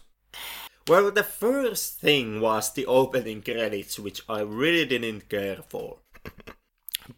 Well, 0.87 1.11
the 1.11 1.23
first 1.23 1.99
thing 1.99 2.41
was 2.41 2.73
the 2.73 2.85
opening 2.85 3.41
credits, 3.41 3.99
which 3.99 4.21
I 4.27 4.41
really 4.41 4.85
didn't 4.85 5.29
care 5.29 5.63
for. 5.67 5.99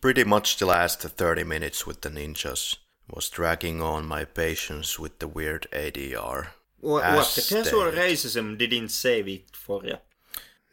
Pretty 0.01 0.23
much 0.23 0.57
the 0.57 0.65
last 0.65 1.01
30 1.01 1.43
minutes 1.43 1.85
with 1.85 2.01
the 2.01 2.09
ninjas 2.09 2.77
was 3.09 3.29
dragging 3.29 3.81
on 3.81 4.05
my 4.05 4.23
patience 4.23 4.99
with 4.99 5.19
the 5.19 5.27
weird 5.27 5.67
ADR. 5.71 6.47
What, 6.79 7.03
what 7.03 7.27
the 7.35 7.41
casual 7.41 7.91
racism 7.91 8.57
didn't 8.57 8.89
save 8.89 9.27
it 9.27 9.55
for 9.55 9.83
you? 9.83 9.97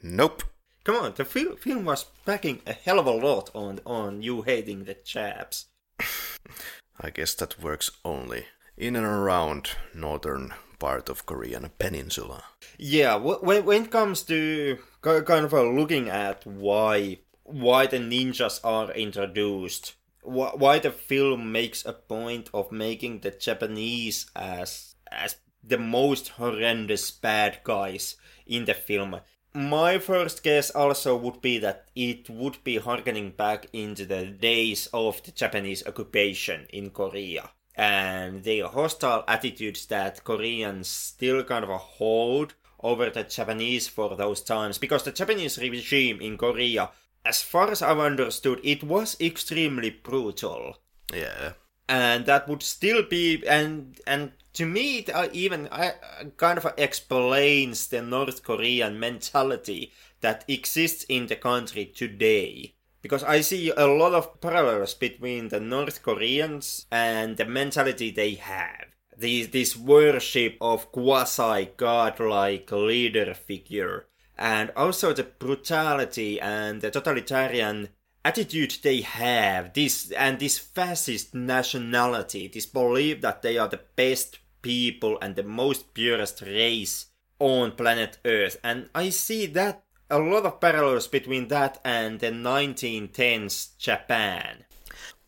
Nope. 0.03 0.45
Come 0.85 0.97
on, 0.97 1.15
the 1.17 1.25
fil- 1.25 1.57
film 1.57 1.85
was 1.85 2.05
packing 2.25 2.61
a 2.67 2.73
hell 2.73 3.01
of 3.01 3.07
a 3.07 3.11
lot 3.11 3.51
on 3.55 3.81
on 3.85 4.23
you 4.23 4.43
hating 4.43 4.85
the 4.85 4.95
chaps. 4.95 5.67
I 7.01 7.11
guess 7.11 7.35
that 7.35 7.61
works 7.61 7.91
only 8.05 8.47
in 8.77 8.95
and 8.95 9.05
around 9.05 9.71
northern 9.95 10.55
part 10.79 11.09
of 11.09 11.27
Korean 11.27 11.71
peninsula. 11.79 12.45
Yeah, 12.79 13.19
wh- 13.19 13.43
when 13.43 13.65
when 13.65 13.85
it 13.85 13.91
comes 13.91 14.23
to 14.25 14.79
kind 15.03 15.45
of 15.45 15.53
looking 15.53 16.09
at 16.09 16.47
why 16.47 17.19
why 17.47 17.87
the 17.87 17.99
ninjas 17.99 18.61
are 18.65 18.91
introduced, 18.93 19.95
why 20.23 20.79
the 20.79 20.91
film 20.91 21.53
makes 21.53 21.85
a 21.85 21.93
point 21.93 22.51
of 22.53 22.73
making 22.73 23.21
the 23.21 23.31
Japanese 23.31 24.27
as 24.35 24.95
as 25.11 25.37
the 25.63 25.79
most 25.79 26.29
horrendous 26.29 27.11
bad 27.11 27.61
guys 27.65 28.17
in 28.47 28.65
the 28.65 28.75
film. 28.75 29.21
My 29.55 29.99
first 29.99 30.43
guess 30.43 30.71
also 30.71 31.17
would 31.17 31.41
be 31.41 31.59
that 31.59 31.89
it 31.95 32.29
would 32.29 32.63
be 32.63 32.77
harkening 32.77 33.31
back 33.31 33.67
into 33.73 34.05
the 34.05 34.27
days 34.27 34.89
of 34.93 35.23
the 35.23 35.33
Japanese 35.33 35.87
occupation 35.87 36.67
in 36.71 36.91
Korea 36.91 37.51
and 37.75 38.43
the 38.45 38.61
hostile 38.61 39.25
attitudes 39.29 39.87
that 39.87 40.25
Koreans 40.25 40.89
still 40.89 41.45
kind 41.45 41.65
of 41.65 41.71
hold 41.71 42.55
over 42.81 43.11
the 43.11 43.23
Japanese 43.23 43.89
for 43.89 44.17
those 44.17 44.43
times 44.43 44.79
because 44.79 45.03
the 45.05 45.13
Japanese 45.13 45.59
regime 45.59 46.21
in 46.21 46.37
Korea, 46.37 46.91
as 47.27 47.43
far 47.43 47.71
as 47.71 47.83
I've 47.83 47.99
understood, 47.99 48.61
it 48.63 48.83
was 48.85 49.17
extremely 49.21 49.91
brutal. 49.91 50.79
Yeah. 51.13 51.53
and 51.89 52.27
that 52.27 52.49
would 52.49 52.63
still 52.63 53.03
be 53.03 53.47
and 53.47 54.01
and 54.07 54.33
to 54.53 54.67
me 54.67 54.99
it 54.99 55.11
uh, 55.15 55.29
even 55.33 55.69
uh, 55.69 55.93
kind 56.37 56.59
of 56.59 56.67
explains 56.77 57.87
the 57.89 58.03
north 58.03 58.43
korean 58.43 58.99
mentality 58.99 59.93
that 60.21 60.45
exists 60.49 61.05
in 61.09 61.27
the 61.27 61.37
country 61.37 61.85
today. 61.85 62.75
Because 63.03 63.23
i 63.23 63.41
see 63.41 63.71
a 63.71 63.87
lot 63.87 64.15
of 64.15 64.41
parallels 64.41 64.95
between 64.95 65.49
the 65.49 65.61
north 65.61 66.03
koreans 66.03 66.87
and 66.91 67.37
the 67.37 67.45
mentality 67.45 68.11
they 68.11 68.35
have. 68.35 68.87
This, 69.17 69.47
this 69.49 69.77
worship 69.77 70.59
of 70.61 70.93
quasi 70.93 71.71
godlike 71.77 72.71
leader 72.73 73.33
figure 73.33 74.07
and 74.39 74.71
also 74.77 75.13
the 75.13 75.25
brutality 75.25 76.41
and 76.41 76.81
the 76.81 76.91
totalitarian 76.91 77.89
attitude 78.25 78.77
they 78.83 79.01
have 79.01 79.73
this 79.75 80.11
and 80.13 80.39
this 80.39 80.59
fascist 80.59 81.35
nationality 81.35 82.49
this 82.49 82.67
belief 82.67 83.21
that 83.21 83.43
they 83.43 83.57
are 83.57 83.69
the 83.69 83.81
best 83.95 84.39
people 84.63 85.17
and 85.23 85.37
the 85.37 85.43
most 85.43 85.95
purest 85.95 86.43
race 86.43 87.07
on 87.39 87.71
planet 87.73 88.19
earth. 88.25 88.59
And 88.65 88.89
i 88.95 89.11
see 89.11 89.47
that 89.47 89.85
a 90.11 90.19
lot 90.19 90.47
of 90.47 90.61
parallels 90.61 91.09
between 91.09 91.49
that 91.49 91.81
and 91.85 92.21
the 92.21 92.31
1910s 92.31 93.77
japan. 93.79 94.65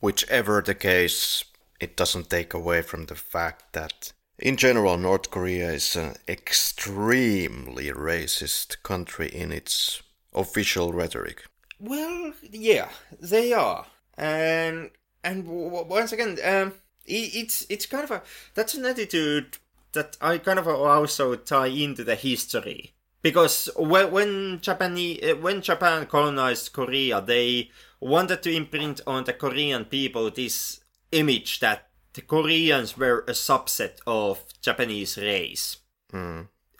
Whichever 0.01 0.63
the 0.63 0.75
case, 0.75 1.45
it 1.81 1.97
doesn't 1.97 2.31
take 2.31 2.55
away 2.55 2.83
from 2.83 3.07
the 3.07 3.17
fact 3.17 3.73
that, 3.73 4.13
in 4.39 4.57
general, 4.57 4.97
North 4.97 5.31
Korea 5.31 5.73
is 5.73 5.97
an 5.97 6.15
extremely 6.29 7.87
racist 7.91 8.83
country 8.83 9.29
in 9.29 9.53
its 9.53 10.03
official 10.33 10.93
rhetoric. 10.93 11.45
Well, 11.81 12.33
yeah, 12.51 12.89
they 13.21 13.53
are, 13.53 13.87
and 14.17 14.91
and 15.25 15.47
once 15.47 16.13
again, 16.13 16.39
um, 16.45 16.75
i 17.09 17.31
it's 17.35 17.67
it's 17.69 17.87
kind 17.87 18.05
of 18.05 18.11
a 18.11 18.23
that's 18.55 18.75
an 18.75 18.87
attitude 18.87 19.59
that 19.93 20.17
I 20.21 20.39
kind 20.39 20.59
of 20.59 20.69
also 20.69 21.35
tie 21.37 21.69
into 21.69 22.05
the 22.05 22.15
history 22.15 22.95
because 23.23 23.69
when 23.77 24.11
when 24.11 24.61
Japanese 24.61 25.21
uh, 25.23 25.37
when 25.37 25.63
Japan 25.63 26.07
colonized 26.07 26.73
Korea, 26.73 27.21
they 27.21 27.71
wanted 28.01 28.43
to 28.43 28.55
imprint 28.55 29.01
on 29.07 29.25
the 29.25 29.33
Korean 29.33 29.85
people 29.85 30.31
this 30.31 30.81
image 31.13 31.61
that 31.61 31.88
the 32.15 32.23
Koreans 32.23 32.97
were 32.97 33.21
a 33.29 33.33
subset 33.33 33.99
of 34.07 34.45
Japanese 34.61 35.17
race. 35.19 35.79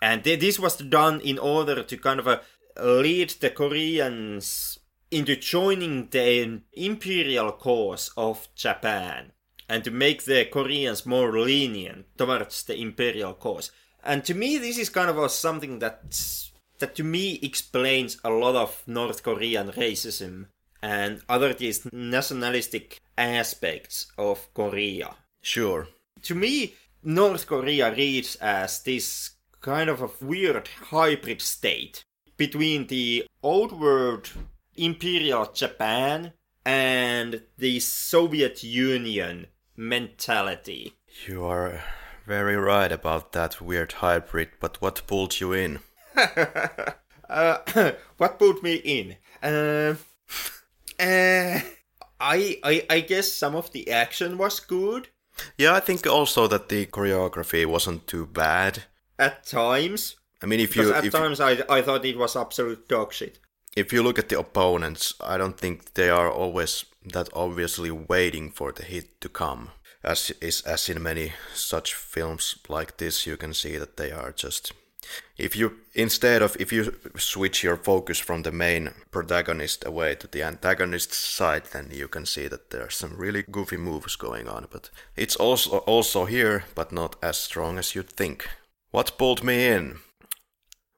And 0.01 0.23
th- 0.23 0.39
this 0.39 0.59
was 0.59 0.77
done 0.77 1.21
in 1.21 1.37
order 1.37 1.83
to 1.83 1.97
kind 1.97 2.19
of 2.19 2.27
uh, 2.27 2.39
lead 2.77 3.31
the 3.41 3.49
Koreans 3.49 4.79
into 5.11 5.35
joining 5.35 6.07
the 6.09 6.61
imperial 6.73 7.51
cause 7.51 8.11
of 8.15 8.47
Japan 8.55 9.31
and 9.67 9.83
to 9.83 9.91
make 9.91 10.23
the 10.23 10.45
Koreans 10.45 11.05
more 11.05 11.31
lenient 11.37 12.05
towards 12.17 12.63
the 12.63 12.75
imperial 12.79 13.33
cause. 13.33 13.71
And 14.03 14.23
to 14.25 14.33
me, 14.33 14.57
this 14.57 14.77
is 14.77 14.89
kind 14.89 15.09
of 15.09 15.17
a, 15.17 15.29
something 15.29 15.79
that 15.79 16.01
that 16.79 16.95
to 16.95 17.03
me 17.03 17.39
explains 17.43 18.17
a 18.23 18.29
lot 18.29 18.55
of 18.55 18.83
North 18.87 19.21
Korean 19.21 19.69
racism 19.71 20.47
and 20.81 21.21
other 21.27 21.53
these 21.53 21.87
nationalistic 21.91 22.99
aspects 23.17 24.11
of 24.17 24.53
Korea 24.53 25.15
Sure. 25.41 25.87
to 26.23 26.35
me, 26.35 26.73
North 27.03 27.47
Korea 27.47 27.93
reads 27.93 28.35
as 28.37 28.83
this 28.83 29.31
kind 29.61 29.89
of 29.89 30.01
a 30.01 30.09
weird 30.21 30.67
hybrid 30.89 31.41
state 31.41 32.03
between 32.37 32.87
the 32.87 33.25
old 33.43 33.77
world 33.79 34.29
imperial 34.75 35.45
Japan 35.53 36.33
and 36.65 37.41
the 37.57 37.79
Soviet 37.79 38.63
Union 38.63 39.47
mentality. 39.75 40.93
You 41.27 41.45
are 41.45 41.83
very 42.25 42.55
right 42.55 42.91
about 42.91 43.31
that 43.33 43.59
weird 43.61 43.93
hybrid, 43.93 44.49
but 44.59 44.81
what 44.81 45.01
pulled 45.07 45.39
you 45.39 45.53
in? 45.53 45.79
uh, 47.29 47.57
what 48.17 48.39
pulled 48.39 48.61
me 48.61 48.75
in? 48.75 49.15
Uh, 49.41 49.95
uh, 50.99 51.59
I, 52.19 52.59
I 52.63 52.85
I 52.89 52.99
guess 53.01 53.31
some 53.31 53.55
of 53.55 53.71
the 53.71 53.89
action 53.91 54.37
was 54.37 54.59
good 54.59 55.07
Yeah, 55.57 55.73
I 55.77 55.79
think 55.81 56.05
also 56.07 56.47
that 56.47 56.67
the 56.69 56.85
choreography 56.85 57.65
wasn't 57.65 58.07
too 58.07 58.25
bad. 58.25 58.83
at 59.17 59.45
times. 59.45 60.15
I 60.41 60.45
mean, 60.47 60.59
if 60.59 60.75
you 60.75 60.93
at 60.93 61.05
if, 61.05 61.13
times 61.13 61.39
I 61.39 61.51
I 61.69 61.81
thought 61.81 62.05
it 62.05 62.17
was 62.17 62.35
absolute 62.35 62.87
dog 62.87 63.13
shit. 63.13 63.39
if 63.75 63.93
you 63.93 64.03
look 64.03 64.19
at 64.19 64.29
the 64.29 64.39
opponents, 64.39 65.13
I 65.33 65.37
don't 65.37 65.57
think 65.59 65.93
they 65.93 66.09
are 66.09 66.31
always 66.31 66.85
that 67.13 67.29
obviously 67.33 67.91
waiting 67.91 68.51
for 68.51 68.71
the 68.71 68.83
hit 68.83 69.21
to 69.21 69.29
come. 69.29 69.69
As 70.03 70.31
is 70.41 70.61
as 70.65 70.89
in 70.89 71.01
many 71.03 71.33
such 71.53 71.93
films 71.93 72.55
like 72.69 72.97
this, 72.97 73.25
you 73.27 73.37
can 73.37 73.53
see 73.53 73.77
that 73.77 73.95
they 73.97 74.11
are 74.11 74.31
just. 74.43 74.73
If 75.37 75.55
you 75.55 75.77
instead 75.93 76.41
of 76.41 76.57
if 76.59 76.73
you 76.73 76.93
switch 77.17 77.63
your 77.63 77.77
focus 77.77 78.19
from 78.19 78.43
the 78.43 78.51
main 78.51 78.91
protagonist 79.11 79.85
away 79.85 80.15
to 80.15 80.27
the 80.27 80.43
antagonist 80.43 81.13
side, 81.13 81.63
then 81.71 81.89
you 81.91 82.07
can 82.07 82.25
see 82.25 82.47
that 82.47 82.69
there 82.69 82.83
are 82.83 82.89
some 82.89 83.15
really 83.15 83.43
goofy 83.43 83.77
moves 83.77 84.15
going 84.15 84.47
on. 84.47 84.67
But 84.69 84.89
it's 85.15 85.35
also 85.37 85.77
also 85.79 86.25
here, 86.25 86.65
but 86.75 86.91
not 86.91 87.15
as 87.21 87.37
strong 87.37 87.77
as 87.77 87.95
you'd 87.95 88.09
think. 88.09 88.49
What 88.91 89.17
pulled 89.17 89.43
me 89.43 89.67
in 89.67 89.99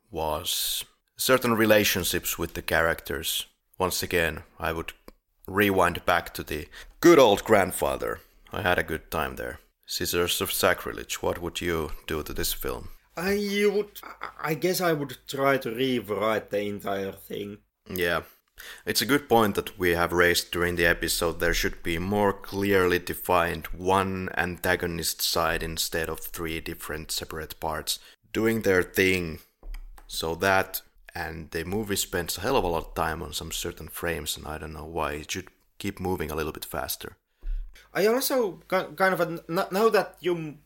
was 0.09 0.85
certain 1.17 1.53
relationships 1.53 2.37
with 2.37 2.53
the 2.53 2.61
characters. 2.61 3.45
Once 3.77 4.03
again, 4.03 4.43
I 4.59 4.71
would 4.73 4.93
rewind 5.47 6.05
back 6.05 6.33
to 6.33 6.43
the 6.43 6.67
good 6.99 7.19
old 7.19 7.43
grandfather. 7.43 8.19
I 8.51 8.61
had 8.61 8.79
a 8.79 8.83
good 8.83 9.11
time 9.11 9.35
there. 9.35 9.59
Scissors 9.85 10.41
of 10.41 10.51
Sacrilege, 10.51 11.21
what 11.21 11.41
would 11.41 11.61
you 11.61 11.91
do 12.07 12.23
to 12.23 12.33
this 12.33 12.53
film? 12.53 12.89
I 13.17 13.69
would. 13.71 13.99
I 14.41 14.53
guess 14.53 14.81
I 14.81 14.93
would 14.93 15.17
try 15.27 15.57
to 15.57 15.71
rewrite 15.71 16.49
the 16.49 16.61
entire 16.61 17.11
thing. 17.11 17.57
Yeah. 17.89 18.21
It's 18.85 19.01
a 19.01 19.07
good 19.07 19.27
point 19.27 19.55
that 19.55 19.79
we 19.79 19.91
have 19.91 20.13
raised 20.13 20.51
during 20.51 20.75
the 20.75 20.85
episode. 20.85 21.39
There 21.39 21.53
should 21.53 21.81
be 21.81 21.97
more 21.97 22.31
clearly 22.31 22.99
defined 22.99 23.65
one 23.67 24.29
antagonist 24.37 25.21
side 25.21 25.63
instead 25.63 26.09
of 26.09 26.19
three 26.19 26.61
different 26.61 27.11
separate 27.11 27.59
parts 27.59 27.99
doing 28.33 28.61
their 28.61 28.83
thing. 28.83 29.39
So 30.07 30.35
that, 30.35 30.81
and 31.15 31.49
the 31.51 31.65
movie 31.65 31.95
spends 31.95 32.37
a 32.37 32.41
hell 32.41 32.55
of 32.55 32.63
a 32.63 32.67
lot 32.67 32.85
of 32.85 32.93
time 32.93 33.23
on 33.23 33.33
some 33.33 33.51
certain 33.51 33.87
frames, 33.87 34.37
and 34.37 34.45
I 34.45 34.59
don't 34.59 34.73
know 34.73 34.85
why. 34.85 35.13
It 35.13 35.31
should 35.31 35.47
keep 35.79 35.99
moving 35.99 36.29
a 36.29 36.35
little 36.35 36.51
bit 36.51 36.65
faster. 36.65 37.17
I 37.93 38.05
also 38.05 38.59
kind 38.67 38.99
of 38.99 39.41
now 39.49 39.89
that 39.89 40.17
you 40.19 40.57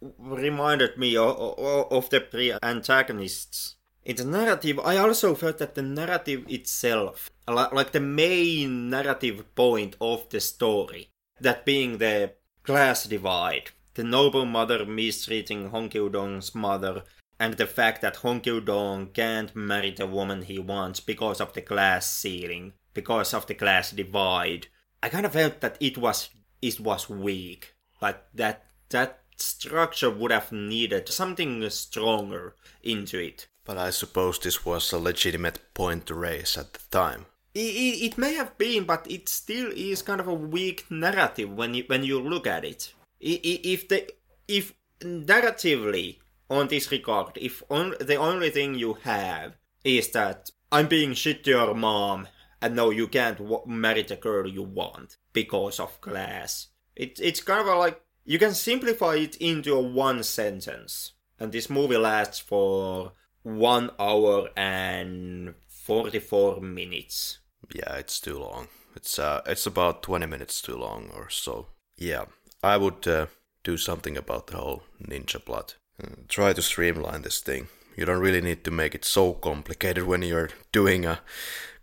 reminded 0.00 0.98
me 0.98 1.16
of, 1.16 1.36
of 1.38 2.10
the 2.10 2.20
three 2.20 2.52
antagonists 2.62 3.76
in 4.06 4.14
the 4.14 4.24
narrative, 4.24 4.78
I 4.78 4.98
also 4.98 5.34
felt 5.34 5.58
that 5.58 5.74
the 5.74 5.82
narrative 5.82 6.44
itself, 6.48 7.28
like 7.48 7.90
the 7.90 7.98
main 7.98 8.88
narrative 8.88 9.52
point 9.56 9.96
of 10.00 10.28
the 10.28 10.38
story, 10.38 11.10
that 11.40 11.64
being 11.64 11.98
the 11.98 12.34
class 12.62 13.04
divide, 13.06 13.70
the 13.94 14.04
noble 14.04 14.46
mother 14.46 14.86
mistreating 14.86 15.70
Hong 15.70 15.88
Kil-dong's 15.88 16.54
mother, 16.54 17.02
and 17.40 17.54
the 17.54 17.66
fact 17.66 18.00
that 18.02 18.16
Hong 18.16 18.40
Kil-dong 18.40 19.08
can't 19.08 19.56
marry 19.56 19.90
the 19.90 20.06
woman 20.06 20.42
he 20.42 20.60
wants 20.60 21.00
because 21.00 21.40
of 21.40 21.52
the 21.54 21.62
class 21.62 22.08
ceiling, 22.08 22.74
because 22.94 23.34
of 23.34 23.48
the 23.48 23.56
class 23.56 23.90
divide, 23.90 24.68
I 25.02 25.08
kind 25.08 25.26
of 25.26 25.32
felt 25.32 25.60
that 25.62 25.76
it 25.80 25.98
was 25.98 26.30
it 26.62 26.78
was 26.78 27.10
weak. 27.10 27.74
Like 28.00 28.22
that 28.34 28.66
that 28.90 29.22
structure 29.40 30.10
would 30.10 30.30
have 30.30 30.52
needed 30.52 31.08
something 31.08 31.68
stronger 31.70 32.54
into 32.82 33.18
it. 33.18 33.48
But 33.64 33.78
I 33.78 33.90
suppose 33.90 34.38
this 34.38 34.64
was 34.64 34.92
a 34.92 34.98
legitimate 34.98 35.58
point 35.74 36.06
to 36.06 36.14
raise 36.14 36.56
at 36.56 36.72
the 36.72 36.80
time. 36.90 37.26
It, 37.54 37.58
it, 37.58 38.04
it 38.04 38.18
may 38.18 38.34
have 38.34 38.56
been, 38.58 38.84
but 38.84 39.10
it 39.10 39.28
still 39.28 39.72
is 39.74 40.02
kind 40.02 40.20
of 40.20 40.28
a 40.28 40.34
weak 40.34 40.84
narrative 40.90 41.52
when 41.52 41.74
you 41.74 41.84
when 41.86 42.04
you 42.04 42.20
look 42.20 42.46
at 42.46 42.64
it. 42.64 42.92
If 43.20 43.88
the 43.88 44.08
if 44.46 44.74
narratively 45.00 46.18
on 46.48 46.68
this 46.68 46.90
regard, 46.92 47.36
if 47.36 47.62
on, 47.70 47.94
the 48.00 48.16
only 48.16 48.50
thing 48.50 48.74
you 48.74 48.94
have 49.02 49.56
is 49.84 50.10
that 50.10 50.50
I'm 50.70 50.86
being 50.86 51.14
shit 51.14 51.44
to 51.44 51.50
your 51.50 51.74
mom, 51.74 52.28
and 52.60 52.76
no, 52.76 52.90
you 52.90 53.08
can't 53.08 53.66
marry 53.66 54.02
the 54.02 54.16
girl 54.16 54.46
you 54.48 54.62
want 54.62 55.16
because 55.32 55.80
of 55.80 56.00
class. 56.00 56.68
It, 56.94 57.18
it's 57.22 57.40
kind 57.40 57.68
of 57.68 57.78
like 57.78 58.00
you 58.26 58.38
can 58.38 58.54
simplify 58.54 59.14
it 59.14 59.36
into 59.36 59.74
a 59.74 59.80
one 59.80 60.22
sentence, 60.22 61.12
and 61.38 61.52
this 61.52 61.70
movie 61.70 61.96
lasts 61.96 62.40
for 62.40 63.12
one 63.42 63.90
hour 63.98 64.50
and 64.56 65.54
44 65.68 66.60
minutes. 66.60 67.38
Yeah, 67.72 67.94
it's 67.94 68.20
too 68.20 68.38
long. 68.38 68.66
It's 68.96 69.18
uh, 69.18 69.42
it's 69.46 69.66
about 69.66 70.02
20 70.02 70.26
minutes 70.26 70.60
too 70.60 70.76
long 70.76 71.10
or 71.14 71.30
so. 71.30 71.68
Yeah, 71.96 72.24
I 72.62 72.76
would 72.76 73.06
uh, 73.06 73.26
do 73.62 73.76
something 73.76 74.16
about 74.16 74.48
the 74.48 74.56
whole 74.56 74.82
ninja 75.00 75.42
plot. 75.42 75.76
Uh, 76.02 76.08
try 76.28 76.52
to 76.52 76.62
streamline 76.62 77.22
this 77.22 77.40
thing. 77.40 77.68
You 77.96 78.04
don't 78.04 78.20
really 78.20 78.42
need 78.42 78.64
to 78.64 78.70
make 78.70 78.94
it 78.94 79.04
so 79.04 79.32
complicated 79.34 80.04
when 80.04 80.22
you're 80.22 80.50
doing 80.72 81.06
a 81.06 81.20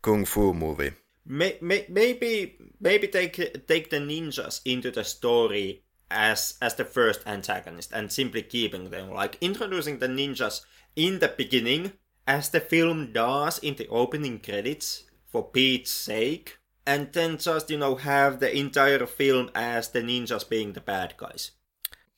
kung 0.02 0.26
fu 0.26 0.54
movie. 0.54 0.92
May, 1.26 1.58
may, 1.62 1.86
maybe 1.88 2.58
maybe 2.82 3.08
take 3.08 3.66
take 3.68 3.90
the 3.90 4.00
ninjas 4.00 4.62
into 4.66 4.92
the 4.92 5.04
story 5.06 5.84
as 6.10 6.56
as 6.62 6.76
the 6.76 6.86
first 6.86 7.22
antagonist 7.26 7.92
and 7.92 8.12
simply 8.12 8.42
keeping 8.42 8.90
them 8.90 9.10
like 9.10 9.38
introducing 9.42 10.00
the 10.00 10.08
ninjas 10.08 10.62
in 10.96 11.20
the 11.20 11.28
beginning 11.28 11.94
as 12.28 12.50
the 12.50 12.60
film 12.60 13.12
does 13.12 13.60
in 13.60 13.76
the 13.76 13.88
opening 13.88 14.40
credits 14.40 15.04
for 15.26 15.44
Pete's 15.44 15.92
sake 15.92 16.58
and 16.86 17.12
then 17.14 17.38
just 17.38 17.70
you 17.70 17.78
know 17.78 17.96
have 17.96 18.40
the 18.40 18.56
entire 18.56 19.06
film 19.06 19.50
as 19.56 19.90
the 19.90 20.02
ninjas 20.02 20.48
being 20.48 20.74
the 20.74 20.82
bad 20.82 21.16
guys. 21.18 21.52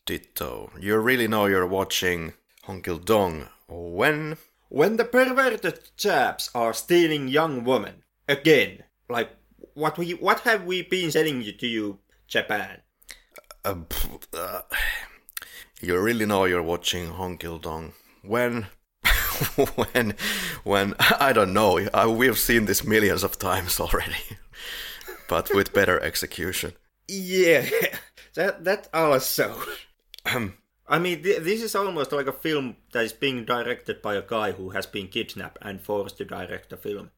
Ditto. 0.05 0.71
You 0.79 0.97
really 0.97 1.27
know 1.27 1.45
you're 1.45 1.65
watching 1.65 2.33
Hong 2.63 2.81
Kil 2.83 2.99
Dong. 2.99 3.47
When? 3.67 4.37
When 4.69 4.97
the 4.97 5.05
perverted 5.05 5.79
chaps 5.97 6.51
are 6.53 6.73
stealing 6.73 7.27
young 7.27 7.63
women. 7.63 8.03
Again 8.27 8.83
like 9.09 9.29
what 9.73 9.97
we 9.97 10.11
what 10.13 10.41
have 10.41 10.63
we 10.63 10.81
been 10.81 11.11
selling 11.11 11.41
you 11.41 11.51
to 11.51 11.67
you 11.67 11.99
Japan 12.27 12.81
uh, 13.65 13.75
uh, 14.33 14.61
you 15.81 15.99
really 15.99 16.25
know 16.25 16.45
you're 16.45 16.63
watching 16.63 17.07
Hong 17.07 17.37
Kil 17.37 17.57
Dong 17.57 17.93
when 18.21 18.67
when 19.75 20.15
when 20.63 20.95
I 20.99 21.33
don't 21.33 21.53
know. 21.53 21.79
I, 21.93 22.07
we've 22.07 22.39
seen 22.39 22.65
this 22.65 22.83
millions 22.83 23.23
of 23.23 23.37
times 23.37 23.79
already 23.79 24.37
but 25.27 25.53
with 25.53 25.73
better 25.73 25.99
execution. 25.99 26.73
Yeah 27.07 27.65
that 28.35 28.63
that 28.63 28.87
also. 28.93 29.55
I 30.87 30.99
mean 30.99 31.23
th- 31.23 31.41
this 31.41 31.61
is 31.61 31.75
almost 31.75 32.11
like 32.11 32.27
a 32.27 32.31
film 32.31 32.77
that 32.93 33.03
is 33.03 33.13
being 33.13 33.45
directed 33.45 34.01
by 34.01 34.15
a 34.15 34.21
guy 34.21 34.51
who 34.51 34.69
has 34.69 34.85
been 34.85 35.07
kidnapped 35.07 35.57
and 35.61 35.81
forced 35.81 36.17
to 36.17 36.25
direct 36.25 36.71
a 36.73 36.77
film. 36.77 37.11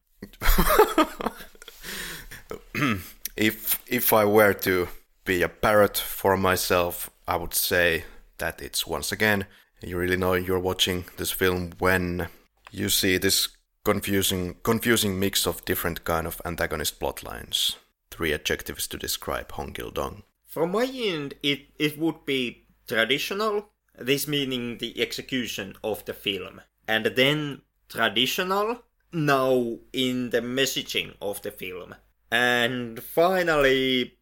If 3.35 3.83
if 3.87 4.13
I 4.13 4.25
were 4.25 4.53
to 4.53 4.87
be 5.27 5.43
a 5.43 5.49
parrot 5.49 5.97
for 5.97 6.37
myself 6.37 7.09
I 7.27 7.35
would 7.35 7.53
say 7.53 8.05
that 8.37 8.61
it's 8.61 8.87
once 8.87 9.11
again 9.11 9.45
you 9.81 9.97
really 9.97 10.17
know 10.17 10.33
you're 10.33 10.57
watching 10.57 11.05
this 11.17 11.31
film 11.31 11.73
when 11.79 12.29
you 12.71 12.87
see 12.89 13.17
this 13.17 13.49
confusing 13.83 14.55
confusing 14.63 15.19
mix 15.19 15.45
of 15.45 15.65
different 15.65 16.03
kind 16.03 16.27
of 16.27 16.41
antagonist 16.45 16.99
plot 16.99 17.23
lines. 17.23 17.77
Three 18.09 18.33
adjectives 18.33 18.87
to 18.87 18.97
describe 18.97 19.51
Hong 19.51 19.73
Kil 19.73 19.91
Dong. 19.91 20.23
From 20.45 20.71
my 20.71 20.85
end, 20.85 21.35
it, 21.43 21.67
it 21.77 21.97
would 21.99 22.25
be 22.25 22.65
traditional, 22.87 23.69
this 23.97 24.27
meaning 24.27 24.77
the 24.79 24.99
execution 25.01 25.75
of 25.83 26.03
the 26.05 26.13
film, 26.13 26.61
and 26.87 27.05
then 27.05 27.61
traditional, 27.89 28.79
now 29.11 29.77
in 29.93 30.31
the 30.31 30.41
messaging 30.41 31.13
of 31.21 31.41
the 31.41 31.51
film, 31.51 31.95
and 32.31 33.01
finally, 33.01 34.16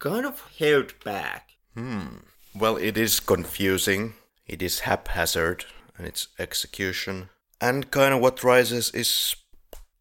kind 0.00 0.26
of 0.26 0.42
held 0.58 0.98
back. 1.04 1.50
Hmm. 1.74 2.24
Well, 2.52 2.76
it 2.76 2.98
is 2.98 3.20
confusing 3.20 4.14
it 4.50 4.62
is 4.62 4.80
haphazard 4.80 5.64
and 5.96 6.08
its 6.08 6.26
execution. 6.36 7.28
And 7.60 7.88
kind 7.92 8.12
of 8.12 8.20
what 8.20 8.42
rises 8.42 8.90
is 8.90 9.36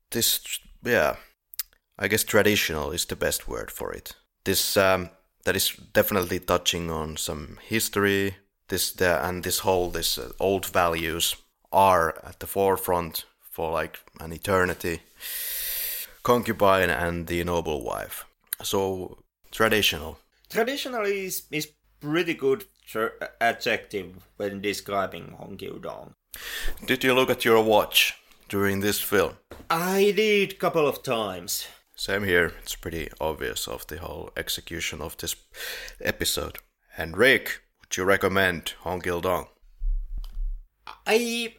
this, 0.10 0.60
yeah, 0.84 1.18
I 2.00 2.08
guess 2.08 2.24
traditional 2.24 2.90
is 2.90 3.06
the 3.06 3.16
best 3.16 3.48
word 3.48 3.70
for 3.70 3.94
it. 3.94 4.16
This 4.46 4.76
um, 4.76 5.12
that 5.46 5.56
is 5.56 5.76
definitely 5.94 6.40
touching 6.40 6.90
on 6.90 7.18
some 7.18 7.60
history. 7.62 8.38
This 8.70 8.92
the, 8.92 9.24
and 9.24 9.44
this 9.44 9.60
whole 9.60 9.92
this 9.92 10.18
uh, 10.18 10.32
old 10.40 10.66
values 10.66 11.36
are 11.72 12.18
at 12.26 12.40
the 12.40 12.48
forefront 12.48 13.26
for 13.52 13.72
like 13.72 14.00
an 14.20 14.34
eternity. 14.34 15.02
Concubine 16.24 16.90
and 16.90 17.28
the 17.28 17.44
noble 17.44 17.84
wife. 17.84 18.26
So 18.64 19.20
traditional. 19.52 20.20
Traditional 20.50 21.06
is 21.06 21.44
is 21.52 21.68
pretty 22.00 22.34
good 22.34 22.66
adjective 23.42 24.16
when 24.38 24.62
describing 24.62 25.36
Hong 25.38 25.58
Kil 25.58 25.80
Dong. 25.80 26.14
Did 26.86 27.04
you 27.04 27.14
look 27.14 27.30
at 27.30 27.46
your 27.46 27.64
watch 27.64 28.16
during 28.48 28.80
this 28.80 29.00
film? 29.00 29.38
I 29.70 30.14
did 30.16 30.54
a 30.54 30.56
couple 30.56 30.88
of 30.88 31.04
times. 31.04 31.68
Same 31.96 32.24
here. 32.24 32.54
It's 32.62 32.76
pretty 32.76 33.10
obvious 33.20 33.68
of 33.68 33.86
the 33.88 33.98
whole 33.98 34.32
execution 34.38 35.02
of 35.02 35.18
this 35.18 35.36
episode. 36.02 36.58
Henrik, 36.94 37.62
would 37.82 37.98
you 37.98 38.06
recommend 38.06 38.74
Hong 38.80 39.02
Kil 39.02 39.22
Dong? 39.22 39.48
I 41.06 41.54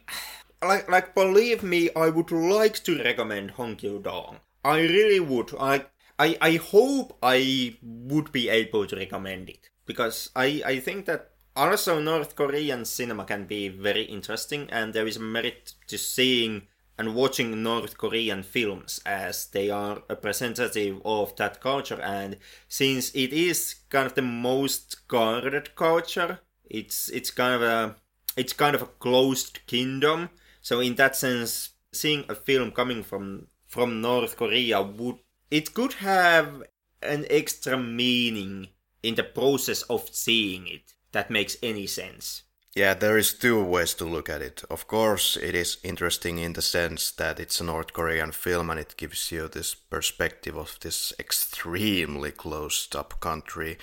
like 0.63 0.89
like 0.89 1.15
believe 1.15 1.63
me, 1.63 1.89
I 1.95 2.09
would 2.09 2.31
like 2.31 2.83
to 2.83 2.97
recommend 3.03 3.51
Hong 3.51 3.75
Kil 3.75 3.99
Dong. 3.99 4.37
I 4.63 4.79
really 4.81 5.19
would. 5.19 5.53
I 5.59 5.85
I 6.25 6.37
I 6.41 6.53
hope 6.57 7.17
I 7.23 7.39
would 7.81 8.31
be 8.31 8.49
able 8.49 8.85
to 8.87 8.95
recommend 8.95 9.49
it. 9.49 9.69
Because 9.85 10.29
I, 10.35 10.61
I 10.65 10.79
think 10.79 11.05
that 11.07 11.31
also 11.55 11.99
North 11.99 12.35
Korean 12.35 12.85
cinema 12.85 13.25
can 13.25 13.45
be 13.45 13.67
very 13.69 14.03
interesting 14.03 14.69
and 14.71 14.93
there 14.93 15.07
is 15.07 15.19
merit 15.19 15.73
to 15.87 15.97
seeing 15.97 16.67
and 16.97 17.15
watching 17.15 17.63
North 17.63 17.97
Korean 17.97 18.43
films 18.43 19.01
as 19.05 19.47
they 19.47 19.69
are 19.71 19.97
a 19.97 20.15
representative 20.15 21.01
of 21.03 21.35
that 21.37 21.59
culture. 21.59 21.99
And 21.99 22.37
since 22.67 23.09
it 23.15 23.33
is 23.33 23.75
kind 23.89 24.05
of 24.05 24.13
the 24.13 24.21
most 24.21 25.07
guarded 25.07 25.75
culture 25.75 26.39
it's 26.69 27.09
it's 27.09 27.31
kind 27.31 27.55
of 27.55 27.61
a 27.61 27.95
it's 28.37 28.53
kind 28.53 28.75
of 28.75 28.81
a 28.81 28.93
closed 29.05 29.59
kingdom. 29.67 30.29
So 30.61 30.79
in 30.79 30.95
that 30.95 31.15
sense 31.15 31.71
seeing 31.91 32.25
a 32.29 32.35
film 32.35 32.71
coming 32.71 33.03
from 33.03 33.47
from 33.67 34.01
North 34.01 34.37
Korea 34.37 34.81
would 34.81 35.17
it 35.51 35.73
could 35.73 35.93
have 35.93 36.63
an 37.03 37.25
extra 37.29 37.77
meaning 37.77 38.69
in 39.03 39.15
the 39.15 39.23
process 39.23 39.81
of 39.83 40.09
seeing 40.11 40.67
it 40.67 40.93
that 41.11 41.29
makes 41.29 41.57
any 41.61 41.85
sense. 41.87 42.43
Yeah, 42.73 42.93
there 42.93 43.17
is 43.17 43.33
two 43.33 43.61
ways 43.61 43.93
to 43.95 44.05
look 44.05 44.29
at 44.29 44.41
it. 44.41 44.63
Of 44.69 44.87
course, 44.87 45.35
it 45.35 45.55
is 45.55 45.77
interesting 45.83 46.39
in 46.39 46.53
the 46.53 46.61
sense 46.61 47.11
that 47.11 47.37
it's 47.37 47.59
a 47.59 47.65
North 47.65 47.91
Korean 47.91 48.31
film 48.31 48.69
and 48.69 48.79
it 48.79 48.95
gives 48.95 49.29
you 49.29 49.49
this 49.49 49.75
perspective 49.75 50.55
of 50.55 50.77
this 50.79 51.11
extremely 51.19 52.31
closed 52.31 52.95
up 52.95 53.19
country. 53.19 53.77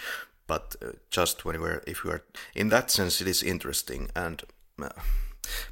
But 0.46 0.76
uh, 0.80 0.92
just 1.10 1.44
when 1.44 1.60
we're, 1.60 1.82
if 1.86 2.02
we 2.02 2.12
are, 2.12 2.22
in 2.54 2.70
that 2.70 2.90
sense, 2.90 3.20
it 3.20 3.28
is 3.28 3.42
interesting. 3.42 4.08
And, 4.16 4.42
uh, 4.82 4.88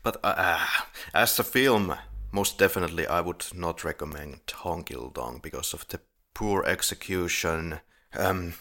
but 0.02 0.18
uh, 0.22 0.66
as 1.14 1.38
a 1.38 1.44
film, 1.44 1.94
most 2.32 2.58
definitely, 2.58 3.06
I 3.06 3.20
would 3.20 3.44
not 3.54 3.84
recommend 3.84 4.40
Hong 4.54 4.84
Kil 4.84 5.10
Dong 5.10 5.40
because 5.42 5.72
of 5.72 5.86
the 5.88 6.00
poor 6.34 6.64
execution. 6.64 7.80
Um, 8.16 8.54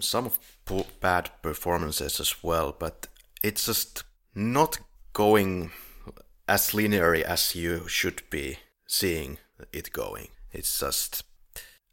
some 0.00 0.26
of 0.26 0.38
poor, 0.64 0.86
bad 1.00 1.30
performances 1.42 2.20
as 2.20 2.42
well, 2.42 2.74
but 2.78 3.06
it's 3.42 3.66
just 3.66 4.04
not 4.34 4.78
going 5.12 5.70
as 6.48 6.74
linear 6.74 7.14
as 7.14 7.54
you 7.54 7.88
should 7.88 8.22
be 8.30 8.58
seeing 8.86 9.38
it 9.72 9.92
going. 9.92 10.28
It's 10.52 10.78
just 10.78 11.24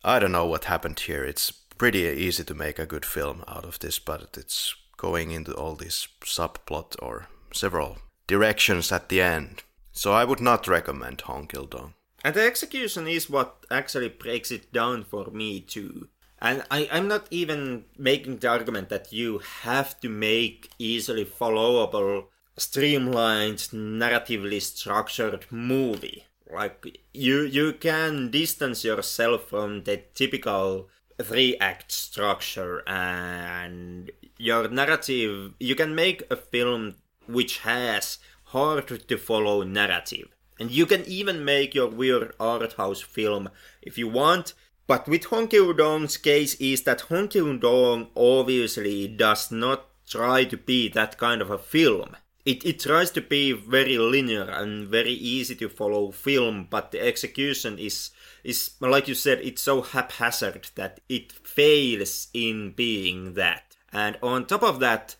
I 0.03 0.19
don't 0.19 0.31
know 0.33 0.45
what 0.45 0.65
happened 0.65 0.99
here. 0.99 1.23
It's 1.23 1.51
pretty 1.51 1.99
easy 1.99 2.43
to 2.43 2.53
make 2.53 2.77
a 2.77 2.85
good 2.85 3.05
film 3.05 3.43
out 3.47 3.65
of 3.65 3.79
this, 3.79 3.99
but 3.99 4.35
it's 4.37 4.75
going 4.97 5.31
into 5.31 5.53
all 5.53 5.75
these 5.75 6.07
subplot 6.21 6.95
or 7.01 7.27
several 7.53 7.97
directions 8.27 8.91
at 8.91 9.09
the 9.09 9.21
end. 9.21 9.63
So 9.93 10.11
I 10.11 10.25
would 10.25 10.41
not 10.41 10.67
recommend 10.67 11.21
Hong 11.21 11.47
Kil 11.47 11.65
Dong. 11.65 11.93
And 12.23 12.35
the 12.35 12.41
execution 12.41 13.07
is 13.07 13.29
what 13.29 13.65
actually 13.69 14.09
breaks 14.09 14.51
it 14.51 14.73
down 14.73 15.03
for 15.03 15.27
me 15.27 15.61
too. 15.61 16.09
And 16.41 16.63
I, 16.69 16.89
I'm 16.91 17.07
not 17.07 17.27
even 17.31 17.85
making 17.97 18.37
the 18.37 18.49
argument 18.49 18.89
that 18.89 19.13
you 19.13 19.39
have 19.61 19.99
to 20.01 20.09
make 20.09 20.71
easily 20.77 21.23
followable, 21.23 22.25
streamlined, 22.57 23.59
narratively 23.71 24.61
structured 24.61 25.45
movie. 25.51 26.25
Like 26.51 26.99
you 27.13 27.43
you 27.43 27.73
can 27.73 28.29
distance 28.29 28.83
yourself 28.83 29.47
from 29.47 29.83
the 29.83 30.03
typical 30.13 30.89
three 31.21 31.55
act 31.57 31.91
structure 31.91 32.83
and 32.87 34.11
your 34.37 34.67
narrative 34.67 35.53
you 35.59 35.75
can 35.75 35.95
make 35.95 36.23
a 36.29 36.35
film 36.35 36.95
which 37.27 37.59
has 37.59 38.17
hard 38.53 39.07
to 39.07 39.17
follow 39.17 39.63
narrative. 39.63 40.29
And 40.59 40.71
you 40.71 40.85
can 40.85 41.03
even 41.05 41.43
make 41.43 41.75
your 41.75 41.89
weird 41.89 42.33
art 42.39 42.73
house 42.73 43.01
film 43.01 43.49
if 43.81 43.97
you 43.97 44.07
want. 44.07 44.53
But 44.85 45.07
with 45.07 45.25
Hong 45.25 45.47
Kil-dong's 45.47 46.17
case 46.17 46.55
is 46.55 46.83
that 46.83 47.01
Hong 47.09 47.27
Kil-dong 47.27 48.09
obviously 48.15 49.07
does 49.07 49.51
not 49.51 49.89
try 50.07 50.43
to 50.45 50.57
be 50.57 50.89
that 50.89 51.17
kind 51.17 51.41
of 51.41 51.49
a 51.49 51.57
film. 51.57 52.15
It, 52.45 52.65
it 52.65 52.79
tries 52.81 53.09
to 53.11 53.21
be 53.21 53.53
very 53.53 53.97
linear 53.97 54.43
and 54.43 54.87
very 54.87 55.13
easy 55.13 55.55
to 55.55 55.69
follow 55.69 56.11
film, 56.11 56.67
but 56.69 56.91
the 56.91 57.01
execution 57.01 57.79
is 57.79 58.11
is 58.43 58.71
like 58.81 59.07
you 59.07 59.15
said, 59.15 59.39
it's 59.39 59.61
so 59.61 59.81
haphazard 59.81 60.67
that 60.75 60.99
it 61.07 61.31
fails 61.31 62.27
in 62.33 62.71
being 62.71 63.35
that. 63.35 63.77
And 63.93 64.17
on 64.21 64.45
top 64.45 64.63
of 64.63 64.81
that, 64.81 65.15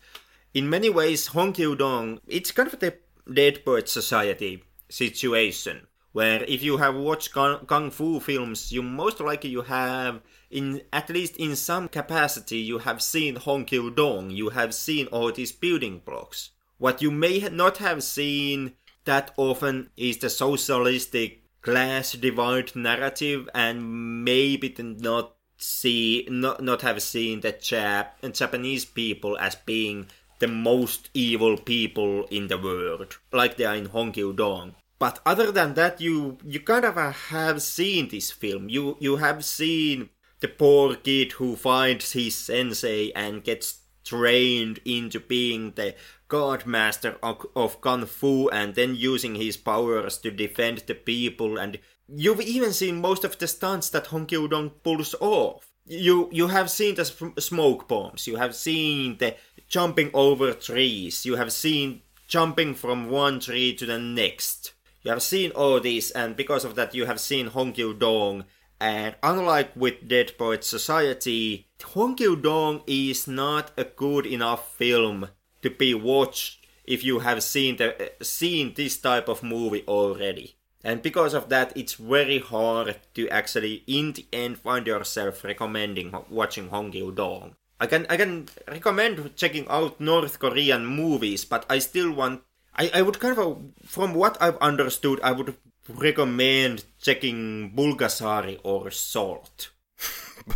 in 0.52 0.68
many 0.68 0.90
ways, 0.90 1.28
Hong 1.28 1.54
Kil-dong, 1.54 2.20
it's 2.28 2.52
kind 2.52 2.70
of 2.70 2.78
the 2.80 2.94
Dead 3.32 3.64
Poet 3.64 3.88
Society 3.88 4.62
situation 4.88 5.86
where 6.14 6.44
if 6.44 6.62
you 6.62 6.76
have 6.76 6.94
watched 6.94 7.32
kung 7.32 7.90
fu 7.90 8.20
films 8.20 8.70
you 8.70 8.80
most 8.80 9.18
likely 9.18 9.50
you 9.50 9.62
have 9.62 10.20
in 10.48 10.80
at 10.92 11.10
least 11.10 11.36
in 11.36 11.56
some 11.56 11.88
capacity 11.88 12.58
you 12.58 12.78
have 12.78 13.02
seen 13.02 13.34
Hong 13.34 13.66
Honky 13.66 13.96
Dong 13.96 14.30
you 14.30 14.50
have 14.50 14.72
seen 14.72 15.08
all 15.08 15.32
these 15.32 15.50
building 15.50 16.02
blocks. 16.04 16.50
What 16.78 17.02
you 17.02 17.10
may 17.10 17.40
not 17.50 17.78
have 17.78 18.04
seen 18.04 18.74
that 19.04 19.32
often 19.36 19.90
is 19.96 20.18
the 20.18 20.30
socialistic 20.30 21.42
class 21.62 22.12
divide 22.12 22.76
narrative 22.76 23.48
and 23.52 24.24
maybe 24.24 24.72
not 24.78 25.34
see 25.56 26.28
not 26.30 26.62
not 26.62 26.82
have 26.82 27.02
seen 27.02 27.40
the 27.40 27.52
Jap- 27.52 28.32
Japanese 28.32 28.84
people 28.84 29.36
as 29.38 29.56
being 29.56 30.06
the 30.44 30.48
most 30.52 31.08
evil 31.14 31.56
people 31.56 32.26
in 32.26 32.48
the 32.48 32.58
world, 32.58 33.16
like 33.32 33.56
they 33.56 33.64
are 33.64 33.76
in 33.76 33.86
Hong 33.86 34.12
Kil-dong. 34.12 34.74
But 34.98 35.20
other 35.24 35.50
than 35.50 35.72
that, 35.72 36.02
you 36.02 36.36
you 36.44 36.60
kind 36.60 36.84
of 36.84 36.96
have 36.96 37.62
seen 37.62 38.08
this 38.08 38.30
film. 38.30 38.68
You 38.68 38.98
you 39.00 39.16
have 39.16 39.42
seen 39.42 40.10
the 40.40 40.48
poor 40.48 40.96
kid 40.96 41.32
who 41.32 41.56
finds 41.56 42.12
his 42.12 42.36
sensei 42.36 43.10
and 43.16 43.42
gets 43.42 43.80
trained 44.04 44.80
into 44.84 45.18
being 45.18 45.72
the 45.76 45.94
god 46.28 46.66
master 46.66 47.16
of, 47.22 47.46
of 47.56 47.80
kung 47.80 48.04
fu 48.04 48.50
and 48.50 48.74
then 48.74 48.94
using 48.94 49.34
his 49.36 49.56
powers 49.56 50.18
to 50.18 50.30
defend 50.30 50.78
the 50.86 50.94
people 50.94 51.56
and 51.56 51.78
you've 52.06 52.42
even 52.42 52.72
seen 52.72 53.00
most 53.00 53.24
of 53.24 53.38
the 53.38 53.46
stunts 53.46 53.88
that 53.88 54.08
Hong 54.08 54.26
Kil-dong 54.26 54.68
pulls 54.82 55.14
off 55.20 55.72
you 55.86 56.28
you 56.32 56.48
have 56.48 56.70
seen 56.70 56.94
the 56.94 57.04
smoke 57.04 57.88
bombs. 57.88 58.26
You 58.26 58.36
have 58.36 58.54
seen 58.54 59.18
the 59.18 59.36
jumping 59.68 60.10
over 60.14 60.52
trees. 60.52 61.26
You 61.26 61.36
have 61.36 61.52
seen 61.52 62.02
jumping 62.26 62.74
from 62.74 63.10
one 63.10 63.40
tree 63.40 63.74
to 63.74 63.86
the 63.86 63.98
next. 63.98 64.72
You 65.02 65.10
have 65.10 65.22
seen 65.22 65.50
all 65.50 65.80
these 65.80 66.10
and 66.10 66.36
because 66.36 66.64
of 66.64 66.74
that 66.76 66.94
you 66.94 67.06
have 67.06 67.20
seen 67.20 67.48
Hong 67.48 67.72
Kil-dong. 67.72 68.44
And 68.80 69.14
unlike 69.22 69.70
with 69.76 70.08
Dead 70.08 70.36
Poet 70.36 70.64
Society 70.64 71.68
Hong 71.82 72.16
Kil-dong 72.16 72.82
is 72.86 73.28
not 73.28 73.70
a 73.76 73.84
good 73.84 74.26
enough 74.26 74.74
film 74.74 75.28
to 75.62 75.70
be 75.70 75.94
watched 75.94 76.66
if 76.84 77.04
you 77.04 77.20
have 77.20 77.42
seen 77.42 77.76
the 77.76 77.94
uh, 77.94 78.08
seen 78.22 78.74
this 78.74 78.98
type 78.98 79.28
of 79.28 79.42
movie 79.42 79.84
already 79.86 80.56
and 80.84 81.02
because 81.02 81.34
of 81.34 81.48
that 81.48 81.72
it's 81.74 81.94
very 81.94 82.38
hard 82.38 82.96
to 83.14 83.28
actually 83.30 83.82
in 83.86 84.12
the 84.12 84.26
end 84.32 84.58
find 84.58 84.86
yourself 84.86 85.42
recommending 85.42 86.14
watching 86.28 86.68
Hong 86.68 86.92
Kil-dong. 86.92 87.56
I 87.80 87.86
can 87.86 88.06
I 88.08 88.16
can 88.16 88.48
recommend 88.68 89.34
checking 89.34 89.66
out 89.68 90.00
North 90.00 90.38
Korean 90.38 90.86
movies, 90.86 91.44
but 91.44 91.66
I 91.68 91.78
still 91.78 92.12
want 92.12 92.42
I, 92.76 92.90
I 92.94 93.02
would 93.02 93.18
kind 93.18 93.38
of 93.38 93.62
from 93.84 94.14
what 94.14 94.36
I've 94.40 94.58
understood 94.58 95.20
I 95.22 95.32
would 95.32 95.56
recommend 95.88 96.84
checking 97.00 97.72
Pulgasari 97.74 98.60
or 98.62 98.90
Salt. 98.90 99.70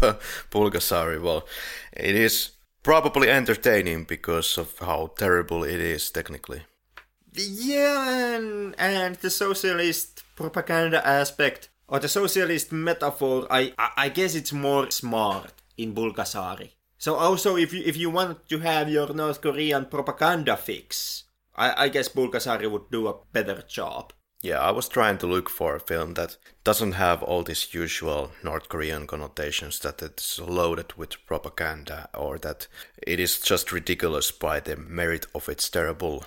Pulgasari, 0.51 1.21
well, 1.21 1.47
it 1.93 2.15
is 2.15 2.51
probably 2.83 3.31
entertaining 3.31 4.05
because 4.05 4.59
of 4.59 4.79
how 4.79 5.13
terrible 5.19 5.65
it 5.65 5.81
is 5.81 6.11
technically. 6.11 6.63
Yeah, 7.39 8.37
and, 8.37 8.75
and 8.79 9.15
the 9.17 9.31
socialist 9.31 10.25
propaganda 10.35 11.07
aspect 11.07 11.69
or 11.89 11.99
the 12.01 12.09
socialist 12.09 12.73
metaphor, 12.73 13.47
I, 13.51 13.73
I 13.97 14.09
guess 14.09 14.35
it's 14.35 14.53
more 14.53 14.91
smart 14.91 15.53
in 15.77 15.95
Pulgasari. 15.95 16.71
So 16.99 17.15
also, 17.15 17.57
if 17.57 17.73
you 17.73 17.83
if 17.87 17.97
you 17.97 18.11
want 18.11 18.49
to 18.49 18.59
have 18.59 18.91
your 18.91 19.15
North 19.15 19.41
Korean 19.41 19.87
propaganda 19.87 20.57
fix, 20.57 21.25
I, 21.55 21.85
I 21.85 21.89
guess 21.89 22.09
Pulgasari 22.09 22.69
would 22.71 22.91
do 22.91 23.07
a 23.07 23.15
better 23.33 23.63
job. 23.69 24.13
Yeah, 24.43 24.61
I 24.61 24.71
was 24.71 24.89
trying 24.89 25.19
to 25.19 25.27
look 25.27 25.49
for 25.49 25.75
a 25.75 25.81
film 25.81 26.15
that 26.15 26.37
doesn't 26.63 26.93
have 26.93 27.23
all 27.25 27.43
these 27.43 27.75
usual 27.75 28.31
North 28.45 28.69
Korean 28.69 29.07
connotations, 29.07 29.81
that 29.81 30.01
it's 30.01 30.39
loaded 30.39 30.93
with 30.95 31.25
propaganda, 31.27 32.09
or 32.15 32.39
that 32.39 32.69
it 33.03 33.19
is 33.19 33.41
just 33.41 33.73
ridiculous 33.73 34.31
by 34.31 34.61
the 34.61 34.77
merit 34.77 35.27
of 35.35 35.49
its 35.49 35.69
terrible 35.69 36.25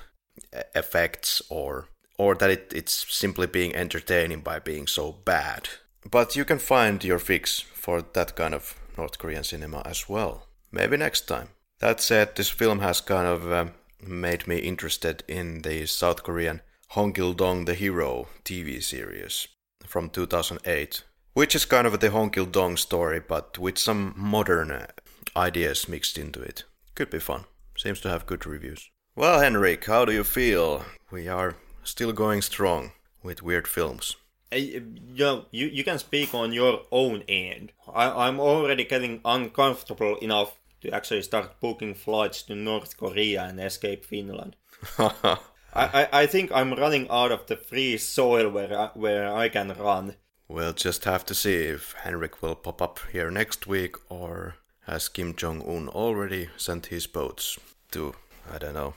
effects 0.76 1.42
or 1.50 1.88
or 2.18 2.36
that 2.36 2.52
it, 2.52 2.72
it's 2.76 3.06
simply 3.10 3.48
being 3.48 3.76
entertaining 3.76 4.42
by 4.42 4.60
being 4.60 4.86
so 4.86 5.12
bad. 5.12 5.70
But 6.10 6.36
you 6.36 6.46
can 6.46 6.60
find 6.60 7.04
your 7.04 7.18
fix 7.18 7.60
for 7.60 8.04
that 8.14 8.36
kind 8.36 8.54
of 8.54 8.76
North 8.96 9.18
Korean 9.18 9.44
cinema 9.44 9.82
as 9.86 10.08
well. 10.08 10.48
Maybe 10.72 10.98
next 10.98 11.22
time. 11.22 11.50
That 11.80 12.00
said, 12.00 12.36
this 12.36 12.50
film 12.50 12.80
has 12.80 13.02
kind 13.02 13.28
of 13.28 13.52
um, 13.52 13.72
made 14.06 14.48
me 14.48 14.60
interested 14.60 15.24
in 15.28 15.64
the 15.64 15.88
South 15.88 16.22
Korean 16.22 16.62
Hong 16.90 17.12
Kil-dong 17.12 17.66
the 17.66 17.74
Hero 17.74 18.28
TV 18.46 18.84
series 18.84 19.48
from 19.88 20.12
2008, 20.12 21.04
which 21.34 21.56
is 21.56 21.66
kind 21.66 21.88
of 21.88 22.00
the 22.00 22.12
Hong 22.12 22.30
Kil-dong 22.30 22.78
story 22.78 23.20
but 23.20 23.58
with 23.58 23.80
some 23.80 24.14
modern 24.16 24.70
uh, 24.70 24.88
ideas 25.36 25.90
mixed 25.90 26.20
into 26.20 26.40
it. 26.40 26.66
Could 26.94 27.10
be 27.10 27.20
fun. 27.20 27.46
Seems 27.76 28.00
to 28.02 28.10
have 28.10 28.28
good 28.28 28.46
reviews. 28.46 28.91
Well, 29.14 29.42
Henrik, 29.42 29.86
how 29.86 30.06
do 30.06 30.14
you 30.14 30.24
feel? 30.24 30.86
We 31.12 31.28
are 31.28 31.56
still 31.84 32.14
going 32.14 32.42
strong 32.42 32.94
with 33.22 33.44
weird 33.44 33.68
films. 33.68 34.16
Uh, 34.54 34.56
you, 34.56 34.86
know, 35.18 35.46
you, 35.52 35.68
you 35.68 35.84
can 35.84 36.00
speak 36.00 36.34
on 36.34 36.54
your 36.54 36.84
own 36.94 37.24
end. 37.28 37.74
I, 37.94 38.28
I'm 38.28 38.40
already 38.40 38.86
getting 38.86 39.20
uncomfortable 39.26 40.16
enough 40.20 40.58
to 40.80 40.92
actually 40.92 41.24
start 41.24 41.60
booking 41.60 41.94
flights 41.94 42.42
to 42.44 42.56
North 42.56 42.96
Korea 42.96 43.44
and 43.44 43.60
escape 43.60 44.06
Finland. 44.06 44.56
I, 44.98 45.38
I, 45.74 46.08
I 46.14 46.26
think 46.26 46.50
I'm 46.54 46.74
running 46.74 47.10
out 47.10 47.34
of 47.34 47.48
the 47.48 47.58
free 47.58 47.98
soil 47.98 48.50
where 48.50 48.74
I, 48.74 48.90
where 48.94 49.34
I 49.34 49.50
can 49.50 49.74
run. 49.74 50.16
We'll 50.48 50.74
just 50.74 51.04
have 51.04 51.26
to 51.26 51.36
see 51.36 51.56
if 51.56 51.96
Henrik 52.04 52.42
will 52.42 52.56
pop 52.56 52.82
up 52.82 53.00
here 53.12 53.30
next 53.30 53.68
week 53.68 53.98
or 54.10 54.56
has 54.86 55.10
Kim 55.10 55.36
Jong 55.36 55.62
Un 55.64 55.90
already 55.90 56.48
sent 56.56 56.86
his 56.86 57.08
boats 57.08 57.60
to, 57.92 58.16
I 58.52 58.58
don't 58.58 58.74
know, 58.74 58.96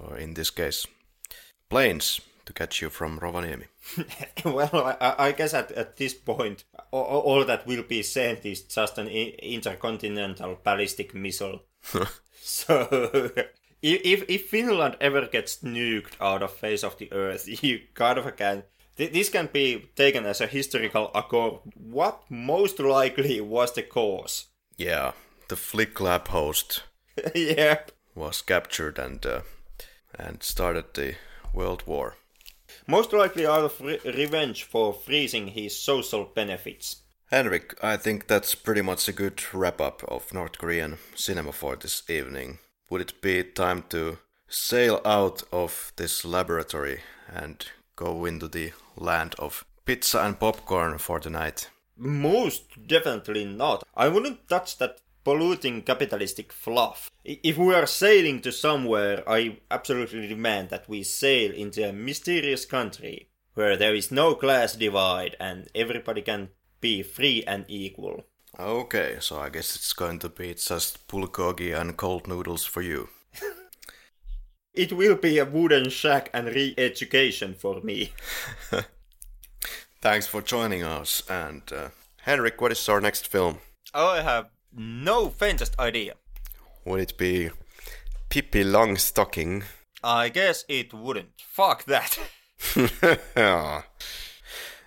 or 0.00 0.16
in 0.16 0.34
this 0.34 0.50
case, 0.50 0.86
planes 1.68 2.20
to 2.46 2.52
catch 2.54 2.80
you 2.80 2.88
from 2.88 3.20
Rovaniemi. 3.20 3.66
well, 4.44 4.96
I, 5.00 5.14
I, 5.18 5.32
guess 5.32 5.52
at, 5.52 5.70
at 5.72 5.96
this 5.96 6.14
point, 6.14 6.64
all, 6.90 7.04
all, 7.04 7.44
that 7.44 7.66
will 7.66 7.82
be 7.82 8.02
sent 8.02 8.46
is 8.46 8.62
just 8.62 8.96
an 8.98 9.08
intercontinental 9.08 10.58
ballistic 10.64 11.14
missile. 11.14 11.62
so, 12.40 13.30
if 13.82 14.24
if 14.28 14.48
Finland 14.48 14.96
ever 15.00 15.26
gets 15.26 15.58
nuked 15.62 16.14
out 16.20 16.42
of 16.42 16.52
face 16.52 16.82
of 16.82 16.96
the 16.96 17.12
earth, 17.12 17.62
you 17.62 17.80
kind 17.94 18.18
of 18.18 18.36
can. 18.36 18.64
This 18.96 19.28
can 19.28 19.48
be 19.52 19.90
taken 19.94 20.26
as 20.26 20.40
a 20.40 20.46
historical 20.46 21.10
accord. 21.14 21.60
What 21.76 22.22
most 22.30 22.80
likely 22.80 23.40
was 23.40 23.72
the 23.72 23.82
cause? 23.82 24.46
Yeah, 24.76 25.12
the 25.48 25.56
Flick 25.56 26.00
Lab 26.00 26.28
host. 26.28 26.82
yeah. 27.34 27.78
Was 28.18 28.42
captured 28.42 28.98
and 28.98 29.24
uh, 29.24 29.40
and 30.18 30.42
started 30.42 30.86
the 30.94 31.14
World 31.54 31.84
War. 31.86 32.16
Most 32.88 33.12
likely 33.12 33.46
out 33.46 33.64
of 33.64 33.80
re- 33.80 34.00
revenge 34.04 34.64
for 34.64 34.92
freezing 34.92 35.46
his 35.46 35.78
social 35.78 36.24
benefits. 36.24 36.96
Henrik, 37.30 37.78
I 37.80 37.96
think 37.96 38.26
that's 38.26 38.56
pretty 38.56 38.82
much 38.82 39.06
a 39.06 39.12
good 39.12 39.40
wrap 39.54 39.80
up 39.80 40.02
of 40.08 40.34
North 40.34 40.58
Korean 40.58 40.98
cinema 41.14 41.52
for 41.52 41.76
this 41.76 42.02
evening. 42.10 42.58
Would 42.90 43.02
it 43.02 43.20
be 43.20 43.44
time 43.44 43.84
to 43.90 44.18
sail 44.48 45.00
out 45.04 45.44
of 45.52 45.92
this 45.94 46.24
laboratory 46.24 47.02
and 47.32 47.64
go 47.94 48.24
into 48.24 48.48
the 48.48 48.72
land 48.96 49.36
of 49.38 49.64
pizza 49.84 50.24
and 50.24 50.40
popcorn 50.40 50.98
for 50.98 51.20
the 51.20 51.30
night? 51.30 51.70
Most 51.96 52.64
definitely 52.88 53.44
not. 53.44 53.84
I 53.94 54.08
wouldn't 54.08 54.48
touch 54.48 54.78
that 54.78 54.98
polluting 55.28 55.82
capitalistic 55.82 56.54
fluff. 56.54 57.10
If 57.22 57.58
we 57.58 57.74
are 57.74 57.86
sailing 57.86 58.40
to 58.40 58.50
somewhere, 58.50 59.22
I 59.28 59.58
absolutely 59.70 60.26
demand 60.26 60.70
that 60.70 60.88
we 60.88 61.02
sail 61.02 61.52
into 61.52 61.86
a 61.86 61.92
mysterious 61.92 62.64
country 62.64 63.28
where 63.52 63.76
there 63.76 63.94
is 63.94 64.10
no 64.10 64.34
class 64.34 64.74
divide 64.74 65.36
and 65.38 65.68
everybody 65.74 66.22
can 66.22 66.48
be 66.80 67.02
free 67.02 67.44
and 67.46 67.66
equal. 67.68 68.24
Okay, 68.58 69.18
so 69.20 69.38
I 69.38 69.50
guess 69.50 69.76
it's 69.76 69.92
going 69.92 70.18
to 70.20 70.30
be 70.30 70.54
just 70.54 71.06
bulgogi 71.08 71.78
and 71.78 71.94
cold 71.94 72.26
noodles 72.26 72.64
for 72.64 72.80
you. 72.80 73.10
it 74.72 74.94
will 74.94 75.16
be 75.16 75.36
a 75.36 75.44
wooden 75.44 75.90
shack 75.90 76.30
and 76.32 76.46
re-education 76.46 77.52
for 77.52 77.82
me. 77.82 78.14
Thanks 80.00 80.26
for 80.26 80.40
joining 80.40 80.84
us. 80.84 81.22
And 81.28 81.70
uh, 81.70 81.88
Henrik, 82.22 82.62
what 82.62 82.72
is 82.72 82.88
our 82.88 83.02
next 83.02 83.28
film? 83.28 83.58
Oh, 83.92 84.08
I 84.08 84.22
have 84.22 84.48
no 84.74 85.28
faintest 85.28 85.78
idea. 85.78 86.14
Would 86.84 87.00
it 87.00 87.18
be 87.18 87.50
Pippi 88.28 88.64
Longstocking? 88.64 89.64
I 90.02 90.28
guess 90.28 90.64
it 90.68 90.94
wouldn't. 90.94 91.32
Fuck 91.38 91.84
that. 91.84 92.18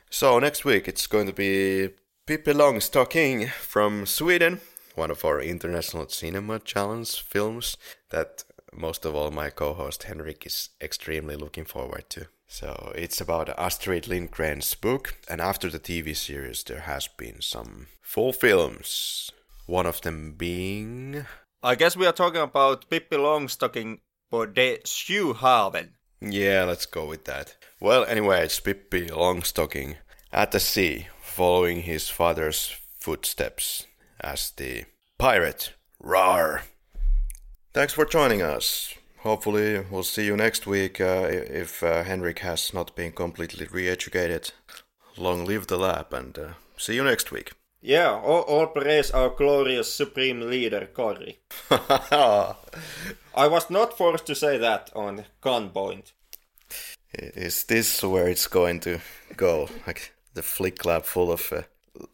so 0.09 0.39
next 0.39 0.65
week 0.65 0.87
it's 0.87 1.07
going 1.07 1.27
to 1.27 1.33
be 1.33 1.89
Pippi 2.25 2.53
Longstocking 2.53 3.49
from 3.49 4.05
Sweden, 4.05 4.61
one 4.95 5.11
of 5.11 5.25
our 5.25 5.41
international 5.41 6.07
cinema 6.09 6.59
challenge 6.59 7.19
films 7.21 7.77
that 8.09 8.43
most 8.73 9.05
of 9.05 9.15
all 9.15 9.31
my 9.31 9.49
co-host 9.49 10.03
Henrik 10.03 10.45
is 10.45 10.69
extremely 10.79 11.35
looking 11.35 11.65
forward 11.65 12.09
to. 12.09 12.27
So 12.47 12.91
it's 12.95 13.21
about 13.21 13.57
Astrid 13.57 14.03
Lindgren's 14.05 14.73
book, 14.75 15.15
and 15.29 15.39
after 15.39 15.69
the 15.69 15.79
TV 15.79 16.15
series, 16.15 16.63
there 16.63 16.81
has 16.81 17.07
been 17.07 17.41
some 17.41 17.87
full 18.01 18.33
films. 18.33 19.31
One 19.72 19.85
of 19.85 20.02
them 20.02 20.34
being. 20.34 21.26
I 21.64 21.76
guess 21.76 21.95
we 21.95 22.06
are 22.06 22.11
talking 22.11 22.41
about 22.41 22.89
Pippi 22.89 23.15
Longstocking 23.15 23.99
for 24.30 24.45
the 24.45 24.81
Sjöhaven. 24.84 25.91
Yeah, 26.19 26.65
let's 26.65 26.85
go 26.85 27.06
with 27.06 27.23
that. 27.23 27.56
Well, 27.80 28.03
anyway, 28.03 28.43
it's 28.43 28.60
Pippi 28.60 29.07
Longstocking 29.07 29.95
at 30.34 30.52
the 30.52 30.60
sea, 30.60 31.07
following 31.22 31.84
his 31.84 32.10
father's 32.10 32.76
footsteps 32.99 33.88
as 34.19 34.52
the 34.52 34.84
pirate. 35.18 35.72
Rar! 36.02 36.64
Thanks 37.73 37.93
for 37.93 38.03
joining 38.03 38.41
us. 38.41 38.93
Hopefully, 39.19 39.85
we'll 39.89 40.03
see 40.03 40.26
you 40.26 40.35
next 40.35 40.68
week 40.68 40.99
uh, 40.99 41.30
if 41.31 41.81
uh, 41.81 42.03
Henrik 42.03 42.39
has 42.39 42.73
not 42.73 42.93
been 42.98 43.14
completely 43.14 43.68
re 43.72 43.88
educated. 43.88 44.52
Long 45.15 45.45
live 45.45 45.68
the 45.68 45.77
lab, 45.77 46.14
and 46.14 46.38
uh, 46.38 46.48
see 46.76 46.95
you 46.95 47.06
next 47.06 47.31
week. 47.31 47.53
Yeah, 47.81 48.11
all, 48.11 48.41
all 48.41 48.67
praise 48.67 49.09
our 49.11 49.29
glorious 49.29 49.91
supreme 49.91 50.41
leader, 50.41 50.87
Cory. 50.93 51.39
I 51.71 52.55
was 53.47 53.69
not 53.71 53.97
forced 53.97 54.27
to 54.27 54.35
say 54.35 54.57
that 54.57 54.91
on 54.95 55.25
gunpoint. 55.41 56.11
Is 57.13 57.63
this 57.63 58.03
where 58.03 58.27
it's 58.27 58.47
going 58.47 58.81
to 58.81 58.99
go? 59.35 59.67
Like 59.87 60.13
the 60.35 60.43
flick 60.43 60.85
lab 60.85 61.05
full 61.05 61.31
of 61.31 61.51
uh, 61.51 61.63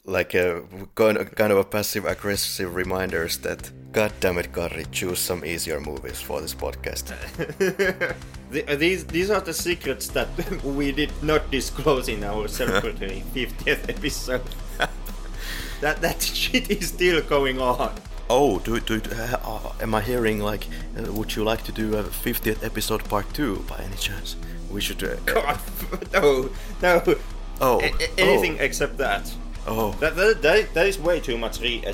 like 0.05 0.33
a 0.33 0.63
kind 0.95 1.51
of 1.51 1.57
a 1.57 1.63
passive 1.63 2.05
aggressive 2.05 2.73
reminders 2.73 3.37
that 3.39 3.69
god 3.91 4.11
damn 4.19 4.37
it 4.37 4.51
Cory 4.51 4.85
choose 4.91 5.19
some 5.19 5.45
easier 5.45 5.79
movies 5.79 6.19
for 6.19 6.41
this 6.41 6.53
podcast 6.53 7.13
the, 8.51 8.67
uh, 8.67 8.75
these 8.75 9.05
these 9.05 9.29
are 9.29 9.39
the 9.39 9.53
secrets 9.53 10.07
that 10.07 10.27
we 10.63 10.91
did 10.91 11.11
not 11.21 11.49
disclose 11.51 12.09
in 12.09 12.23
our 12.23 12.47
celebratory 12.47 13.21
50th 13.35 13.87
episode 13.87 14.41
that 15.81 16.01
that 16.01 16.21
shit 16.21 16.69
is 16.69 16.89
still 16.89 17.21
going 17.21 17.59
on. 17.59 17.93
Oh 18.29 18.59
do, 18.59 18.79
do, 18.79 19.01
uh, 19.15 19.37
uh, 19.43 19.71
am 19.81 19.95
i 19.95 20.01
hearing 20.01 20.39
like 20.39 20.67
uh, 20.97 21.11
would 21.13 21.35
you 21.35 21.45
like 21.45 21.63
to 21.63 21.71
do 21.71 21.95
a 21.95 22.03
50th 22.03 22.61
episode 22.61 23.01
part 23.05 23.33
2 23.33 23.65
by 23.69 23.77
any 23.77 23.95
chance? 23.95 24.35
We 24.69 24.81
should 24.81 25.01
uh, 25.03 25.15
god 25.25 25.59
no 26.13 26.49
no. 26.81 27.15
Oh 27.61 27.79
a- 27.79 28.19
anything 28.19 28.57
oh. 28.59 28.63
except 28.63 28.97
that. 28.97 29.33
Oh. 29.69 29.91
That, 29.99 30.15
that, 30.15 30.41
that, 30.43 30.73
that 30.73 30.87
is 30.87 30.97
way 30.97 31.19
too 31.19 31.37
much 31.37 31.59
re 31.59 31.83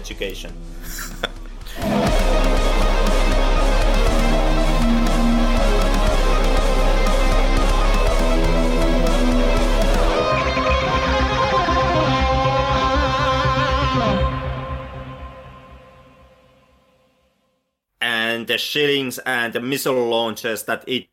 the 18.53 18.57
shillings 18.57 19.19
and 19.25 19.53
the 19.53 19.59
missile 19.59 20.09
launches 20.09 20.63
that 20.63 20.83
it, 20.87 21.09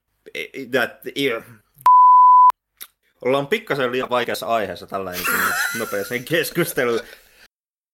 that 0.72 1.00
it, 1.14 1.44
Ollaan 3.24 3.46
pikkasen 3.46 3.92
liian 3.92 4.10
vaikeassa 4.10 4.46
aiheessa 4.46 4.86
tällainen 4.86 5.26
nopeeseen 5.78 6.24
keskusteluun. 6.24 7.00